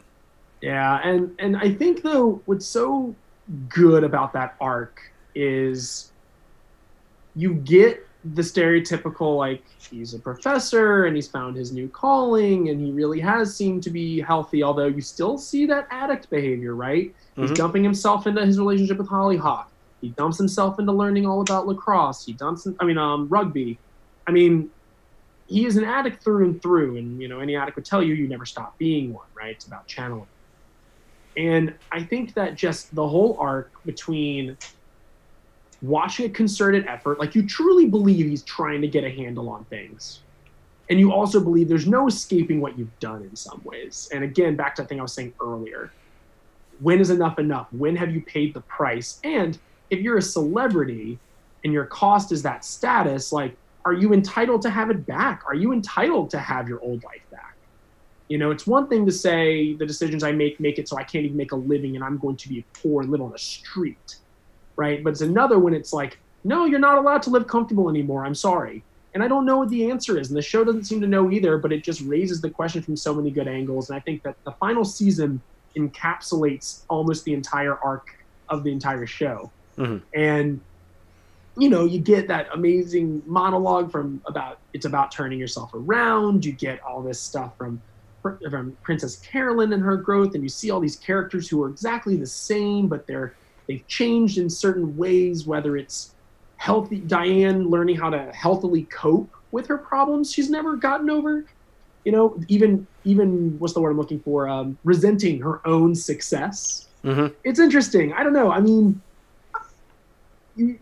Yeah, 0.61 0.99
and 1.03 1.35
and 1.39 1.57
I 1.57 1.73
think 1.73 2.01
though 2.03 2.41
what's 2.45 2.65
so 2.65 3.13
good 3.67 4.03
about 4.03 4.33
that 4.33 4.55
arc 4.61 5.01
is 5.35 6.11
you 7.35 7.53
get 7.53 8.05
the 8.23 8.41
stereotypical 8.41 9.37
like 9.37 9.63
he's 9.89 10.13
a 10.13 10.19
professor 10.19 11.05
and 11.05 11.15
he's 11.15 11.29
found 11.29 11.55
his 11.55 11.71
new 11.71 11.87
calling 11.89 12.67
and 12.69 12.81
he 12.81 12.91
really 12.91 13.19
has 13.19 13.55
seemed 13.55 13.81
to 13.81 13.89
be 13.89 14.19
healthy 14.19 14.61
although 14.61 14.87
you 14.87 14.99
still 14.99 15.37
see 15.37 15.65
that 15.65 15.87
addict 15.89 16.29
behavior 16.29 16.75
right? 16.75 17.13
He's 17.37 17.51
Mhm. 17.51 17.55
dumping 17.55 17.83
himself 17.83 18.27
into 18.27 18.45
his 18.45 18.59
relationship 18.59 18.97
with 18.97 19.07
Hollyhock. 19.07 19.67
He 20.01 20.09
dumps 20.17 20.37
himself 20.37 20.79
into 20.79 20.91
learning 20.91 21.25
all 21.25 21.41
about 21.41 21.65
lacrosse. 21.67 22.23
He 22.25 22.33
dumps 22.33 22.67
i 22.81 22.85
mean 22.85 22.97
um 22.97 23.27
rugby. 23.29 23.79
I 24.27 24.31
mean 24.31 24.71
he 25.47 25.65
is 25.65 25.77
an 25.77 25.85
addict 25.85 26.21
through 26.23 26.43
and 26.45 26.61
through 26.61 26.97
and 26.97 27.21
you 27.21 27.27
know 27.29 27.39
any 27.39 27.55
addict 27.55 27.77
would 27.77 27.85
tell 27.85 28.03
you 28.03 28.13
you 28.15 28.27
never 28.27 28.45
stop 28.45 28.73
being 28.77 29.13
one 29.13 29.27
right? 29.39 29.55
It's 29.55 29.65
about 29.65 29.87
channeling. 29.87 30.27
And 31.37 31.77
I 31.91 32.03
think 32.03 32.33
that 32.33 32.55
just 32.55 32.93
the 32.93 33.07
whole 33.07 33.37
arc 33.39 33.71
between 33.85 34.57
watching 35.81 36.25
a 36.25 36.29
concerted 36.29 36.85
effort, 36.87 37.19
like 37.19 37.35
you 37.35 37.45
truly 37.45 37.87
believe 37.87 38.27
he's 38.27 38.43
trying 38.43 38.81
to 38.81 38.87
get 38.87 39.03
a 39.03 39.09
handle 39.09 39.49
on 39.49 39.65
things. 39.65 40.21
And 40.89 40.99
you 40.99 41.11
also 41.11 41.39
believe 41.39 41.67
there's 41.67 41.87
no 41.87 42.07
escaping 42.07 42.61
what 42.61 42.77
you've 42.77 42.97
done 42.99 43.21
in 43.21 43.35
some 43.35 43.61
ways. 43.63 44.09
And 44.11 44.23
again, 44.23 44.55
back 44.55 44.75
to 44.75 44.81
the 44.81 44.87
thing 44.87 44.99
I 44.99 45.03
was 45.03 45.13
saying 45.13 45.33
earlier 45.39 45.91
when 46.79 46.99
is 46.99 47.09
enough 47.09 47.39
enough? 47.39 47.67
When 47.71 47.95
have 47.95 48.11
you 48.11 48.21
paid 48.21 48.53
the 48.53 48.61
price? 48.61 49.19
And 49.23 49.57
if 49.89 49.99
you're 49.99 50.17
a 50.17 50.21
celebrity 50.21 51.19
and 51.63 51.73
your 51.73 51.85
cost 51.85 52.31
is 52.31 52.41
that 52.43 52.63
status, 52.63 53.31
like, 53.31 53.55
are 53.85 53.93
you 53.93 54.13
entitled 54.13 54.61
to 54.63 54.69
have 54.69 54.89
it 54.89 55.05
back? 55.05 55.43
Are 55.47 55.55
you 55.55 55.73
entitled 55.73 56.29
to 56.31 56.39
have 56.39 56.67
your 56.67 56.79
old 56.81 57.03
life 57.03 57.21
back? 57.31 57.55
You 58.27 58.37
know, 58.37 58.51
it's 58.51 58.67
one 58.67 58.87
thing 58.87 59.05
to 59.05 59.11
say 59.11 59.73
the 59.73 59.85
decisions 59.85 60.23
I 60.23 60.31
make 60.31 60.59
make 60.59 60.77
it 60.77 60.87
so 60.87 60.97
I 60.97 61.03
can't 61.03 61.25
even 61.25 61.37
make 61.37 61.51
a 61.51 61.55
living 61.55 61.95
and 61.95 62.03
I'm 62.03 62.17
going 62.17 62.37
to 62.37 62.49
be 62.49 62.63
poor 62.73 63.01
and 63.01 63.11
live 63.11 63.21
on 63.21 63.31
the 63.31 63.39
street, 63.39 64.17
right? 64.79 65.03
But 65.03 65.11
it's 65.11 65.21
another 65.21 65.59
when 65.59 65.73
it's 65.73 65.91
like, 65.91 66.17
no, 66.45 66.63
you're 66.65 66.79
not 66.79 66.97
allowed 66.97 67.21
to 67.23 67.29
live 67.29 67.45
comfortable 67.47 67.89
anymore. 67.89 68.25
I'm 68.25 68.33
sorry. 68.33 68.81
And 69.13 69.21
I 69.21 69.27
don't 69.27 69.45
know 69.45 69.57
what 69.57 69.69
the 69.69 69.91
answer 69.91 70.17
is. 70.17 70.29
And 70.29 70.37
the 70.37 70.41
show 70.41 70.63
doesn't 70.63 70.85
seem 70.85 71.01
to 71.01 71.07
know 71.07 71.29
either, 71.29 71.57
but 71.57 71.73
it 71.73 71.83
just 71.83 72.01
raises 72.01 72.39
the 72.39 72.49
question 72.49 72.81
from 72.81 72.95
so 72.95 73.13
many 73.13 73.29
good 73.29 73.47
angles. 73.47 73.89
And 73.89 73.97
I 73.97 73.99
think 73.99 74.23
that 74.23 74.37
the 74.45 74.53
final 74.53 74.85
season 74.85 75.41
encapsulates 75.75 76.83
almost 76.89 77.25
the 77.25 77.33
entire 77.33 77.75
arc 77.75 78.15
of 78.47 78.63
the 78.63 78.71
entire 78.71 79.05
show. 79.05 79.51
Mhm. 79.77 80.01
And 80.15 80.61
you 81.57 81.69
know, 81.69 81.83
you 81.83 81.99
get 81.99 82.29
that 82.29 82.47
amazing 82.53 83.21
monologue 83.25 83.91
from 83.91 84.21
about 84.25 84.59
it's 84.71 84.85
about 84.85 85.11
turning 85.11 85.37
yourself 85.37 85.71
around. 85.73 86.45
You 86.45 86.53
get 86.53 86.81
all 86.83 87.01
this 87.01 87.19
stuff 87.19 87.57
from 87.57 87.81
from 88.21 88.77
Princess 88.81 89.17
Carolyn 89.17 89.73
and 89.73 89.83
her 89.83 89.97
growth, 89.97 90.35
and 90.35 90.43
you 90.43 90.49
see 90.49 90.71
all 90.71 90.79
these 90.79 90.95
characters 90.95 91.49
who 91.49 91.61
are 91.63 91.69
exactly 91.69 92.15
the 92.15 92.25
same, 92.27 92.87
but 92.87 93.05
they're 93.07 93.33
they've 93.69 93.87
changed 93.87 94.37
in 94.37 94.49
certain 94.49 94.97
ways. 94.97 95.45
Whether 95.47 95.77
it's 95.77 96.13
healthy 96.57 96.99
Diane 96.99 97.69
learning 97.69 97.95
how 97.95 98.09
to 98.09 98.29
healthily 98.33 98.83
cope 98.83 99.31
with 99.51 99.65
her 99.67 99.77
problems 99.77 100.33
she's 100.33 100.49
never 100.49 100.75
gotten 100.75 101.09
over, 101.09 101.45
you 102.03 102.11
know, 102.11 102.37
even 102.49 102.85
even 103.05 103.57
what's 103.59 103.73
the 103.73 103.79
word 103.79 103.91
I'm 103.91 103.97
looking 103.97 104.19
for? 104.19 104.49
Um, 104.49 104.77
resenting 104.83 105.39
her 105.41 105.65
own 105.65 105.95
success. 105.95 106.87
Mhm. 107.05 107.33
It's 107.45 107.59
interesting. 107.59 108.11
I 108.11 108.23
don't 108.23 108.33
know. 108.33 108.51
I 108.51 108.59
mean, 108.59 109.01
you 110.55 110.79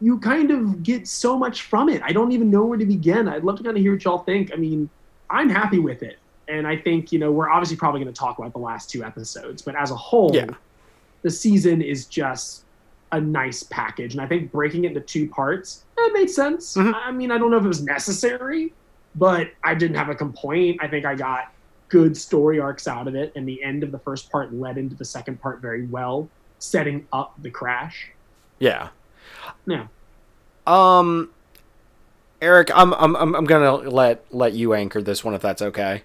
you 0.00 0.18
kind 0.18 0.50
of 0.50 0.82
get 0.82 1.06
so 1.06 1.38
much 1.38 1.62
from 1.62 1.88
it. 1.88 2.02
I 2.04 2.10
don't 2.12 2.32
even 2.32 2.50
know 2.50 2.64
where 2.64 2.78
to 2.78 2.84
begin. 2.84 3.28
I'd 3.28 3.44
love 3.44 3.58
to 3.58 3.62
kind 3.62 3.76
of 3.76 3.82
hear 3.82 3.92
what 3.92 4.04
y'all 4.04 4.24
think. 4.24 4.52
I 4.52 4.56
mean, 4.56 4.90
I'm 5.30 5.48
happy 5.48 5.78
with 5.78 6.02
it. 6.02 6.16
And 6.48 6.66
I 6.66 6.76
think, 6.76 7.12
you 7.12 7.20
know, 7.20 7.30
we're 7.30 7.48
obviously 7.48 7.76
probably 7.76 8.02
going 8.02 8.12
to 8.12 8.18
talk 8.18 8.40
about 8.40 8.52
the 8.52 8.58
last 8.58 8.90
two 8.90 9.04
episodes, 9.04 9.62
but 9.62 9.76
as 9.76 9.92
a 9.92 9.94
whole, 9.94 10.34
Yeah. 10.34 10.46
The 11.22 11.30
season 11.30 11.80
is 11.82 12.06
just 12.06 12.64
a 13.12 13.20
nice 13.20 13.62
package. 13.62 14.14
And 14.14 14.20
I 14.20 14.26
think 14.26 14.50
breaking 14.50 14.84
it 14.84 14.88
into 14.88 15.00
two 15.00 15.28
parts, 15.28 15.84
it 15.98 16.12
made 16.12 16.30
sense. 16.30 16.76
Mhm. 16.76 16.94
I 16.94 17.10
mean, 17.12 17.30
I 17.30 17.38
don't 17.38 17.50
know 17.50 17.58
if 17.58 17.64
it 17.64 17.68
was 17.68 17.82
necessary, 17.82 18.72
but 19.14 19.50
I 19.62 19.74
didn't 19.74 19.96
have 19.96 20.08
a 20.08 20.14
complaint. 20.14 20.78
I 20.82 20.88
think 20.88 21.04
I 21.04 21.14
got 21.14 21.52
good 21.88 22.16
story 22.16 22.58
arcs 22.58 22.88
out 22.88 23.06
of 23.06 23.14
it. 23.14 23.32
And 23.36 23.46
the 23.46 23.62
end 23.62 23.82
of 23.82 23.92
the 23.92 23.98
first 23.98 24.32
part 24.32 24.52
led 24.54 24.78
into 24.78 24.96
the 24.96 25.04
second 25.04 25.40
part 25.40 25.60
very 25.60 25.84
well, 25.86 26.28
setting 26.58 27.06
up 27.12 27.34
the 27.42 27.50
crash. 27.50 28.08
Yeah. 28.58 28.88
Yeah. 29.66 29.86
Um, 30.66 31.28
Eric, 32.40 32.70
I'm 32.74 32.94
I'm 32.94 33.14
I'm 33.16 33.34
I'm 33.34 33.44
gonna 33.44 33.74
let 33.74 34.24
let 34.34 34.52
you 34.54 34.74
anchor 34.74 35.02
this 35.02 35.22
one 35.22 35.34
if 35.34 35.42
that's 35.42 35.62
okay. 35.62 36.02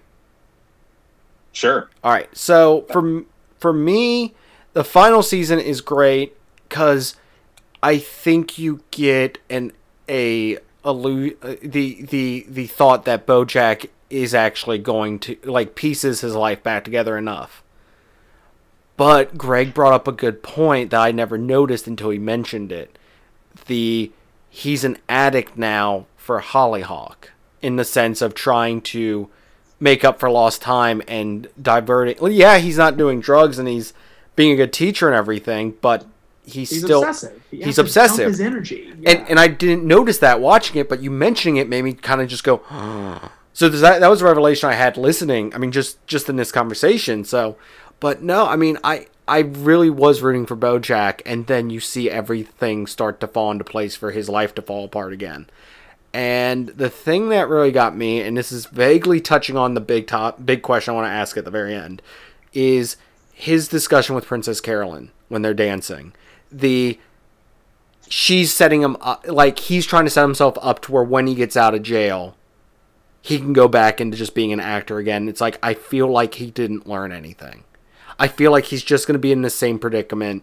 Sure. 1.52 1.88
All 2.04 2.12
right. 2.12 2.28
So 2.36 2.82
for 2.92 3.22
for 3.58 3.72
me, 3.72 4.34
the 4.72 4.84
final 4.84 5.22
season 5.22 5.58
is 5.58 5.80
great 5.80 6.36
because 6.68 7.16
I 7.82 7.98
think 7.98 8.58
you 8.58 8.82
get 8.90 9.38
an 9.48 9.72
a 10.08 10.58
uh, 10.84 10.92
the 11.62 12.02
the 12.02 12.46
the 12.48 12.66
thought 12.66 13.04
that 13.04 13.26
BoJack 13.26 13.88
is 14.10 14.34
actually 14.34 14.78
going 14.78 15.18
to 15.18 15.36
like 15.44 15.74
pieces 15.74 16.22
his 16.22 16.34
life 16.34 16.62
back 16.62 16.84
together 16.84 17.18
enough. 17.18 17.62
But 18.96 19.38
Greg 19.38 19.74
brought 19.74 19.92
up 19.92 20.08
a 20.08 20.12
good 20.12 20.42
point 20.42 20.90
that 20.90 21.00
I 21.00 21.12
never 21.12 21.38
noticed 21.38 21.86
until 21.86 22.10
he 22.10 22.18
mentioned 22.18 22.72
it. 22.72 22.98
The 23.66 24.10
he's 24.48 24.84
an 24.84 24.98
addict 25.08 25.56
now 25.56 26.06
for 26.16 26.40
Hollyhock 26.40 27.30
in 27.60 27.76
the 27.76 27.84
sense 27.84 28.22
of 28.22 28.34
trying 28.34 28.80
to 28.80 29.28
make 29.80 30.04
up 30.04 30.18
for 30.18 30.30
lost 30.30 30.62
time 30.62 31.02
and 31.06 31.48
diverting. 31.60 32.16
Well, 32.20 32.32
yeah, 32.32 32.58
he's 32.58 32.78
not 32.78 32.96
doing 32.96 33.20
drugs 33.20 33.58
and 33.58 33.68
he's 33.68 33.92
being 34.38 34.52
a 34.52 34.56
good 34.56 34.72
teacher 34.72 35.08
and 35.08 35.16
everything, 35.16 35.74
but 35.80 36.06
he's, 36.44 36.70
He's 36.70 36.84
still 36.84 37.02
obsessive. 37.02 37.42
He 37.50 37.60
he's 37.64 37.76
obsessive. 37.76 38.28
His 38.28 38.40
energy. 38.40 38.88
and 38.88 39.02
Yeah. 39.02 39.26
and 39.28 39.40
I 39.40 39.48
didn't 39.48 39.84
notice 39.84 40.18
that 40.18 40.40
watching 40.40 40.80
it, 40.80 40.88
but 40.88 41.02
you 41.02 41.10
mentioning 41.10 41.56
it 41.56 41.68
made 41.68 41.82
me 41.82 41.92
kind 41.92 42.20
of 42.20 42.28
just 42.28 42.44
go. 42.44 42.62
so 43.52 43.68
does 43.68 43.80
that 43.80 43.98
that 43.98 44.08
was 44.08 44.22
a 44.22 44.24
revelation 44.24 44.70
I 44.70 44.74
had 44.74 44.96
listening. 44.96 45.52
I 45.56 45.58
mean, 45.58 45.72
just 45.72 46.06
just 46.06 46.28
in 46.28 46.36
this 46.36 46.52
conversation. 46.52 47.24
So, 47.24 47.56
but 47.98 48.22
no, 48.22 48.46
I 48.46 48.54
mean, 48.54 48.78
I 48.84 49.08
I 49.26 49.40
really 49.40 49.90
was 49.90 50.22
rooting 50.22 50.46
for 50.46 50.56
BoJack, 50.56 51.20
and 51.26 51.48
then 51.48 51.68
you 51.68 51.80
see 51.80 52.08
everything 52.08 52.86
start 52.86 53.18
to 53.20 53.26
fall 53.26 53.50
into 53.50 53.64
place 53.64 53.96
for 53.96 54.12
his 54.12 54.28
life 54.28 54.54
to 54.54 54.62
fall 54.62 54.84
apart 54.84 55.12
again. 55.12 55.50
And 56.14 56.68
the 56.68 56.88
thing 56.88 57.28
that 57.30 57.48
really 57.48 57.72
got 57.72 57.96
me, 57.96 58.20
and 58.20 58.36
this 58.36 58.52
is 58.52 58.66
vaguely 58.66 59.20
touching 59.20 59.56
on 59.56 59.74
the 59.74 59.80
big 59.80 60.06
top, 60.06 60.46
big 60.46 60.62
question 60.62 60.92
I 60.92 60.94
want 60.94 61.06
to 61.06 61.10
ask 61.12 61.36
at 61.36 61.44
the 61.44 61.50
very 61.50 61.74
end, 61.74 62.02
is 62.54 62.96
his 63.38 63.68
discussion 63.68 64.16
with 64.16 64.26
Princess 64.26 64.60
Carolyn 64.60 65.12
when 65.28 65.42
they're 65.42 65.54
dancing. 65.54 66.12
The 66.50 66.98
she's 68.08 68.52
setting 68.52 68.82
him 68.82 68.96
up, 69.00 69.24
like 69.28 69.60
he's 69.60 69.86
trying 69.86 70.04
to 70.06 70.10
set 70.10 70.22
himself 70.22 70.58
up 70.60 70.82
to 70.82 70.92
where 70.92 71.04
when 71.04 71.28
he 71.28 71.36
gets 71.36 71.56
out 71.56 71.72
of 71.72 71.84
jail, 71.84 72.34
he 73.22 73.38
can 73.38 73.52
go 73.52 73.68
back 73.68 74.00
into 74.00 74.16
just 74.16 74.34
being 74.34 74.52
an 74.52 74.58
actor 74.58 74.98
again. 74.98 75.28
It's 75.28 75.40
like 75.40 75.56
I 75.62 75.74
feel 75.74 76.08
like 76.08 76.34
he 76.34 76.50
didn't 76.50 76.88
learn 76.88 77.12
anything. 77.12 77.62
I 78.18 78.26
feel 78.26 78.50
like 78.50 78.64
he's 78.64 78.82
just 78.82 79.06
going 79.06 79.14
to 79.14 79.20
be 79.20 79.30
in 79.30 79.42
the 79.42 79.50
same 79.50 79.78
predicament 79.78 80.42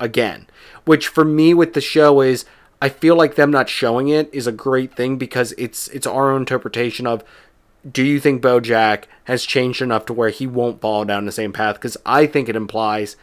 again. 0.00 0.46
Which 0.86 1.08
for 1.08 1.26
me 1.26 1.52
with 1.52 1.74
the 1.74 1.82
show 1.82 2.22
is 2.22 2.46
I 2.80 2.88
feel 2.88 3.16
like 3.16 3.34
them 3.34 3.50
not 3.50 3.68
showing 3.68 4.08
it 4.08 4.32
is 4.32 4.46
a 4.46 4.52
great 4.52 4.94
thing 4.94 5.18
because 5.18 5.52
it's 5.58 5.88
it's 5.88 6.06
our 6.06 6.32
own 6.32 6.40
interpretation 6.40 7.06
of 7.06 7.22
do 7.90 8.04
you 8.04 8.20
think 8.20 8.42
Bojack 8.42 9.04
has 9.24 9.44
changed 9.44 9.80
enough 9.82 10.06
to 10.06 10.12
where 10.12 10.30
he 10.30 10.46
won't 10.46 10.80
fall 10.80 11.04
down 11.04 11.24
the 11.26 11.32
same 11.32 11.52
path? 11.52 11.76
Because 11.76 11.96
I 12.04 12.26
think 12.26 12.48
it 12.48 12.56
implies 12.56 13.16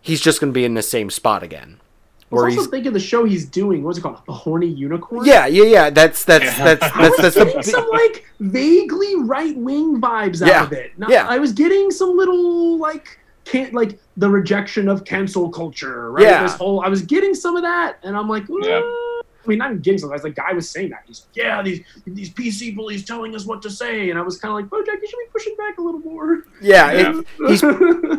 he's 0.00 0.20
just 0.20 0.40
going 0.40 0.52
to 0.52 0.54
be 0.54 0.64
in 0.64 0.74
the 0.74 0.82
same 0.82 1.10
spot 1.10 1.42
again. 1.42 1.78
I 1.80 2.34
was 2.34 2.42
Where 2.42 2.44
also 2.50 2.60
he's 2.60 2.70
thinking 2.70 2.92
the 2.92 3.00
show 3.00 3.24
he's 3.24 3.44
doing. 3.44 3.82
What's 3.82 3.98
it 3.98 4.02
called? 4.02 4.20
The 4.26 4.32
Horny 4.32 4.68
Unicorn. 4.68 5.24
yeah, 5.26 5.46
yeah, 5.46 5.64
yeah. 5.64 5.90
That's 5.90 6.24
that's 6.24 6.44
Yeah. 6.44 6.64
that's 6.64 6.82
I 6.84 6.88
that's 7.02 7.22
was 7.22 7.34
that's, 7.34 7.36
getting 7.36 7.56
the 7.56 7.62
some 7.64 7.88
like 7.90 8.24
vaguely 8.38 9.16
right 9.16 9.56
wing 9.56 10.00
vibes 10.00 10.46
out 10.46 10.66
of 10.66 10.72
it. 10.72 10.96
Now, 10.96 11.08
Yeah. 11.08 11.26
I 11.28 11.38
was 11.38 11.52
getting 11.52 11.90
some 11.90 12.16
little 12.16 12.78
like 12.78 13.18
can't 13.44 13.74
like 13.74 13.98
the 14.16 14.30
rejection 14.30 14.88
of 14.88 15.04
cancel 15.04 15.50
culture, 15.50 16.12
right? 16.12 16.22
Yeah. 16.22 16.42
This 16.44 16.54
whole 16.54 16.82
I 16.84 16.88
was 16.88 17.02
getting 17.02 17.34
some 17.34 17.56
of 17.56 17.62
that, 17.62 17.98
and 18.04 18.16
I'm 18.16 18.28
like, 18.28 18.44
Yeah. 18.48 18.80
Mm, 18.80 19.09
I 19.42 19.48
mean, 19.48 19.58
not 19.58 19.70
even 19.70 19.82
getting 19.82 19.98
something. 19.98 20.20
The 20.20 20.30
guy 20.30 20.52
was 20.52 20.68
saying 20.68 20.90
that. 20.90 21.02
He's 21.06 21.26
like, 21.26 21.36
yeah, 21.36 21.62
these 21.62 21.80
these 22.06 22.30
PC 22.30 22.76
bullies 22.76 23.04
telling 23.04 23.34
us 23.34 23.46
what 23.46 23.62
to 23.62 23.70
say, 23.70 24.10
and 24.10 24.18
I 24.18 24.22
was 24.22 24.38
kind 24.38 24.50
of 24.52 24.56
like, 24.56 24.66
Bojack, 24.66 25.00
you 25.00 25.08
should 25.08 25.18
be 25.18 25.30
pushing 25.32 25.56
back 25.56 25.78
a 25.78 25.82
little 25.82 26.00
more. 26.00 26.44
Yeah, 26.60 26.90
it, 26.92 27.26
he's 27.48 27.62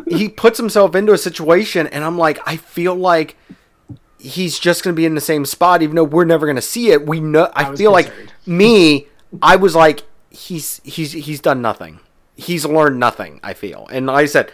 he 0.08 0.28
puts 0.28 0.58
himself 0.58 0.94
into 0.94 1.12
a 1.12 1.18
situation, 1.18 1.86
and 1.86 2.04
I'm 2.04 2.18
like, 2.18 2.40
I 2.46 2.56
feel 2.56 2.94
like 2.94 3.36
he's 4.18 4.58
just 4.58 4.82
going 4.82 4.94
to 4.94 4.96
be 4.96 5.06
in 5.06 5.14
the 5.14 5.20
same 5.20 5.44
spot, 5.44 5.82
even 5.82 5.96
though 5.96 6.04
we're 6.04 6.24
never 6.24 6.46
going 6.46 6.56
to 6.56 6.62
see 6.62 6.90
it. 6.90 7.06
We 7.06 7.20
know. 7.20 7.50
I, 7.54 7.70
I 7.70 7.76
feel 7.76 7.94
concerned. 7.94 8.18
like 8.28 8.46
me. 8.46 9.06
I 9.40 9.56
was 9.56 9.74
like, 9.74 10.02
he's 10.30 10.80
he's 10.84 11.12
he's 11.12 11.40
done 11.40 11.62
nothing. 11.62 12.00
He's 12.34 12.64
learned 12.64 12.98
nothing. 12.98 13.38
I 13.42 13.54
feel, 13.54 13.86
and 13.92 14.06
like 14.06 14.24
I 14.24 14.26
said, 14.26 14.52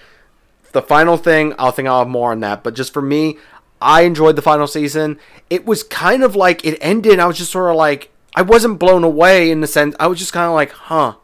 the 0.72 0.82
final 0.82 1.16
thing, 1.16 1.54
I'll 1.58 1.72
think 1.72 1.88
I'll 1.88 2.00
have 2.00 2.08
more 2.08 2.32
on 2.32 2.40
that. 2.40 2.62
But 2.62 2.74
just 2.74 2.92
for 2.92 3.02
me, 3.02 3.38
I 3.80 4.02
enjoyed 4.02 4.36
the 4.36 4.42
final 4.42 4.66
season. 4.66 5.18
It 5.50 5.64
was 5.64 5.82
kind 5.82 6.22
of 6.22 6.34
like 6.34 6.64
it 6.64 6.78
ended. 6.80 7.18
I 7.18 7.26
was 7.26 7.38
just 7.38 7.52
sort 7.52 7.70
of 7.70 7.76
like, 7.76 8.10
I 8.34 8.42
wasn't 8.42 8.78
blown 8.78 9.04
away 9.04 9.50
in 9.50 9.60
the 9.60 9.66
sense. 9.66 9.94
I 9.98 10.06
was 10.06 10.18
just 10.18 10.32
kind 10.32 10.46
of 10.46 10.54
like, 10.54 10.72
huh. 10.72 11.14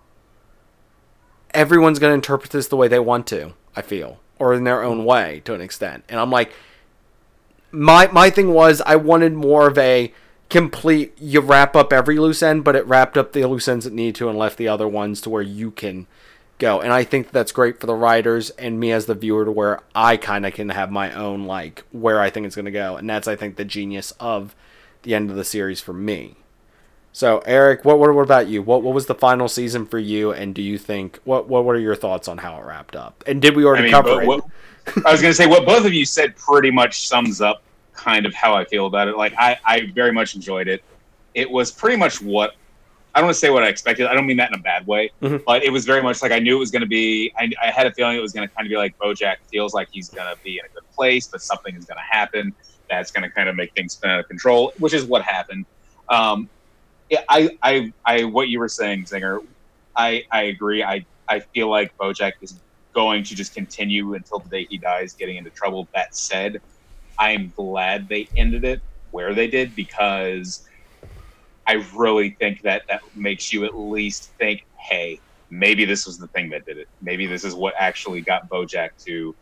Everyone's 1.53 1.99
going 1.99 2.11
to 2.11 2.15
interpret 2.15 2.51
this 2.51 2.69
the 2.69 2.77
way 2.77 2.89
they 2.89 2.99
want 2.99 3.27
to. 3.29 3.55
I 3.77 3.83
feel, 3.83 4.21
or 4.39 4.55
in 4.55 4.65
their 4.65 4.83
own 4.83 5.05
way 5.05 5.43
to 5.45 5.55
an 5.55 5.61
extent. 5.61 6.05
And 6.09 6.21
I'm 6.21 6.31
like, 6.31 6.53
my 7.73 8.07
my 8.09 8.31
thing 8.31 8.53
was 8.53 8.81
I 8.83 8.97
wanted 8.97 9.35
more 9.35 9.67
of 9.67 9.77
a 9.79 10.13
complete. 10.49 11.17
You 11.21 11.41
wrap 11.41 11.75
up 11.75 11.93
every 11.93 12.19
loose 12.19 12.43
end, 12.43 12.65
but 12.65 12.77
it 12.77 12.87
wrapped 12.87 13.19
up 13.19 13.33
the 13.33 13.45
loose 13.47 13.67
ends 13.67 13.87
it 13.87 13.93
needed 13.93 14.15
to, 14.17 14.29
and 14.29 14.39
left 14.39 14.59
the 14.59 14.69
other 14.69 14.87
ones 14.87 15.21
to 15.23 15.31
where 15.31 15.43
you 15.43 15.71
can 15.71 16.07
go. 16.59 16.81
And 16.81 16.93
I 16.93 17.05
think 17.05 17.31
that's 17.31 17.53
great 17.53 17.81
for 17.81 17.87
the 17.87 17.95
writers 17.95 18.51
and 18.51 18.79
me 18.79 18.93
as 18.93 19.07
the 19.07 19.15
viewer 19.15 19.45
to 19.45 19.51
where 19.53 19.81
I 19.95 20.17
kind 20.17 20.47
of 20.47 20.55
can 20.55 20.69
have 20.71 20.91
my 20.91 21.13
own 21.13 21.45
like 21.45 21.85
where 21.93 22.21
I 22.21 22.31
think 22.31 22.47
it's 22.47 22.57
going 22.57 22.65
to 22.67 22.71
go. 22.71 22.97
And 22.97 23.09
that's 23.09 23.29
I 23.29 23.37
think 23.37 23.57
the 23.57 23.65
genius 23.65 24.13
of 24.21 24.55
the 25.03 25.15
end 25.15 25.31
of 25.31 25.37
the 25.37 25.45
series 25.45 25.81
for 25.81 25.93
me. 25.93 26.37
So 27.13 27.39
Eric, 27.47 27.85
what 27.85 27.99
what, 27.99 28.13
what 28.15 28.23
about 28.23 28.49
you? 28.49 28.63
What 28.63 28.83
what 28.83 28.95
was 28.95 29.07
the 29.07 29.15
final 29.15 29.49
season 29.49 29.87
for 29.87 29.99
you? 29.99 30.33
And 30.33 30.55
do 30.55 30.63
you 30.63 30.79
think 30.79 31.21
what 31.25 31.49
what 31.49 31.65
what 31.65 31.77
are 31.77 31.81
your 31.81 31.95
thoughts 31.95 32.27
on 32.29 32.39
how 32.39 32.59
it 32.59 32.65
wrapped 32.65 32.97
up? 32.97 33.23
And 33.27 33.41
did 33.41 33.55
we 33.57 33.65
already 33.65 33.83
I 33.83 33.85
mean, 33.85 33.93
cover 33.93 34.23
it? 34.23 34.27
what- 34.27 34.45
I 35.07 35.13
was 35.13 35.23
going 35.23 35.31
to 35.31 35.35
say 35.35 35.47
what 35.47 35.65
both 35.65 35.87
of 35.87 35.95
you 35.95 36.05
said 36.05 36.37
pretty 36.37 36.71
much 36.71 37.09
sums 37.09 37.41
up 37.41 37.63
kind 37.95 38.27
of 38.27 38.35
how 38.35 38.55
I 38.55 38.65
feel 38.65 38.87
about 38.87 39.09
it. 39.09 39.17
Like 39.17 39.33
I, 39.39 39.59
I 39.65 39.87
very 39.95 40.13
much 40.13 40.35
enjoyed 40.35 40.69
it. 40.69 40.85
It 41.35 41.51
was 41.51 41.73
pretty 41.73 41.97
much 41.97 42.21
what 42.21 42.55
I 43.15 43.21
don't 43.21 43.27
want 43.29 43.35
to 43.35 43.39
say 43.39 43.51
what 43.51 43.63
I 43.63 43.69
expected. 43.69 44.07
I 44.07 44.15
don't 44.15 44.27
mean 44.27 44.37
that 44.39 44.51
in 44.53 44.59
a 44.59 44.63
bad 44.63 44.87
way, 44.87 45.11
Mhm. 45.23 45.43
but 45.47 45.63
it 45.63 45.71
was 45.71 45.85
very 45.85 46.03
much 46.03 46.21
like 46.21 46.33
I 46.33 46.41
knew 46.41 46.57
it 46.57 46.59
was 46.59 46.71
going 46.73 46.83
to 46.83 46.89
be. 46.89 47.33
I, 47.39 47.51
I 47.63 47.71
had 47.71 47.87
a 47.87 47.93
feeling 47.93 48.17
it 48.17 48.21
was 48.21 48.33
going 48.33 48.47
to 48.49 48.53
kind 48.55 48.67
of 48.67 48.71
be 48.71 48.77
like 48.77 48.95
BoJack 49.03 49.37
feels 49.53 49.73
like 49.73 49.89
he's 49.93 50.11
going 50.11 50.27
to 50.27 50.37
be 50.43 50.55
in 50.55 50.65
a 50.65 50.69
good 50.75 50.85
place, 50.97 51.29
but 51.31 51.41
something 51.41 51.75
is 51.77 51.85
going 51.87 51.99
to 51.99 52.17
happen 52.17 52.55
that's 52.91 53.11
going 53.13 53.23
to 53.23 53.31
kind 53.31 53.49
of 53.49 53.55
make 53.57 53.71
things 53.77 53.95
spin 53.95 54.11
out 54.11 54.21
of 54.21 54.27
control, 54.29 54.73
which 54.79 54.93
is 54.93 55.05
what 55.05 55.23
happened. 55.23 55.65
Um, 56.11 56.51
yeah, 57.09 57.23
I, 57.29 57.51
I, 57.63 57.93
I, 58.05 58.25
what 58.25 58.49
you 58.49 58.59
were 58.59 58.69
saying, 58.69 59.05
Zinger, 59.05 59.39
I, 59.97 60.25
I 60.33 60.43
agree. 60.45 60.83
I, 60.83 61.07
I 61.29 61.41
feel 61.55 61.71
like 61.71 61.93
BoJack 62.01 62.33
is 62.43 62.61
going 62.95 63.23
to 63.25 63.35
just 63.35 63.55
continue 63.55 64.15
until 64.15 64.41
the 64.41 64.49
day 64.49 64.67
he 64.69 64.79
dies, 64.79 65.15
getting 65.15 65.37
into 65.37 65.51
trouble. 65.51 65.89
That 65.95 66.15
said, 66.15 66.59
I'm 67.19 67.53
glad 67.57 68.09
they 68.09 68.29
ended 68.37 68.65
it 68.65 68.81
where 69.11 69.35
they 69.35 69.47
did 69.47 69.75
because 69.77 70.65
I 71.67 71.85
really 71.95 72.31
think 72.31 72.63
that 72.63 72.83
that 72.89 73.03
makes 73.17 73.53
you 73.53 73.65
at 73.65 73.77
least 73.77 74.31
think, 74.39 74.65
hey, 74.77 75.21
maybe 75.51 75.85
this 75.85 76.07
was 76.07 76.19
the 76.19 76.27
thing 76.29 76.51
that 76.51 76.67
did 76.67 76.79
it. 76.79 76.89
Maybe 77.01 77.27
this 77.27 77.45
is 77.45 77.55
what 77.55 77.75
actually 77.79 78.21
got 78.21 78.49
BoJack 78.49 78.91
to 79.05 79.35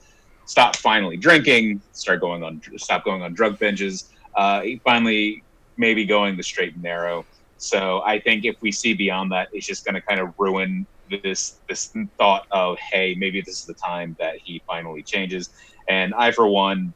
stop 0.45 0.77
finally 0.77 1.17
drinking, 1.17 1.81
start 1.93 2.21
going 2.21 2.43
on, 2.43 2.61
stop 2.77 3.05
going 3.05 3.23
on 3.23 3.35
drug 3.35 3.59
binges. 3.59 4.11
Uh, 4.35 4.63
finally, 4.85 5.43
maybe 5.77 6.05
going 6.05 6.37
the 6.37 6.43
straight 6.43 6.75
and 6.75 6.83
narrow. 6.83 7.25
So 7.59 8.03
I 8.05 8.19
think 8.19 8.45
if 8.45 8.61
we 8.61 8.73
see 8.73 8.95
beyond 8.95 9.31
that, 9.33 9.49
it's 9.53 9.67
just 9.67 9.85
going 9.85 9.95
to 9.95 10.01
kind 10.01 10.21
of 10.21 10.35
ruin 10.39 10.87
this 11.23 11.57
this 11.69 11.95
thought 12.19 12.47
of, 12.51 12.79
hey, 12.79 13.15
maybe 13.17 13.41
this 13.41 13.61
is 13.61 13.67
the 13.67 13.75
time 13.75 14.17
that 14.19 14.39
he 14.39 14.63
finally 14.67 15.03
changes. 15.03 15.51
And 15.89 16.15
I, 16.15 16.31
for 16.33 16.47
one, 16.47 16.93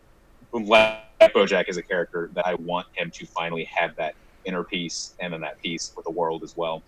like 0.52 1.04
BoJack 1.20 1.68
as 1.68 1.76
a 1.76 1.82
character, 1.82 2.30
that 2.34 2.46
I 2.46 2.54
want 2.54 2.86
him 2.94 3.10
to 3.12 3.26
finally 3.26 3.64
have 3.64 3.94
that 3.96 4.14
inner 4.46 4.64
peace 4.64 5.14
and 5.20 5.32
then 5.32 5.40
that 5.42 5.54
peace 5.62 5.92
with 5.96 6.04
the 6.04 6.12
world 6.12 6.42
as 6.44 6.54
well. 6.56 6.82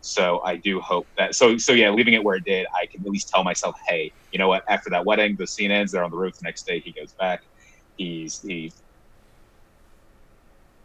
So 0.00 0.42
I 0.44 0.56
do 0.56 0.80
hope 0.80 1.06
that. 1.16 1.34
So 1.34 1.56
so 1.56 1.72
yeah, 1.72 1.90
leaving 1.90 2.12
it 2.14 2.22
where 2.22 2.36
it 2.36 2.44
did, 2.44 2.66
I 2.74 2.86
can 2.92 3.00
at 3.06 3.10
least 3.10 3.30
tell 3.34 3.42
myself, 3.42 3.74
hey, 3.88 4.12
you 4.32 4.38
know 4.38 4.48
what? 4.48 4.62
After 4.68 4.90
that 4.90 5.06
wedding, 5.06 5.34
the 5.38 5.46
scene 5.46 5.70
ends. 5.70 5.92
They're 5.92 6.04
on 6.04 6.10
the 6.10 6.16
roof. 6.16 6.34
The 6.34 6.44
next 6.44 6.66
day, 6.66 6.80
he 6.84 6.92
goes 6.92 7.14
back. 7.18 7.40
He's 7.96 8.40
he 8.40 8.70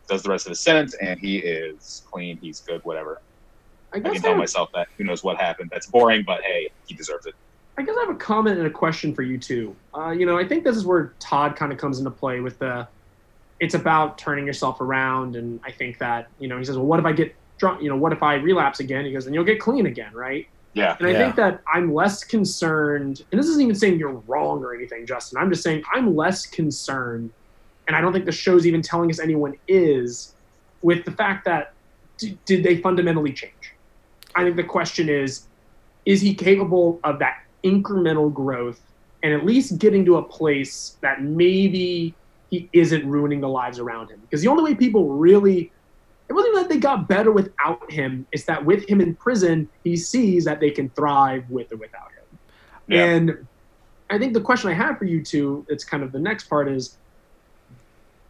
does 0.08 0.24
the 0.24 0.30
rest 0.30 0.46
of 0.46 0.52
his 0.52 0.64
sentence, 0.64 0.96
and 1.02 1.20
he 1.20 1.38
is 1.38 2.02
clean. 2.12 2.38
He's 2.42 2.62
good. 2.62 2.80
Whatever. 2.84 3.18
I 3.94 3.98
I 3.98 4.00
guess 4.00 4.14
can 4.14 4.20
I, 4.20 4.22
tell 4.22 4.32
have, 4.32 4.40
myself 4.40 4.70
that. 4.74 4.88
Who 4.98 5.04
knows 5.04 5.24
what 5.24 5.38
happened? 5.38 5.70
That's 5.72 5.88
boring, 5.88 6.24
but 6.26 6.42
hey, 6.44 6.70
he 6.86 6.96
deserves 6.96 7.26
it. 7.26 7.34
I 7.78 7.82
guess 7.82 7.96
I 7.98 8.06
have 8.06 8.16
a 8.16 8.20
comment 8.20 8.58
and 8.58 8.68
a 8.68 8.72
question 8.72 9.14
for 9.14 9.24
you 9.24 9.38
too. 9.38 9.76
Uh, 9.98 10.12
you 10.12 10.26
know, 10.26 10.38
I 10.38 10.48
think 10.48 10.64
this 10.64 10.76
is 10.78 10.86
where 10.86 11.16
Todd 11.20 11.56
kind 11.56 11.72
of 11.72 11.78
comes 11.78 12.00
into 12.00 12.12
play 12.12 12.40
with 12.40 12.60
the. 12.60 12.88
It's 13.60 13.74
about 13.74 14.18
turning 14.18 14.46
yourself 14.46 14.80
around, 14.82 15.36
and 15.36 15.60
I 15.66 15.72
think 15.72 15.98
that 16.00 16.28
you 16.38 16.48
know 16.48 16.58
he 16.58 16.64
says, 16.64 16.78
well, 16.78 16.86
what 16.86 17.00
if 17.00 17.06
I 17.06 17.12
get 17.12 17.34
drunk? 17.60 17.82
You 17.82 17.90
know, 17.90 17.98
what 17.98 18.14
if 18.14 18.24
I 18.24 18.36
relapse 18.36 18.80
again? 18.80 19.06
He 19.06 19.12
goes, 19.12 19.26
then 19.26 19.34
you'll 19.34 19.44
get 19.44 19.60
clean 19.60 19.86
again, 19.86 20.14
right? 20.14 20.46
Yeah. 20.74 20.96
And 21.00 21.08
I 21.08 21.12
Yeah. 21.12 21.18
think 21.18 21.36
that 21.36 21.62
I'm 21.74 21.94
less 21.94 22.24
concerned, 22.24 23.20
and 23.32 23.40
this 23.40 23.48
isn't 23.48 23.62
even 23.62 23.76
saying 23.76 24.00
you're 24.00 24.24
wrong 24.28 24.64
or 24.64 24.74
anything, 24.74 25.06
Justin. 25.06 25.42
I'm 25.42 25.50
just 25.50 25.64
saying 25.64 25.84
I'm 25.94 26.16
less 26.16 26.46
concerned, 26.46 27.32
and 27.88 27.96
I 27.98 28.02
don't 28.02 28.14
think 28.14 28.26
the 28.26 28.32
show's 28.32 28.66
even 28.66 28.82
telling 28.82 29.10
us 29.10 29.20
anyone 29.20 29.54
is, 29.68 30.36
with 30.82 31.04
the 31.06 31.12
fact 31.12 31.46
that 31.46 31.68
d- 32.18 32.40
did 32.46 32.64
they 32.64 32.78
fundamentally 32.78 33.34
change? 33.34 33.54
I 34.36 34.44
think 34.44 34.56
the 34.56 34.64
question 34.64 35.10
is, 35.10 35.48
is 36.06 36.22
he 36.22 36.34
capable 36.34 37.00
of 37.04 37.20
that 37.20 37.34
incremental 37.66 38.34
growth 38.34 38.80
and 39.22 39.34
at 39.34 39.46
least 39.46 39.78
getting 39.80 40.06
to 40.06 40.16
a 40.18 40.24
place 40.24 40.98
that 41.02 41.22
maybe 41.22 42.16
he 42.50 42.70
isn't 42.74 43.08
ruining 43.08 43.42
the 43.42 43.50
lives 43.50 43.80
around 43.80 44.10
him? 44.10 44.20
Because 44.22 44.42
the 44.42 44.48
only 44.48 44.64
way 44.64 44.76
people 44.76 45.10
really 45.10 45.72
it 46.28 46.34
wasn't 46.34 46.54
even 46.54 46.64
that 46.64 46.70
they 46.70 46.78
got 46.78 47.08
better 47.08 47.32
without 47.32 47.92
him. 47.92 48.28
It's 48.32 48.44
that 48.46 48.64
with 48.64 48.88
him 48.88 49.02
in 49.02 49.16
prison, 49.16 49.68
he 49.84 49.98
sees 49.98 50.46
that 50.46 50.60
they 50.60 50.70
can 50.70 50.90
thrive 50.90 51.50
with 51.50 51.72
or 51.72 51.78
without 51.78 52.12
him. 52.12 52.40
Yeah. 52.88 53.06
And 53.06 53.48
I 54.12 54.20
think 54.20 54.34
the 54.34 54.42
question 54.42 54.70
I 54.70 54.74
have 54.74 55.00
for 55.00 55.06
you 55.06 55.24
two, 55.24 55.66
it's 55.70 55.84
kind 55.84 56.04
of 56.04 56.12
the 56.12 56.20
next 56.20 56.44
part 56.46 56.68
is 56.68 56.98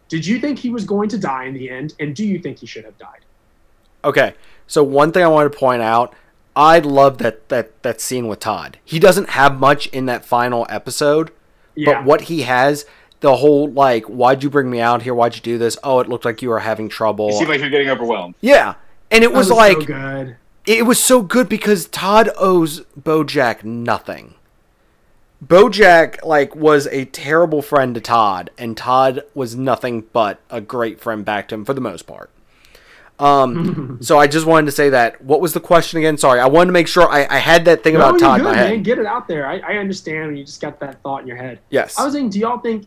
did 0.07 0.25
you 0.25 0.39
think 0.39 0.57
he 0.57 0.69
was 0.69 0.85
going 0.85 1.09
to 1.09 1.17
die 1.17 1.45
in 1.45 1.53
the 1.53 1.69
end? 1.69 1.93
And 1.99 2.15
do 2.15 2.25
you 2.25 2.39
think 2.39 2.59
he 2.59 2.65
should 2.65 2.85
have 2.85 2.97
died? 2.97 3.19
Okay, 4.03 4.33
so 4.65 4.81
one 4.83 5.11
thing 5.11 5.23
I 5.23 5.27
wanted 5.27 5.51
to 5.51 5.57
point 5.59 5.81
out, 5.81 6.13
I 6.55 6.79
love 6.79 7.19
that 7.19 7.49
that 7.49 7.83
that 7.83 8.01
scene 8.01 8.27
with 8.27 8.39
Todd. 8.39 8.79
He 8.83 8.97
doesn't 8.97 9.29
have 9.31 9.59
much 9.59 9.87
in 9.87 10.05
that 10.07 10.25
final 10.25 10.65
episode, 10.69 11.31
Yeah. 11.75 11.93
but 11.93 12.05
what 12.05 12.21
he 12.21 12.41
has, 12.43 12.85
the 13.21 13.35
whole 13.37 13.69
like, 13.71 14.05
why'd 14.05 14.43
you 14.43 14.49
bring 14.49 14.69
me 14.69 14.79
out 14.79 15.01
here? 15.01 15.13
Why'd 15.13 15.35
you 15.35 15.41
do 15.41 15.57
this? 15.57 15.77
Oh, 15.83 15.99
it 15.99 16.07
looked 16.09 16.25
like 16.25 16.41
you 16.41 16.49
were 16.49 16.59
having 16.59 16.87
trouble. 16.89 17.27
You 17.31 17.37
seem 17.39 17.47
like 17.49 17.59
you're 17.61 17.69
getting 17.69 17.89
overwhelmed. 17.89 18.35
yeah, 18.41 18.75
and 19.11 19.23
it 19.23 19.31
That 19.31 19.37
was, 19.37 19.47
so 19.49 19.55
like 19.55 19.85
good. 19.85 20.37
it 20.65 20.85
was 20.85 21.01
so 21.03 21.21
good 21.21 21.49
because 21.49 21.87
Todd 21.87 22.29
owes 22.37 22.81
BoJack 22.99 23.63
nothing. 23.63 24.35
BoJack 25.45 26.23
like 26.25 26.55
was 26.55 26.87
a 26.87 27.05
terrible 27.05 27.61
friend 27.61 27.95
to 27.95 28.01
Todd, 28.01 28.49
and 28.57 28.75
Todd 28.75 29.23
was 29.33 29.55
nothing 29.55 30.01
but 30.11 30.39
a 30.49 30.59
great 30.59 30.99
friend 30.99 31.23
back 31.23 31.47
to 31.49 31.55
him 31.55 31.63
for 31.65 31.73
the 31.73 31.79
most 31.81 32.03
part. 32.07 32.29
Um, 33.19 33.99
so 34.01 34.17
I 34.17 34.27
just 34.27 34.45
wanted 34.45 34.65
to 34.65 34.71
say 34.73 34.89
that. 34.89 35.21
What 35.23 35.39
was 35.41 35.53
the 35.53 35.59
question 35.61 35.97
again? 35.99 36.17
Sorry, 36.17 36.39
I 36.41 36.47
wanted 36.47 36.67
to 36.67 36.71
make 36.73 36.87
sure 36.89 37.09
I, 37.09 37.25
I 37.29 37.37
had 37.37 37.65
that 37.65 37.83
thing 37.83 37.93
No, 37.93 37.99
about 38.01 38.11
you're 38.11 38.19
Todd 38.19 38.39
in 38.39 38.45
good, 38.45 38.51
my 38.51 38.57
head. 38.57 38.69
man. 38.71 38.83
Get 38.83 38.97
it 38.99 39.05
out 39.05 39.27
there. 39.29 39.45
I, 39.47 39.59
I 39.59 39.77
understand 39.77 40.27
when 40.27 40.37
you 40.37 40.43
just 40.45 40.61
got 40.61 40.79
that 40.81 41.01
thought 41.03 41.21
in 41.21 41.27
your 41.27 41.37
head. 41.37 41.59
Yes. 41.69 41.97
I 41.97 42.03
was 42.03 42.13
saying, 42.13 42.29
do 42.31 42.39
y'all 42.39 42.59
think? 42.59 42.85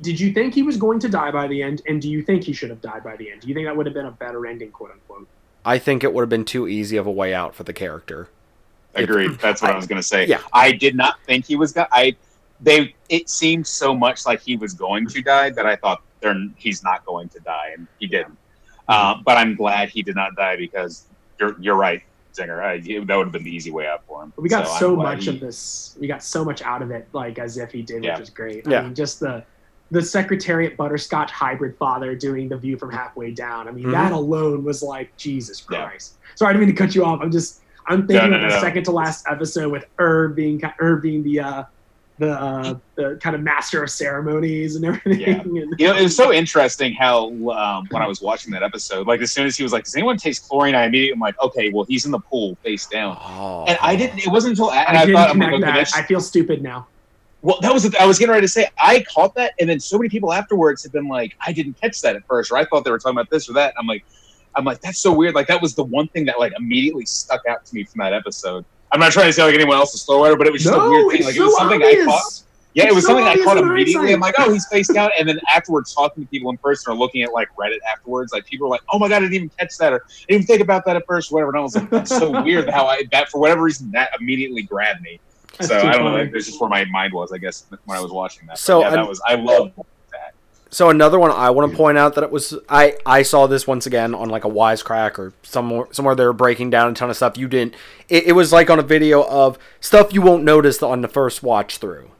Did 0.00 0.18
you 0.18 0.32
think 0.32 0.54
he 0.54 0.62
was 0.62 0.76
going 0.76 0.98
to 1.00 1.08
die 1.08 1.30
by 1.30 1.46
the 1.46 1.62
end? 1.62 1.82
And 1.86 2.00
do 2.00 2.08
you 2.10 2.22
think 2.22 2.44
he 2.44 2.52
should 2.52 2.70
have 2.70 2.80
died 2.80 3.04
by 3.04 3.16
the 3.16 3.30
end? 3.30 3.42
Do 3.42 3.48
you 3.48 3.54
think 3.54 3.66
that 3.66 3.76
would 3.76 3.86
have 3.86 3.94
been 3.94 4.06
a 4.06 4.10
better 4.10 4.46
ending, 4.46 4.70
quote 4.70 4.92
unquote? 4.92 5.28
I 5.64 5.78
think 5.78 6.04
it 6.04 6.12
would 6.12 6.22
have 6.22 6.28
been 6.28 6.44
too 6.44 6.68
easy 6.68 6.96
of 6.96 7.06
a 7.06 7.10
way 7.10 7.34
out 7.34 7.54
for 7.54 7.64
the 7.64 7.72
character. 7.72 8.28
Agreed. 8.94 9.32
That's 9.40 9.60
what 9.62 9.70
I, 9.70 9.74
I- 9.74 9.76
was 9.76 9.86
going 9.86 10.00
to 10.00 10.06
say. 10.06 10.26
yeah. 10.26 10.40
I 10.52 10.72
did 10.72 10.94
not 10.94 11.20
think 11.24 11.44
he 11.46 11.56
was 11.56 11.72
going. 11.72 11.86
To 11.88 11.94
I 11.96 12.16
they. 12.60 12.94
It 13.08 13.28
seemed 13.28 13.66
so 13.66 13.94
much 13.94 14.24
like 14.26 14.40
he 14.40 14.56
was 14.56 14.72
going 14.74 15.06
to 15.08 15.20
die 15.22 15.50
that 15.50 15.66
I 15.66 15.76
thought 15.76 16.02
they're, 16.20 16.34
he's 16.56 16.82
not 16.84 17.04
going 17.04 17.28
to 17.30 17.40
die, 17.40 17.72
and 17.76 17.86
he 17.98 18.06
didn't. 18.06 18.36
Uh, 18.88 19.16
but 19.24 19.36
I'm 19.36 19.54
glad 19.56 19.88
he 19.88 20.02
did 20.02 20.14
not 20.14 20.36
die 20.36 20.56
because 20.56 21.04
you're 21.40 21.56
you're 21.60 21.74
right, 21.76 22.02
Zinger. 22.34 22.62
I, 22.62 22.78
that 23.04 23.16
would 23.16 23.26
have 23.26 23.32
been 23.32 23.42
the 23.44 23.50
easy 23.54 23.70
way 23.72 23.86
out 23.86 24.04
for 24.06 24.22
him. 24.22 24.32
We 24.36 24.48
got 24.48 24.66
I'm 24.68 24.78
so, 24.78 24.94
much 24.94 25.24
he- 25.24 25.30
of 25.30 25.40
this. 25.40 25.96
We 26.00 26.06
got 26.06 26.22
so 26.22 26.44
much 26.44 26.62
out 26.62 26.80
of 26.82 26.90
it, 26.90 27.08
like 27.12 27.38
as 27.38 27.58
if 27.58 27.72
he 27.72 27.82
did, 27.82 28.04
Yeah. 28.04 28.12
which 28.14 28.22
is 28.22 28.30
great. 28.30 28.66
Yeah. 28.66 28.80
I 28.80 28.82
mean, 28.84 28.94
just 28.94 29.18
the 29.20 29.42
the 29.90 30.02
Secretariat 30.02 30.76
Butterscotch 30.76 31.30
hybrid 31.30 31.76
father 31.76 32.14
doing 32.14 32.48
the 32.48 32.56
view 32.56 32.76
from 32.76 32.90
halfway 32.90 33.30
down. 33.30 33.68
I 33.68 33.70
mean, 33.70 33.84
Mhm. 33.86 33.92
that 33.92 34.12
alone 34.12 34.64
was 34.64 34.82
like 34.82 35.14
Jesus 35.16 35.64
Yeah. 35.70 35.86
Christ. 35.86 36.14
Sorry, 36.34 36.50
I 36.50 36.52
didn't 36.54 36.66
mean 36.66 36.74
to 36.76 36.82
cut 36.82 36.94
you 36.94 37.04
off. 37.04 37.20
I'm 37.22 37.30
just 37.30 37.60
I'm 37.86 38.06
thinking 38.06 38.30
no, 38.30 38.36
of 38.36 38.42
the 38.42 38.48
no. 38.48 38.60
second 38.62 38.84
to 38.84 38.92
last 38.92 39.26
episode 39.30 39.70
with 39.70 39.84
Herb 39.98 40.34
being 40.36 40.58
Herb 40.78 41.02
being 41.02 41.22
the 41.22 41.40
uh, 41.40 41.62
the 42.18 42.30
uh, 42.30 42.74
the 42.94 43.18
kind 43.20 43.36
of 43.36 43.42
master 43.42 43.82
of 43.82 43.90
ceremonies 43.90 44.76
and 44.76 44.84
everything. 44.86 45.20
Yeah. 45.20 45.40
And- 45.42 45.54
You 45.78 45.88
know, 45.88 45.96
it 45.96 46.02
was 46.02 46.16
so 46.16 46.32
interesting 46.32 46.94
how 46.94 47.26
um, 47.50 47.86
when 47.90 48.00
I 48.02 48.06
was 48.06 48.22
watching 48.22 48.52
that 48.52 48.62
episode, 48.62 49.06
like 49.06 49.20
as 49.20 49.32
soon 49.32 49.44
as 49.46 49.54
he 49.56 49.62
was 49.62 49.72
like, 49.74 49.84
"Does 49.84 49.94
anyone 49.96 50.16
taste 50.16 50.48
chlorine?" 50.48 50.74
I 50.74 50.84
immediately 50.86 51.12
am 51.12 51.20
like, 51.20 51.38
"Okay, 51.42 51.70
well 51.74 51.84
he's 51.84 52.06
in 52.06 52.10
the 52.10 52.20
pool 52.20 52.56
face 52.64 52.86
down." 52.86 53.18
Oh. 53.20 53.64
And 53.68 53.76
I 53.82 53.96
didn't. 53.96 54.20
It 54.20 54.28
wasn't 54.28 54.52
until 54.52 54.72
and 54.72 54.96
I 54.96 55.02
I, 55.02 55.04
didn't 55.04 55.16
thought, 55.16 55.30
I'm 55.30 55.38
like, 55.38 55.50
connect 55.50 55.68
okay, 55.72 55.80
that. 55.82 55.92
I 55.94 56.02
feel 56.06 56.20
stupid 56.22 56.62
now. 56.62 56.86
Well, 57.44 57.58
that 57.60 57.74
was 57.74 57.94
I 57.96 58.06
was 58.06 58.18
getting 58.18 58.32
ready 58.32 58.46
to 58.46 58.50
say. 58.50 58.68
I 58.82 59.04
caught 59.14 59.34
that, 59.34 59.52
and 59.60 59.68
then 59.68 59.78
so 59.78 59.98
many 59.98 60.08
people 60.08 60.32
afterwards 60.32 60.82
have 60.82 60.92
been 60.92 61.08
like, 61.08 61.36
"I 61.46 61.52
didn't 61.52 61.78
catch 61.78 62.00
that 62.00 62.16
at 62.16 62.26
first, 62.26 62.50
or 62.50 62.56
I 62.56 62.64
thought 62.64 62.84
they 62.84 62.90
were 62.90 62.98
talking 62.98 63.18
about 63.18 63.28
this 63.28 63.50
or 63.50 63.52
that." 63.52 63.74
I'm 63.78 63.86
like, 63.86 64.02
I'm 64.56 64.64
like, 64.64 64.80
that's 64.80 64.98
so 64.98 65.12
weird. 65.12 65.34
Like 65.34 65.46
that 65.48 65.60
was 65.60 65.74
the 65.74 65.84
one 65.84 66.08
thing 66.08 66.24
that 66.24 66.38
like 66.38 66.54
immediately 66.56 67.04
stuck 67.04 67.42
out 67.46 67.66
to 67.66 67.74
me 67.74 67.84
from 67.84 67.98
that 67.98 68.14
episode. 68.14 68.64
I'm 68.92 69.00
not 69.00 69.12
trying 69.12 69.26
to 69.26 69.32
say 69.34 69.42
like 69.42 69.54
anyone 69.54 69.76
else 69.76 69.94
is 69.94 70.00
slow 70.00 70.22
writer, 70.22 70.36
but 70.36 70.46
it 70.46 70.54
was 70.54 70.62
just 70.62 70.74
a 70.74 70.78
weird 70.78 71.12
thing. 71.12 71.24
Like 71.26 71.34
so 71.34 71.42
it 71.42 71.44
was 71.44 71.56
something 71.56 71.82
obvious. 71.82 72.06
I 72.06 72.10
caught. 72.10 72.42
Yeah, 72.72 72.84
It's 72.84 72.92
it 72.92 72.94
was 72.94 73.04
so 73.04 73.08
something 73.08 73.26
I 73.26 73.44
caught 73.44 73.58
immediately. 73.58 74.14
I'm 74.14 74.20
like, 74.20 74.36
oh, 74.38 74.50
he's 74.50 74.66
face 74.66 74.88
down, 74.88 75.10
and 75.18 75.28
then 75.28 75.38
afterwards 75.54 75.94
talking 75.94 76.24
to 76.24 76.30
people 76.30 76.50
in 76.50 76.56
person 76.56 76.92
or 76.92 76.96
looking 76.96 77.22
at 77.22 77.32
like 77.34 77.48
Reddit 77.56 77.78
afterwards, 77.92 78.32
like 78.32 78.46
people 78.46 78.68
are 78.68 78.70
like, 78.70 78.80
oh 78.90 78.98
my 78.98 79.06
god, 79.08 79.16
I 79.16 79.20
didn't 79.20 79.34
even 79.34 79.50
catch 79.50 79.76
that 79.78 79.92
or 79.92 79.96
I 79.96 80.08
didn't 80.28 80.30
even 80.30 80.46
think 80.46 80.60
about 80.62 80.86
that 80.86 80.96
at 80.96 81.04
first, 81.06 81.30
or 81.30 81.34
whatever. 81.34 81.50
And 81.50 81.58
I 81.58 81.62
was 81.62 81.76
like, 81.76 81.90
that's 81.90 82.16
so 82.16 82.42
weird 82.42 82.70
how 82.70 82.86
I 82.86 83.02
that 83.12 83.28
for 83.28 83.38
whatever 83.38 83.62
reason 83.62 83.90
that 83.90 84.10
immediately 84.18 84.62
grabbed 84.62 85.02
me. 85.02 85.20
That's 85.58 85.68
so 85.68 85.80
too 85.80 85.86
I 85.88 85.92
don't 85.92 86.04
know. 86.04 86.10
funny. 86.10 86.24
Like, 86.24 86.32
that's 86.32 86.46
just 86.46 86.60
where 86.60 86.70
my 86.70 86.84
mind 86.86 87.12
was, 87.12 87.32
I 87.32 87.38
guess, 87.38 87.66
when 87.84 87.98
I 87.98 88.00
was 88.00 88.12
watching 88.12 88.46
that. 88.46 88.58
So, 88.58 88.80
yeah, 88.80 88.90
that 88.90 89.08
was 89.08 89.20
I 89.26 89.34
love 89.36 89.72
that. 89.76 90.34
So 90.70 90.90
another 90.90 91.20
one 91.20 91.30
I 91.30 91.50
want 91.50 91.70
to 91.70 91.76
point 91.76 91.98
out 91.98 92.16
that 92.16 92.24
it 92.24 92.32
was 92.32 92.58
I 92.68 92.96
I 93.06 93.22
saw 93.22 93.46
this 93.46 93.66
once 93.66 93.86
again 93.86 94.14
on 94.14 94.28
like 94.28 94.44
a 94.44 94.48
wisecrack 94.48 95.18
or 95.18 95.32
somewhere 95.42 95.86
somewhere 95.92 96.16
they 96.16 96.24
were 96.24 96.32
breaking 96.32 96.70
down 96.70 96.90
a 96.90 96.94
ton 96.94 97.10
of 97.10 97.16
stuff 97.16 97.38
you 97.38 97.46
didn't. 97.46 97.76
It, 98.08 98.24
it 98.24 98.32
was 98.32 98.52
like 98.52 98.70
on 98.70 98.80
a 98.80 98.82
video 98.82 99.22
of 99.24 99.56
stuff 99.80 100.12
you 100.12 100.20
won't 100.20 100.42
notice 100.42 100.82
on 100.82 101.00
the 101.00 101.08
first 101.08 101.42
watch 101.42 101.78
through 101.78 102.10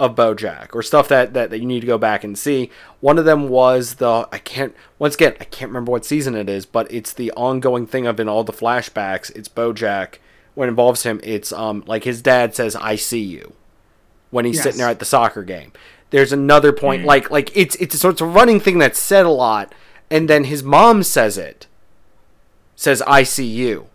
of 0.00 0.16
BoJack 0.16 0.74
or 0.74 0.82
stuff 0.82 1.06
that, 1.08 1.32
that 1.34 1.50
that 1.50 1.60
you 1.60 1.66
need 1.66 1.78
to 1.78 1.86
go 1.86 1.96
back 1.96 2.24
and 2.24 2.36
see. 2.36 2.72
One 2.98 3.18
of 3.18 3.24
them 3.24 3.48
was 3.48 3.94
the 3.96 4.28
I 4.32 4.38
can't 4.38 4.74
once 4.98 5.14
again 5.14 5.36
I 5.40 5.44
can't 5.44 5.68
remember 5.68 5.92
what 5.92 6.04
season 6.04 6.34
it 6.34 6.48
is, 6.48 6.66
but 6.66 6.90
it's 6.92 7.12
the 7.12 7.30
ongoing 7.36 7.86
thing 7.86 8.08
of 8.08 8.18
in 8.18 8.28
all 8.28 8.42
the 8.42 8.52
flashbacks. 8.52 9.30
It's 9.36 9.48
BoJack 9.48 10.16
when 10.54 10.68
it 10.68 10.70
involves 10.70 11.02
him. 11.04 11.20
It's 11.22 11.52
um 11.52 11.84
like 11.86 12.04
his 12.04 12.22
dad 12.22 12.54
says 12.54 12.76
I 12.76 12.96
see 12.96 13.20
you 13.22 13.54
when 14.30 14.44
he's 14.44 14.56
Yes. 14.56 14.64
sitting 14.64 14.78
there 14.78 14.88
at 14.88 14.98
the 14.98 15.04
soccer 15.04 15.42
game. 15.42 15.72
There's 16.10 16.32
another 16.32 16.72
point, 16.72 17.04
like 17.04 17.30
like 17.30 17.50
it's 17.56 17.74
it's 17.76 17.98
so 17.98 18.10
it's 18.10 18.20
a 18.20 18.26
running 18.26 18.60
thing 18.60 18.78
that's 18.78 18.98
said 18.98 19.24
a 19.24 19.30
lot, 19.30 19.74
and 20.10 20.28
then 20.28 20.44
his 20.44 20.62
mom 20.62 21.02
says 21.02 21.38
it, 21.38 21.66
says 22.76 23.02
I 23.06 23.22
see 23.22 23.46
you, 23.46 23.86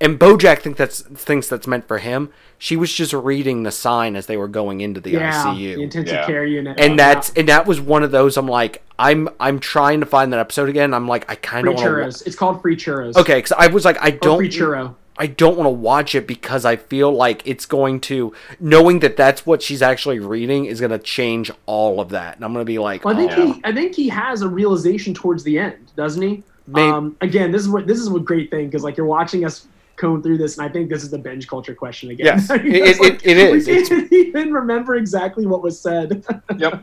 and 0.00 0.18
BoJack 0.18 0.60
think 0.60 0.76
that's 0.76 1.00
thinks 1.02 1.48
that's 1.48 1.66
meant 1.66 1.88
for 1.88 1.98
him. 1.98 2.30
She 2.58 2.76
was 2.76 2.92
just 2.92 3.12
reading 3.12 3.64
the 3.64 3.70
sign 3.70 4.16
as 4.16 4.26
they 4.26 4.36
were 4.36 4.48
going 4.48 4.80
into 4.80 5.00
the 5.00 5.10
yeah, 5.10 5.44
ICU, 5.44 5.74
the 5.76 5.82
intensive 5.82 6.14
Yeah. 6.14 6.26
care 6.26 6.44
unit, 6.46 6.78
and 6.80 6.92
Yeah. 6.92 7.14
that's 7.14 7.30
and 7.36 7.48
that 7.48 7.66
was 7.66 7.80
one 7.80 8.02
of 8.02 8.10
those. 8.12 8.36
I'm 8.36 8.48
like 8.48 8.82
I'm 8.98 9.28
I'm 9.40 9.58
trying 9.58 10.00
to 10.00 10.06
find 10.06 10.32
that 10.32 10.40
episode 10.40 10.68
again. 10.68 10.94
I'm 10.94 11.08
like 11.08 11.30
I 11.30 11.34
kind 11.34 11.66
of 11.68 11.74
want 11.74 11.86
churros. 11.86 12.26
It's 12.26 12.36
called 12.36 12.62
free 12.62 12.76
churros. 12.76 13.16
Okay, 13.16 13.36
because 13.38 13.52
I 13.52 13.66
was 13.66 13.84
like 13.84 13.98
I 14.00 14.10
don't 14.10 14.38
free 14.38 14.48
churro. 14.48 14.94
I 15.18 15.26
don't 15.26 15.56
want 15.56 15.66
to 15.66 15.70
watch 15.70 16.14
it 16.14 16.26
because 16.26 16.64
I 16.64 16.76
feel 16.76 17.10
like 17.12 17.42
it's 17.46 17.64
going 17.66 18.00
to 18.02 18.34
knowing 18.60 18.98
that 19.00 19.16
that's 19.16 19.46
what 19.46 19.62
she's 19.62 19.80
actually 19.82 20.18
reading 20.18 20.66
is 20.66 20.78
going 20.80 20.92
to 20.92 20.98
change 20.98 21.50
all 21.66 22.00
of 22.00 22.10
that, 22.10 22.36
and 22.36 22.44
I'm 22.44 22.52
going 22.52 22.62
to 22.64 22.66
be 22.66 22.78
like, 22.78 23.04
Well, 23.04 23.14
I 23.14 23.18
think 23.18 23.32
oh. 23.36 23.52
he, 23.54 23.60
I 23.64 23.72
think 23.72 23.94
he 23.94 24.08
has 24.10 24.42
a 24.42 24.48
realization 24.48 25.14
towards 25.14 25.42
the 25.44 25.58
end, 25.58 25.92
doesn't 25.96 26.20
he? 26.22 26.42
Maybe- 26.66 26.90
Um, 26.90 27.16
again, 27.20 27.50
this 27.52 27.62
is 27.62 27.68
what 27.68 27.86
this 27.86 27.98
is 27.98 28.08
a 28.12 28.18
great 28.18 28.50
thing 28.50 28.66
because 28.66 28.82
like 28.84 28.96
you're 28.96 29.06
watching 29.06 29.44
us 29.44 29.66
comb 29.96 30.22
through 30.22 30.36
this, 30.36 30.58
and 30.58 30.66
I 30.66 30.70
think 30.70 30.90
this 30.90 31.02
is 31.02 31.10
the 31.10 31.18
binge 31.18 31.48
culture 31.48 31.74
question 31.74 32.10
again. 32.10 32.26
Yes, 32.26 32.50
it- 32.50 32.64
It's 32.66 33.00
it- 33.00 33.26
it 33.26 33.36
is. 33.38 33.66
We 33.66 33.72
It's- 33.72 33.88
didn't 33.88 34.12
even 34.12 34.52
remember 34.52 34.96
exactly 34.96 35.46
what 35.46 35.62
was 35.62 35.80
said. 35.80 36.24
Yep. 36.58 36.82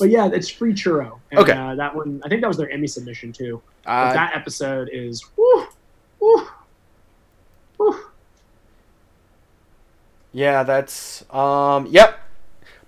but 0.00 0.08
yeah, 0.08 0.30
it's 0.32 0.48
free 0.48 0.72
churro. 0.72 1.18
And, 1.30 1.40
Okay. 1.40 1.52
uh, 1.52 1.74
that 1.74 1.94
one, 1.94 2.22
I 2.24 2.28
think 2.30 2.40
that 2.40 2.48
was 2.48 2.56
their 2.56 2.70
Emmy 2.70 2.86
submission 2.86 3.30
too. 3.32 3.60
But 3.84 3.90
Uh, 3.90 4.12
that 4.14 4.32
episode 4.34 4.88
is 4.90 5.22
whew, 5.36 5.66
whew, 6.18 6.46
whew. 7.90 8.04
yeah, 10.32 10.62
that's 10.62 11.24
um, 11.32 11.86
yep, 11.90 12.18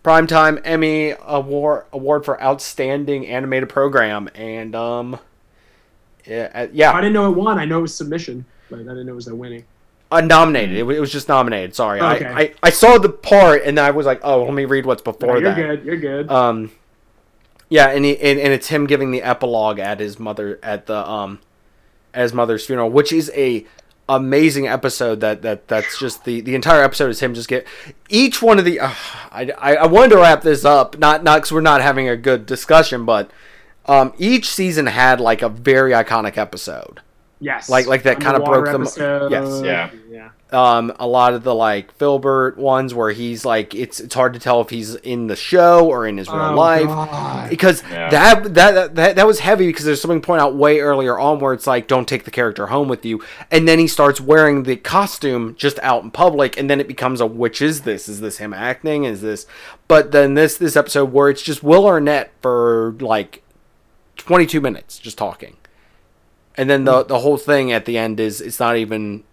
primetime 0.02 0.60
Emmy 0.64 1.14
award 1.26 1.84
award 1.92 2.24
for 2.24 2.40
outstanding 2.42 3.26
animated 3.26 3.68
program, 3.68 4.28
and 4.34 4.74
um, 4.74 5.18
yeah, 6.26 6.50
uh, 6.54 6.92
I 6.92 7.00
didn't 7.00 7.12
know 7.12 7.30
it 7.30 7.36
won. 7.36 7.58
I 7.58 7.64
know 7.64 7.80
it 7.80 7.82
was 7.82 7.94
submission, 7.94 8.44
but 8.70 8.76
I 8.76 8.82
didn't 8.82 9.06
know 9.06 9.12
it 9.12 9.16
was 9.16 9.26
their 9.26 9.34
winning. 9.34 9.64
uh, 10.10 10.20
nominated. 10.22 10.76
It, 10.76 10.82
was 10.84 11.12
just 11.12 11.28
nominated. 11.28 11.74
Sorry, 11.74 12.00
Okay. 12.00 12.24
I, 12.26 12.40
I 12.40 12.54
I 12.64 12.70
saw 12.70 12.98
the 12.98 13.08
part 13.10 13.62
and 13.64 13.78
I 13.78 13.90
was 13.90 14.06
like, 14.06 14.20
oh, 14.22 14.44
let 14.44 14.54
me 14.54 14.64
read 14.64 14.86
what's 14.86 15.04
No, 15.04 15.12
before 15.12 15.38
you're 15.38 15.54
that. 15.54 15.56
good. 15.56 15.84
You're 15.84 15.96
good. 15.96 16.30
Um, 16.30 16.70
yeah, 17.68 17.88
and, 17.88 18.04
he, 18.04 18.16
and 18.18 18.38
and 18.38 18.52
it's 18.52 18.68
him 18.68 18.86
giving 18.86 19.10
the 19.10 19.22
epilogue 19.22 19.78
at 19.78 19.98
his 20.00 20.18
mother 20.18 20.58
at 20.62 20.86
the 20.86 21.06
um, 21.08 21.40
at 22.14 22.22
his 22.22 22.32
mother's 22.32 22.64
funeral, 22.64 22.88
which 22.90 23.12
is 23.12 23.30
a 23.34 23.66
amazing 24.08 24.66
episode. 24.68 25.20
That 25.20 25.42
that 25.42 25.68
that's 25.68 25.98
just 25.98 26.24
the 26.24 26.40
the 26.40 26.54
entire 26.54 26.82
episode 26.82 27.10
is 27.10 27.20
him 27.20 27.34
just 27.34 27.48
get 27.48 27.66
each 28.08 28.42
one 28.42 28.58
of 28.58 28.64
the. 28.64 28.80
Uh, 28.80 28.90
I, 29.30 29.50
I 29.58 29.74
I 29.76 29.86
wanted 29.86 30.10
to 30.10 30.16
wrap 30.16 30.42
this 30.42 30.64
up, 30.64 30.98
not 30.98 31.22
not 31.24 31.36
because 31.38 31.52
we're 31.52 31.60
not 31.60 31.80
having 31.80 32.08
a 32.08 32.16
good 32.16 32.46
discussion, 32.46 33.04
but 33.04 33.30
um, 33.86 34.12
each 34.18 34.48
season 34.50 34.86
had 34.86 35.20
like 35.20 35.42
a 35.42 35.48
very 35.48 35.92
iconic 35.92 36.36
episode. 36.38 37.00
yes. 37.40 37.68
like- 37.68 37.86
like 37.86 38.02
that 38.04 38.18
kinda 38.20 38.40
broke 38.40 38.66
them- 38.66 38.82
episode. 38.82 39.30
yes. 39.30 39.60
Yeah. 39.62 39.90
Yeah. 40.10 40.30
Um, 40.54 40.92
a 41.00 41.06
lot 41.06 41.34
of 41.34 41.42
the 41.42 41.54
like 41.54 41.98
Philbert 41.98 42.56
ones 42.56 42.94
where 42.94 43.10
he's 43.10 43.44
like 43.44 43.74
it's 43.74 43.98
it's 43.98 44.14
hard 44.14 44.34
to 44.34 44.38
tell 44.38 44.60
if 44.60 44.70
he's 44.70 44.94
in 44.94 45.26
the 45.26 45.34
show 45.34 45.86
or 45.88 46.06
in 46.06 46.16
his 46.16 46.28
real 46.28 46.36
Oh, 46.40 46.54
life. 46.54 46.86
God. 46.86 47.50
because 47.50 47.82
Yeah. 47.90 48.08
that, 48.10 48.54
that 48.54 48.94
that 48.94 49.16
that 49.16 49.26
was 49.26 49.40
heavy 49.40 49.66
because 49.66 49.84
there's 49.84 50.00
something 50.00 50.20
point 50.20 50.40
out 50.40 50.54
way 50.54 50.78
earlier 50.80 51.18
on 51.18 51.40
where 51.40 51.52
it's 51.52 51.66
like 51.66 51.88
don't 51.88 52.06
take 52.06 52.24
the 52.24 52.30
character 52.30 52.68
home 52.68 52.86
with 52.88 53.04
you. 53.04 53.20
And 53.50 53.66
then 53.66 53.78
he 53.80 53.88
starts 53.88 54.20
wearing 54.20 54.62
the 54.62 54.76
costume 54.76 55.56
just 55.58 55.78
out 55.82 56.04
in 56.04 56.12
public 56.12 56.56
and 56.56 56.70
then 56.70 56.78
it 56.80 56.86
becomes 56.86 57.20
a 57.20 57.26
which 57.26 57.60
is 57.60 57.80
this? 57.82 58.08
Is 58.08 58.20
this 58.20 58.38
him 58.38 58.54
acting? 58.54 59.02
Is 59.04 59.20
this 59.22 59.46
but 59.88 60.12
then 60.12 60.34
this 60.34 60.56
this 60.56 60.76
episode 60.76 61.12
where 61.12 61.28
it's 61.30 61.42
just 61.42 61.64
Will 61.64 61.84
Arnett 61.86 62.30
for 62.40 62.94
like 63.00 63.42
22 64.18 64.60
minutes 64.60 64.98
just 64.98 65.18
talking. 65.18 65.56
And 66.56 66.70
then 66.70 66.84
the 66.84 67.02
the 67.02 67.18
whole 67.18 67.36
thing 67.38 67.72
at 67.72 67.84
the 67.86 67.98
end 67.98 68.20
is 68.20 68.40
it's 68.40 68.60
not 68.60 68.76
even 68.76 69.24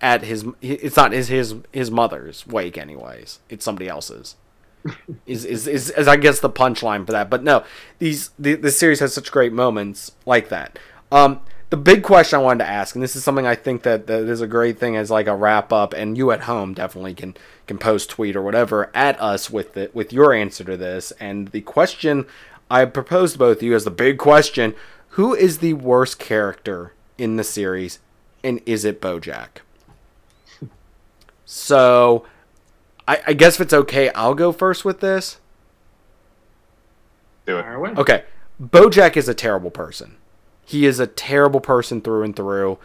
at 0.00 0.22
his 0.22 0.44
it's 0.60 0.96
not 0.96 1.12
his 1.12 1.28
his 1.28 1.54
his 1.72 1.90
mother's 1.90 2.46
wake 2.46 2.76
anyways. 2.76 3.40
It's 3.48 3.64
somebody 3.64 3.88
else's. 3.88 4.36
Is, 5.26 5.44
is 5.44 5.66
is 5.66 5.90
is 5.90 6.06
I 6.06 6.16
guess 6.16 6.38
the 6.38 6.50
punchline 6.50 7.06
for 7.06 7.12
that. 7.12 7.28
But 7.28 7.42
no 7.42 7.64
these 7.98 8.30
the, 8.38 8.54
the 8.54 8.70
series 8.70 9.00
has 9.00 9.12
such 9.12 9.32
great 9.32 9.52
moments 9.52 10.12
like 10.26 10.48
that. 10.50 10.78
Um 11.10 11.40
the 11.70 11.76
big 11.76 12.04
question 12.04 12.38
I 12.38 12.42
wanted 12.42 12.64
to 12.64 12.70
ask 12.70 12.94
and 12.94 13.02
this 13.02 13.16
is 13.16 13.24
something 13.24 13.46
I 13.46 13.56
think 13.56 13.82
that, 13.82 14.06
that 14.06 14.28
is 14.28 14.40
a 14.40 14.46
great 14.46 14.78
thing 14.78 14.94
as 14.94 15.10
like 15.10 15.26
a 15.26 15.34
wrap 15.34 15.72
up 15.72 15.92
and 15.92 16.16
you 16.16 16.30
at 16.30 16.42
home 16.42 16.74
definitely 16.74 17.14
can 17.14 17.36
can 17.66 17.78
post 17.78 18.10
tweet 18.10 18.36
or 18.36 18.42
whatever 18.42 18.92
at 18.94 19.20
us 19.20 19.50
with 19.50 19.76
it 19.76 19.92
with 19.92 20.12
your 20.12 20.32
answer 20.32 20.62
to 20.62 20.76
this. 20.76 21.10
And 21.18 21.48
the 21.48 21.62
question 21.62 22.26
I 22.70 22.84
proposed 22.84 23.32
to 23.32 23.38
both 23.40 23.56
of 23.56 23.62
you 23.64 23.74
as 23.74 23.84
the 23.84 23.90
big 23.90 24.18
question 24.18 24.74
who 25.10 25.34
is 25.34 25.58
the 25.58 25.72
worst 25.72 26.20
character 26.20 26.92
in 27.18 27.36
the 27.36 27.44
series 27.44 27.98
and 28.44 28.60
is 28.66 28.84
it 28.84 29.00
Bojack 29.00 29.62
so 31.46 32.26
I, 33.08 33.20
I 33.28 33.32
guess 33.32 33.54
if 33.54 33.62
it's 33.62 33.72
okay, 33.72 34.10
I'll 34.10 34.34
go 34.34 34.52
first 34.52 34.84
with 34.84 35.00
this. 35.00 35.38
Do 37.46 37.58
it. 37.58 37.98
Okay. 37.98 38.24
Bojack 38.60 39.16
is 39.16 39.28
a 39.28 39.34
terrible 39.34 39.70
person. 39.70 40.16
He 40.64 40.84
is 40.84 40.98
a 40.98 41.06
terrible 41.06 41.60
person 41.60 42.00
through 42.00 42.24
and 42.24 42.34
through. 42.34 42.78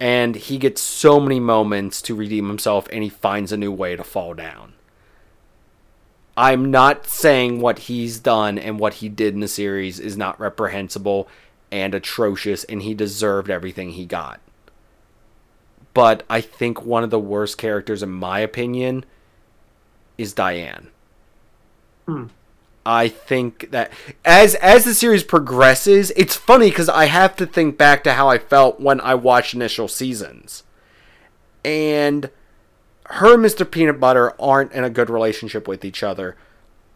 And 0.00 0.34
he 0.34 0.58
gets 0.58 0.80
so 0.80 1.20
many 1.20 1.38
moments 1.38 2.02
to 2.02 2.14
redeem 2.14 2.48
himself 2.48 2.88
and 2.92 3.04
he 3.04 3.08
finds 3.08 3.52
a 3.52 3.56
new 3.56 3.70
way 3.70 3.94
to 3.94 4.02
fall 4.02 4.34
down. 4.34 4.72
I'm 6.36 6.70
not 6.70 7.06
saying 7.06 7.60
what 7.60 7.80
he's 7.80 8.18
done 8.18 8.58
and 8.58 8.80
what 8.80 8.94
he 8.94 9.08
did 9.08 9.34
in 9.34 9.40
the 9.40 9.48
series 9.48 10.00
is 10.00 10.16
not 10.16 10.40
reprehensible 10.40 11.28
and 11.70 11.94
atrocious 11.94 12.64
and 12.64 12.82
he 12.82 12.94
deserved 12.94 13.50
everything 13.50 13.90
he 13.90 14.06
got. 14.06 14.40
But 15.92 16.24
I 16.30 16.40
think 16.40 16.84
one 16.84 17.02
of 17.02 17.10
the 17.10 17.18
worst 17.18 17.58
characters, 17.58 18.02
in 18.02 18.10
my 18.10 18.40
opinion, 18.40 19.04
is 20.16 20.32
Diane. 20.32 20.88
Hmm. 22.06 22.26
I 22.86 23.08
think 23.08 23.70
that 23.72 23.92
as 24.24 24.54
as 24.56 24.84
the 24.84 24.94
series 24.94 25.22
progresses, 25.22 26.12
it's 26.16 26.36
funny 26.36 26.70
because 26.70 26.88
I 26.88 27.06
have 27.06 27.36
to 27.36 27.46
think 27.46 27.76
back 27.76 28.02
to 28.04 28.14
how 28.14 28.28
I 28.28 28.38
felt 28.38 28.80
when 28.80 29.00
I 29.00 29.14
watched 29.14 29.54
initial 29.54 29.86
seasons, 29.86 30.62
and 31.64 32.30
her 33.06 33.34
and 33.34 33.44
Mr. 33.44 33.70
Peanut 33.70 34.00
Butter 34.00 34.40
aren't 34.40 34.72
in 34.72 34.84
a 34.84 34.90
good 34.90 35.10
relationship 35.10 35.68
with 35.68 35.84
each 35.84 36.02
other. 36.02 36.36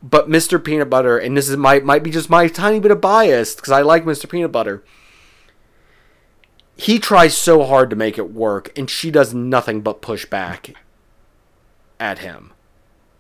But 0.03 0.29
Mr. 0.29 0.63
Peanut 0.63 0.91
Butter, 0.91 1.19
and 1.19 1.37
this 1.37 1.49
is 1.49 1.57
might 1.57 1.85
might 1.85 2.03
be 2.03 2.11
just 2.11 2.31
my 2.31 2.49
tiny 2.49 2.81
bit 2.81 2.91
of 2.91 3.01
bias 3.01 3.55
because 3.55 3.73
I 3.73 3.83
like 3.83 4.05
Mr. 4.05 4.29
Peanut 4.29 4.53
Butter. 4.53 4.83
He 6.77 6.99
tries 6.99 7.37
so 7.37 7.65
hard 7.65 7.91
to 7.91 7.97
make 7.97 8.19
it 8.19 8.33
work, 8.33 8.77
and 8.77 8.91
she 8.91 9.11
does 9.11 9.33
nothing 9.33 9.81
but 9.81 10.03
push 10.03 10.27
back 10.27 10.75
at 12.01 12.19
him 12.19 12.53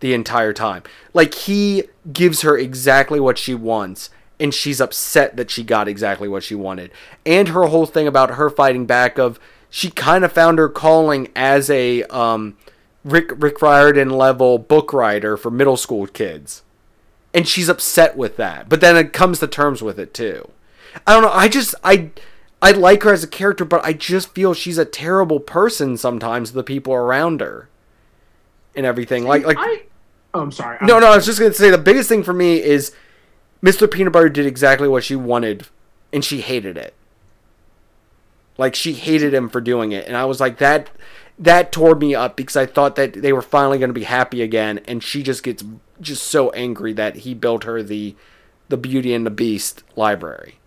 the 0.00 0.12
entire 0.12 0.52
time. 0.52 0.82
Like 1.12 1.34
he 1.34 1.84
gives 2.12 2.42
her 2.42 2.58
exactly 2.58 3.18
what 3.18 3.38
she 3.38 3.54
wants 3.54 4.10
and 4.40 4.52
she's 4.52 4.80
upset 4.80 5.36
that 5.36 5.50
she 5.50 5.62
got 5.62 5.88
exactly 5.88 6.28
what 6.28 6.42
she 6.42 6.54
wanted. 6.54 6.90
And 7.24 7.48
her 7.48 7.64
whole 7.66 7.86
thing 7.86 8.06
about 8.06 8.34
her 8.34 8.50
fighting 8.50 8.86
back 8.86 9.18
of 9.18 9.38
she 9.70 9.90
kind 9.90 10.24
of 10.24 10.32
found 10.32 10.58
her 10.58 10.68
calling 10.68 11.28
as 11.34 11.70
a 11.70 12.02
um, 12.04 12.56
Rick 13.04 13.32
Rick 13.36 13.62
Riordan 13.62 14.10
level 14.10 14.58
book 14.58 14.92
writer 14.92 15.36
for 15.36 15.50
middle 15.50 15.76
school 15.76 16.06
kids. 16.06 16.62
And 17.32 17.48
she's 17.48 17.68
upset 17.68 18.16
with 18.16 18.36
that. 18.36 18.68
But 18.68 18.80
then 18.80 18.96
it 18.96 19.12
comes 19.12 19.40
to 19.40 19.46
terms 19.46 19.82
with 19.82 19.98
it 19.98 20.14
too. 20.14 20.50
I 21.06 21.14
don't 21.14 21.22
know, 21.22 21.32
I 21.32 21.48
just 21.48 21.74
I 21.82 22.10
I 22.64 22.70
like 22.70 23.02
her 23.02 23.12
as 23.12 23.22
a 23.22 23.28
character, 23.28 23.66
but 23.66 23.84
I 23.84 23.92
just 23.92 24.34
feel 24.34 24.54
she's 24.54 24.78
a 24.78 24.86
terrible 24.86 25.38
person 25.38 25.98
sometimes 25.98 26.48
to 26.48 26.54
the 26.54 26.62
people 26.62 26.94
around 26.94 27.42
her. 27.42 27.68
And 28.74 28.86
everything. 28.86 29.24
Like 29.24 29.44
like 29.44 29.58
I, 29.60 29.82
oh, 30.32 30.40
I'm 30.40 30.50
sorry. 30.50 30.78
No, 30.80 30.98
no, 30.98 31.08
I 31.08 31.16
was 31.16 31.26
just 31.26 31.38
gonna 31.38 31.52
say 31.52 31.70
the 31.70 31.76
biggest 31.76 32.08
thing 32.08 32.22
for 32.22 32.32
me 32.32 32.62
is 32.62 32.92
Mr. 33.62 33.88
Peanut 33.88 34.14
Butter 34.14 34.30
did 34.30 34.46
exactly 34.46 34.88
what 34.88 35.04
she 35.04 35.14
wanted, 35.14 35.66
and 36.10 36.24
she 36.24 36.40
hated 36.40 36.78
it. 36.78 36.94
Like 38.56 38.74
she 38.74 38.94
hated 38.94 39.34
him 39.34 39.50
for 39.50 39.60
doing 39.60 39.92
it, 39.92 40.06
and 40.06 40.16
I 40.16 40.24
was 40.24 40.40
like 40.40 40.56
that. 40.56 40.88
That 41.38 41.70
tore 41.70 41.96
me 41.96 42.14
up 42.14 42.34
because 42.34 42.56
I 42.56 42.64
thought 42.64 42.96
that 42.96 43.12
they 43.12 43.32
were 43.34 43.42
finally 43.42 43.76
going 43.78 43.90
to 43.90 43.94
be 43.94 44.04
happy 44.04 44.40
again, 44.40 44.80
and 44.86 45.02
she 45.02 45.22
just 45.22 45.42
gets 45.42 45.62
just 46.00 46.22
so 46.22 46.48
angry 46.50 46.94
that 46.94 47.16
he 47.16 47.34
built 47.34 47.64
her 47.64 47.82
the, 47.82 48.14
the 48.68 48.76
Beauty 48.76 49.12
and 49.12 49.26
the 49.26 49.30
Beast 49.30 49.82
library. 49.96 50.60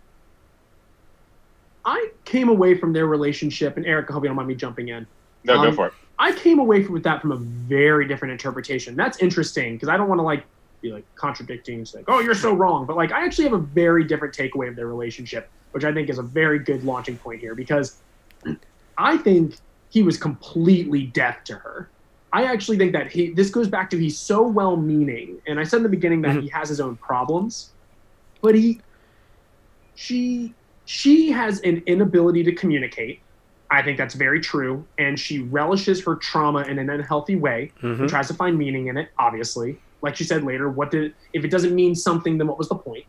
I 1.87 2.09
came 2.25 2.49
away 2.49 2.77
from 2.77 2.91
their 2.91 3.07
relationship, 3.07 3.77
and 3.77 3.85
Eric, 3.85 4.09
I 4.09 4.13
hope 4.13 4.23
you 4.23 4.27
don't 4.27 4.35
mind 4.35 4.49
me 4.49 4.55
jumping 4.55 4.89
in. 4.89 5.07
No, 5.45 5.55
Um, 5.55 5.69
go 5.69 5.71
for 5.71 5.87
it. 5.87 5.93
I 6.19 6.33
came 6.33 6.59
away 6.59 6.83
from 6.83 6.93
with 6.93 7.03
that 7.03 7.21
from 7.21 7.31
a 7.31 7.37
very 7.37 8.05
different 8.07 8.33
interpretation. 8.33 8.95
That's 8.95 9.19
interesting 9.19 9.75
because 9.75 9.87
I 9.87 9.95
don't 9.95 10.09
want 10.09 10.19
to 10.19 10.23
like 10.23 10.43
be 10.81 10.91
like 10.91 11.05
contradicting, 11.15 11.79
it's 11.79 11.95
like, 11.95 12.05
oh, 12.07 12.19
you're 12.19 12.35
so 12.35 12.53
wrong. 12.53 12.85
But 12.85 12.97
like, 12.97 13.11
I 13.11 13.23
actually 13.23 13.45
have 13.45 13.53
a 13.53 13.59
very 13.63 14.03
different 14.03 14.35
takeaway 14.35 14.67
of 14.67 14.75
their 14.75 14.87
relationship, 14.87 15.49
which 15.71 15.85
I 15.85 15.93
think 15.93 16.09
is 16.09 16.19
a 16.19 16.23
very 16.23 16.59
good 16.59 16.83
launching 16.83 17.17
point 17.17 17.39
here 17.39 17.55
because 17.55 17.97
I 18.97 19.17
think 19.17 19.55
he 19.89 20.03
was 20.03 20.17
completely 20.17 21.03
deaf 21.03 21.43
to 21.45 21.55
her. 21.55 21.89
I 22.33 22.43
actually 22.43 22.77
think 22.77 22.91
that 22.91 23.09
he. 23.09 23.31
This 23.31 23.49
goes 23.49 23.69
back 23.69 23.89
to 23.91 23.97
he's 23.97 24.19
so 24.19 24.45
well-meaning, 24.45 25.37
and 25.47 25.59
I 25.59 25.63
said 25.63 25.77
in 25.77 25.83
the 25.83 25.89
beginning 25.89 26.21
that 26.23 26.35
Mhm. 26.35 26.41
he 26.43 26.49
has 26.49 26.67
his 26.67 26.81
own 26.81 26.97
problems, 26.97 27.71
but 28.41 28.53
he, 28.53 28.81
she, 29.95 30.53
she 30.87 31.29
has 31.31 31.59
an 31.61 31.83
inability 31.85 32.43
to 32.43 32.53
communicate. 32.53 33.19
I 33.69 33.81
think 33.83 33.97
that's 33.97 34.15
very 34.15 34.39
true, 34.39 34.85
and 34.97 35.19
she 35.19 35.39
relishes 35.39 36.03
her 36.05 36.15
trauma 36.15 36.61
in 36.61 36.79
an 36.79 36.89
unhealthy 36.89 37.35
way 37.35 37.73
Mhm. 37.83 37.99
and 37.99 38.09
tries 38.09 38.29
to 38.29 38.33
find 38.33 38.57
meaning 38.57 38.87
in 38.87 38.95
it. 38.95 39.09
Obviously, 39.19 39.77
like 40.01 40.15
she 40.15 40.23
said 40.23 40.43
later, 40.45 40.69
what 40.69 40.89
did 40.89 41.13
if 41.33 41.43
it 41.43 41.51
doesn't 41.51 41.75
mean 41.75 41.93
something, 41.93 42.37
then 42.37 42.47
what 42.47 42.57
was 42.57 42.69
the 42.69 42.75
point? 42.75 43.03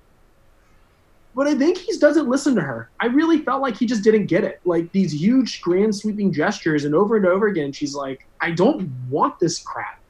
But 1.36 1.46
I 1.46 1.54
think 1.54 1.78
he 1.78 1.96
doesn't 1.98 2.28
listen 2.28 2.56
to 2.56 2.62
her. 2.62 2.90
I 2.98 3.06
really 3.06 3.38
felt 3.38 3.62
like 3.62 3.76
he 3.76 3.86
just 3.86 4.02
didn't 4.02 4.26
get 4.26 4.42
it. 4.42 4.58
Like 4.64 4.90
these 4.90 5.12
huge, 5.14 5.60
grand, 5.62 5.94
sweeping 5.94 6.32
gestures, 6.32 6.84
and 6.84 6.96
over 6.96 7.16
and 7.16 7.26
over 7.26 7.46
again, 7.46 7.70
she's 7.70 7.94
like, 7.94 8.26
"I 8.40 8.50
don't 8.50 8.90
want 9.08 9.38
this 9.38 9.60
crap," 9.60 10.00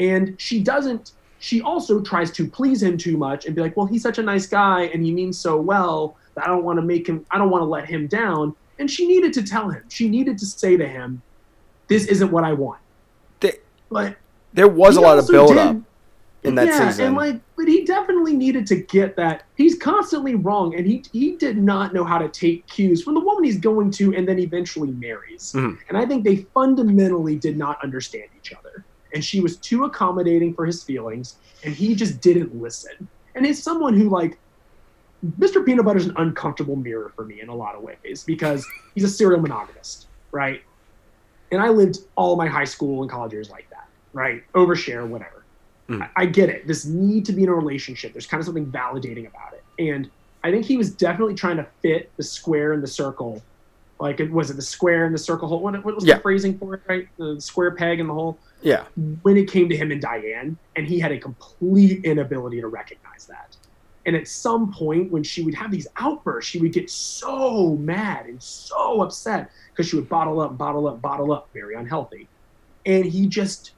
and 0.00 0.34
she 0.38 0.60
doesn't. 0.60 1.12
She 1.38 1.62
also 1.62 2.00
tries 2.00 2.32
to 2.32 2.48
please 2.48 2.82
him 2.82 2.96
too 2.98 3.16
much 3.16 3.46
and 3.46 3.54
be 3.54 3.62
like, 3.62 3.76
"Well, 3.76 3.86
he's 3.86 4.02
such 4.02 4.18
a 4.18 4.22
nice 4.24 4.46
guy, 4.48 4.90
and 4.92 5.04
he 5.04 5.12
means 5.12 5.38
so 5.38 5.60
well 5.60 6.16
I 6.38 6.46
don't 6.46 6.64
want 6.64 6.78
to 6.78 6.82
make 6.84 7.06
him. 7.08 7.24
I 7.30 7.38
don't 7.38 7.50
want 7.50 7.62
to 7.62 7.66
let 7.66 7.86
him 7.88 8.06
down." 8.06 8.54
And 8.78 8.90
she 8.90 9.06
needed 9.06 9.32
to 9.34 9.42
tell 9.42 9.70
him. 9.70 9.82
She 9.88 10.08
needed 10.08 10.38
to 10.38 10.46
say 10.46 10.76
to 10.76 10.86
him, 10.86 11.22
"This 11.88 12.06
isn't 12.06 12.30
what 12.30 12.44
I 12.44 12.52
want." 12.52 12.80
But 13.88 14.16
There 14.52 14.68
was 14.68 14.96
a 14.96 15.00
lot 15.00 15.18
of 15.18 15.24
also 15.24 15.32
build 15.32 15.48
did- 15.50 15.58
up 15.58 15.76
in 16.42 16.54
that 16.56 16.66
yeah, 16.66 16.88
season. 16.88 17.06
and 17.06 17.16
like, 17.16 17.40
but 17.56 17.68
he 17.68 17.84
definitely 17.84 18.32
needed 18.34 18.66
to 18.68 18.76
get 18.76 19.16
that. 19.16 19.44
He's 19.56 19.76
constantly 19.78 20.34
wrong, 20.34 20.74
and 20.74 20.86
he 20.86 21.02
he 21.12 21.32
did 21.36 21.56
not 21.56 21.94
know 21.94 22.04
how 22.04 22.18
to 22.18 22.28
take 22.28 22.66
cues 22.66 23.02
from 23.02 23.14
the 23.14 23.20
woman 23.20 23.44
he's 23.44 23.58
going 23.58 23.90
to, 23.92 24.14
and 24.14 24.26
then 24.26 24.38
eventually 24.38 24.90
marries. 24.90 25.52
Mhm. 25.54 25.78
And 25.88 25.96
I 25.96 26.04
think 26.06 26.24
they 26.24 26.46
fundamentally 26.54 27.36
did 27.36 27.56
not 27.56 27.82
understand 27.82 28.24
each 28.38 28.52
other, 28.52 28.84
and 29.14 29.24
she 29.24 29.40
was 29.40 29.56
too 29.56 29.84
accommodating 29.84 30.52
for 30.54 30.66
his 30.66 30.82
feelings, 30.82 31.36
and 31.64 31.72
he 31.74 31.94
just 31.94 32.20
didn't 32.20 32.60
listen. 32.60 33.08
And 33.34 33.46
he's 33.46 33.62
someone 33.62 33.94
who 33.94 34.08
like. 34.08 34.38
Mr. 35.38 35.64
Peanut 35.64 35.84
Butter 35.84 35.98
is 35.98 36.06
an 36.06 36.14
uncomfortable 36.16 36.76
mirror 36.76 37.12
for 37.16 37.24
me 37.24 37.40
in 37.40 37.48
a 37.48 37.54
lot 37.54 37.74
of 37.74 37.82
ways 37.82 38.22
because 38.26 38.66
he's 38.94 39.04
a 39.04 39.08
serial 39.08 39.40
monogamist, 39.40 40.06
right? 40.30 40.62
And 41.52 41.60
I 41.60 41.68
lived 41.68 41.98
all 42.16 42.36
my 42.36 42.46
high 42.46 42.64
school 42.64 43.02
and 43.02 43.10
college 43.10 43.32
years 43.32 43.50
like 43.50 43.68
that, 43.70 43.88
right? 44.12 44.42
Overshare, 44.54 45.06
whatever. 45.06 45.44
Hmm. 45.88 46.02
I, 46.02 46.08
I 46.16 46.26
get 46.26 46.48
it. 46.48 46.66
This 46.66 46.84
need 46.84 47.24
to 47.26 47.32
be 47.32 47.44
in 47.44 47.48
a 47.48 47.54
relationship. 47.54 48.12
There's 48.12 48.26
kind 48.26 48.40
of 48.40 48.44
something 48.44 48.66
validating 48.66 49.26
about 49.28 49.54
it. 49.54 49.64
And 49.78 50.10
I 50.44 50.50
think 50.50 50.64
he 50.66 50.76
was 50.76 50.90
definitely 50.90 51.34
trying 51.34 51.56
to 51.56 51.66
fit 51.82 52.10
the 52.16 52.22
square 52.22 52.72
and 52.72 52.82
the 52.82 52.86
circle. 52.88 53.42
Like, 53.98 54.20
it 54.20 54.30
was 54.30 54.50
it 54.50 54.56
the 54.56 54.62
square 54.62 55.06
and 55.06 55.14
the 55.14 55.18
circle 55.18 55.48
hole? 55.48 55.60
What, 55.60 55.82
what 55.84 55.94
was 55.94 56.04
Yeah. 56.04 56.16
the 56.16 56.20
phrasing 56.20 56.58
for 56.58 56.74
it, 56.74 56.82
right? 56.88 57.08
The 57.16 57.40
square 57.40 57.70
peg 57.70 57.98
and 58.00 58.08
the 58.10 58.14
hole. 58.14 58.38
yeah. 58.62 58.84
When 59.22 59.36
it 59.36 59.50
came 59.50 59.68
to 59.70 59.76
him 59.76 59.90
and 59.90 60.00
Diane, 60.02 60.58
and 60.76 60.86
he 60.86 60.98
had 60.98 61.12
a 61.12 61.18
complete 61.18 62.04
inability 62.04 62.60
to 62.60 62.66
recognize 62.68 63.26
that. 63.26 63.56
And 64.06 64.16
at 64.16 64.28
some 64.28 64.72
point, 64.72 65.10
when 65.12 65.24
she 65.24 65.42
would 65.42 65.54
have 65.54 65.70
these 65.72 65.88
outbursts, 65.98 66.50
she 66.50 66.60
would 66.60 66.72
get 66.72 66.88
so 66.88 67.76
mad 67.76 68.26
and 68.26 68.40
so 68.42 69.02
upset 69.02 69.50
because 69.74 69.90
she 69.90 69.96
would 69.96 70.08
bottle 70.08 70.40
up, 70.40 70.56
bottle 70.56 70.86
up, 70.86 71.02
bottle 71.02 71.32
up, 71.32 71.48
very 71.52 71.74
unhealthy. 71.74 72.30
And 72.86 73.04
he 73.04 73.26
just 73.26 73.74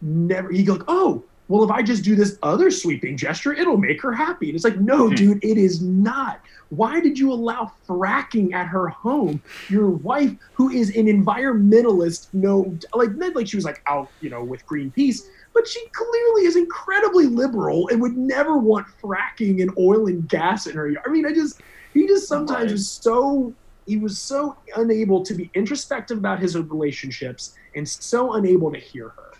never, 0.00 0.50
he'd 0.50 0.64
go, 0.64 0.74
like, 0.74 0.84
oh, 0.88 1.26
well, 1.48 1.64
if 1.64 1.70
I 1.72 1.82
just 1.82 2.04
do 2.04 2.14
this 2.14 2.38
other 2.44 2.70
sweeping 2.70 3.16
gesture, 3.16 3.52
it'll 3.52 3.76
make 3.76 4.00
her 4.02 4.12
happy. 4.12 4.48
And 4.50 4.54
it's 4.54 4.64
like, 4.64 4.78
no, 4.80 5.08
Hmm. 5.08 5.14
dude, 5.16 5.44
it 5.44 5.58
is 5.58 5.82
not. 5.82 6.40
Why 6.68 7.00
did 7.00 7.18
you 7.18 7.32
allow 7.32 7.72
fracking 7.88 8.52
at 8.54 8.68
her 8.68 8.88
home? 8.90 9.42
Your 9.68 9.90
wife, 9.90 10.32
who 10.54 10.70
is 10.70 10.94
an 10.96 11.06
environmentalist, 11.06 12.28
no, 12.32 12.78
like 12.94 13.10
like 13.34 13.48
she 13.48 13.56
was 13.56 13.64
like 13.64 13.80
out, 13.88 14.12
you 14.20 14.30
know, 14.30 14.44
with 14.44 14.62
Greenpeace, 14.72 15.18
but 15.60 15.68
she 15.68 15.84
clearly 15.92 16.46
is 16.46 16.56
incredibly 16.56 17.26
liberal 17.26 17.88
and 17.88 18.00
would 18.00 18.16
never 18.16 18.56
want 18.56 18.86
fracking 19.02 19.60
and 19.60 19.70
oil 19.76 20.06
and 20.06 20.26
gas 20.26 20.66
in 20.66 20.74
her. 20.74 20.88
yard. 20.88 21.04
I 21.06 21.10
mean, 21.10 21.26
I 21.26 21.34
just 21.34 21.60
he 21.92 22.06
just 22.06 22.26
sometimes 22.26 22.72
was 22.72 22.88
so 22.88 23.52
he 23.84 23.98
was 23.98 24.18
so 24.18 24.56
unable 24.76 25.22
to 25.22 25.34
be 25.34 25.50
introspective 25.52 26.16
about 26.16 26.40
his 26.40 26.56
relationships 26.56 27.56
and 27.76 27.86
so 27.86 28.32
unable 28.34 28.72
to 28.72 28.78
hear 28.78 29.10
her. 29.10 29.32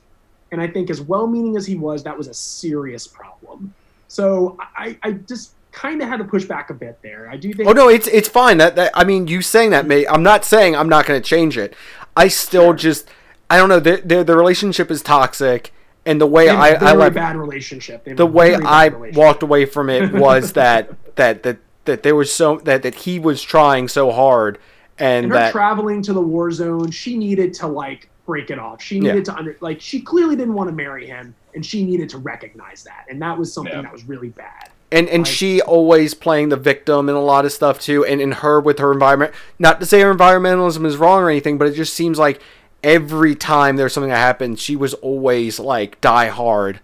And 0.52 0.60
I 0.60 0.66
think, 0.66 0.90
as 0.90 1.00
well-meaning 1.00 1.56
as 1.56 1.64
he 1.64 1.76
was, 1.76 2.02
that 2.02 2.18
was 2.18 2.28
a 2.28 2.34
serious 2.34 3.06
problem. 3.06 3.72
So 4.08 4.58
I, 4.76 4.98
I 5.02 5.12
just 5.12 5.52
kind 5.72 6.02
of 6.02 6.08
had 6.08 6.18
to 6.18 6.24
push 6.24 6.44
back 6.44 6.68
a 6.68 6.74
bit 6.74 6.98
there. 7.00 7.30
I 7.30 7.38
do 7.38 7.50
think. 7.54 7.66
Oh 7.66 7.72
no, 7.72 7.88
it's 7.88 8.08
it's 8.08 8.28
fine. 8.28 8.58
That, 8.58 8.76
that 8.76 8.92
I 8.94 9.04
mean, 9.04 9.26
you 9.26 9.40
saying 9.40 9.70
that 9.70 9.86
may 9.86 10.06
I'm 10.06 10.22
not 10.22 10.44
saying 10.44 10.76
I'm 10.76 10.90
not 10.90 11.06
going 11.06 11.20
to 11.22 11.26
change 11.26 11.56
it. 11.56 11.74
I 12.14 12.28
still 12.28 12.64
Sure. 12.64 12.74
just 12.74 13.08
I 13.48 13.56
don't 13.56 13.70
know. 13.70 13.80
The, 13.80 14.02
the 14.04 14.22
the 14.22 14.36
relationship 14.36 14.90
is 14.90 15.00
toxic, 15.00 15.72
and 16.06 16.20
the 16.20 16.26
way 16.26 16.46
they 16.46 16.50
have 16.54 16.60
I 16.60 16.68
a 16.70 16.84
I 16.84 16.92
left 16.94 17.14
bad 17.14 17.36
relationship. 17.36 18.04
The 18.04 18.26
way 18.26 18.50
very 18.52 18.64
I 18.64 18.88
walked 18.88 19.42
away 19.42 19.64
from 19.66 19.90
it 19.90 20.12
was 20.26 20.52
that 20.54 20.90
that 21.16 21.42
that 21.42 21.58
that 21.84 22.02
there 22.02 22.14
was 22.14 22.32
so 22.32 22.56
that 22.64 22.82
that 22.82 22.94
he 22.94 23.18
was 23.18 23.42
trying 23.42 23.88
so 23.88 24.10
hard, 24.10 24.58
and, 24.98 25.24
and 25.26 25.32
her 25.32 25.38
that 25.38 25.52
traveling 25.52 26.02
to 26.02 26.12
the 26.12 26.20
war 26.20 26.50
zone, 26.50 26.90
she 26.90 27.16
needed 27.16 27.54
to 27.54 27.66
like 27.66 28.08
break 28.26 28.50
it 28.50 28.58
off. 28.58 28.82
She 28.82 28.96
Yeah. 28.96 29.12
needed 29.12 29.24
to 29.26 29.34
under 29.36 29.56
like 29.60 29.80
she 29.80 30.00
clearly 30.00 30.36
didn't 30.36 30.54
want 30.54 30.68
to 30.68 30.74
marry 30.74 31.06
him, 31.06 31.34
and 31.54 31.64
she 31.64 31.84
needed 31.84 32.08
to 32.10 32.18
recognize 32.18 32.82
that, 32.84 33.06
and 33.10 33.20
that 33.22 33.36
was 33.38 33.52
something 33.52 33.72
Yeah. 33.74 33.82
that 33.82 33.92
was 33.92 34.04
really 34.04 34.28
bad. 34.30 34.70
and 34.92 35.08
and 35.08 35.22
like- 35.24 35.32
she 35.32 35.60
always 35.62 36.14
playing 36.14 36.48
the 36.48 36.56
victim 36.56 37.08
in 37.08 37.14
a 37.14 37.20
lot 37.22 37.44
of 37.44 37.52
stuff 37.52 37.78
too, 37.80 38.04
and 38.04 38.20
in 38.20 38.32
her 38.32 38.60
with 38.60 38.78
her 38.80 38.90
environment. 38.92 39.32
Not 39.58 39.78
to 39.80 39.86
say 39.86 40.00
her 40.00 40.12
environmentalism 40.12 40.84
is 40.84 40.96
wrong 40.96 41.22
or 41.22 41.30
anything, 41.30 41.58
but 41.58 41.68
it 41.68 41.74
just 41.74 41.94
seems 41.94 42.18
like 42.18 42.40
every 42.82 43.34
time 43.34 43.76
there's 43.76 43.92
something 43.92 44.10
that 44.10 44.16
happened, 44.16 44.58
she 44.58 44.76
was 44.76 44.94
always 44.94 45.58
like 45.58 46.00
die 46.00 46.28
hard. 46.28 46.80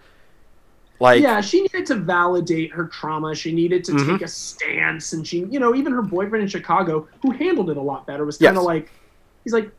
Like 0.99 1.23
yeah, 1.23 1.41
she 1.43 1.61
needed 1.63 1.87
to 1.87 1.95
validate 1.97 2.73
her 2.73 2.87
trauma. 2.87 3.35
She 3.35 3.53
needed 3.53 3.85
to 3.85 3.93
Mhm. 3.93 4.13
take 4.13 4.23
a 4.23 4.29
stance, 4.29 5.13
and 5.13 5.27
she, 5.27 5.41
you 5.51 5.61
know, 5.61 5.75
even 5.75 5.93
her 5.93 6.01
boyfriend 6.03 6.43
in 6.43 6.49
Chicago, 6.49 7.07
who 7.23 7.33
handled 7.33 7.69
it 7.71 7.77
a 7.77 7.83
lot 7.83 8.07
better, 8.07 8.25
was 8.25 8.39
kind 8.39 8.57
of 8.57 8.63
Yes. 8.63 8.67
like, 8.67 8.91
he's 9.45 9.53
like, 9.53 9.71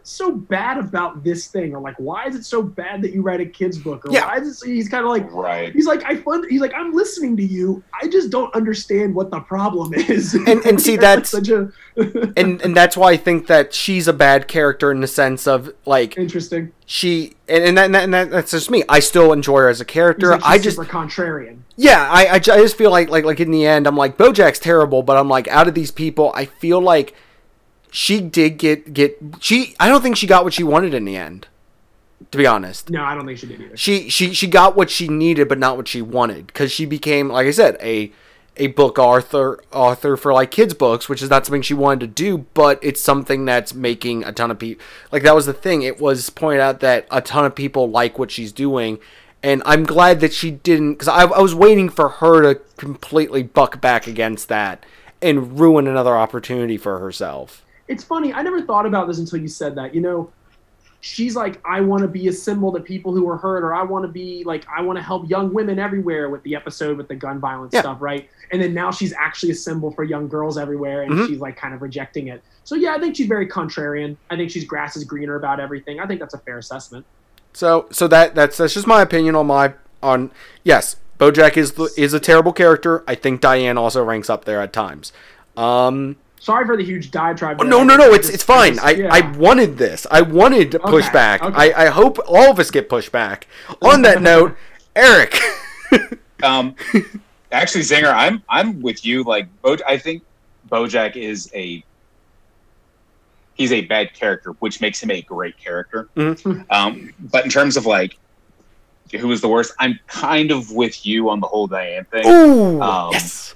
"What's 0.00 0.10
so 0.12 0.32
bad 0.32 0.78
about 0.78 1.22
this 1.22 1.46
thing?" 1.48 1.74
Or 1.74 1.80
like, 1.80 1.96
"Why 1.98 2.26
is 2.26 2.34
it 2.34 2.44
so 2.44 2.62
bad 2.62 3.02
that 3.02 3.12
you 3.12 3.20
write 3.22 3.40
a 3.40 3.46
kids 3.46 3.76
book?" 3.78 4.06
Or 4.06 4.12
Yeah. 4.12 4.26
why 4.26 4.38
is 4.38 4.62
it? 4.62 4.66
He's 4.68 4.88
kind 4.88 5.04
of 5.04 5.10
like, 5.10 5.30
Right. 5.32 5.72
he's 5.74 5.86
like, 5.86 6.02
"I 6.04 6.16
fund." 6.16 6.46
He's 6.48 6.60
like, 6.60 6.72
"I'm 6.74 6.92
listening 6.92 7.36
to 7.36 7.44
you. 7.44 7.82
I 8.02 8.08
just 8.08 8.30
don't 8.30 8.52
understand 8.54 9.14
what 9.14 9.30
the 9.30 9.40
problem 9.40 9.92
is." 9.94 10.34
And- 10.34 10.64
and 10.64 10.80
see, 10.86 10.96
that's- 10.96 11.30
such 11.30 11.48
a 11.50 11.68
and 12.36 12.62
and 12.62 12.74
that's 12.76 12.96
why 12.96 13.10
I 13.12 13.16
think 13.18 13.46
that 13.48 13.74
she's 13.74 14.08
a 14.08 14.12
bad 14.12 14.48
character 14.48 14.90
in 14.90 15.00
the 15.00 15.06
sense 15.06 15.46
of 15.46 15.72
like 15.84 16.16
interesting. 16.16 16.72
she 16.86 17.34
and 17.48 17.64
and, 17.64 17.76
that, 17.94 18.04
and, 18.04 18.14
that, 18.14 18.30
that's 18.30 18.52
just 18.52 18.70
me. 18.70 18.84
I 18.88 19.00
still 19.00 19.32
enjoy 19.32 19.58
her 19.60 19.68
as 19.68 19.80
a 19.80 19.84
character. 19.84 20.30
like, 20.30 20.40
I 20.44 20.56
just 20.58 20.78
contrarian. 20.78 21.58
yeah, 21.76 22.08
I, 22.10 22.26
I 22.26 22.34
I 22.34 22.38
just 22.38 22.76
feel 22.78 22.90
like 22.90 23.10
like 23.10 23.24
like 23.24 23.40
in 23.40 23.50
the 23.50 23.66
end, 23.66 23.86
I'm 23.86 23.96
like 23.96 24.16
BoJack's 24.16 24.60
terrible, 24.60 25.02
but 25.02 25.16
I'm 25.18 25.28
like 25.28 25.46
out 25.48 25.68
of 25.68 25.74
these 25.74 25.90
people, 25.90 26.32
I 26.34 26.46
feel 26.46 26.80
like 26.80 27.14
she 27.90 28.20
did 28.20 28.58
get 28.58 28.92
get 28.94 29.18
she. 29.40 29.74
I 29.80 29.88
don't 29.88 30.02
think 30.02 30.16
she 30.16 30.26
got 30.26 30.44
what 30.44 30.52
she 30.52 30.62
wanted 30.64 30.94
in 30.94 31.04
the 31.04 31.16
end. 31.16 31.46
To 32.32 32.38
be 32.38 32.46
honest, 32.46 32.90
No, 32.90 33.02
I 33.02 33.14
don't 33.14 33.24
think 33.26 33.38
she 33.38 33.46
did 33.46 33.60
either. 33.60 33.76
she 33.76 34.08
she 34.10 34.34
she 34.34 34.46
got 34.46 34.76
what 34.76 34.90
she 34.90 35.08
needed, 35.08 35.48
but 35.48 35.58
not 35.58 35.76
what 35.76 35.88
she 35.88 36.02
wanted, 36.02 36.46
because 36.48 36.70
she 36.70 36.84
became, 36.84 37.28
like 37.30 37.46
I 37.46 37.50
said, 37.50 37.76
a 37.80 38.12
a 38.56 38.66
book 38.68 38.98
author 38.98 39.58
author 39.72 40.16
for 40.18 40.32
like 40.34 40.50
kids 40.50 40.74
books, 40.74 41.08
which 41.08 41.22
is 41.22 41.30
not 41.30 41.46
something 41.46 41.62
she 41.62 41.72
wanted 41.72 42.00
to 42.00 42.06
do, 42.08 42.38
but 42.52 42.78
it's 42.82 43.00
something 43.00 43.46
that's 43.46 43.72
making 43.74 44.22
a 44.24 44.32
ton 44.32 44.50
of 44.50 44.58
people 44.58 44.84
like 45.10 45.22
that 45.22 45.34
was 45.34 45.46
the 45.46 45.54
thing. 45.54 45.80
It 45.82 45.98
was 45.98 46.28
pointed 46.30 46.60
out 46.60 46.80
that 46.80 47.06
a 47.10 47.22
ton 47.22 47.46
of 47.46 47.54
people 47.54 47.88
like 47.90 48.18
what 48.18 48.30
she's 48.30 48.52
doing, 48.52 48.98
and 49.42 49.62
I'm 49.64 49.84
glad 49.84 50.20
that 50.20 50.34
she 50.34 50.50
didn't, 50.50 50.92
because 50.94 51.08
I, 51.08 51.22
I 51.22 51.40
was 51.40 51.54
waiting 51.54 51.88
for 51.88 52.08
her 52.10 52.42
to 52.42 52.60
completely 52.76 53.42
buck 53.42 53.80
back 53.80 54.06
against 54.06 54.48
that 54.48 54.84
and 55.22 55.58
ruin 55.58 55.86
another 55.86 56.14
opportunity 56.16 56.76
for 56.76 56.98
herself. 56.98 57.64
It's 57.90 58.04
funny. 58.04 58.32
I 58.32 58.42
never 58.42 58.62
thought 58.62 58.86
about 58.86 59.08
this 59.08 59.18
until 59.18 59.40
you 59.40 59.48
said 59.48 59.74
that. 59.74 59.94
You 59.94 60.00
know, 60.00 60.30
she's 61.00 61.34
like, 61.34 61.60
I 61.66 61.80
want 61.80 62.02
to 62.02 62.08
be 62.08 62.28
a 62.28 62.32
symbol 62.32 62.72
to 62.72 62.78
people 62.80 63.12
who 63.12 63.28
are 63.28 63.36
hurt, 63.36 63.64
or 63.64 63.74
I 63.74 63.82
want 63.82 64.04
to 64.04 64.08
be 64.08 64.44
like, 64.44 64.64
I 64.74 64.80
want 64.80 64.96
to 64.98 65.02
help 65.02 65.28
young 65.28 65.52
women 65.52 65.78
everywhere 65.80 66.30
with 66.30 66.42
the 66.44 66.54
episode 66.54 66.96
with 66.96 67.08
the 67.08 67.16
gun 67.16 67.40
violence 67.40 67.74
Yeah. 67.74 67.80
stuff, 67.80 67.98
right? 68.00 68.28
And 68.52 68.62
then 68.62 68.72
now 68.74 68.92
she's 68.92 69.12
actually 69.18 69.50
a 69.50 69.54
symbol 69.56 69.90
for 69.90 70.04
young 70.04 70.28
girls 70.28 70.56
everywhere, 70.56 71.02
and 71.02 71.12
Mhm. 71.12 71.26
she's 71.26 71.40
like 71.40 71.56
kind 71.56 71.74
of 71.74 71.82
rejecting 71.82 72.28
it. 72.28 72.42
So 72.62 72.76
yeah, 72.76 72.94
I 72.94 73.00
think 73.00 73.16
she's 73.16 73.26
very 73.26 73.48
contrarian. 73.48 74.16
I 74.30 74.36
think 74.36 74.50
she's 74.52 74.64
grass 74.64 74.96
is 74.96 75.02
greener 75.02 75.34
about 75.34 75.58
everything. 75.58 75.98
I 75.98 76.06
think 76.06 76.20
that's 76.20 76.34
a 76.34 76.38
fair 76.38 76.58
assessment. 76.58 77.04
So 77.54 77.86
so 77.90 78.06
that 78.06 78.36
that's 78.36 78.56
that's 78.58 78.74
just 78.74 78.86
my 78.86 79.02
opinion 79.02 79.34
on 79.34 79.48
my 79.48 79.74
on 80.00 80.30
yes, 80.62 80.94
BoJack 81.18 81.56
is 81.56 81.72
the, 81.72 81.90
is 81.96 82.14
a 82.14 82.20
terrible 82.20 82.52
character. 82.52 83.02
I 83.08 83.16
think 83.16 83.40
Diane 83.40 83.76
also 83.76 84.04
ranks 84.04 84.30
up 84.30 84.44
there 84.44 84.60
at 84.62 84.72
times. 84.72 85.12
Um, 85.56 86.16
Sorry 86.40 86.64
for 86.66 86.76
the 86.76 86.82
huge 86.82 87.10
diatribe. 87.10 87.58
oh, 87.60 87.64
there. 87.64 87.70
no, 87.70 87.84
no, 87.84 87.94
I 87.94 87.96
no, 87.98 88.06
just- 88.16 88.18
it's 88.30 88.34
it's 88.36 88.42
fine. 88.42 88.74
just- 88.74 88.84
I, 88.86 88.90
yeah. 88.92 89.08
I 89.12 89.30
wanted 89.36 89.76
this. 89.78 90.06
I 90.10 90.22
wanted 90.22 90.72
to 90.72 90.78
push 90.78 91.04
Okay, 91.04 91.12
back. 91.12 91.42
okay. 91.42 91.72
I, 91.74 91.84
I 91.84 91.88
hope 91.90 92.18
all 92.26 92.50
of 92.50 92.58
us 92.58 92.70
get 92.70 92.88
pushed 92.88 93.12
back. 93.12 93.46
On 93.82 94.00
that 94.02 94.22
note, 94.30 94.56
Eric. 94.96 95.38
Um, 96.42 96.74
actually, 97.52 97.82
Zinger, 97.82 98.10
I'm 98.14 98.42
I'm 98.48 98.80
with 98.80 99.04
you. 99.04 99.22
Like, 99.24 99.46
Bo, 99.60 99.76
I 99.86 99.98
think 99.98 100.22
BoJack 100.70 101.14
is 101.16 101.50
a 101.54 101.84
he's 103.52 103.72
a 103.72 103.82
bad 103.82 104.14
character, 104.14 104.52
which 104.60 104.80
makes 104.80 105.02
him 105.02 105.10
a 105.10 105.20
great 105.20 105.58
character. 105.58 106.08
Mhm. 106.16 106.64
Um, 106.70 107.12
but 107.18 107.44
in 107.44 107.50
terms 107.50 107.76
of 107.76 107.84
like 107.84 108.16
who 109.12 109.28
was 109.28 109.42
the 109.42 109.48
worst, 109.48 109.74
I'm 109.78 109.98
kind 110.06 110.50
of 110.50 110.72
with 110.72 111.04
you 111.04 111.28
on 111.28 111.40
the 111.40 111.46
whole 111.46 111.66
Diane 111.66 112.06
thing. 112.06 112.26
Ooh, 112.26 112.80
Um, 112.80 113.10
yes. 113.12 113.54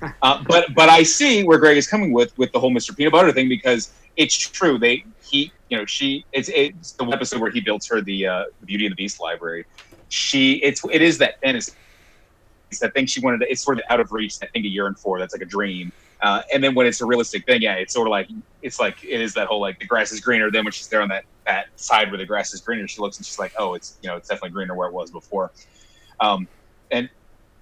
Uh, 0.22 0.42
but 0.46 0.74
but 0.74 0.88
I 0.88 1.02
see 1.02 1.44
where 1.44 1.58
Greg 1.58 1.76
is 1.76 1.86
coming 1.86 2.12
with 2.12 2.36
with 2.36 2.52
the 2.52 2.60
whole 2.60 2.70
Mr. 2.70 2.94
Peanut 2.94 3.12
Butter 3.12 3.32
thing 3.32 3.48
because 3.48 3.92
it's 4.16 4.34
true. 4.34 4.78
They 4.78 5.04
he 5.22 5.52
you 5.68 5.78
know 5.78 5.84
she 5.86 6.24
it's 6.32 6.50
it's 6.54 6.92
the 6.92 7.06
episode 7.06 7.40
where 7.40 7.50
he 7.50 7.60
builds 7.60 7.86
her 7.88 8.00
the 8.00 8.26
uh, 8.26 8.44
Beauty 8.64 8.86
and 8.86 8.92
the 8.92 8.96
Beast 8.96 9.20
library. 9.20 9.64
She 10.08 10.54
it's 10.56 10.82
it 10.92 11.02
is 11.02 11.18
that 11.18 11.40
fantasy. 11.40 11.72
It's 12.70 12.80
that 12.80 12.94
thing 12.94 13.06
she 13.06 13.20
wanted. 13.20 13.40
To, 13.40 13.50
it's 13.50 13.62
sort 13.62 13.78
of 13.78 13.84
out 13.88 14.00
of 14.00 14.12
reach. 14.12 14.36
I 14.42 14.46
think 14.46 14.64
a 14.64 14.68
year 14.68 14.86
and 14.86 14.98
four. 14.98 15.18
That's 15.18 15.34
like 15.34 15.42
a 15.42 15.46
dream. 15.46 15.92
Uh, 16.20 16.42
and 16.52 16.64
then 16.64 16.74
when 16.74 16.86
it's 16.86 17.00
a 17.00 17.06
realistic 17.06 17.44
thing, 17.44 17.62
yeah, 17.62 17.74
it's 17.74 17.92
sort 17.92 18.08
of 18.08 18.10
like 18.10 18.28
it's 18.62 18.80
like 18.80 19.02
it 19.04 19.20
is 19.20 19.34
that 19.34 19.46
whole 19.46 19.60
like 19.60 19.78
the 19.78 19.86
grass 19.86 20.12
is 20.12 20.20
greener. 20.20 20.50
Then 20.50 20.64
when 20.64 20.72
she's 20.72 20.88
there 20.88 21.02
on 21.02 21.08
that 21.08 21.24
that 21.46 21.66
side 21.76 22.10
where 22.10 22.18
the 22.18 22.26
grass 22.26 22.52
is 22.54 22.60
greener, 22.60 22.88
she 22.88 23.00
looks 23.00 23.18
and 23.18 23.26
she's 23.26 23.38
like, 23.38 23.52
oh, 23.58 23.74
it's 23.74 23.98
you 24.02 24.08
know 24.08 24.16
it's 24.16 24.28
definitely 24.28 24.50
greener 24.50 24.74
where 24.74 24.88
it 24.88 24.94
was 24.94 25.10
before. 25.10 25.52
Um, 26.20 26.48
and 26.90 27.08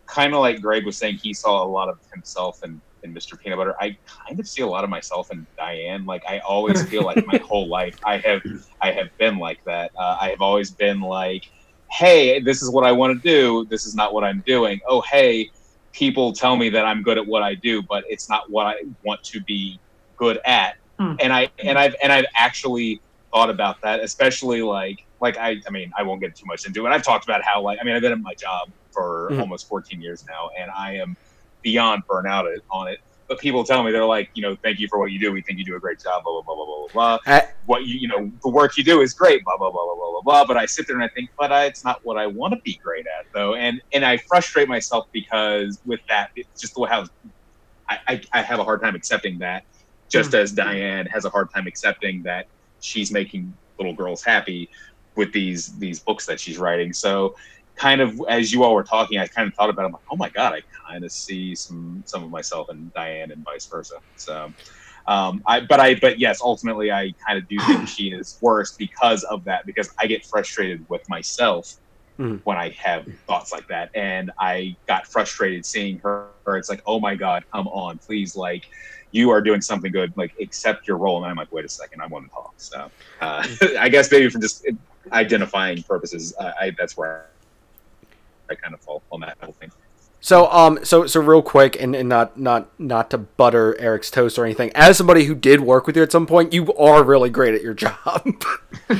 kind 0.06 0.34
of 0.34 0.40
like 0.40 0.60
Greg 0.60 0.84
was 0.84 0.96
saying, 0.96 1.18
he 1.22 1.32
saw 1.32 1.62
a 1.62 1.68
lot 1.68 1.88
of 1.88 1.98
himself 2.12 2.62
in, 2.64 2.80
in 3.02 3.14
Mr. 3.14 3.38
Peanut 3.38 3.58
Butter. 3.58 3.74
I 3.80 3.96
kind 4.06 4.38
of 4.38 4.46
see 4.46 4.62
a 4.62 4.66
lot 4.66 4.84
of 4.84 4.90
myself 4.90 5.30
in 5.32 5.46
Diane. 5.56 6.04
Like 6.06 6.24
I 6.28 6.40
always 6.40 6.84
feel 6.88 7.02
like 7.02 7.26
my 7.26 7.38
whole 7.44 7.68
life 7.68 7.98
I 8.04 8.18
have 8.18 8.42
I 8.80 8.92
have 8.92 9.16
been 9.18 9.38
like 9.38 9.62
that. 9.64 9.92
Uh, 9.96 10.18
I 10.20 10.30
have 10.30 10.40
always 10.40 10.70
been 10.70 11.00
like, 11.00 11.44
hey, 11.90 12.40
this 12.40 12.62
is 12.62 12.70
what 12.70 12.84
I 12.84 12.92
want 12.92 13.20
to 13.20 13.28
do. 13.28 13.66
This 13.70 13.86
is 13.86 13.94
not 13.94 14.14
what 14.14 14.24
I'm 14.24 14.42
doing. 14.46 14.80
Oh, 14.88 15.02
hey, 15.02 15.50
people 15.92 16.32
tell 16.32 16.56
me 16.56 16.68
that 16.70 16.84
I'm 16.84 17.02
good 17.02 17.18
at 17.18 17.26
what 17.26 17.42
I 17.42 17.54
do, 17.54 17.82
but 17.82 18.04
it's 18.08 18.28
not 18.28 18.50
what 18.50 18.66
I 18.66 18.74
want 19.04 19.22
to 19.24 19.40
be 19.40 19.78
good 20.16 20.40
at. 20.44 20.76
Hmm. 20.98 21.14
And 21.20 21.32
I 21.32 21.50
and 21.62 21.78
I've 21.78 21.94
and 22.02 22.12
I've 22.12 22.26
actually 22.36 23.00
thought 23.32 23.50
about 23.50 23.80
that, 23.82 24.00
especially 24.00 24.62
like 24.62 25.04
like 25.20 25.36
I 25.38 25.56
I 25.66 25.70
mean 25.70 25.92
I 25.96 26.02
won't 26.02 26.20
get 26.20 26.34
too 26.36 26.46
much 26.46 26.66
into 26.66 26.86
it. 26.86 26.90
I've 26.90 27.02
talked 27.02 27.24
about 27.24 27.42
how 27.42 27.62
like 27.62 27.78
I 27.80 27.84
mean 27.84 27.94
I've 27.94 28.02
been 28.02 28.12
at 28.12 28.20
my 28.20 28.34
job 28.34 28.70
for 28.94 29.30
Mhm. 29.32 29.40
almost 29.40 29.66
14 29.68 30.00
years 30.00 30.24
now, 30.28 30.48
and 30.58 30.70
I 30.70 30.94
am 30.96 31.16
beyond 31.62 32.02
burnout 32.10 32.46
on 32.70 32.88
it. 32.88 32.98
But 33.28 33.38
people 33.40 33.64
tell 33.64 33.82
me 33.82 33.90
they're 33.90 34.04
like, 34.04 34.28
you 34.34 34.42
know, 34.42 34.54
thank 34.62 34.78
you 34.78 34.86
for 34.88 34.98
what 34.98 35.10
you 35.10 35.18
do. 35.18 35.32
We 35.32 35.40
think 35.42 35.58
you 35.58 35.64
do 35.64 35.76
a 35.76 35.80
great 35.80 35.98
job. 35.98 36.22
Blah 36.24 36.42
blah 36.42 36.54
blah 36.54 36.54
blah 36.54 36.66
blah 36.66 36.88
blah. 36.92 37.18
blah. 37.26 37.34
Uh, 37.34 37.40
what 37.64 37.84
you 37.86 37.94
you 37.98 38.06
know 38.08 38.30
the 38.42 38.50
work 38.50 38.76
you 38.76 38.84
do 38.84 39.00
is 39.00 39.14
great. 39.14 39.42
Blah 39.44 39.56
blah 39.56 39.70
blah 39.70 39.82
blah 39.82 39.94
blah 39.94 40.10
blah 40.12 40.22
blah. 40.22 40.44
But 40.46 40.56
I 40.58 40.66
sit 40.66 40.86
there 40.86 40.96
and 40.96 41.04
I 41.04 41.08
think, 41.16 41.30
but 41.38 41.50
I, 41.50 41.64
it's 41.64 41.82
not 41.84 41.98
what 42.02 42.18
I 42.18 42.26
want 42.26 42.52
to 42.52 42.60
be 42.64 42.78
great 42.84 43.06
at 43.06 43.24
though, 43.34 43.54
and 43.54 43.80
and 43.94 44.04
I 44.04 44.18
frustrate 44.28 44.68
myself 44.68 45.06
because 45.12 45.80
with 45.86 46.00
that, 46.10 46.28
it's 46.36 46.60
just 46.60 46.74
the 46.74 46.80
way 46.82 46.90
how 46.90 47.06
I, 47.88 47.98
I 48.08 48.22
I 48.34 48.42
have 48.42 48.58
a 48.60 48.64
hard 48.64 48.82
time 48.82 48.94
accepting 48.94 49.38
that. 49.38 49.62
Just 50.12 50.34
as 50.34 50.52
Diane 50.52 51.06
has 51.06 51.24
a 51.24 51.30
hard 51.30 51.48
time 51.54 51.66
accepting 51.66 52.22
that 52.24 52.44
she's 52.80 53.10
making 53.10 53.56
little 53.78 53.94
girls 53.94 54.22
happy 54.22 54.68
with 55.16 55.32
these 55.32 55.76
these 55.78 56.00
books 56.00 56.26
that 56.26 56.38
she's 56.38 56.58
writing. 56.58 56.92
So 56.92 57.34
kind 57.76 58.00
of 58.00 58.12
as 58.28 58.52
you 58.52 58.62
all 58.64 58.74
were 58.74 58.84
talking, 58.84 59.18
I 59.18 59.26
kind 59.28 59.48
of 59.48 59.54
thought 59.54 59.70
about 59.70 59.82
it. 59.82 59.86
I'm 59.86 59.92
like, 59.92 60.02
oh 60.12 60.16
my 60.16 60.30
god, 60.30 60.52
I 60.54 60.60
kind 60.90 61.04
of 61.04 61.10
see 61.12 61.54
some 61.54 62.02
some 62.06 62.22
of 62.24 62.30
myself 62.30 62.66
and 62.68 62.92
Diane 62.92 63.30
and 63.30 63.44
vice 63.44 63.68
versa. 63.70 63.94
So, 64.16 64.48
um, 65.06 65.42
I 65.46 65.60
but 65.60 65.80
I 65.80 65.96
but 65.96 66.18
yes, 66.18 66.40
ultimately, 66.42 66.90
I 66.92 67.12
kind 67.26 67.38
of 67.38 67.46
do 67.48 67.58
think 67.60 67.88
she 67.96 68.08
is 68.08 68.38
worse 68.40 68.74
because 68.78 69.24
of 69.24 69.44
that. 69.44 69.62
Because 69.66 69.88
I 70.00 70.06
get 70.06 70.22
frustrated 70.30 70.84
with 70.88 71.02
myself 71.08 71.66
Mhm. 72.20 72.42
when 72.44 72.56
I 72.56 72.72
have 72.80 73.04
thoughts 73.26 73.50
like 73.52 73.66
that, 73.70 73.90
and 73.94 74.30
I 74.38 74.76
got 74.86 75.02
frustrated 75.12 75.66
seeing 75.66 75.98
her. 76.04 76.30
It's 76.46 76.68
like, 76.68 76.80
oh 76.86 77.00
my 77.00 77.16
god, 77.16 77.42
come 77.52 77.66
on, 77.68 77.98
please, 78.06 78.36
like. 78.36 78.62
You 79.10 79.30
are 79.30 79.40
doing 79.40 79.60
something 79.60 79.92
good. 79.92 80.12
Like, 80.16 80.32
accept 80.40 80.88
your 80.88 80.98
role. 80.98 81.22
And 81.22 81.30
I'm 81.30 81.36
like, 81.36 81.46
wait 81.52 81.64
a 81.64 81.68
second, 81.68 82.00
I 82.02 82.08
want 82.08 82.24
to 82.24 82.30
talk. 82.34 82.52
So, 82.56 82.88
uh, 83.20 83.76
I 83.78 83.88
guess 83.88 84.10
maybe 84.10 84.28
for 84.28 84.40
just 84.40 84.66
identifying 85.12 85.84
purposes, 85.88 86.34
I, 86.40 86.52
I 86.62 86.72
that's 86.76 86.96
where 86.96 87.28
I 87.28 87.33
kind 88.48 88.74
of 88.74 88.80
fall 88.80 89.02
on 89.12 89.20
that 89.20 89.36
whole 89.42 89.52
thing. 89.54 89.70
So 90.20 90.50
um 90.50 90.78
so 90.84 91.06
so 91.06 91.20
real 91.20 91.42
quick 91.42 91.80
and, 91.80 91.94
and 91.94 92.08
not 92.08 92.38
not 92.38 92.68
not 92.80 93.10
to 93.10 93.18
butter 93.18 93.76
Eric's 93.78 94.10
toast 94.10 94.38
or 94.38 94.44
anything. 94.46 94.70
As 94.74 94.96
somebody 94.96 95.24
who 95.24 95.34
did 95.34 95.60
work 95.60 95.86
with 95.86 95.96
you 95.96 96.02
at 96.02 96.12
some 96.12 96.26
point, 96.26 96.52
you 96.54 96.72
are 96.74 97.02
really 97.04 97.28
great 97.30 97.54
at 97.54 97.62
your 97.62 97.74
job. 97.84 98.22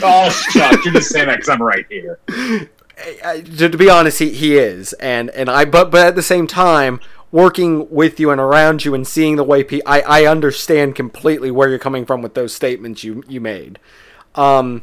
Oh, 0.02 0.46
Chuck, 0.52 0.84
you're 0.84 0.92
just 0.94 1.10
saying 1.10 1.28
that 1.28 1.36
because 1.36 1.48
I'm 1.48 1.62
right 1.62 1.86
here. 1.88 2.18
I- 3.24 3.40
to, 3.40 3.68
to 3.70 3.78
be 3.78 3.88
honest, 3.90 4.18
he, 4.18 4.30
he 4.30 4.56
is, 4.56 4.92
and 4.94 5.30
and 5.30 5.48
I 5.48 5.64
but 5.64 5.90
but 5.90 6.06
at 6.06 6.14
the 6.14 6.22
same 6.22 6.46
time, 6.46 7.00
working 7.32 7.88
with 7.90 8.20
you 8.20 8.30
and 8.30 8.40
around 8.40 8.84
you 8.84 8.94
and 8.94 9.06
seeing 9.06 9.36
the 9.36 9.44
way 9.44 9.64
pe- 9.64 9.80
I 9.86 10.00
I 10.02 10.26
understand 10.26 10.94
completely 10.94 11.50
where 11.50 11.68
you're 11.70 11.78
coming 11.78 12.04
from 12.04 12.20
with 12.22 12.34
those 12.34 12.54
statements 12.54 13.02
you 13.02 13.24
you 13.26 13.40
made. 13.40 13.78
Um, 14.34 14.82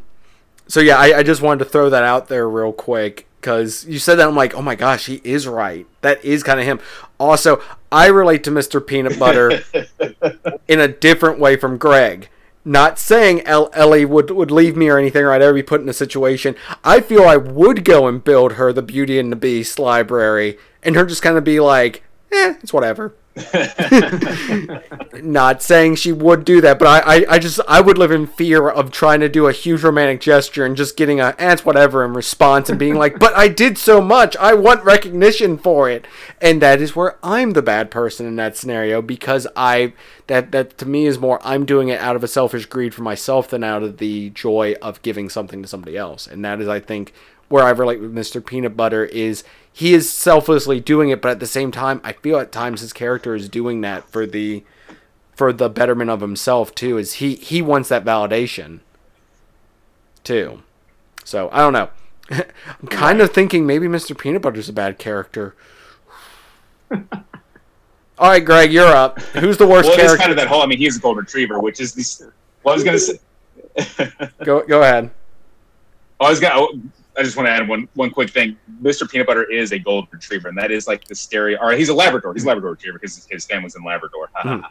so 0.68 0.80
yeah, 0.80 0.98
I, 0.98 1.20
I 1.20 1.24
just 1.24 1.42
wanted 1.42 1.64
to 1.66 1.70
throw 1.70 1.90
that 1.90 2.04
out 2.04 2.28
there 2.30 2.50
real 2.50 2.74
quick 2.74 3.28
because 3.42 3.86
you 3.88 3.98
said 3.98 4.16
that 4.16 4.28
I'm 4.28 4.36
like, 4.36 4.54
oh 4.54 4.62
my 4.62 4.76
gosh, 4.76 5.08
he 5.08 5.20
is 5.24 5.48
right. 5.48 5.88
That 6.02 6.24
is 6.24 6.44
kind 6.44 6.60
of 6.60 6.66
him. 6.66 6.80
Also, 7.20 7.62
I 7.92 8.06
relate 8.08 8.44
to 8.44 8.52
Mr. 8.52 8.86
Peanut 8.86 9.18
Butter 9.18 9.64
in 10.68 10.80
a 10.80 10.88
different 10.88 11.40
way 11.40 11.56
from 11.56 11.78
Greg. 11.78 12.30
Not 12.64 13.00
saying 13.00 13.42
El- 13.42 13.72
Ellie 13.74 14.06
would, 14.06 14.30
would 14.30 14.52
leave 14.52 14.78
me 14.78 14.90
or 14.90 15.00
anything, 15.00 15.24
or 15.24 15.32
I'd 15.32 15.42
ever 15.42 15.56
be 15.56 15.64
put 15.64 15.82
in 15.82 15.90
a 15.90 15.94
situation. 15.94 16.56
I 16.84 17.02
feel 17.02 17.24
I 17.24 17.36
would 17.36 17.84
go 17.84 18.08
and 18.08 18.24
build 18.24 18.54
her 18.54 18.72
the 18.72 18.84
Beauty 18.84 19.18
and 19.18 19.32
the 19.32 19.36
Beast 19.36 19.80
library, 19.80 20.60
and 20.84 20.96
her 20.96 21.04
just 21.06 21.24
kind 21.24 21.38
of 21.38 21.44
be 21.44 21.60
like, 21.60 22.04
eh, 22.32 22.54
it's 22.62 22.72
whatever. 22.72 23.16
Not 25.14 25.64
saying 25.64 25.96
she 25.96 26.12
would 26.12 26.44
do 26.44 26.60
that, 26.60 26.78
but 26.78 26.88
I, 26.88 27.00
I, 27.00 27.26
I 27.30 27.40
just 27.40 27.62
I 27.66 27.80
would 27.80 27.98
live 27.98 28.12
in 28.12 28.28
fear 28.28 28.68
of 28.68 28.92
trying 28.92 29.22
to 29.22 29.30
do 29.30 29.48
a 29.48 29.54
huge 29.54 29.84
romantic 29.84 30.20
gesture 30.20 30.66
and 30.66 30.76
just 30.76 30.98
getting 30.98 31.22
a 31.22 31.34
eh, 31.40 31.54
it's 31.54 31.64
whatever 31.64 32.04
in 32.04 32.14
response 32.14 32.70
and 32.70 32.78
being 32.78 32.96
like, 32.96 33.20
but 33.20 33.34
I 33.34 33.48
did 33.48 33.78
so 33.78 34.02
much, 34.02 34.36
I 34.36 34.54
want 34.54 34.84
recognition 34.84 35.58
for 35.58 35.90
it, 35.90 36.06
and 36.42 36.62
that 36.62 36.82
is 36.82 36.94
where 36.94 37.18
I'm 37.24 37.52
the 37.52 37.62
bad 37.62 37.90
person 37.90 38.26
in 38.26 38.36
that 38.36 38.58
scenario 38.58 39.02
because 39.02 39.48
I 39.56 39.94
that 40.28 40.52
that 40.52 40.78
to 40.80 40.86
me 40.86 41.06
is 41.06 41.18
more 41.18 41.40
I'm 41.42 41.66
doing 41.66 41.88
it 41.88 42.02
out 42.02 42.18
of 42.18 42.26
a 42.26 42.28
selfish 42.28 42.66
greed 42.66 42.94
for 42.94 43.04
myself 43.04 43.50
than 43.50 43.64
out 43.64 43.82
of 43.82 44.00
the 44.00 44.32
joy 44.32 44.76
of 44.82 45.02
giving 45.04 45.30
something 45.30 45.62
to 45.62 45.70
somebody 45.70 45.96
else, 45.96 46.28
and 46.28 46.44
that 46.44 46.60
is 46.60 46.68
I 46.68 46.82
think 46.82 47.14
where 47.52 47.64
I 47.64 47.70
relate 47.72 48.00
with 48.00 48.14
Mr. 48.14 48.44
Peanut 48.44 48.78
Butter 48.78 49.06
is 49.06 49.44
he 49.72 49.94
is 49.94 50.10
selflessly 50.10 50.80
doing 50.80 51.10
it, 51.10 51.22
but 51.22 51.32
at 51.32 51.40
the 51.40 51.46
same 51.46 51.72
time, 51.72 52.02
I 52.04 52.14
feel 52.14 52.38
at 52.38 52.52
times 52.52 52.82
his 52.82 52.94
character 52.94 53.36
is 53.36 53.50
doing 53.50 53.82
that 53.82 54.10
for 54.10 54.26
the 54.26 54.64
for 55.36 55.54
the 55.54 55.70
betterment 55.70 56.10
of 56.10 56.22
himself 56.22 56.74
too. 56.76 56.98
Is 56.98 57.14
he 57.14 57.36
he 57.36 57.62
wants 57.62 57.90
that 57.90 58.06
validation 58.06 58.80
too? 60.24 60.64
So 61.24 61.50
I 61.52 61.60
don't 61.60 61.74
know. 61.74 61.90
I'm 62.32 62.88
kind 62.90 63.22
of 63.22 63.34
thinking 63.34 63.66
maybe 63.66 63.88
Mr. 63.88 64.18
Peanut 64.18 64.42
Butter's 64.42 64.70
a 64.70 64.74
bad 64.74 64.98
character. 64.98 65.56
All 66.92 68.30
right, 68.30 68.44
Greg, 68.46 68.72
you're 68.72 68.86
up. 68.86 69.20
Who's 69.20 69.58
the 69.58 69.66
worst 69.66 69.90
well, 69.90 69.94
it's 69.94 70.04
character? 70.04 70.18
kind 70.18 70.32
of 70.32 70.38
that 70.38 70.48
whole. 70.48 70.62
I 70.62 70.68
mean, 70.68 70.78
he's 70.78 70.98
a 70.98 71.00
golden 71.00 71.24
retriever, 71.24 71.60
which 71.60 71.80
is 71.80 71.94
the. 71.94 72.32
Well, 72.64 72.74
I 72.74 72.76
was 72.76 72.84
gonna 72.84 73.00
say. 73.00 73.20
Go 74.44 74.66
go 74.66 74.84
ahead. 74.84 75.10
Oh, 76.20 76.28
I 76.28 76.30
was 76.30 76.40
gonna. 76.40 76.68
I 77.18 77.24
just 77.24 77.36
want 77.36 77.48
to 77.48 77.52
add 77.52 77.68
one 77.68 77.88
one 77.96 78.10
quick 78.10 78.30
thing. 78.30 78.58
Mr. 78.82 79.10
Peanut 79.10 79.28
Butter 79.28 79.44
is 79.44 79.74
a 79.74 79.80
golden 79.80 80.10
retriever, 80.12 80.48
and 80.48 80.58
that 80.58 80.72
is 80.72 80.88
like 80.88 81.04
the 81.06 81.16
stereo. 81.16 81.60
Or 81.62 81.72
he's 81.74 81.90
a 81.90 81.94
Labrador. 81.94 82.34
He's 82.34 82.46
a 82.46 82.48
Labrador 82.48 82.72
retriever 82.72 83.00
because 83.00 83.28
his 83.30 83.46
family's 83.46 83.76
in 83.76 83.84
Labrador. 83.84 84.30
Hmm. 84.36 84.62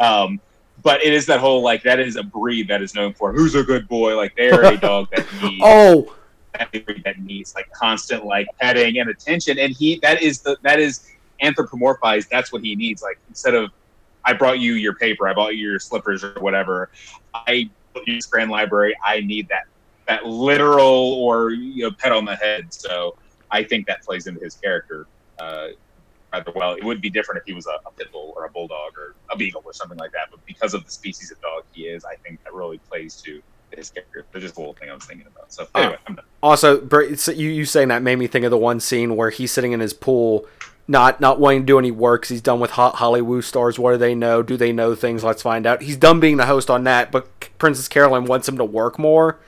um, 0.00 0.40
but 0.82 1.02
it 1.02 1.12
is 1.12 1.26
that 1.26 1.40
whole 1.40 1.62
like 1.62 1.82
that 1.84 2.00
is 2.00 2.16
a 2.16 2.22
breed 2.22 2.68
that 2.68 2.82
is 2.82 2.94
known 2.94 3.12
for 3.12 3.32
who's 3.32 3.54
a 3.54 3.62
good 3.62 3.88
boy. 3.88 4.16
Like 4.16 4.34
they're 4.36 4.64
a 4.64 4.76
dog 4.76 5.08
that 5.14 5.26
needs 5.42 5.62
Oh, 5.64 6.14
that 6.52 7.18
needs 7.20 7.54
like 7.54 7.70
constant 7.72 8.24
like 8.24 8.48
petting 8.60 8.98
and 8.98 9.08
attention, 9.08 9.58
and 9.58 9.74
he 9.74 9.98
that 10.00 10.22
is 10.22 10.40
the 10.40 10.56
that 10.62 10.80
is 10.80 11.08
anthropomorphized. 11.42 12.28
That's 12.28 12.52
what 12.52 12.62
he 12.62 12.74
needs. 12.74 13.02
Like 13.02 13.18
instead 13.28 13.54
of 13.54 13.70
I 14.24 14.32
brought 14.32 14.58
you 14.58 14.74
your 14.74 14.94
paper, 14.94 15.28
I 15.28 15.34
bought 15.34 15.54
you 15.54 15.70
your 15.70 15.78
slippers 15.78 16.24
or 16.24 16.34
whatever. 16.40 16.90
I 17.32 17.70
put 17.94 18.06
you 18.06 18.14
in 18.14 18.18
this 18.18 18.26
grand 18.26 18.50
library. 18.50 18.96
I 19.04 19.20
need 19.20 19.48
that 19.48 19.66
that 20.06 20.26
literal 20.26 21.14
or 21.14 21.50
you 21.50 21.84
know 21.84 21.90
pet 21.90 22.12
on 22.12 22.24
the 22.24 22.36
head. 22.36 22.72
So 22.72 23.16
I 23.50 23.64
think 23.64 23.86
that 23.86 24.02
plays 24.02 24.26
into 24.26 24.40
his 24.40 24.54
character 24.54 25.06
uh, 25.38 25.68
rather 26.32 26.52
well. 26.54 26.74
It 26.74 26.84
would 26.84 27.00
be 27.00 27.10
different 27.10 27.40
if 27.40 27.46
he 27.46 27.52
was 27.52 27.66
a, 27.66 27.78
a 27.86 27.90
pit 27.92 28.10
bull 28.12 28.32
or 28.36 28.44
a 28.46 28.50
bulldog 28.50 28.96
or 28.96 29.14
a 29.30 29.36
beagle 29.36 29.62
or 29.64 29.72
something 29.72 29.98
like 29.98 30.12
that. 30.12 30.28
But 30.30 30.44
because 30.46 30.74
of 30.74 30.84
the 30.84 30.90
species 30.90 31.30
of 31.30 31.40
dog 31.40 31.64
he 31.72 31.82
is, 31.82 32.04
I 32.04 32.16
think 32.16 32.42
that 32.44 32.52
really 32.52 32.78
plays 32.78 33.20
to 33.22 33.42
his 33.74 33.90
character. 33.90 34.24
That's 34.32 34.42
just 34.42 34.54
the 34.54 34.62
whole 34.62 34.74
thing 34.74 34.90
I 34.90 34.94
was 34.94 35.04
thinking 35.04 35.26
about. 35.26 35.52
So 35.52 35.66
anyway, 35.74 35.98
I'm 36.06 36.14
done. 36.14 36.24
Also, 36.42 36.86
so 37.16 37.32
you 37.32 37.50
you 37.50 37.64
saying 37.64 37.88
that 37.88 38.02
made 38.02 38.16
me 38.16 38.26
think 38.26 38.44
of 38.44 38.50
the 38.50 38.58
one 38.58 38.80
scene 38.80 39.16
where 39.16 39.30
he's 39.30 39.52
sitting 39.52 39.72
in 39.72 39.80
his 39.80 39.92
pool, 39.92 40.46
not 40.86 41.20
not 41.20 41.40
wanting 41.40 41.62
to 41.62 41.66
do 41.66 41.78
any 41.78 41.90
work 41.90 42.26
he's 42.26 42.40
done 42.40 42.60
with 42.60 42.72
hot 42.72 42.96
Hollywood 42.96 43.44
stars. 43.44 43.78
What 43.78 43.92
do 43.92 43.98
they 43.98 44.14
know? 44.14 44.42
Do 44.42 44.56
they 44.56 44.72
know 44.72 44.94
things? 44.94 45.24
Let's 45.24 45.42
find 45.42 45.66
out. 45.66 45.82
He's 45.82 45.96
done 45.96 46.20
being 46.20 46.36
the 46.36 46.46
host 46.46 46.70
on 46.70 46.84
that, 46.84 47.10
but 47.10 47.58
Princess 47.58 47.88
Carolyn 47.88 48.24
wants 48.24 48.48
him 48.48 48.56
to 48.58 48.64
work 48.64 48.98
more 48.98 49.38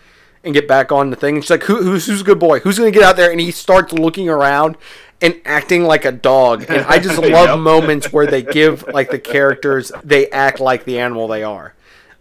and 0.49 0.55
get 0.55 0.67
back 0.67 0.91
on 0.91 1.11
the 1.11 1.17
thing. 1.17 1.37
And 1.37 1.45
she's 1.45 1.51
like, 1.51 1.63
Who, 1.65 1.83
"Who's 1.83 2.07
who's 2.07 2.21
a 2.23 2.25
good 2.25 2.39
boy? 2.41 2.61
Who's 2.61 2.79
gonna 2.79 2.91
get 2.91 3.03
out 3.03 3.17
there?" 3.17 3.31
And 3.31 3.41
he 3.41 3.51
starts 3.53 3.93
looking 3.93 4.29
around 4.29 4.77
and 5.21 5.41
acting 5.45 5.85
like 5.85 6.05
a 6.05 6.13
dog. 6.13 6.65
And 6.69 6.85
I 6.87 6.99
just 6.99 7.19
love 7.23 7.49
Yep. 7.51 7.59
moments 7.61 8.13
where 8.13 8.27
they 8.27 8.43
give 8.43 8.87
like 8.89 9.11
the 9.11 9.19
characters 9.19 9.93
they 10.03 10.29
act 10.31 10.61
like 10.61 10.85
the 10.85 10.99
animal 10.99 11.29
they 11.29 11.43
are. 11.45 11.75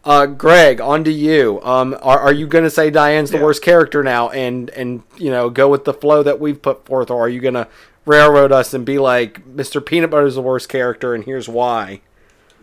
Uh, 0.05 0.25
Greg, 0.25 0.79
on 0.79 1.03
to 1.03 1.11
you. 1.11 1.59
Um, 1.63 1.93
are, 2.01 2.19
are 2.19 2.31
you 2.31 2.47
going 2.47 2.63
to 2.63 2.69
say 2.69 2.89
Diane's 2.89 3.29
the 3.31 3.37
Yeah. 3.37 3.43
worst 3.43 3.61
character 3.61 4.03
now, 4.03 4.29
and 4.29 4.69
and 4.71 5.03
you 5.17 5.29
know 5.31 5.49
go 5.49 5.67
with 5.69 5.83
the 5.85 5.93
flow 5.93 6.23
that 6.23 6.39
we've 6.39 6.61
put 6.61 6.85
forth, 6.85 7.09
or 7.11 7.19
are 7.25 7.29
you 7.29 7.39
going 7.41 7.55
to 7.55 7.67
railroad 8.05 8.51
us 8.53 8.73
and 8.73 8.85
be 8.85 8.99
like 8.99 9.45
Mr. 9.47 9.85
Peanut 9.85 10.09
Butter 10.09 10.25
is 10.27 10.35
the 10.35 10.41
worst 10.41 10.69
character, 10.69 11.13
and 11.13 11.23
here's 11.25 11.49
why? 11.49 12.01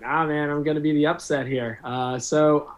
Nah, 0.00 0.26
man, 0.26 0.48
I'm 0.50 0.62
gonna 0.62 0.80
be 0.80 0.92
the 0.92 1.06
upset 1.06 1.46
here. 1.46 1.80
Uh, 1.84 2.18
so, 2.18 2.70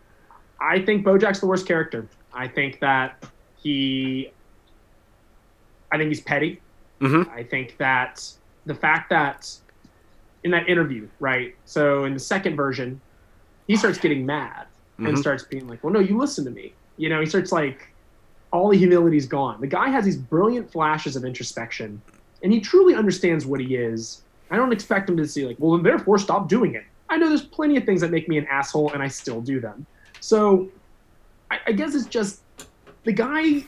I 0.61 0.81
think 0.81 1.05
Bojack's 1.05 1.41
the 1.41 1.47
worst 1.47 1.67
character. 1.67 2.07
I 2.37 2.49
think 2.49 2.81
that 2.81 3.25
he, 3.63 4.31
I 5.91 5.97
think 5.97 6.09
he's 6.09 6.21
petty. 6.21 6.61
Mhm. 7.01 7.29
I 7.31 7.43
think 7.43 7.77
that 7.79 8.23
the 8.67 8.75
fact 8.75 9.11
that 9.11 9.51
in 10.45 10.51
that 10.51 10.69
interview, 10.69 11.09
right? 11.19 11.55
So 11.65 12.05
in 12.05 12.15
the 12.15 12.21
second 12.21 12.57
version, 12.57 13.01
he 13.67 13.77
starts 13.77 13.99
getting 13.99 14.25
mad 14.27 14.67
and 14.99 15.09
Mhm. 15.09 15.19
starts 15.19 15.45
being 15.45 15.67
like, 15.67 15.83
"Well, 15.83 15.93
no, 15.93 16.01
you 16.01 16.17
listen 16.17 16.45
to 16.45 16.51
me." 16.51 16.75
You 16.97 17.09
know, 17.09 17.21
he 17.21 17.27
starts 17.27 17.53
like, 17.53 17.93
all 18.53 18.69
the 18.71 18.77
humility's 18.79 19.27
gone. 19.27 19.61
The 19.61 19.67
guy 19.67 19.89
has 19.91 20.05
these 20.05 20.17
brilliant 20.17 20.71
flashes 20.71 21.17
of 21.17 21.25
introspection, 21.25 22.01
and 22.43 22.53
he 22.53 22.61
truly 22.61 22.95
understands 22.95 23.45
what 23.45 23.61
he 23.61 23.75
is. 23.77 24.25
I 24.51 24.57
don't 24.57 24.73
expect 24.73 25.11
him 25.11 25.17
to 25.17 25.27
see 25.27 25.45
like, 25.45 25.57
"Well, 25.59 25.73
then 25.77 25.83
therefore 25.83 26.17
stop 26.19 26.49
doing 26.49 26.75
it." 26.75 26.85
I 27.09 27.17
know 27.19 27.29
there's 27.29 27.47
plenty 27.49 27.77
of 27.77 27.85
things 27.85 28.01
that 28.01 28.11
make 28.11 28.29
me 28.29 28.39
an 28.39 28.47
asshole, 28.47 28.93
and 28.93 29.03
I 29.03 29.09
still 29.09 29.41
do 29.41 29.61
them. 29.61 29.87
So, 30.21 30.71
I, 31.51 31.59
I 31.69 31.73
guess 31.73 31.95
it's 31.95 32.07
just 32.07 32.43
the 33.05 33.13
guy 33.13 33.65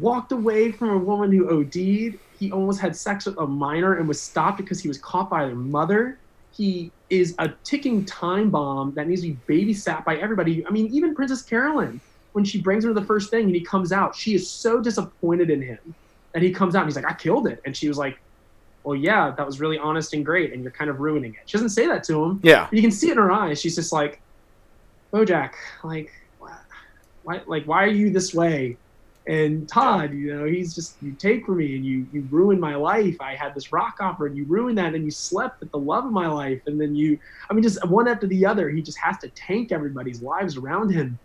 walked 0.00 0.32
away 0.32 0.72
from 0.72 0.90
a 0.90 0.98
woman 0.98 1.30
who 1.30 1.48
OD'd. 1.48 2.18
He 2.38 2.52
almost 2.52 2.80
had 2.80 2.96
sex 2.96 3.26
with 3.26 3.38
a 3.38 3.46
minor 3.46 3.94
and 3.94 4.08
was 4.08 4.20
stopped 4.20 4.58
because 4.58 4.80
he 4.80 4.88
was 4.88 4.98
caught 4.98 5.30
by 5.30 5.46
their 5.46 5.54
mother. 5.54 6.18
He 6.52 6.90
is 7.10 7.34
a 7.38 7.50
ticking 7.64 8.04
time 8.04 8.50
bomb 8.50 8.92
that 8.94 9.06
needs 9.08 9.22
to 9.22 9.32
be 9.32 9.64
babysat 9.64 10.04
by 10.04 10.16
everybody. 10.16 10.66
I 10.66 10.70
mean, 10.70 10.88
even 10.92 11.14
Princess 11.14 11.42
Carolyn, 11.42 12.00
when 12.32 12.44
she 12.44 12.60
brings 12.60 12.84
her 12.84 12.92
the 12.92 13.04
first 13.04 13.30
thing 13.30 13.46
and 13.46 13.54
he 13.54 13.60
comes 13.60 13.92
out, 13.92 14.14
she 14.14 14.34
is 14.34 14.50
so 14.50 14.80
disappointed 14.80 15.50
in 15.50 15.62
him 15.62 15.94
that 16.32 16.42
he 16.42 16.52
comes 16.52 16.74
out 16.74 16.80
and 16.80 16.88
he's 16.90 16.96
like, 16.96 17.10
I 17.10 17.14
killed 17.14 17.46
it. 17.46 17.62
And 17.64 17.76
she 17.76 17.88
was 17.88 17.96
like, 17.96 18.18
Well, 18.84 18.96
yeah, 18.96 19.32
that 19.36 19.46
was 19.46 19.60
really 19.60 19.78
honest 19.78 20.12
and 20.14 20.24
great, 20.24 20.52
and 20.52 20.62
you're 20.62 20.72
kind 20.72 20.90
of 20.90 21.00
ruining 21.00 21.34
it. 21.34 21.40
She 21.46 21.56
doesn't 21.56 21.70
say 21.70 21.86
that 21.86 22.04
to 22.04 22.24
him. 22.24 22.40
Yeah, 22.42 22.68
You 22.72 22.82
can 22.82 22.90
see 22.90 23.08
it 23.08 23.12
in 23.12 23.18
her 23.18 23.32
eyes. 23.32 23.60
She's 23.60 23.74
just 23.74 23.92
like, 23.92 24.20
Bojack, 25.12 25.52
like, 25.84 26.12
why, 27.26 27.42
like, 27.46 27.64
why 27.64 27.82
are 27.82 27.88
you 27.88 28.10
this 28.10 28.32
way? 28.32 28.78
And 29.26 29.68
Todd, 29.68 30.14
you 30.14 30.32
know, 30.32 30.44
he's 30.44 30.72
just 30.76 31.02
you 31.02 31.10
take 31.10 31.44
from 31.44 31.56
me 31.56 31.74
and 31.74 31.84
you 31.84 32.06
you 32.12 32.24
ruined 32.30 32.60
my 32.60 32.76
life. 32.76 33.16
I 33.20 33.34
had 33.34 33.52
this 33.52 33.72
rock 33.72 33.96
opera 33.98 34.28
and 34.28 34.36
you 34.36 34.44
ruined 34.44 34.78
that 34.78 34.94
and 34.94 35.04
you 35.04 35.10
slept 35.10 35.58
with 35.58 35.72
the 35.72 35.78
love 35.78 36.04
of 36.04 36.12
my 36.12 36.28
life 36.28 36.62
and 36.68 36.80
then 36.80 36.94
you, 36.94 37.18
I 37.50 37.54
mean, 37.54 37.64
just 37.64 37.84
one 37.88 38.06
after 38.06 38.28
the 38.28 38.46
other. 38.46 38.70
He 38.70 38.80
just 38.80 38.98
has 38.98 39.18
to 39.18 39.28
tank 39.30 39.72
everybody's 39.72 40.22
lives 40.22 40.56
around 40.56 40.90
him. 40.90 41.18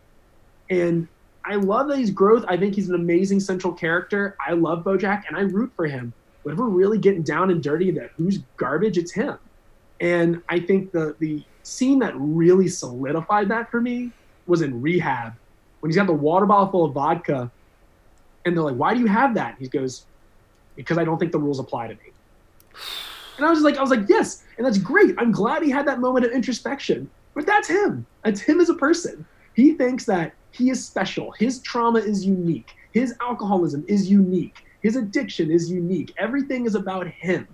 And 0.72 1.07
I 1.45 1.57
love 1.57 1.88
that 1.90 1.99
he's 1.99 2.10
growth. 2.10 2.45
I 2.48 2.57
think 2.57 2.73
he's 2.73 2.90
an 2.90 2.95
amazing 2.95 3.40
central 3.40 3.73
character. 3.73 4.36
I 4.45 4.53
love 4.53 4.84
Bojack 4.84 5.26
and 5.28 5.38
I 5.38 5.41
root 5.41 5.72
for 5.76 5.86
him. 5.86 6.14
We're 6.44 6.56
really 6.56 6.98
getting 6.98 7.22
down 7.22 7.52
and 7.52 7.61
dirty 7.61 7.91
that 7.91 8.10
who's 8.18 8.40
garbage, 8.57 8.98
it's 8.98 9.11
him. 9.11 9.38
And 9.99 10.41
I 10.49 10.60
think 10.60 10.91
the 10.91 11.15
the 11.19 11.44
scene 11.61 11.99
that 11.99 12.15
really 12.18 12.68
solidified 12.68 13.49
that 13.49 13.69
for 13.69 13.80
me 13.80 14.11
was 14.48 14.64
in 14.64 14.82
rehab 14.82 15.34
when 15.82 15.90
he's 15.90 15.98
got 15.98 16.08
the 16.08 16.14
water 16.14 16.45
bottle 16.45 16.68
full 16.68 16.86
of 16.86 16.94
vodka, 16.94 17.52
and 18.45 18.56
they're 18.56 18.64
like, 18.64 18.76
"Why 18.76 18.94
do 18.94 18.99
you 18.99 19.08
have 19.08 19.36
that?" 19.36 19.58
He 19.60 19.68
goes, 19.68 20.06
"Because 20.76 20.98
I 20.98 21.03
don't 21.03 21.20
think 21.20 21.32
the 21.32 21.40
rules 21.40 21.60
apply 21.60 21.88
to 21.88 21.94
me." 21.94 22.12
And 23.38 23.45
I 23.45 23.49
was 23.49 23.62
like, 23.62 23.78
I 23.78 23.82
was 23.82 23.90
like, 23.90 24.08
yes, 24.08 24.44
and 24.58 24.66
that's 24.66 24.78
great. 24.78 25.16
I'm 25.18 25.32
glad 25.32 25.64
he 25.64 25.72
had 25.72 25.88
that 25.88 25.99
moment 25.99 26.26
of 26.26 26.32
introspection. 26.32 27.10
But 27.34 27.48
that's 27.48 27.68
him. 27.68 28.06
That's 28.24 28.40
him 28.40 28.60
as 28.60 28.70
a 28.70 28.76
person. 28.76 29.26
He 29.56 29.74
thinks 29.74 30.06
that 30.06 30.34
he 30.52 30.70
is 30.70 30.86
special. 30.86 31.32
His 31.32 31.60
trauma 31.60 31.99
is 31.99 32.26
unique. 32.26 32.76
His 32.91 33.16
alcoholism 33.22 33.84
is 33.88 34.12
unique. 34.12 34.66
His 34.84 34.95
addiction 34.95 35.49
is 35.49 35.72
unique. 35.72 36.14
Everything 36.18 36.66
is 36.66 36.76
about 36.76 37.08
him. 37.08 37.48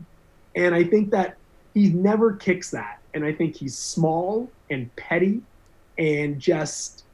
And 0.55 0.75
I 0.75 0.83
think 0.83 1.11
that 1.11 1.37
he 1.73 1.89
never 1.89 2.33
kicks 2.33 2.71
that. 2.71 2.99
And 3.13 3.23
I 3.23 3.31
think 3.31 3.55
he's 3.55 3.77
small 3.77 4.49
and 4.69 4.93
petty 4.95 5.41
and 5.97 6.39
just 6.39 7.05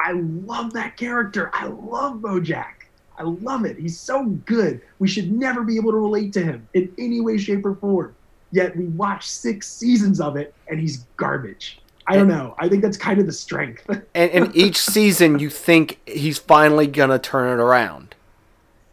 I 0.00 0.12
love 0.12 0.72
that 0.74 0.96
character. 0.96 1.50
I 1.52 1.66
love 1.66 2.16
Bojack. 2.16 2.72
I 3.18 3.22
love 3.22 3.64
it. 3.64 3.78
He's 3.78 3.98
so 3.98 4.24
good. 4.24 4.80
We 4.98 5.08
should 5.08 5.32
never 5.32 5.62
be 5.62 5.76
able 5.76 5.90
to 5.92 5.96
relate 5.96 6.32
to 6.34 6.42
him 6.42 6.68
in 6.74 6.92
any 6.98 7.20
way, 7.20 7.38
shape, 7.38 7.64
or 7.64 7.74
form. 7.74 8.14
Yet 8.52 8.76
we 8.76 8.86
watch 8.86 9.28
six 9.28 9.68
seasons 9.68 10.20
of 10.20 10.36
it 10.36 10.54
and 10.68 10.78
he's 10.78 10.98
garbage. 11.16 11.80
I 12.06 12.16
don't 12.16 12.28
know. 12.28 12.54
I 12.58 12.68
think 12.68 12.82
that's 12.82 12.96
kind 12.96 13.18
of 13.18 13.26
the 13.26 13.32
strength. 13.32 13.84
and, 14.14 14.30
and 14.30 14.56
each 14.56 14.78
season 14.78 15.38
you 15.38 15.50
think 15.50 15.98
he's 16.06 16.38
finally 16.38 16.86
gonna 16.86 17.18
turn 17.18 17.58
it 17.58 17.60
around. 17.60 18.14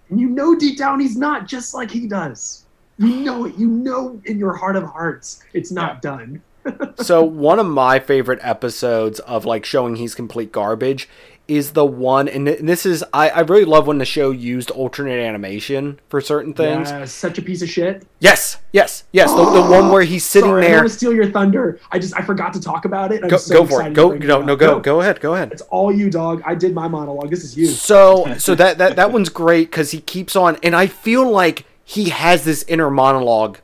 and 0.09 0.19
you 0.19 0.29
know 0.29 0.55
deep 0.55 0.77
down 0.77 0.99
he's 0.99 1.15
not, 1.15 1.47
just 1.47 1.73
like 1.73 1.91
he 1.91 2.07
does. 2.07 2.65
You 2.97 3.17
know 3.17 3.45
it. 3.45 3.55
You 3.55 3.67
know 3.67 4.19
in 4.25 4.39
your 4.39 4.53
heart 4.53 4.75
of 4.75 4.83
hearts 4.83 5.43
it's 5.53 5.71
not 5.71 6.01
done. 6.01 6.41
So 6.95 7.23
one 7.23 7.59
of 7.59 7.65
my 7.65 7.99
favorite 7.99 8.39
episodes 8.41 9.19
of 9.21 9.45
like 9.45 9.65
showing 9.65 9.95
he's 9.95 10.15
complete 10.15 10.51
garbage 10.51 11.09
is 11.45 11.73
the 11.73 11.83
one 11.83 12.29
and 12.29 12.47
this 12.47 12.85
is 12.85 13.03
I, 13.11 13.29
I 13.29 13.39
really 13.41 13.65
love 13.65 13.85
when 13.85 13.97
the 13.97 14.05
show 14.05 14.31
used 14.31 14.71
alternate 14.71 15.19
animation 15.19 15.99
for 16.07 16.21
certain 16.21 16.53
things 16.53 16.89
Yeah, 16.89 17.03
such 17.03 17.37
a 17.37 17.41
piece 17.41 17.61
of 17.61 17.69
shit. 17.69 18.07
yes 18.21 18.59
yes 18.71 19.03
yes 19.11 19.29
the, 19.33 19.43
the 19.43 19.61
one 19.61 19.89
where 19.89 20.03
he's 20.03 20.23
sitting 20.23 20.49
Sorry, 20.51 20.63
I 20.65 20.67
there 20.69 20.77
want 20.77 20.87
to 20.89 20.95
steal 20.95 21.13
your 21.13 21.29
thunder. 21.29 21.81
I 21.91 21.99
just 21.99 22.15
I 22.15 22.21
forgot 22.21 22.53
to 22.53 22.61
talk 22.61 22.85
about 22.85 23.11
it. 23.11 23.23
I'm 23.23 23.29
go, 23.29 23.35
so 23.35 23.55
go 23.55 23.67
for 23.67 23.85
it 23.85 23.93
go 23.93 24.09
bring 24.09 24.21
it 24.21 24.25
no 24.27 24.41
no 24.41 24.55
go 24.55 24.79
go 24.79 25.01
ahead 25.01 25.19
go 25.19 25.35
ahead 25.35 25.51
It's 25.51 25.61
all 25.63 25.91
you, 25.91 26.09
dog. 26.09 26.41
I 26.45 26.55
did 26.55 26.73
my 26.73 26.87
monologue. 26.87 27.29
This 27.29 27.43
is 27.43 27.57
you. 27.57 27.65
so 27.67 28.35
so 28.37 28.55
that 28.55 28.77
that 28.77 28.95
that 28.95 29.11
one's 29.11 29.27
great 29.27 29.69
because 29.69 29.91
he 29.91 29.99
keeps 29.99 30.37
on 30.37 30.57
and 30.63 30.73
i 30.73 30.87
feel 30.87 31.29
like 31.29 31.65
he 31.83 32.07
has 32.09 32.45
this 32.45 32.63
inner 32.69 32.89
monologue 32.89 33.57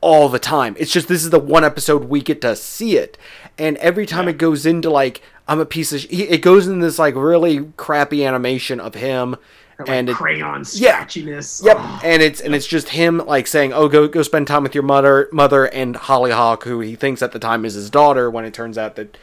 all 0.00 0.28
the 0.28 0.38
time 0.38 0.74
it's 0.78 0.92
just 0.92 1.08
this 1.08 1.22
is 1.24 1.30
the 1.30 1.38
one 1.38 1.64
episode 1.64 2.04
we 2.04 2.20
get 2.20 2.40
to 2.40 2.56
see 2.56 2.96
it 2.96 3.18
and 3.58 3.76
every 3.78 4.06
time 4.06 4.28
it 4.28 4.38
goes 4.38 4.64
into 4.64 4.88
like 4.88 5.20
i'm 5.48 5.60
a 5.60 5.66
piece 5.66 5.92
of 5.92 6.00
sh- 6.00 6.06
it 6.10 6.40
goes 6.42 6.66
in 6.66 6.80
this 6.80 6.98
like 6.98 7.14
really 7.14 7.66
crappy 7.76 8.24
animation 8.24 8.80
of 8.80 8.94
him 8.94 9.36
Like 9.78 9.88
and 9.88 10.08
it, 10.08 10.14
crayon 10.16 10.64
Yeah. 10.74 11.04
scratchiness. 11.04 11.64
Yep, 11.64 11.76
Oh, 11.78 12.00
and 12.04 12.22
it's 12.22 12.40
and 12.40 12.54
it's 12.54 12.66
just 12.66 12.90
him 12.90 13.18
like 13.18 13.46
saying, 13.46 13.72
"Oh, 13.72 13.88
go 13.88 14.06
go 14.08 14.22
spend 14.22 14.46
time 14.46 14.62
with 14.62 14.74
your 14.74 14.84
mother, 14.84 15.28
mother 15.32 15.64
and 15.66 15.96
Hollyhock, 15.96 16.64
who 16.64 16.80
he 16.80 16.94
thinks 16.96 17.22
at 17.22 17.32
the 17.32 17.38
time 17.38 17.64
is 17.64 17.72
his 17.74 17.88
daughter, 17.88 18.28
when 18.30 18.44
it 18.44 18.52
turns 18.52 18.76
out 18.76 18.96
that 18.96 19.16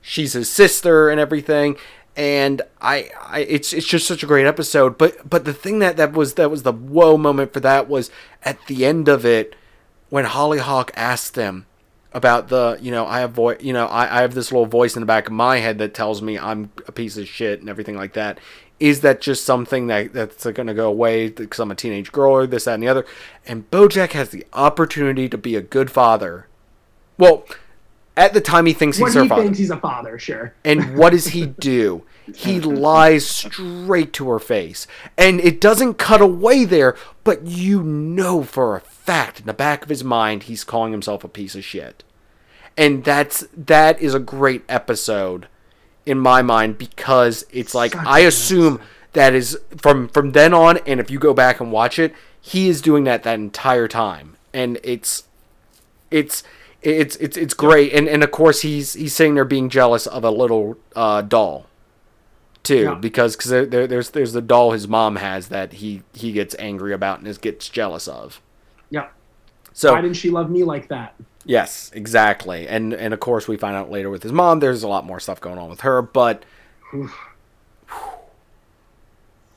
she's 0.00 0.32
his 0.34 0.48
sister 0.48 1.08
and 1.10 1.18
everything." 1.18 1.76
And 2.16 2.62
I, 2.80 3.10
I, 3.20 3.40
it's 3.40 3.72
it's 3.72 3.86
just 3.86 4.06
such 4.06 4.22
a 4.22 4.26
great 4.26 4.46
episode. 4.46 4.96
But 4.96 5.28
but 5.28 5.44
the 5.44 5.52
thing 5.52 5.80
that 5.80 5.96
that 5.96 6.12
was 6.12 6.34
that 6.34 6.52
was 6.52 6.62
the 6.62 6.72
whoa 6.72 7.16
moment 7.18 7.52
for 7.52 7.58
that 7.60 7.88
was 7.88 8.08
at 8.44 8.64
the 8.68 8.86
end 8.86 9.08
of 9.08 9.24
it 9.26 9.56
when 10.10 10.24
Hollyhock 10.24 10.90
asked 10.94 11.34
them 11.34 11.66
about 12.12 12.48
the 12.48 12.78
you 12.80 12.90
know 12.90 13.06
I 13.06 13.20
have 13.20 13.32
voice 13.32 13.58
you 13.60 13.72
know 13.72 13.86
I, 13.86 14.18
I 14.18 14.20
have 14.22 14.34
this 14.34 14.50
little 14.50 14.66
voice 14.66 14.96
in 14.96 15.00
the 15.00 15.06
back 15.06 15.26
of 15.26 15.32
my 15.32 15.58
head 15.58 15.78
that 15.78 15.92
tells 15.92 16.22
me 16.22 16.38
I'm 16.38 16.70
a 16.86 16.92
piece 16.92 17.16
of 17.18 17.28
shit 17.28 17.60
and 17.60 17.68
everything 17.68 17.96
like 17.96 18.14
that. 18.14 18.38
Is 18.78 19.00
that 19.00 19.20
just 19.20 19.44
something 19.44 19.86
that 19.86 20.12
that's 20.12 20.44
going 20.44 20.66
to 20.66 20.74
go 20.74 20.88
away 20.88 21.30
because 21.30 21.60
I'm 21.60 21.70
a 21.70 21.74
teenage 21.74 22.12
girl 22.12 22.32
or 22.32 22.46
this 22.46 22.64
that 22.64 22.74
and 22.74 22.82
the 22.82 22.88
other? 22.88 23.06
And 23.46 23.70
BoJack 23.70 24.12
has 24.12 24.30
the 24.30 24.46
opportunity 24.52 25.28
to 25.30 25.38
be 25.38 25.56
a 25.56 25.62
good 25.62 25.90
father. 25.90 26.46
Well, 27.18 27.46
at 28.16 28.34
the 28.34 28.40
time 28.40 28.66
he 28.66 28.72
thinks 28.72 28.98
When 28.98 29.08
he's 29.08 29.14
her 29.14 29.22
he 29.22 29.28
father. 29.28 29.42
thinks 29.44 29.58
he's 29.58 29.70
a 29.70 29.78
father, 29.78 30.18
sure. 30.18 30.54
And 30.64 30.96
what 30.96 31.10
does 31.10 31.28
he 31.28 31.46
do? 31.46 32.02
He 32.34 32.58
lies 32.58 33.24
straight 33.24 34.12
to 34.14 34.28
her 34.30 34.40
face. 34.40 34.88
And 35.16 35.38
it 35.38 35.60
doesn't 35.60 35.94
cut 35.94 36.20
away 36.20 36.64
there, 36.64 36.96
but 37.22 37.46
you 37.46 37.84
know 37.84 38.42
for 38.42 38.74
a 38.74 38.80
fact 39.06 39.40
in 39.40 39.46
the 39.46 39.54
back 39.54 39.82
of 39.82 39.88
his 39.88 40.04
mind 40.04 40.44
he's 40.44 40.64
calling 40.64 40.92
himself 40.92 41.24
a 41.24 41.28
piece 41.28 41.54
of 41.54 41.64
shit. 41.64 42.02
And 42.76 43.04
that's 43.04 43.46
that 43.56 44.00
is 44.00 44.12
a 44.14 44.18
great 44.20 44.62
episode 44.68 45.48
in 46.04 46.18
my 46.18 46.42
mind 46.42 46.76
because 46.78 47.46
it's 47.50 47.74
like 47.74 47.92
Such 47.92 48.06
I 48.06 48.18
assume 48.20 48.80
that 49.12 49.34
is 49.34 49.58
from 49.78 50.08
from 50.08 50.32
then 50.32 50.52
on 50.52 50.78
and 50.86 51.00
if 51.00 51.10
you 51.10 51.18
go 51.18 51.32
back 51.34 51.60
and 51.60 51.72
watch 51.72 51.98
it, 51.98 52.14
he 52.40 52.68
is 52.68 52.80
doing 52.82 53.04
that 53.04 53.22
that 53.22 53.38
entire 53.38 53.88
time. 53.88 54.36
And 54.52 54.78
it's 54.84 55.24
it's 56.10 56.42
it's 56.82 57.16
it's 57.16 57.36
it's 57.36 57.54
great 57.54 57.92
and 57.92 58.06
and 58.08 58.22
of 58.22 58.30
course 58.30 58.60
he's 58.62 58.92
he's 58.94 59.14
sitting 59.14 59.34
there 59.34 59.44
being 59.44 59.68
jealous 59.70 60.06
of 60.06 60.22
a 60.24 60.30
little 60.30 60.76
uh, 60.94 61.22
doll 61.22 61.66
too 62.62 62.82
Yeah. 62.82 62.94
because 62.94 63.34
cause 63.36 63.50
there, 63.50 63.66
there, 63.66 63.86
there's 63.86 64.10
there's 64.10 64.32
the 64.32 64.42
doll 64.42 64.72
his 64.72 64.86
mom 64.86 65.16
has 65.16 65.48
that 65.48 65.74
he 65.74 66.02
he 66.14 66.32
gets 66.32 66.54
angry 66.58 66.92
about 66.92 67.18
and 67.18 67.26
is 67.26 67.38
gets 67.38 67.68
jealous 67.68 68.06
of 68.06 68.40
Yeah. 68.90 69.08
so 69.72 69.92
Why 69.92 70.00
didn't 70.00 70.16
she 70.16 70.30
love 70.30 70.50
me 70.50 70.64
like 70.64 70.88
that? 70.88 71.14
yes 71.48 71.92
exactly 71.94 72.66
and 72.66 72.92
and 72.92 73.14
of 73.14 73.20
course 73.20 73.46
we 73.46 73.56
find 73.56 73.76
out 73.76 73.88
later 73.88 74.10
with 74.10 74.22
his 74.22 74.32
mom 74.32 74.58
there's 74.58 74.82
a 74.82 74.88
lot 74.88 75.04
more 75.06 75.20
stuff 75.20 75.40
going 75.40 75.58
on 75.58 75.70
with 75.70 75.82
her 75.82 76.02
but 76.02 76.44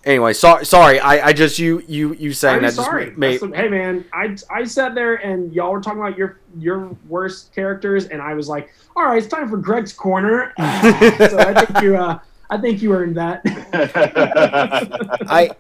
anyway 0.06 0.32
so, 0.34 0.62
sorry 0.64 1.00
I, 1.00 1.28
I 1.30 1.34
just 1.34 1.58
you 1.60 1.84
you 1.88 2.14
you 2.14 2.32
saying 2.34 2.58
I'm 2.58 2.62
that 2.64 2.74
sorry. 2.74 3.12
made, 3.18 3.40
the- 3.42 3.48
hey 3.56 3.68
man, 3.70 4.06
I 4.14 4.36
I 4.50 4.64
sat 4.64 4.94
there 4.96 5.16
and 5.16 5.52
y'all 5.54 5.72
were 5.72 5.82
talking 5.82 6.00
about 6.00 6.18
your 6.18 6.40
your 6.60 6.96
worst 7.08 7.54
characters, 7.54 8.06
and 8.06 8.22
I 8.22 8.34
was 8.34 8.48
like, 8.48 8.70
all 8.96 9.04
right, 9.06 9.18
it's 9.18 9.28
time 9.28 9.50
for 9.50 9.58
Greg's 9.58 9.94
corner. 9.94 10.54
so 10.58 11.40
I 11.40 11.66
think 11.66 11.82
you 11.82 11.98
uh 11.98 12.20
I 12.52 12.58
think 12.58 12.82
you 12.82 12.94
earned 12.94 13.16
that. 13.18 13.42
I, 15.28 15.52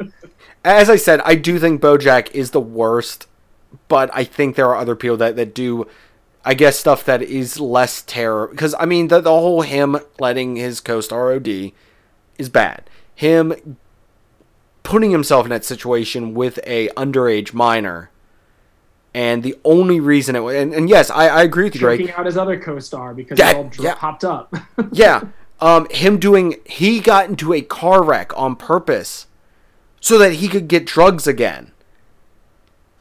as 0.65 0.89
I 0.89 0.95
said, 0.95 1.21
I 1.21 1.35
do 1.35 1.59
think 1.59 1.81
BoJack 1.81 2.31
is 2.31 2.49
the 2.51 2.59
worst, 2.61 3.27
but 3.87 4.09
I 4.13 4.23
think 4.23 4.55
there 4.55 4.67
are 4.67 4.75
other 4.75 4.95
people 4.95 5.17
that, 5.17 5.35
that 5.35 5.53
do, 5.53 5.87
I 6.45 6.53
guess, 6.53 6.77
stuff 6.77 7.03
that 7.05 7.21
is 7.21 7.59
less 7.59 8.01
terror. 8.01 8.47
Because 8.47 8.75
I 8.79 8.85
mean, 8.85 9.07
the 9.09 9.21
the 9.21 9.29
whole 9.31 9.61
him 9.61 9.97
letting 10.19 10.55
his 10.55 10.79
co-star 10.79 11.33
OD 11.33 11.71
is 12.37 12.49
bad. 12.49 12.89
Him 13.15 13.77
putting 14.83 15.11
himself 15.11 15.45
in 15.45 15.49
that 15.49 15.65
situation 15.65 16.33
with 16.33 16.59
a 16.65 16.87
underage 16.89 17.53
minor, 17.53 18.09
and 19.13 19.43
the 19.43 19.55
only 19.63 19.99
reason 19.99 20.35
it 20.35 20.39
was, 20.39 20.55
and, 20.55 20.73
and 20.73 20.89
yes, 20.89 21.09
I, 21.09 21.27
I 21.27 21.43
agree 21.43 21.65
with 21.65 21.75
you. 21.75 21.81
Choking 21.81 22.11
out 22.11 22.25
his 22.25 22.37
other 22.37 22.59
co-star 22.59 23.13
because 23.13 23.37
That- 23.37 23.55
all 23.55 23.63
dr- 23.65 23.83
yeah. 23.83 23.95
popped 23.95 24.23
up. 24.23 24.53
yeah. 24.91 25.23
Um, 25.61 25.87
him 25.91 26.19
doing 26.19 26.55
he 26.65 27.01
got 27.01 27.27
into 27.27 27.53
a 27.53 27.61
car 27.61 28.01
wreck 28.01 28.31
on 28.37 28.55
purpose 28.55 29.27
so 29.99 30.17
that 30.17 30.35
he 30.35 30.47
could 30.47 30.69
get 30.69 30.85
drugs 30.85 31.27
again. 31.27 31.73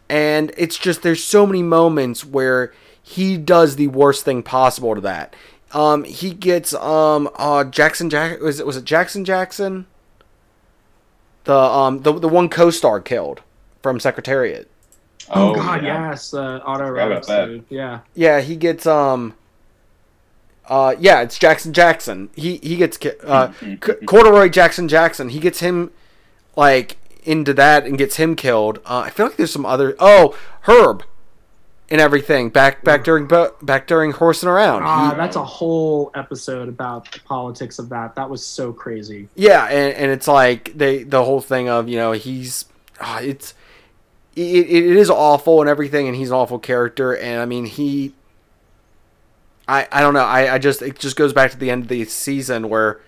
And 0.08 0.52
it's 0.56 0.78
just 0.78 1.02
there's 1.02 1.22
so 1.22 1.46
many 1.46 1.62
moments 1.62 2.24
where 2.24 2.72
he 3.02 3.36
does 3.36 3.76
the 3.76 3.88
worst 3.88 4.24
thing 4.24 4.42
possible 4.42 4.94
to 4.94 5.00
that. 5.02 5.34
Um, 5.72 6.04
he 6.04 6.32
gets 6.32 6.72
um 6.74 7.28
uh 7.36 7.64
Jackson 7.64 8.08
Jack 8.08 8.40
was 8.40 8.58
it 8.58 8.66
was 8.66 8.76
it 8.78 8.84
Jackson 8.84 9.24
Jackson? 9.24 9.86
The 11.44 11.54
um 11.56 12.00
the 12.02 12.12
the 12.18 12.28
one 12.28 12.48
co-star 12.48 13.00
killed 13.00 13.42
from 13.82 14.00
Secretariat. 14.00 14.70
oh, 15.30 15.54
God, 15.54 15.82
yes, 15.84 16.32
uh, 16.34 16.60
auto 16.64 16.86
Forgot 16.88 17.12
episode. 17.12 17.64
Yeah. 17.68 18.00
Yeah, 18.14 18.40
he 18.40 18.56
gets 18.56 18.86
um. 18.86 19.34
Uh, 20.66 20.94
yeah, 20.98 21.22
it's 21.22 21.38
Jackson 21.38 21.72
Jackson. 21.72 22.28
He 22.34 22.56
he 22.62 22.76
gets 22.76 22.96
ki- 22.98 23.12
uh, 23.24 23.52
C- 23.62 23.76
corduroy 24.06 24.48
Jackson 24.50 24.86
Jackson. 24.88 25.30
He 25.30 25.38
gets 25.38 25.60
him 25.60 25.90
like 26.56 26.96
into 27.28 27.54
that 27.54 27.84
and 27.86 27.98
gets 27.98 28.16
him 28.16 28.34
killed. 28.34 28.78
Uh, 28.84 29.00
I 29.00 29.10
feel 29.10 29.26
like 29.26 29.36
there's 29.36 29.52
some 29.52 29.66
other. 29.66 29.94
Oh, 29.98 30.36
Herb, 30.62 31.04
and 31.90 32.00
everything 32.00 32.50
back 32.50 32.82
back 32.82 33.04
during 33.04 33.28
back 33.62 33.86
during 33.86 34.12
horsing 34.12 34.48
around. 34.48 34.82
Ah, 34.84 35.14
that's 35.16 35.36
a 35.36 35.44
whole 35.44 36.10
episode 36.14 36.68
about 36.68 37.10
the 37.12 37.20
politics 37.20 37.78
of 37.78 37.88
that. 37.90 38.14
That 38.14 38.28
was 38.28 38.44
so 38.44 38.72
crazy. 38.72 39.28
yeah, 39.34 39.64
and, 39.66 39.94
and 39.94 40.10
it's 40.10 40.28
like 40.28 40.72
they 40.76 41.02
the 41.04 41.24
whole 41.24 41.40
thing 41.40 41.68
of 41.68 41.88
you 41.88 41.96
know 41.96 42.12
he's 42.12 42.64
uh, 43.00 43.20
it's 43.22 43.54
it, 44.34 44.66
it 44.66 44.96
is 44.96 45.10
awful 45.10 45.60
and 45.60 45.68
everything, 45.68 46.08
and 46.08 46.16
he's 46.16 46.30
an 46.30 46.36
awful 46.36 46.58
character. 46.58 47.16
And 47.16 47.40
I 47.40 47.44
mean 47.44 47.66
he 47.66 48.14
I, 49.68 49.86
I 49.92 50.00
don't 50.00 50.14
know. 50.14 50.24
I, 50.24 50.54
I 50.54 50.58
just 50.58 50.80
it 50.80 50.98
just 50.98 51.16
goes 51.16 51.32
back 51.32 51.50
to 51.50 51.58
the 51.58 51.70
end 51.70 51.82
of 51.82 51.88
the 51.88 52.04
season 52.06 52.70
where 52.70 53.00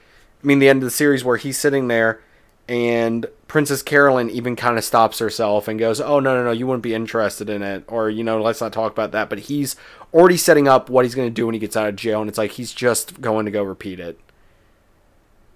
I 0.42 0.46
mean 0.46 0.58
the 0.58 0.68
end 0.68 0.82
of 0.82 0.84
the 0.84 0.90
series 0.90 1.24
where 1.24 1.38
he's 1.38 1.58
sitting 1.58 1.88
there 1.88 2.20
and 2.68 3.26
Princess 3.50 3.82
Carolyn 3.82 4.30
even 4.30 4.54
kind 4.54 4.78
of 4.78 4.84
stops 4.84 5.18
herself 5.18 5.66
and 5.66 5.76
goes, 5.76 6.00
"Oh 6.00 6.20
no 6.20 6.36
no 6.36 6.44
no, 6.44 6.50
you 6.52 6.68
wouldn't 6.68 6.84
be 6.84 6.94
interested 6.94 7.50
in 7.50 7.62
it," 7.64 7.82
or 7.88 8.08
you 8.08 8.22
know, 8.22 8.40
let's 8.40 8.60
not 8.60 8.72
talk 8.72 8.92
about 8.92 9.10
that. 9.10 9.28
But 9.28 9.40
he's 9.40 9.74
already 10.14 10.36
setting 10.36 10.68
up 10.68 10.88
what 10.88 11.04
he's 11.04 11.16
going 11.16 11.26
to 11.26 11.34
do 11.34 11.46
when 11.46 11.54
he 11.54 11.58
gets 11.58 11.76
out 11.76 11.88
of 11.88 11.96
jail, 11.96 12.20
and 12.20 12.28
it's 12.28 12.38
like 12.38 12.52
he's 12.52 12.72
just 12.72 13.20
going 13.20 13.46
to 13.46 13.50
go 13.50 13.64
repeat 13.64 13.98
it. 13.98 14.20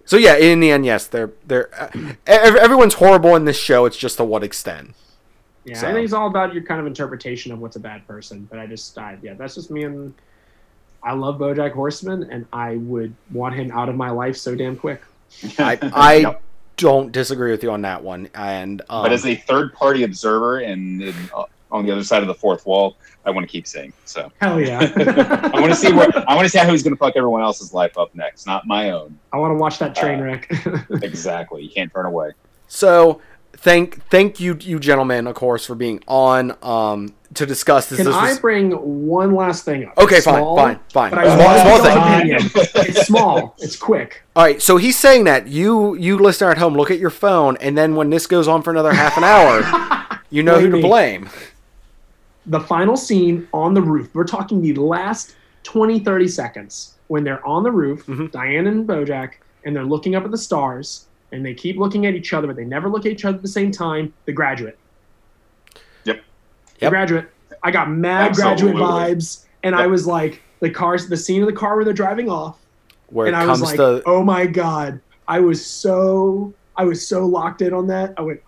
So 0.05 0.17
yeah, 0.17 0.35
in 0.35 0.59
the 0.59 0.73
end, 0.73 0.85
yes, 0.85 1.07
they're 1.07 1.35
they're 1.47 1.71
uh, 1.81 2.15
everyone's 2.27 2.95
horrible 2.95 3.37
in 3.37 3.45
this 3.45 3.57
show. 3.57 3.85
It's 3.85 3.97
just 3.97 4.17
to 4.17 4.25
what 4.25 4.43
extent. 4.43 4.97
Yeah, 5.65 5.79
So- 5.79 5.87
I 5.87 5.93
think 5.93 6.03
it's 6.03 6.13
all 6.13 6.27
about 6.27 6.53
your 6.53 6.65
kind 6.65 6.81
of 6.81 6.89
interpretation 6.89 7.53
of 7.53 7.61
what's 7.61 7.77
a 7.77 7.81
bad 7.81 8.05
person. 8.09 8.49
But 8.51 8.59
I 8.59 8.67
just, 8.67 8.99
I, 8.99 9.17
yeah, 9.23 9.35
that's 9.35 9.55
just 9.55 9.71
me. 9.71 9.85
And 9.85 10.13
I 11.05 11.13
love 11.13 11.39
BoJack 11.39 11.71
Horseman, 11.73 12.29
and 12.29 12.45
I 12.53 12.75
would 12.75 13.15
want 13.33 13.55
him 13.55 13.71
out 13.71 13.89
of 13.89 13.95
my 13.95 14.11
life 14.11 14.37
so 14.37 14.57
damn 14.57 14.75
quick. 14.77 15.01
I 15.61 15.79
I 15.95 16.15
Yep. 16.17 16.43
Don't 16.77 17.13
disagree 17.13 17.51
with 17.51 17.63
you 17.63 17.71
on 17.71 17.83
that 17.83 18.03
one. 18.03 18.29
And 18.35 18.83
um, 18.89 19.03
but 19.05 19.13
as 19.13 19.25
a 19.27 19.35
third 19.35 19.73
party 19.75 20.03
observer 20.03 20.59
and, 20.61 21.03
and 21.03 21.31
uh, 21.37 21.45
on 21.71 21.85
the 21.87 21.93
other 21.93 22.05
side 22.05 22.23
of 22.23 22.29
the 22.29 22.35
fourth 22.35 22.67
wall, 22.67 22.97
I 23.25 23.31
want 23.31 23.47
to 23.47 23.51
keep 23.51 23.67
saying 23.67 23.93
so. 24.05 24.31
Hell 24.41 24.61
yeah! 24.61 24.79
I 25.55 25.61
want 25.61 25.73
to 25.73 25.77
see 25.77 25.93
where 25.93 26.09
I 26.29 26.35
want 26.35 26.45
to 26.45 26.49
see 26.49 26.59
how 26.59 26.71
he's 26.71 26.83
going 26.83 26.95
to 26.95 26.99
fuck 26.99 27.15
everyone 27.17 27.43
else's 27.43 27.73
life 27.73 27.97
up 27.99 28.15
next, 28.15 28.47
not 28.47 28.67
my 28.67 28.91
own. 28.91 29.19
I 29.33 29.39
want 29.39 29.51
to 29.53 29.57
watch 29.57 29.79
that 29.79 29.95
train 29.95 30.21
Uh, 30.21 30.25
wreck. 30.25 30.51
Exactly. 31.03 31.63
You 31.63 31.71
can't 31.71 31.93
turn 31.93 32.07
away. 32.07 32.33
So 32.69 33.21
thank 33.57 34.05
thank 34.09 34.41
you 34.41 34.57
you 34.61 34.79
gentlemen, 34.79 35.27
of 35.27 35.35
course, 35.35 35.67
for 35.67 35.75
being 35.75 36.03
on 36.07 36.57
um 36.63 37.15
to 37.35 37.45
discuss 37.47 37.89
this. 37.89 37.97
Can 37.99 38.07
this 38.07 38.15
I 38.15 38.29
was- 38.31 38.39
bring 38.39 38.71
one 39.09 39.35
last 39.35 39.65
thing 39.65 39.87
up? 39.87 39.99
okay, 39.99 40.21
small, 40.21 40.57
fine, 40.57 40.79
fine, 40.93 41.11
fine. 41.11 41.11
But 41.11 41.19
I 41.27 41.37
Small, 41.37 41.79
small 41.79 42.21
thing. 42.21 42.85
It's 42.87 43.07
small. 43.07 43.55
It's 43.59 43.77
quick. 43.77 44.23
All 44.37 44.45
right, 44.45 44.63
so 44.63 44.77
he's 44.77 44.99
saying 44.99 45.25
that 45.25 45.49
you 45.49 45.95
you 45.97 46.19
listener 46.19 46.51
at 46.51 46.59
home 46.59 46.75
look 46.77 46.91
at 46.91 46.99
your 46.99 47.11
phone, 47.11 47.57
and 47.61 47.77
then 47.77 47.97
when 47.97 48.11
this 48.11 48.27
goes 48.27 48.47
on 48.49 48.63
for 48.63 48.71
another 48.71 48.93
half 48.93 49.17
an 49.17 49.25
hour, 49.25 50.19
you 50.31 50.43
know 50.43 50.61
who 50.61 50.71
to 50.71 50.81
blame. 50.81 51.29
the 52.47 52.61
final 52.61 52.97
scene 52.97 53.49
on 53.53 53.75
the 53.75 53.81
roof. 53.83 54.11
We're 54.15 54.25
talking 54.25 54.61
the 54.61 54.75
last 54.75 55.35
20, 55.63 56.01
30 56.01 56.29
seconds 56.29 56.95
when 57.09 57.25
they're 57.25 57.45
on 57.47 57.63
the 57.63 57.71
roof, 57.71 58.05
Mhm. 58.07 58.31
Diane 58.31 58.67
and 58.67 58.87
Bojack, 58.87 59.31
and 59.65 59.75
they're 59.75 59.85
looking 59.85 60.15
up 60.15 60.25
at 60.25 60.31
the 60.31 60.37
stars, 60.39 61.07
and 61.35 61.45
they 61.45 61.53
keep 61.53 61.77
looking 61.77 62.07
at 62.07 62.15
each 62.15 62.33
other, 62.33 62.47
but 62.47 62.57
they 62.57 62.65
never 62.65 62.89
look 62.89 63.05
at 63.05 63.13
each 63.13 63.25
other 63.25 63.37
at 63.37 63.43
the 63.43 63.49
same 63.49 63.71
time. 63.73 64.13
The 64.25 64.33
graduate. 64.33 64.79
Yep. 66.05 66.23
The 66.79 66.83
Yep. 66.83 66.91
graduate. 66.91 67.31
I 67.63 67.71
got 67.71 67.91
mad 67.91 68.31
Absolutely. 68.31 68.73
graduate 68.75 69.19
vibes, 69.19 69.45
and 69.63 69.75
I 69.75 69.87
was 69.87 70.07
like, 70.07 70.41
the 70.61 70.71
cars, 70.71 71.09
the 71.09 71.17
scene 71.17 71.43
of 71.43 71.47
the 71.47 71.53
car 71.55 71.75
where 71.77 71.85
they're 71.85 71.93
driving 71.95 72.29
off, 72.31 72.59
Where 73.09 73.27
and 73.27 73.35
it 73.35 73.39
I 73.39 73.47
was 73.47 73.61
comes 73.61 73.71
like, 73.71 73.77
to 73.77 74.03
oh 74.07 74.23
my 74.23 74.47
god, 74.47 75.01
I 75.29 75.41
was 75.41 75.65
so, 75.65 76.55
I 76.77 76.85
was 76.85 77.07
so 77.07 77.27
locked 77.27 77.63
in 77.63 77.73
on 77.73 77.87
that. 77.89 78.15
I 78.17 78.23
went, 78.23 78.41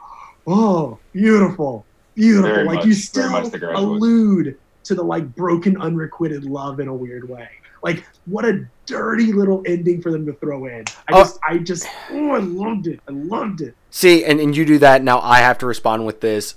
oh, 0.47 0.99
beautiful, 1.13 1.85
beautiful. 2.15 2.51
Very 2.51 2.65
like 2.67 2.77
much- 2.77 2.87
you 2.87 2.93
still 2.95 3.31
much 3.31 3.51
the 3.51 3.59
graduate. 3.59 3.83
allude 3.83 4.59
to 4.85 4.95
the 4.95 5.03
like 5.03 5.35
broken, 5.35 5.77
unrequited 5.81 6.45
love 6.45 6.79
in 6.81 6.89
a 6.89 6.95
weird 6.95 7.29
way. 7.29 7.49
Like 7.87 8.05
what 8.27 8.45
a 8.45 8.67
dirty 8.87 9.33
little 9.33 9.63
ending 9.67 10.03
for 10.03 10.11
them 10.13 10.27
to 10.27 10.33
throw 10.35 10.67
in. 10.67 10.85
I 11.09 11.13
Oh. 11.13 11.19
just, 11.23 11.39
I 11.49 11.59
just, 11.59 11.87
oh, 12.11 12.31
I 12.33 12.39
loved 12.39 12.87
it. 12.89 13.01
I 13.09 13.13
loved 13.13 13.61
it. 13.61 13.75
see, 13.91 14.25
and, 14.25 14.41
and 14.41 14.57
you 14.57 14.65
do 14.65 14.79
that. 14.79 15.03
Now 15.03 15.21
I 15.21 15.39
have 15.39 15.59
to 15.59 15.67
respond 15.67 16.05
with 16.07 16.21
this 16.21 16.57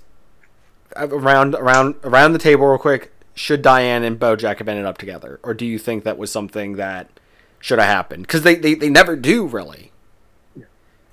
Uh, 0.95 1.07
around 1.10 1.53
around 1.56 1.95
around 2.03 2.34
the 2.34 2.39
table 2.39 2.65
real 2.68 2.77
quick. 2.80 3.11
Should 3.35 3.61
Diane 3.61 4.03
and 4.03 4.19
Bojack 4.19 4.57
have 4.57 4.68
ended 4.68 4.85
up 4.85 4.97
together, 4.97 5.39
or 5.43 5.53
do 5.53 5.65
you 5.65 5.77
think 5.80 6.03
that 6.03 6.18
was 6.18 6.31
something 6.31 6.76
that 6.77 7.07
should 7.60 7.80
have 7.80 7.88
happened? 7.88 8.23
Because 8.23 8.41
they, 8.41 8.56
they 8.56 8.73
they 8.73 8.89
never 8.89 9.15
do 9.15 9.45
really, 9.45 9.91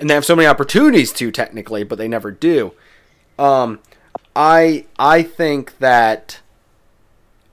and 0.01 0.09
they 0.11 0.15
have 0.15 0.25
so 0.25 0.35
many 0.35 0.49
opportunities 0.49 1.13
to 1.13 1.31
technically, 1.31 1.85
but 1.85 1.99
they 1.99 2.09
never 2.09 2.31
do. 2.31 2.73
Um, 3.39 3.79
I 4.35 4.87
I 4.99 5.23
think 5.23 5.79
that 5.79 6.41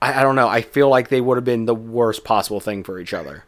I, 0.04 0.20
I 0.20 0.22
don't 0.22 0.36
know. 0.36 0.48
I 0.48 0.60
feel 0.60 0.90
like 0.90 1.08
they 1.08 1.22
would 1.22 1.38
have 1.38 1.44
been 1.44 1.64
the 1.64 1.74
worst 1.74 2.24
possible 2.24 2.60
thing 2.60 2.84
for 2.84 2.98
each 2.98 3.14
other. 3.14 3.44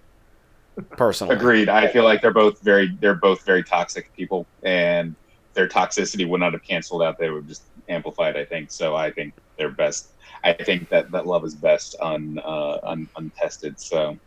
Personally, 0.90 1.34
Agreed. 1.34 1.68
I 1.68 1.88
feel 1.88 2.04
like 2.04 2.20
they're 2.20 2.32
both 2.32 2.60
very 2.60 2.96
they're 3.00 3.14
both 3.14 3.44
very 3.44 3.62
toxic 3.62 4.14
people, 4.14 4.46
and 4.62 5.14
their 5.54 5.68
toxicity 5.68 6.28
would 6.28 6.40
not 6.40 6.52
have 6.52 6.62
canceled 6.62 7.02
out. 7.02 7.18
They 7.18 7.30
would 7.30 7.48
just 7.48 7.62
amplified. 7.88 8.36
I 8.36 8.44
think 8.44 8.70
so. 8.70 8.94
I 8.94 9.10
think 9.10 9.32
they're 9.56 9.70
best. 9.70 10.12
I 10.44 10.52
think 10.52 10.90
that 10.90 11.10
that 11.12 11.26
love 11.26 11.44
is 11.44 11.54
best 11.54 11.96
un, 12.00 12.40
uh, 12.44 12.78
un 12.82 13.08
untested. 13.16 13.80
So 13.80 14.18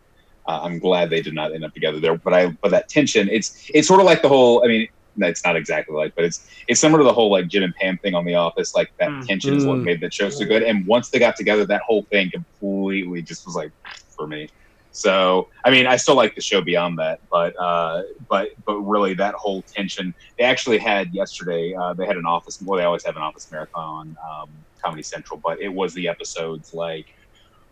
uh, 0.46 0.60
I'm 0.62 0.80
glad 0.80 1.08
they 1.08 1.22
did 1.22 1.34
not 1.34 1.54
end 1.54 1.64
up 1.64 1.72
together 1.72 2.00
there. 2.00 2.16
But 2.16 2.34
I 2.34 2.48
but 2.62 2.72
that 2.72 2.88
tension, 2.88 3.28
it's 3.28 3.70
it's 3.72 3.86
sort 3.86 4.00
of 4.00 4.06
like 4.06 4.22
the 4.22 4.28
whole. 4.28 4.64
I 4.64 4.68
mean, 4.68 4.88
it's 5.16 5.44
not 5.44 5.56
exactly 5.56 5.94
like, 5.96 6.12
but 6.16 6.24
it's 6.24 6.44
it's 6.68 6.80
similar 6.80 7.00
to 7.00 7.04
the 7.04 7.12
whole 7.12 7.30
like 7.30 7.48
Jim 7.48 7.62
and 7.62 7.74
Pam 7.80 7.98
thing 8.02 8.14
on 8.14 8.24
The 8.24 8.34
Office. 8.34 8.74
Like 8.74 8.88
that 8.98 9.10
Mm. 9.10 9.26
tension 9.26 9.54
is 9.54 9.64
what 9.66 9.78
Mm. 9.78 9.84
made 9.84 10.00
that 10.00 10.12
show 10.14 10.28
so 10.30 10.44
good. 10.44 10.62
And 10.62 10.86
once 10.86 11.10
they 11.10 11.18
got 11.18 11.36
together, 11.36 11.66
that 11.66 11.82
whole 11.86 12.06
thing 12.10 12.30
completely 12.30 13.22
just 13.22 13.44
was 13.46 13.54
like 13.56 13.72
for 14.16 14.26
me. 14.26 14.48
So 14.92 15.48
I 15.64 15.70
mean, 15.70 15.86
I 15.86 15.96
still 15.96 16.16
like 16.16 16.34
the 16.34 16.40
show 16.40 16.60
beyond 16.62 16.98
that, 16.98 17.20
but 17.30 17.54
uh, 17.60 18.02
but 18.28 18.48
but 18.66 18.78
really 18.80 19.14
that 19.14 19.34
whole 19.36 19.64
tension. 19.74 20.12
They 20.38 20.44
actually 20.44 20.78
had 20.78 21.08
yesterday. 21.12 21.74
Uh, 21.80 21.94
they 21.94 22.06
had 22.06 22.16
an 22.16 22.26
office. 22.26 22.58
Well, 22.64 22.78
they 22.78 22.84
always 22.84 23.04
have 23.04 23.16
an 23.16 23.22
office 23.22 23.46
marathon, 23.52 24.14
um, 24.28 24.64
Comedy 24.84 25.02
Central, 25.02 25.40
but 25.42 25.60
it 25.60 25.68
was 25.72 25.94
the 25.94 26.08
episodes 26.08 26.70
like 26.72 27.06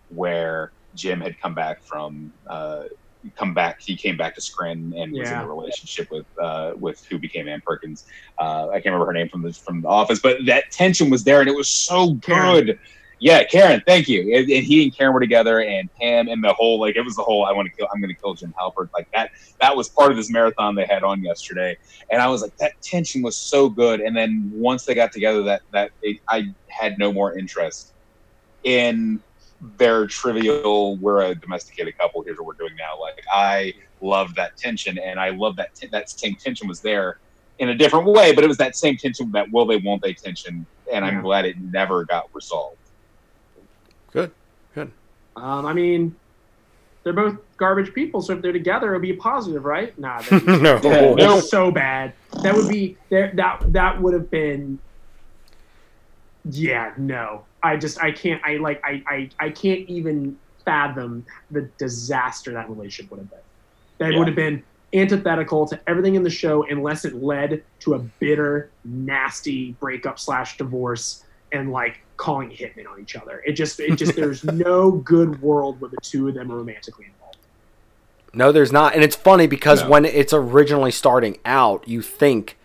where 0.09 0.73
Jim 0.95 1.21
had 1.21 1.35
come 1.43 1.55
back 1.55 1.79
from. 1.89 2.33
Uh, 2.49 2.85
come 3.37 3.53
back 3.53 3.77
he 3.85 3.97
came 3.97 4.17
back 4.17 4.35
to 4.35 4.41
Scrin 4.41 4.93
and 4.97 5.13
was 5.13 5.31
in 5.31 5.39
a 5.39 5.49
relationship 5.49 6.07
with 6.11 6.27
uh 6.41 6.73
with 6.77 6.99
who 7.11 7.19
became 7.19 7.49
Ann 7.49 7.61
Perkins 7.67 8.05
uh 8.41 8.69
I 8.69 8.75
can't 8.75 8.87
remember 8.87 9.07
her 9.07 9.13
name 9.13 9.29
from 9.29 9.43
the 9.43 9.53
from 9.53 9.83
the 9.83 9.89
office 9.89 10.21
but 10.23 10.39
that 10.47 10.65
tension 10.73 11.11
was 11.11 11.25
there 11.25 11.41
and 11.41 11.49
it 11.49 11.57
was 11.57 11.71
so 11.71 12.17
Karen. 12.23 12.67
good 12.67 12.79
yeah, 13.21 13.43
Karen, 13.45 13.83
thank 13.87 14.09
you. 14.09 14.21
And, 14.37 14.49
and 14.49 14.65
he 14.65 14.85
and 14.85 14.97
Karen 14.97 15.13
were 15.13 15.21
together, 15.21 15.61
and 15.61 15.91
Pam 16.01 16.29
and 16.29 16.43
the 16.43 16.53
whole 16.53 16.79
like 16.79 16.95
it 16.97 17.03
was 17.03 17.17
the 17.17 17.23
whole 17.23 17.45
I 17.45 17.53
want 17.53 17.67
to 17.67 17.73
kill, 17.77 17.89
I'm 17.93 18.01
going 18.01 18.15
to 18.15 18.21
kill 18.23 18.35
Jim 18.35 18.53
Halpert. 18.59 18.89
Like 18.95 19.09
that, 19.13 19.31
that 19.61 19.77
was 19.77 19.89
part 19.91 20.11
of 20.11 20.17
this 20.17 20.31
marathon 20.31 20.77
they 20.77 20.87
had 20.87 21.03
on 21.03 21.23
yesterday, 21.23 21.77
and 22.11 22.23
I 22.23 22.29
was 22.29 22.43
like, 22.43 22.53
that 22.61 22.73
tension 22.83 23.23
was 23.23 23.37
so 23.37 23.69
good. 23.69 24.01
And 24.01 24.17
then 24.17 24.51
once 24.53 24.85
they 24.85 24.95
got 24.95 25.13
together, 25.13 25.43
that 25.43 25.63
that 25.73 25.91
it, 26.01 26.19
I 26.29 26.45
had 26.71 26.95
no 26.99 27.13
more 27.13 27.37
interest 27.37 27.95
in 28.63 29.21
their 29.61 30.07
trivial. 30.07 30.97
We're 30.99 31.23
a 31.23 31.35
domesticated 31.35 31.97
couple. 31.99 32.23
Here's 32.25 32.39
what 32.39 32.47
we're 32.47 32.55
doing 32.55 32.77
now. 32.79 33.01
Like 33.01 33.23
I 33.33 33.75
love 34.01 34.35
that 34.37 34.57
tension, 34.57 34.99
and 34.99 35.19
I 35.19 35.31
love 35.31 35.57
that 35.57 35.75
t- 35.75 35.89
that 35.89 36.09
same 36.11 36.37
tension 36.37 36.69
was 36.69 36.81
there 36.81 37.19
in 37.59 37.71
a 37.71 37.75
different 37.75 38.07
way, 38.07 38.33
but 38.33 38.45
it 38.45 38.47
was 38.47 38.57
that 38.59 38.77
same 38.77 38.97
tension, 38.97 39.33
that 39.33 39.51
will 39.51 39.67
they, 39.67 39.79
won't 39.79 40.01
they 40.01 40.15
tension, 40.15 40.65
and 40.93 41.05
I'm 41.05 41.17
Yeah. 41.17 41.23
glad 41.23 41.45
it 41.45 41.57
never 41.61 42.05
got 42.05 42.25
resolved. 42.33 42.77
Good. 44.13 44.31
Good. 44.77 44.93
Um, 45.35 45.67
I 45.67 45.73
mean, 45.73 46.15
they're 47.03 47.13
both 47.13 47.37
garbage 47.57 47.93
people, 47.95 48.23
so 48.23 48.35
if 48.35 48.43
they're 48.43 48.53
together, 48.53 48.95
it'll 48.95 49.01
be 49.03 49.11
a 49.11 49.17
positive, 49.17 49.65
right? 49.65 49.99
Nah, 49.99 50.23
that'd 50.23 50.47
be 50.47 50.57
no. 50.59 50.81
Yeah, 50.85 51.15
They're 51.17 51.41
so 51.43 51.73
bad. 51.73 52.15
That 52.45 52.55
would 52.55 52.69
be 52.69 52.97
there. 53.11 53.33
That 53.35 53.73
that 53.73 54.01
would 54.01 54.15
have 54.15 54.31
been. 54.31 54.79
Yeah, 56.45 56.93
no. 56.97 57.48
I 57.63 57.77
just 57.77 58.03
I 58.03 58.13
can't. 58.13 58.41
I 58.45 58.57
like 58.57 58.81
I 58.85 59.03
I 59.07 59.31
I 59.41 59.51
can't 59.51 59.81
even 59.89 60.37
fathom 60.65 61.25
the 61.51 61.63
disaster 61.79 62.53
that 62.53 62.69
relationship 62.69 63.11
would 63.11 63.21
have 63.21 63.31
been. 63.31 63.39
That 63.99 64.13
Yeah. 64.13 64.19
would 64.19 64.29
have 64.29 64.37
been 64.37 64.63
antithetical 64.95 65.67
to 65.69 65.79
everything 65.87 66.15
in 66.15 66.23
the 66.23 66.31
show 66.31 66.65
unless 66.69 67.05
it 67.05 67.15
led 67.15 67.63
to 67.81 67.95
a 67.95 67.99
bitter, 67.99 68.71
nasty 68.85 69.73
breakup 69.81 70.19
slash 70.19 70.57
divorce 70.57 71.25
and 71.53 71.73
like 71.73 71.99
calling 72.17 72.51
hitmen 72.51 72.87
on 72.91 73.01
each 73.01 73.17
other. 73.17 73.43
It 73.47 73.53
just 73.53 73.81
it 73.81 73.97
just 73.97 74.15
there's 74.17 74.45
no 74.45 74.93
good 74.93 75.41
world 75.43 75.81
where 75.81 75.91
the 75.91 75.99
two 76.03 76.29
of 76.29 76.35
them 76.35 76.51
are 76.53 76.57
romantically 76.57 77.07
involved. 77.07 77.37
No, 78.35 78.53
there's 78.53 78.73
not. 78.73 78.95
And 78.95 79.03
it's 79.03 79.17
funny 79.17 79.47
because 79.47 79.83
No. 79.83 79.89
when 79.91 80.05
it's 80.05 80.33
originally 80.35 80.91
starting 80.91 81.39
out, 81.47 81.89
you 81.89 82.03
think, 82.03 82.59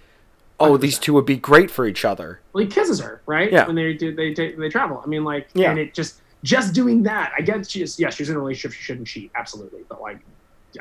oh, 0.63 0.77
these 0.77 0.97
two 0.99 1.13
would 1.13 1.25
be 1.25 1.37
great 1.37 1.69
for 1.71 1.85
each 1.85 2.05
other. 2.05 2.39
Well, 2.53 2.63
he 2.63 2.69
kisses 2.69 2.99
her, 2.99 3.21
right? 3.25 3.51
Yeah. 3.51 3.67
When 3.67 3.75
they 3.75 3.93
do, 3.93 4.13
they 4.15 4.33
they, 4.33 4.53
they 4.53 4.69
travel. 4.69 5.01
I 5.03 5.07
mean, 5.07 5.23
like, 5.23 5.47
Yeah. 5.53 5.69
and 5.71 5.79
it 5.79 5.93
just 5.93 6.21
just 6.43 6.73
doing 6.73 7.03
that. 7.03 7.31
I 7.37 7.41
guess 7.41 7.69
she's 7.69 7.99
yeah, 7.99 8.09
she's 8.09 8.29
in 8.29 8.35
a 8.35 8.39
relationship. 8.39 8.75
She 8.77 8.83
shouldn't 8.83 9.07
cheat, 9.07 9.31
absolutely. 9.35 9.81
But 9.89 10.01
like, 10.01 10.19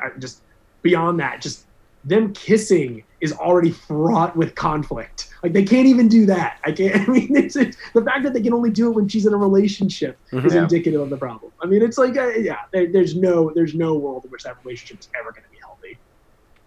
I 0.01 0.09
just 0.19 0.41
beyond 0.81 1.19
that, 1.19 1.41
just 1.41 1.65
them 2.05 2.33
kissing 2.33 3.01
is 3.21 3.31
already 3.31 3.71
fraught 3.71 4.35
with 4.35 4.55
conflict. 4.55 5.29
Like 5.41 5.53
they 5.53 5.63
can't 5.63 5.87
even 5.87 6.09
do 6.09 6.25
that. 6.25 6.59
I 6.65 6.73
can't. 6.73 6.95
I 7.09 7.11
mean, 7.11 7.35
it's, 7.35 7.55
it's 7.55 7.77
the 7.93 8.01
fact 8.03 8.23
that 8.23 8.33
they 8.33 8.41
can 8.41 8.53
only 8.53 8.71
do 8.71 8.89
it 8.89 8.95
when 8.95 9.07
she's 9.07 9.25
in 9.25 9.33
a 9.33 9.37
relationship 9.37 10.17
Mhm. 10.33 10.45
is 10.45 10.53
Yeah. 10.53 10.63
indicative 10.63 10.99
of 10.99 11.09
the 11.09 11.17
problem. 11.17 11.51
I 11.61 11.65
mean, 11.65 11.81
it's 11.81 11.97
like 11.97 12.17
uh, 12.17 12.27
yeah, 12.29 12.59
there, 12.71 12.87
there's 12.91 13.15
no 13.15 13.51
there's 13.55 13.73
no 13.73 13.95
world 13.95 14.25
in 14.25 14.31
which 14.31 14.43
that 14.43 14.57
relationship 14.65 14.99
is 14.99 15.07
ever 15.17 15.31
going 15.31 15.43
to 15.45 15.49
be 15.49 15.57
healthy. 15.59 15.97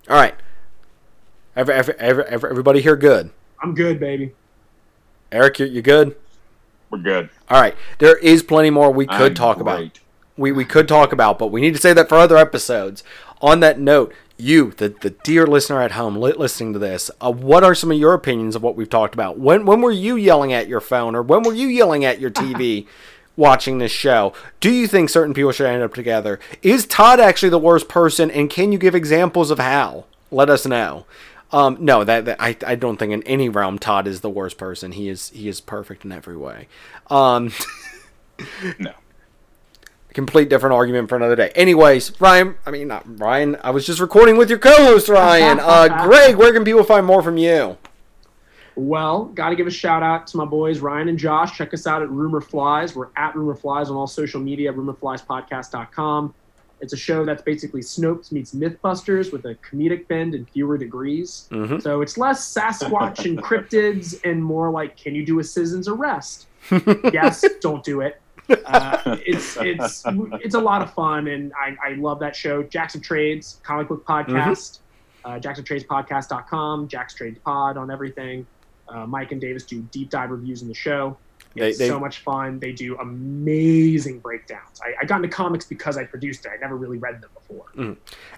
All 0.08 0.16
right. 0.16 0.34
Every, 1.56 1.74
every, 1.74 1.94
every, 1.98 2.24
every, 2.24 2.50
everybody 2.50 2.80
here 2.82 2.96
good. 2.96 3.30
I'm 3.62 3.74
good, 3.74 3.98
baby. 3.98 4.34
Aric, 5.32 5.58
you, 5.58 5.66
you 5.66 5.82
good? 5.82 6.16
We're 6.90 6.98
good. 6.98 7.30
All 7.48 7.60
right. 7.60 7.74
There 7.98 8.16
is 8.18 8.42
plenty 8.42 8.70
more 8.70 8.90
we 8.90 9.06
could 9.06 9.32
I'm 9.32 9.34
talk 9.34 9.58
about. 9.60 9.98
we, 10.36 10.52
we 10.52 10.64
could 10.64 10.86
talk 10.86 11.12
about, 11.12 11.38
but 11.38 11.48
we 11.48 11.60
need 11.60 11.74
to 11.74 11.80
say 11.80 11.92
that 11.94 12.08
for 12.08 12.16
other 12.16 12.36
episodes. 12.36 13.02
On 13.40 13.60
that 13.60 13.80
note, 13.80 14.14
you, 14.36 14.72
the, 14.72 14.90
the 15.00 15.10
dear 15.10 15.46
listener 15.46 15.80
at 15.80 15.92
home 15.92 16.16
li- 16.16 16.32
listening 16.32 16.74
to 16.74 16.78
this, 16.78 17.10
uh, 17.20 17.32
what 17.32 17.64
are 17.64 17.74
some 17.74 17.90
of 17.90 17.98
your 17.98 18.12
opinions 18.12 18.54
of 18.54 18.62
what 18.62 18.76
we've 18.76 18.90
talked 18.90 19.14
about? 19.14 19.38
When 19.38 19.64
when 19.64 19.80
were 19.80 19.90
you 19.90 20.16
yelling 20.16 20.52
at 20.52 20.68
your 20.68 20.80
phone, 20.80 21.14
or 21.14 21.22
when 21.22 21.42
were 21.42 21.54
you 21.54 21.68
yelling 21.68 22.04
at 22.04 22.20
your 22.20 22.30
TV 22.30 22.86
watching 23.36 23.78
this 23.78 23.92
show? 23.92 24.34
Do 24.60 24.70
you 24.70 24.86
think 24.86 25.08
certain 25.08 25.32
people 25.34 25.52
should 25.52 25.66
end 25.66 25.82
up 25.82 25.94
together? 25.94 26.38
Is 26.62 26.86
Todd 26.86 27.18
actually 27.18 27.48
the 27.48 27.58
worst 27.58 27.88
person, 27.88 28.30
and 28.30 28.50
can 28.50 28.72
you 28.72 28.78
give 28.78 28.94
examples 28.94 29.50
of 29.50 29.58
how? 29.58 30.04
Let 30.30 30.50
us 30.50 30.66
know. 30.66 31.06
Um, 31.52 31.76
no, 31.80 32.02
that, 32.04 32.24
that 32.24 32.40
I, 32.40 32.56
I 32.66 32.74
don't 32.74 32.96
think 32.96 33.12
in 33.12 33.22
any 33.22 33.48
realm 33.48 33.78
Todd 33.78 34.06
is 34.08 34.20
the 34.20 34.30
worst 34.30 34.58
person. 34.58 34.92
He 34.92 35.08
is 35.08 35.30
he 35.30 35.48
is 35.48 35.60
perfect 35.60 36.04
in 36.04 36.12
every 36.12 36.36
way. 36.36 36.68
Um, 37.08 37.52
No. 38.78 38.92
complete 40.12 40.48
different 40.50 40.74
argument 40.74 41.08
for 41.08 41.16
another 41.16 41.36
day. 41.36 41.50
Anyways, 41.54 42.20
Ryan, 42.20 42.56
I 42.66 42.70
mean 42.70 42.88
not 42.88 43.04
Ryan. 43.20 43.56
I 43.62 43.70
was 43.70 43.86
just 43.86 44.00
recording 44.00 44.36
with 44.36 44.50
your 44.50 44.58
co-host 44.58 45.08
Ryan. 45.08 45.58
Uh, 45.60 45.88
Greg, 46.06 46.36
where 46.36 46.52
can 46.52 46.64
people 46.64 46.84
find 46.84 47.06
more 47.06 47.22
from 47.22 47.36
you? 47.38 47.78
Well, 48.74 49.26
got 49.26 49.48
to 49.50 49.56
give 49.56 49.66
a 49.66 49.70
shout 49.70 50.02
out 50.02 50.26
to 50.26 50.36
my 50.36 50.44
boys 50.44 50.80
Ryan 50.80 51.08
and 51.08 51.18
Josh. 51.18 51.56
Check 51.56 51.72
us 51.72 51.86
out 51.86 52.02
at 52.02 52.10
Rumor 52.10 52.42
Flies. 52.42 52.94
We're 52.94 53.08
at 53.16 53.34
Rumor 53.34 53.54
Flies 53.54 53.88
on 53.88 53.96
all 53.96 54.06
social 54.06 54.38
media, 54.40 54.70
rumorfliespodcast.com. 54.72 56.34
It's 56.80 56.92
a 56.92 56.96
show 56.96 57.24
that's 57.24 57.42
basically 57.42 57.80
Snopes 57.80 58.30
meets 58.32 58.54
Mythbusters 58.54 59.32
with 59.32 59.44
a 59.46 59.54
comedic 59.56 60.06
bend 60.08 60.34
and 60.34 60.48
fewer 60.50 60.76
degrees. 60.76 61.48
Mhm. 61.50 61.80
So 61.82 62.02
it's 62.02 62.18
less 62.18 62.52
Sasquatch 62.52 63.24
and 63.24 63.38
cryptids 63.42 64.20
and 64.24 64.44
more 64.44 64.70
like, 64.70 64.96
can 64.96 65.14
you 65.14 65.24
do 65.24 65.38
a 65.38 65.44
citizen's 65.44 65.88
arrest? 65.88 66.46
yes, 67.12 67.44
don't 67.60 67.82
do 67.84 68.00
it. 68.02 68.20
Uh, 68.66 69.16
it's 69.26 69.56
it's 69.60 70.04
it's 70.44 70.54
a 70.54 70.60
lot 70.60 70.80
of 70.82 70.92
fun, 70.94 71.26
and 71.28 71.52
I, 71.54 71.76
I 71.84 71.94
love 71.94 72.20
that 72.20 72.36
show. 72.36 72.62
Jackson 72.62 73.00
Trades 73.00 73.58
comic 73.64 73.88
book 73.88 74.04
podcast, 74.06 74.78
uh, 75.24 75.38
JacksonTradesPodcast.com, 75.40 76.88
Jack's 76.88 77.14
Trades 77.14 77.38
Pod 77.44 77.76
on 77.76 77.90
everything. 77.90 78.46
Uh, 78.88 79.06
Mike 79.06 79.32
and 79.32 79.40
Davis 79.40 79.64
do 79.64 79.80
deep 79.90 80.10
dive 80.10 80.30
reviews 80.30 80.62
in 80.62 80.68
the 80.68 80.74
show. 80.74 81.16
They- 81.56 81.68
It's 81.70 81.78
they- 81.78 81.88
so 81.88 81.98
much 81.98 82.18
fun. 82.20 82.58
They 82.60 82.72
do 82.72 82.96
amazing 82.98 84.18
breakdowns. 84.20 84.80
I, 84.82 84.94
I 85.02 85.04
got 85.04 85.16
into 85.16 85.28
comics 85.28 85.64
because 85.64 85.96
I 85.96 86.04
produced 86.04 86.44
it. 86.46 86.52
I 86.54 86.60
never 86.60 86.76
really 86.76 86.98
read 86.98 87.20
them 87.20 87.30
before. 87.34 87.64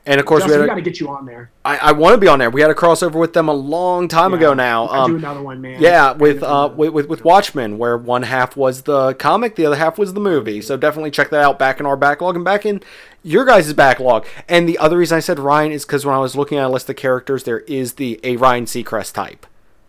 And 0.07 0.21
of 0.21 0.27
course, 0.27 0.43
Justin, 0.45 0.61
we 0.63 0.67
got 0.67 0.75
to 0.77 0.81
get 0.81 1.01
you 1.01 1.09
on 1.09 1.27
there. 1.27 1.51
I, 1.65 1.77
I 1.79 1.93
want 1.93 2.15
to 2.15 2.19
be 2.19 2.29
on 2.29 2.39
there. 2.39 2.51
We 2.51 2.61
had 2.61 2.71
a 2.71 2.75
crossover 2.75 3.15
with 3.19 3.33
them 3.33 3.49
a 3.49 3.53
long 3.55 4.09
time 4.09 4.31
Yeah. 4.33 4.39
ago 4.39 4.55
now. 4.55 4.87
I'll 4.87 5.07
do 5.07 5.13
Um, 5.15 5.19
another 5.19 5.43
one, 5.43 5.61
man. 5.61 5.81
yeah, 5.81 6.13
with 6.13 6.43
uh 6.43 6.71
with, 6.75 6.93
with 6.93 7.09
with 7.09 7.25
Watchmen, 7.25 7.79
where 7.79 7.97
one 7.97 8.23
half 8.23 8.57
was 8.57 8.83
the 8.83 9.15
comic, 9.15 9.57
the 9.57 9.67
other 9.67 9.77
half 9.77 9.99
was 9.99 10.15
the 10.15 10.21
movie. 10.21 10.61
So 10.63 10.77
definitely 10.77 11.11
check 11.11 11.31
that 11.31 11.43
out 11.43 11.59
back 11.59 11.81
in 11.81 11.87
our 11.87 11.97
backlog 11.97 12.37
and 12.37 12.45
back 12.45 12.65
in 12.65 12.81
your 13.23 13.45
guys' 13.45 13.73
backlog. 13.73 14.27
And 14.49 14.69
the 14.69 14.79
other 14.79 14.97
reason 14.97 15.17
I 15.17 15.21
said 15.21 15.39
Ryan 15.39 15.73
is 15.73 15.85
because 15.85 16.07
when 16.07 16.15
I 16.15 16.19
was 16.19 16.37
looking 16.37 16.59
at 16.59 16.65
a 16.65 16.69
list 16.69 16.89
of 16.89 16.97
characters, 16.97 17.45
there 17.45 17.61
is 17.61 17.95
the 17.95 18.21
a 18.23 18.37
Ryan 18.37 18.65
Seacrest 18.65 19.13
type. 19.15 19.47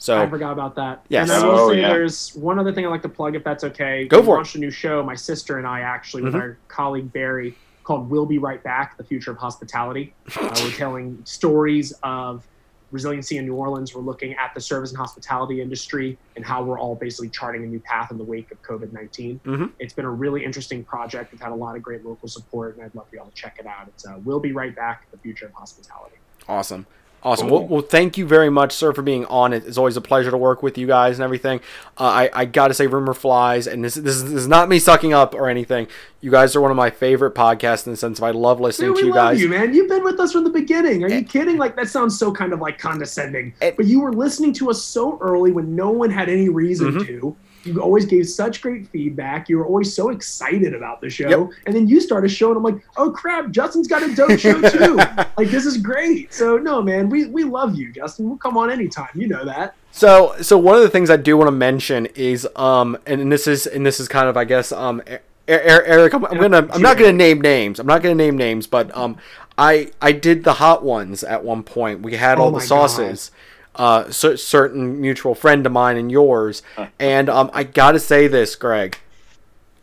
I 0.08 0.28
forgot 0.30 0.52
about 0.54 0.76
that. 0.76 1.06
Yes. 1.10 1.30
And 1.30 1.44
I 1.44 1.46
will 1.46 1.56
Oh, 1.60 1.70
say 1.72 1.82
yeah. 1.82 1.90
there's 1.90 2.34
one 2.36 2.58
other 2.60 2.72
thing 2.72 2.86
I'd 2.86 2.90
like 2.90 3.02
to 3.02 3.10
plug, 3.10 3.36
if 3.36 3.44
that's 3.44 3.64
okay. 3.66 4.06
Go 4.08 4.20
We 4.20 4.26
for 4.26 4.34
it. 4.36 4.38
launched 4.38 4.56
a 4.56 4.60
new 4.60 4.72
show, 4.72 5.04
my 5.04 5.16
sister 5.16 5.58
and 5.58 5.68
I 5.68 5.82
actually, 5.82 6.24
with 6.24 6.34
Mhm. 6.34 6.40
our 6.42 6.58
colleague 6.70 7.12
Barry, 7.12 7.58
called 7.84 8.10
We'll 8.10 8.26
Be 8.26 8.38
Right 8.38 8.64
Back, 8.64 8.98
The 8.98 9.04
Future 9.04 9.32
of 9.32 9.38
Hospitality. 9.38 10.14
Uh, 10.40 10.50
we're 10.64 10.72
telling 10.78 11.20
stories 11.26 11.92
of 12.04 12.48
resiliency 12.92 13.38
in 13.38 13.46
New 13.46 13.54
Orleans. 13.56 13.94
We're 13.94 14.02
looking 14.02 14.34
at 14.34 14.54
the 14.56 14.62
service 14.62 14.90
and 14.92 14.98
hospitality 14.98 15.62
industry 15.62 16.18
and 16.36 16.44
how 16.46 16.64
we're 16.64 16.80
all 16.80 16.96
basically 16.96 17.30
charting 17.30 17.64
a 17.64 17.68
new 17.68 17.80
path 17.80 18.10
in 18.10 18.18
the 18.18 18.24
wake 18.24 18.52
of 18.52 18.62
COVID 18.64 18.94
19. 18.94 19.40
Mhm. 19.46 19.72
It's 19.80 19.94
been 19.94 20.06
a 20.06 20.10
really 20.12 20.44
interesting 20.44 20.84
project. 20.84 21.32
We've 21.32 21.42
had 21.42 21.52
a 21.52 21.56
lot 21.56 21.76
of 21.76 21.84
great 21.84 22.04
local 22.06 22.28
support, 22.28 22.76
and 22.78 22.86
I'd 22.86 22.96
love 22.96 23.08
for 23.10 23.16
y'all 23.18 23.26
to 23.28 23.32
check 23.34 23.58
it 23.60 23.68
out. 23.68 23.88
It's 23.90 24.08
uh, 24.08 24.16
We'll 24.24 24.40
Be 24.40 24.54
Right 24.54 24.76
Back, 24.76 25.06
The 25.12 25.18
Future 25.18 25.46
of 25.48 25.54
Hospitality. 25.54 26.16
awesome. 26.48 26.86
Awesome. 27.22 27.50
Cool. 27.50 27.60
Well, 27.60 27.68
well, 27.68 27.82
thank 27.82 28.18
you 28.18 28.26
very 28.26 28.50
much, 28.50 28.72
sir, 28.72 28.94
for 28.94 29.02
being 29.02 29.26
on. 29.26 29.52
It- 29.54 29.66
It's 29.68 29.78
always 29.78 29.98
a 29.98 30.02
pleasure 30.02 30.32
to 30.32 30.38
work 30.38 30.64
with 30.64 30.78
you 30.78 30.88
guys 30.88 31.18
and 31.20 31.24
everything. 31.24 31.60
Uh, 31.98 32.04
I, 32.04 32.30
I 32.34 32.46
got 32.46 32.70
to 32.70 32.74
say, 32.74 32.88
Rumor 32.88 33.14
Flies, 33.14 33.68
and 33.68 33.84
this, 33.84 33.96
this, 33.96 34.16
is, 34.16 34.24
this 34.24 34.34
is 34.34 34.48
not 34.48 34.70
me 34.70 34.80
sucking 34.80 35.14
up 35.14 35.34
or 35.36 35.50
anything. 35.50 35.88
You 36.22 36.32
guys 36.32 36.56
are 36.56 36.62
one 36.62 36.72
of 36.72 36.78
my 36.78 36.90
favorite 36.90 37.36
podcasts 37.36 37.86
in 37.86 37.92
the 37.94 37.98
sense 37.98 38.20
of 38.20 38.24
I 38.24 38.32
love 38.32 38.60
listening 38.62 38.92
Dude, 38.92 39.00
to 39.00 39.06
you 39.08 39.14
love 39.14 39.32
guys. 39.32 39.42
you, 39.42 39.50
man. 39.50 39.74
You've 39.74 39.90
been 39.90 40.04
with 40.04 40.20
us 40.20 40.32
from 40.32 40.44
the 40.46 40.50
beginning. 40.50 41.04
Are 41.04 41.10
you 41.10 41.24
kidding? 41.24 41.58
Like 41.58 41.76
that 41.76 41.90
sounds 41.90 42.18
so 42.18 42.32
kind 42.32 42.54
of 42.54 42.60
like 42.62 42.78
condescending. 42.78 43.54
It- 43.62 43.76
but 43.78 43.86
you 43.86 44.00
were 44.02 44.14
listening 44.14 44.54
to 44.54 44.70
us 44.70 44.82
so 44.82 45.18
early 45.22 45.52
when 45.52 45.76
no 45.76 45.90
one 45.92 46.10
had 46.10 46.30
any 46.30 46.48
reason 46.50 46.94
Mhm. 46.94 47.06
to. 47.08 47.36
You 47.64 47.82
always 47.82 48.06
gave 48.06 48.28
such 48.28 48.62
great 48.62 48.88
feedback. 48.88 49.50
You 49.50 49.58
were 49.58 49.66
always 49.66 49.94
so 49.94 50.10
excited 50.10 50.74
about 50.74 51.02
the 51.02 51.10
show. 51.10 51.30
Yep. 51.30 51.50
And 51.66 51.76
then 51.76 51.88
you 51.88 52.00
started 52.00 52.30
showing. 52.30 52.58
I'm 52.58 52.64
like, 52.64 52.82
oh 52.98 53.12
crap, 53.12 53.52
Justin's 53.52 53.88
got 53.88 54.04
a 54.04 54.14
dope 54.16 54.40
show 54.40 54.62
too. 54.70 54.96
like 55.38 55.50
this 55.50 55.66
is 55.66 55.78
great. 55.78 56.34
So 56.34 56.58
no, 56.58 56.82
man, 56.82 57.10
we 57.10 57.26
we 57.28 57.44
love 57.44 57.76
you, 57.76 57.92
Justin. 57.92 58.30
We'll 58.30 58.38
come 58.38 58.58
on 58.58 58.72
anytime. 58.72 59.10
You 59.14 59.28
know 59.28 59.46
that. 59.46 59.76
So, 59.92 60.36
so 60.42 60.58
one 60.58 60.76
of 60.76 60.82
the 60.82 60.90
things 60.90 61.10
I 61.10 61.18
do 61.18 61.36
want 61.36 61.48
to 61.48 61.52
mention 61.52 62.06
is, 62.08 62.48
um, 62.56 62.98
and 63.06 63.32
this 63.32 63.48
is, 63.48 63.66
and 63.66 63.86
this 63.86 64.00
is 64.00 64.08
kind 64.08 64.28
of, 64.28 64.38
I 64.38 64.46
guess, 64.46 64.72
um, 64.72 65.02
Aric, 65.48 66.14
I'm, 66.14 66.26
I'm 66.26 66.38
gonna, 66.38 66.68
I'm 66.72 66.82
not 66.82 66.98
gonna 66.98 67.12
name 67.12 67.42
names. 67.42 67.80
I'm 67.80 67.88
not 67.88 68.04
gonna 68.04 68.16
name 68.16 68.38
names, 68.38 68.68
but 68.68 68.96
um, 68.96 69.18
I, 69.58 69.92
I 70.02 70.12
did 70.12 70.44
the 70.44 70.54
hot 70.54 70.84
ones 70.84 71.24
at 71.24 71.44
one 71.44 71.64
point. 71.64 72.02
We 72.02 72.16
had 72.16 72.38
Oh 72.38 72.44
all 72.44 72.52
the 72.52 72.62
sauces. 72.62 73.32
Uh, 73.80 74.12
cer- 74.12 74.36
certain 74.38 75.00
mutual 75.00 75.34
friend 75.34 75.66
of 75.66 75.72
mine 75.72 75.96
and 75.96 76.12
yours, 76.12 76.62
and 77.00 77.30
um, 77.30 77.50
I 77.54 77.64
gotta 77.64 78.00
say 78.00 78.28
this, 78.28 78.56
Greg. 78.56 79.00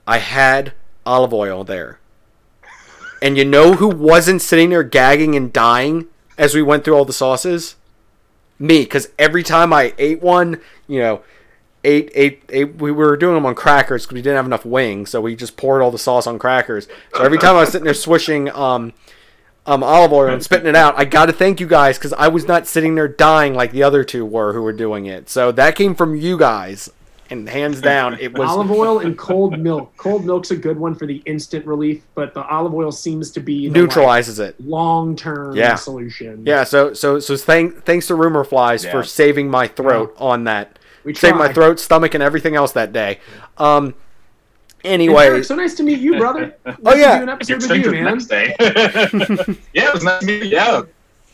I 0.06 0.18
had 0.18 0.74
olive 1.06 1.32
oil 1.32 1.64
there, 1.64 1.98
and 3.22 3.38
you 3.38 3.44
know 3.44 3.72
who 3.72 3.88
wasn't 3.88 4.42
sitting 4.42 4.68
there 4.68 4.82
gagging 4.82 5.34
and 5.34 5.50
dying 5.50 6.08
as 6.36 6.54
we 6.54 6.60
went 6.60 6.84
through 6.84 6.94
all 6.94 7.06
the 7.06 7.12
sauces? 7.14 7.76
me 8.58 8.80
because 8.80 9.08
every 9.18 9.42
time 9.42 9.72
I 9.72 9.94
ate 9.98 10.22
one, 10.22 10.60
you 10.86 11.00
know, 11.00 11.22
ate 11.84 12.10
ate 12.14 12.42
ate. 12.48 12.76
We 12.76 12.90
were 12.90 13.16
doing 13.16 13.34
them 13.34 13.46
on 13.46 13.54
crackers 13.54 14.04
because 14.04 14.14
we 14.14 14.22
didn't 14.22 14.36
have 14.36 14.46
enough 14.46 14.64
wings, 14.64 15.10
so 15.10 15.20
we 15.20 15.36
just 15.36 15.56
poured 15.56 15.82
all 15.82 15.90
the 15.90 15.98
sauce 15.98 16.26
on 16.26 16.38
crackers. 16.38 16.88
So 17.14 17.22
every 17.22 17.38
time 17.38 17.56
I 17.56 17.60
was 17.60 17.70
sitting 17.70 17.84
there 17.84 17.94
swishing 17.94 18.50
um, 18.50 18.92
um 19.66 19.82
olive 19.82 20.12
oil 20.12 20.28
and 20.32 20.42
spitting 20.42 20.66
it 20.68 20.76
out, 20.76 20.94
I 20.98 21.04
got 21.04 21.26
to 21.26 21.32
thank 21.32 21.60
you 21.60 21.66
guys 21.66 21.98
because 21.98 22.12
I 22.12 22.28
was 22.28 22.46
not 22.46 22.66
sitting 22.66 22.94
there 22.94 23.08
dying 23.08 23.54
like 23.54 23.72
the 23.72 23.82
other 23.82 24.04
two 24.04 24.24
were 24.24 24.52
who 24.52 24.62
were 24.62 24.72
doing 24.72 25.06
it. 25.06 25.28
So 25.28 25.52
that 25.52 25.74
came 25.74 25.94
from 25.94 26.14
you 26.16 26.38
guys, 26.38 26.88
and 27.28 27.48
hands 27.48 27.80
down, 27.80 28.16
it 28.20 28.38
was. 28.38 28.48
olive 28.48 28.70
oil 28.70 29.00
and 29.00 29.18
cold 29.18 29.58
milk. 29.58 29.96
Cold 29.96 30.24
milk's 30.24 30.52
a 30.52 30.56
good 30.56 30.78
one 30.78 30.94
for 30.94 31.06
the 31.06 31.16
instant 31.26 31.66
relief, 31.66 32.02
but 32.14 32.32
the 32.34 32.44
olive 32.46 32.72
oil 32.74 32.92
seems 32.92 33.32
to 33.32 33.40
be 33.40 33.62
the, 33.62 33.68
like, 33.70 33.74
neutralizes 33.76 34.38
it. 34.38 34.54
long-term 34.60 35.56
Yeah. 35.56 35.74
solution. 35.74 36.44
Yeah, 36.46 36.62
so 36.64 36.92
so 36.94 37.18
so 37.18 37.36
thank 37.36 37.84
thanks 37.84 38.06
to 38.06 38.14
Rumor 38.14 38.44
Flies 38.44 38.84
Yeah. 38.84 38.92
for 38.92 39.02
saving 39.02 39.50
my 39.50 39.66
throat 39.66 40.14
on 40.18 40.44
that. 40.44 40.78
we 41.04 41.14
Saved 41.14 41.36
my 41.36 41.52
throat, 41.52 41.78
stomach, 41.80 42.14
and 42.14 42.22
everything 42.22 42.54
else 42.56 42.72
that 42.72 42.92
day. 42.92 43.18
Um. 43.58 43.94
And 44.86 45.02
Anyway, 45.02 45.26
Aric, 45.28 45.44
so 45.44 45.56
nice 45.56 45.74
to 45.74 45.82
meet 45.82 45.98
you, 45.98 46.16
brother. 46.16 46.54
Nice 46.64 46.76
Oh, 46.84 46.94
yeah. 46.94 47.18
to 47.18 47.18
do 47.18 47.22
an 47.22 47.26
You're 47.26 47.30
episode 47.30 47.54
with 47.54 47.62
straight 47.64 47.84
you, 47.84 47.90
to 47.90 48.02
man. 48.02 48.04
next 48.04 48.26
day. 48.26 48.54
yeah, 49.74 49.88
it 49.88 49.94
was 49.94 50.04
nice 50.04 50.20
to 50.20 50.26
meet 50.26 50.44
you. 50.44 50.48
Yeah, 50.50 50.82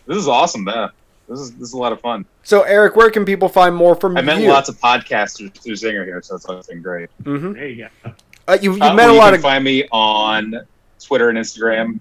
this 0.06 0.16
is 0.16 0.26
awesome. 0.26 0.66
Yeah, 0.66 0.88
this 1.28 1.38
is 1.40 1.50
this 1.52 1.68
is 1.68 1.72
a 1.74 1.78
lot 1.78 1.92
of 1.92 2.00
fun. 2.00 2.24
So 2.44 2.62
Aric, 2.64 2.96
where 2.96 3.10
can 3.10 3.24
people 3.26 3.48
find 3.50 3.74
more 3.76 3.94
from 3.94 4.16
I 4.16 4.22
met 4.22 4.40
you? 4.40 4.48
lots 4.48 4.68
of 4.70 4.78
podcasters 4.80 5.52
through 5.54 5.74
Zinger 5.74 6.04
here, 6.04 6.20
so 6.22 6.34
it's 6.36 6.46
always 6.46 6.66
been 6.66 6.80
great. 6.82 7.10
hmm 7.24 7.52
There 7.52 7.68
you 7.68 7.88
go. 8.04 8.12
Uh, 8.48 8.58
you 8.60 8.74
you 8.74 8.82
Uh, 8.82 8.94
met 8.94 9.04
well, 9.04 9.10
a 9.10 9.12
you 9.12 9.18
lot 9.18 9.26
can 9.26 9.34
of. 9.34 9.40
find 9.42 9.62
me 9.64 9.86
on 9.92 10.54
Twitter 11.00 11.28
and 11.28 11.38
Instagram. 11.38 12.00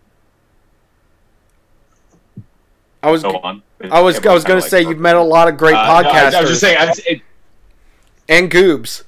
I 3.03 3.11
was 3.11 3.23
Go 3.23 3.37
on. 3.39 3.61
I 3.91 3.99
was 3.99 4.19
I 4.25 4.33
was 4.33 4.43
going 4.43 4.61
to 4.61 4.67
say 4.67 4.81
you've 4.83 4.99
met 4.99 5.15
a 5.15 5.21
lot 5.23 5.47
of 5.47 5.57
great 5.57 5.75
Uh, 5.75 6.01
no, 6.01 6.09
I- 6.09 6.13
podcasters 6.13 6.33
I, 6.35 6.41
was 6.41 6.49
just 6.49 6.61
saying, 6.61 6.77
I, 6.79 6.93
it, 7.07 7.21
and 8.29 8.49
goobs. 8.51 9.03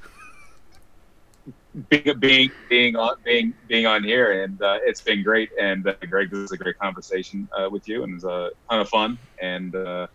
Being 1.90 2.20
being 2.20 2.50
being 2.70 2.96
on 2.96 3.16
being 3.24 3.54
being 3.68 3.86
on 3.86 4.04
here, 4.04 4.44
and 4.44 4.62
uh, 4.62 4.80
it's 4.86 5.02
been 5.02 5.24
great. 5.24 5.50
And 5.60 5.88
uh, 5.88 5.94
Greg, 6.10 6.30
this 6.32 6.40
is 6.40 6.52
a 6.52 6.58
great 6.58 6.78
conversation 6.78 7.48
uh, 7.58 7.70
with 7.70 7.88
you, 7.88 8.04
and 8.04 8.16
it's 8.16 8.24
a 8.24 8.52
ton 8.70 8.80
of 8.82 8.90
fun. 8.90 9.18
And 9.42 9.76
uh, 9.76 10.08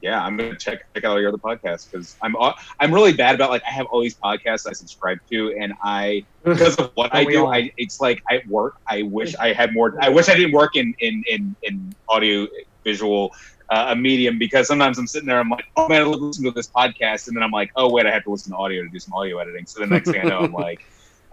yeah, 0.00 0.22
I'm 0.22 0.36
gonna 0.36 0.56
check 0.58 0.80
check 0.94 1.04
out 1.04 1.12
all 1.12 1.20
your 1.20 1.28
other 1.28 1.38
podcasts 1.38 1.90
because 1.90 2.16
I'm 2.22 2.34
uh, 2.36 2.52
I'm 2.80 2.92
really 2.92 3.12
bad 3.12 3.34
about 3.34 3.50
like 3.50 3.62
I 3.68 3.72
have 3.72 3.86
all 3.90 4.00
these 4.00 4.16
podcasts 4.22 4.66
I 4.66 4.72
subscribe 4.72 5.18
to, 5.30 5.54
and 5.60 5.74
I 5.82 6.24
because 6.44 6.76
of 6.76 6.90
what 6.94 7.14
I 7.14 7.24
do? 7.24 7.46
I 7.46 7.70
it's 7.76 8.00
like 8.00 8.20
I 8.28 8.42
work. 8.48 8.74
I 8.88 9.02
wish 9.02 9.34
I 9.40 9.52
had 9.52 9.72
more. 9.72 9.94
I 10.00 10.08
wish 10.08 10.28
I 10.28 10.34
didn't 10.34 10.52
work 10.52 10.76
in 10.76 10.94
in 11.00 11.22
in, 11.28 11.56
in 11.62 11.92
audio 12.08 12.46
visual. 12.84 13.30
Uh, 13.70 13.90
a 13.90 13.96
medium 13.96 14.36
because 14.36 14.66
sometimes 14.66 14.98
I'm 14.98 15.06
sitting 15.06 15.28
there, 15.28 15.38
I'm 15.38 15.48
like, 15.48 15.64
oh 15.76 15.86
man, 15.86 16.02
I 16.02 16.04
listen 16.06 16.44
to 16.44 16.50
this 16.50 16.68
podcast, 16.68 17.28
and 17.28 17.36
then 17.36 17.44
I'm 17.44 17.52
like, 17.52 17.70
oh 17.76 17.88
wait, 17.88 18.04
I 18.04 18.10
have 18.10 18.24
to 18.24 18.30
listen 18.30 18.50
to 18.50 18.58
audio 18.58 18.82
to 18.82 18.88
do 18.88 18.98
some 18.98 19.14
audio 19.14 19.38
editing. 19.38 19.64
So 19.64 19.78
the 19.78 19.86
next 19.86 20.10
thing 20.10 20.20
I 20.20 20.28
know, 20.28 20.40
I'm 20.40 20.52
like, 20.66 20.80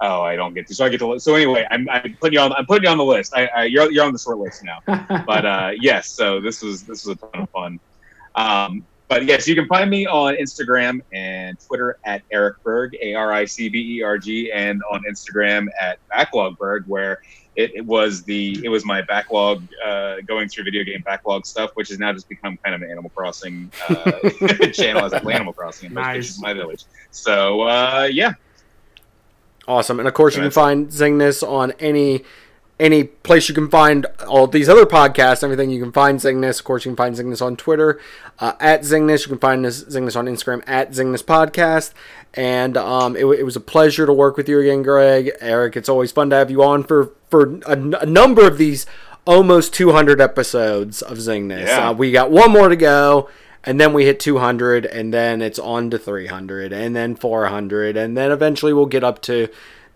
oh, 0.02 0.22
I 0.22 0.36
don't 0.36 0.54
get 0.54 0.68
to. 0.68 0.76
So 0.76 0.86
I 0.86 0.90
get 0.90 1.00
to. 1.00 1.20
So 1.20 1.36
anyway, 1.36 1.66
I'm, 1.72 1.90
I'm 1.90 2.16
putting 2.20 2.34
you 2.34 2.40
on. 2.40 2.54
I'm 2.54 2.66
putting 2.66 2.84
you 2.84 2.90
on 2.90 2.98
the 2.98 3.06
list. 3.06 3.34
I, 3.36 3.48
I 3.48 3.64
you're 3.66 3.92
you're 3.92 4.06
on 4.06 4.14
the 4.14 4.20
short 4.20 4.38
list 4.38 4.64
now. 4.64 4.80
But 5.26 5.46
uh, 5.46 5.72
yes, 5.80 6.10
so 6.10 6.40
this 6.40 6.62
was 6.62 6.84
this 6.84 7.06
was 7.06 7.18
a 7.18 7.20
ton 7.20 7.44
of 7.44 7.50
fun. 7.50 7.80
Um, 8.36 8.86
but 9.08 9.26
yes, 9.26 9.48
you 9.48 9.56
can 9.56 9.68
find 9.68 9.90
me 9.90 10.06
on 10.06 10.36
Instagram 10.36 11.02
and 11.14 11.58
Twitter 11.66 11.98
at 12.06 12.24
Aric 12.34 12.56
Berg, 12.64 12.96
A 13.02 13.14
R 13.14 13.32
I 13.32 13.46
C 13.46 13.70
B 13.70 13.98
E 13.98 14.04
R 14.04 14.18
G, 14.18 14.52
and 14.52 14.82
on 14.92 15.04
Instagram 15.10 15.68
at 15.80 16.00
Backlogberg, 16.14 16.86
where 16.88 17.20
it, 17.58 17.72
it 17.76 17.86
was 17.86 18.24
the 18.24 18.64
it 18.64 18.70
was 18.70 18.86
my 18.86 19.02
backlog 19.02 19.64
uh, 19.84 20.18
going 20.28 20.48
through 20.48 20.64
video 20.64 20.84
game 20.84 21.02
backlog 21.02 21.46
stuff, 21.46 21.72
which 21.74 21.90
has 21.90 22.00
now 22.00 22.14
just 22.14 22.30
become 22.30 22.56
kind 22.64 22.76
of 22.76 22.82
an 22.84 22.90
Animal 22.92 23.10
Crossing 23.14 23.72
uh, 23.90 24.12
channel 24.74 25.04
as 25.04 25.12
I 25.12 25.20
play 25.20 25.34
Animal 25.40 25.54
Crossing 25.54 25.88
in 25.90 25.96
Nice. 25.96 26.40
my 26.40 26.54
village. 26.54 26.86
So 27.12 27.62
uh, 27.64 28.08
yeah, 28.12 28.34
Awesome, 29.68 30.00
and 30.00 30.08
of 30.08 30.14
course 30.14 30.36
you 30.36 30.42
can 30.42 30.52
find 30.52 30.88
Zingness 30.88 31.46
on 31.46 31.72
any 31.80 32.24
any 32.80 33.04
place 33.06 33.50
you 33.50 33.56
can 33.56 33.70
find 33.70 34.06
all 34.28 34.46
these 34.46 34.70
other 34.70 34.86
podcasts, 34.86 35.44
everything 35.44 35.70
you 35.72 35.82
can 35.82 35.92
find 35.92 36.20
Zingness. 36.20 36.60
Of 36.60 36.66
course, 36.66 36.86
you 36.86 36.92
can 36.92 36.96
find 36.96 37.16
Zingness 37.16 37.42
on 37.42 37.58
Twitter 37.58 38.00
uh, 38.40 38.54
at 38.60 38.82
Zingness. 38.82 39.24
You 39.24 39.30
can 39.30 39.40
find 39.40 39.66
this 39.66 39.84
Zingness 39.86 40.16
on 40.16 40.28
Instagram 40.28 40.64
at 40.68 40.92
Zingness 40.92 41.24
Podcast. 41.24 41.94
And 42.34 42.78
um, 42.78 43.16
it, 43.16 43.26
it 43.26 43.44
was 43.44 43.56
a 43.56 43.62
pleasure 43.62 44.06
to 44.06 44.14
work 44.14 44.38
with 44.38 44.48
you 44.48 44.60
again, 44.60 44.84
Greg. 44.84 45.32
Aric, 45.42 45.76
it's 45.76 45.90
always 45.90 46.12
fun 46.12 46.30
to 46.30 46.36
have 46.36 46.52
you 46.52 46.64
on 46.64 46.84
for 46.84 47.12
for 47.30 47.58
a, 47.66 47.72
n- 47.72 47.96
a 48.00 48.06
number 48.06 48.48
of 48.48 48.58
these 48.58 48.86
almost 49.26 49.74
200 49.74 50.22
episodes 50.22 51.02
of 51.02 51.18
Zingness. 51.18 51.68
Yeah. 51.68 51.90
Uh, 51.90 51.94
we 51.94 52.12
got 52.12 52.32
one 52.32 52.52
more 52.52 52.70
to 52.70 52.76
go. 52.76 53.30
And 53.64 53.82
then 53.82 53.92
we 53.92 54.06
hit 54.06 54.22
200, 54.22 54.86
and 54.86 55.14
then 55.14 55.42
it's 55.42 55.60
on 55.60 55.90
to 55.90 55.98
300, 55.98 56.72
and 56.72 56.96
then 56.96 57.18
400, 57.18 57.98
and 57.98 58.16
then 58.16 58.32
eventually 58.32 58.72
we'll 58.72 58.86
get 58.86 59.04
up 59.04 59.22
to 59.24 59.50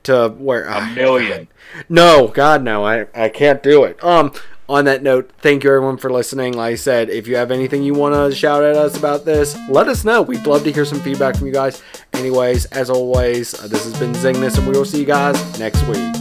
to 0.03 0.29
where 0.29 0.65
a 0.65 0.85
million. 0.87 1.47
no, 1.89 2.27
God, 2.27 2.63
no, 2.63 2.85
I, 2.85 3.07
I 3.13 3.29
can't 3.29 3.63
do 3.63 3.85
it. 3.85 4.03
Um, 4.03 4.33
on 4.71 4.85
that 4.85 5.03
note, 5.03 5.29
thank 5.39 5.65
you 5.65 5.69
everyone 5.69 5.97
for 5.97 6.09
listening. 6.09 6.53
Like 6.53 6.71
I 6.71 6.75
said, 6.75 7.09
if 7.09 7.27
you 7.27 7.35
have 7.35 7.51
anything 7.51 7.83
you 7.83 7.93
want 7.93 8.15
to 8.15 8.33
shout 8.33 8.63
at 8.63 8.77
us 8.77 8.97
about 8.97 9.25
this, 9.25 9.57
let 9.67 9.89
us 9.89 10.05
know. 10.05 10.21
We'd 10.21 10.47
love 10.47 10.63
to 10.63 10.71
hear 10.71 10.85
some 10.85 11.01
feedback 11.01 11.35
from 11.35 11.47
you 11.47 11.53
guys. 11.53 11.83
Anyways, 12.13 12.65
as 12.67 12.89
always, 12.89 13.53
uh, 13.53 13.67
this 13.67 13.83
has 13.83 13.99
been 13.99 14.13
Zingness, 14.13 14.57
and 14.57 14.65
we 14.65 14.73
will 14.73 14.85
see 14.85 14.99
you 14.99 15.05
guys 15.05 15.35
next 15.59 15.85
week. 15.87 16.13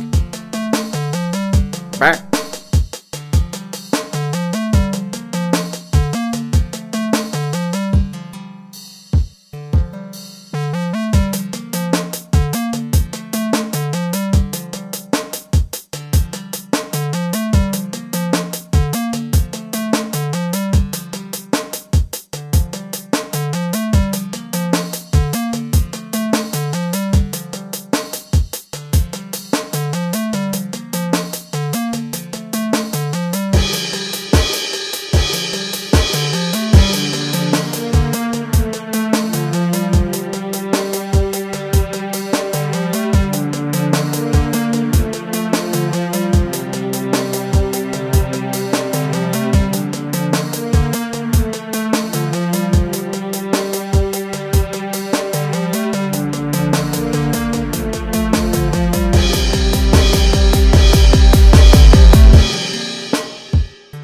Bye. 2.01 2.30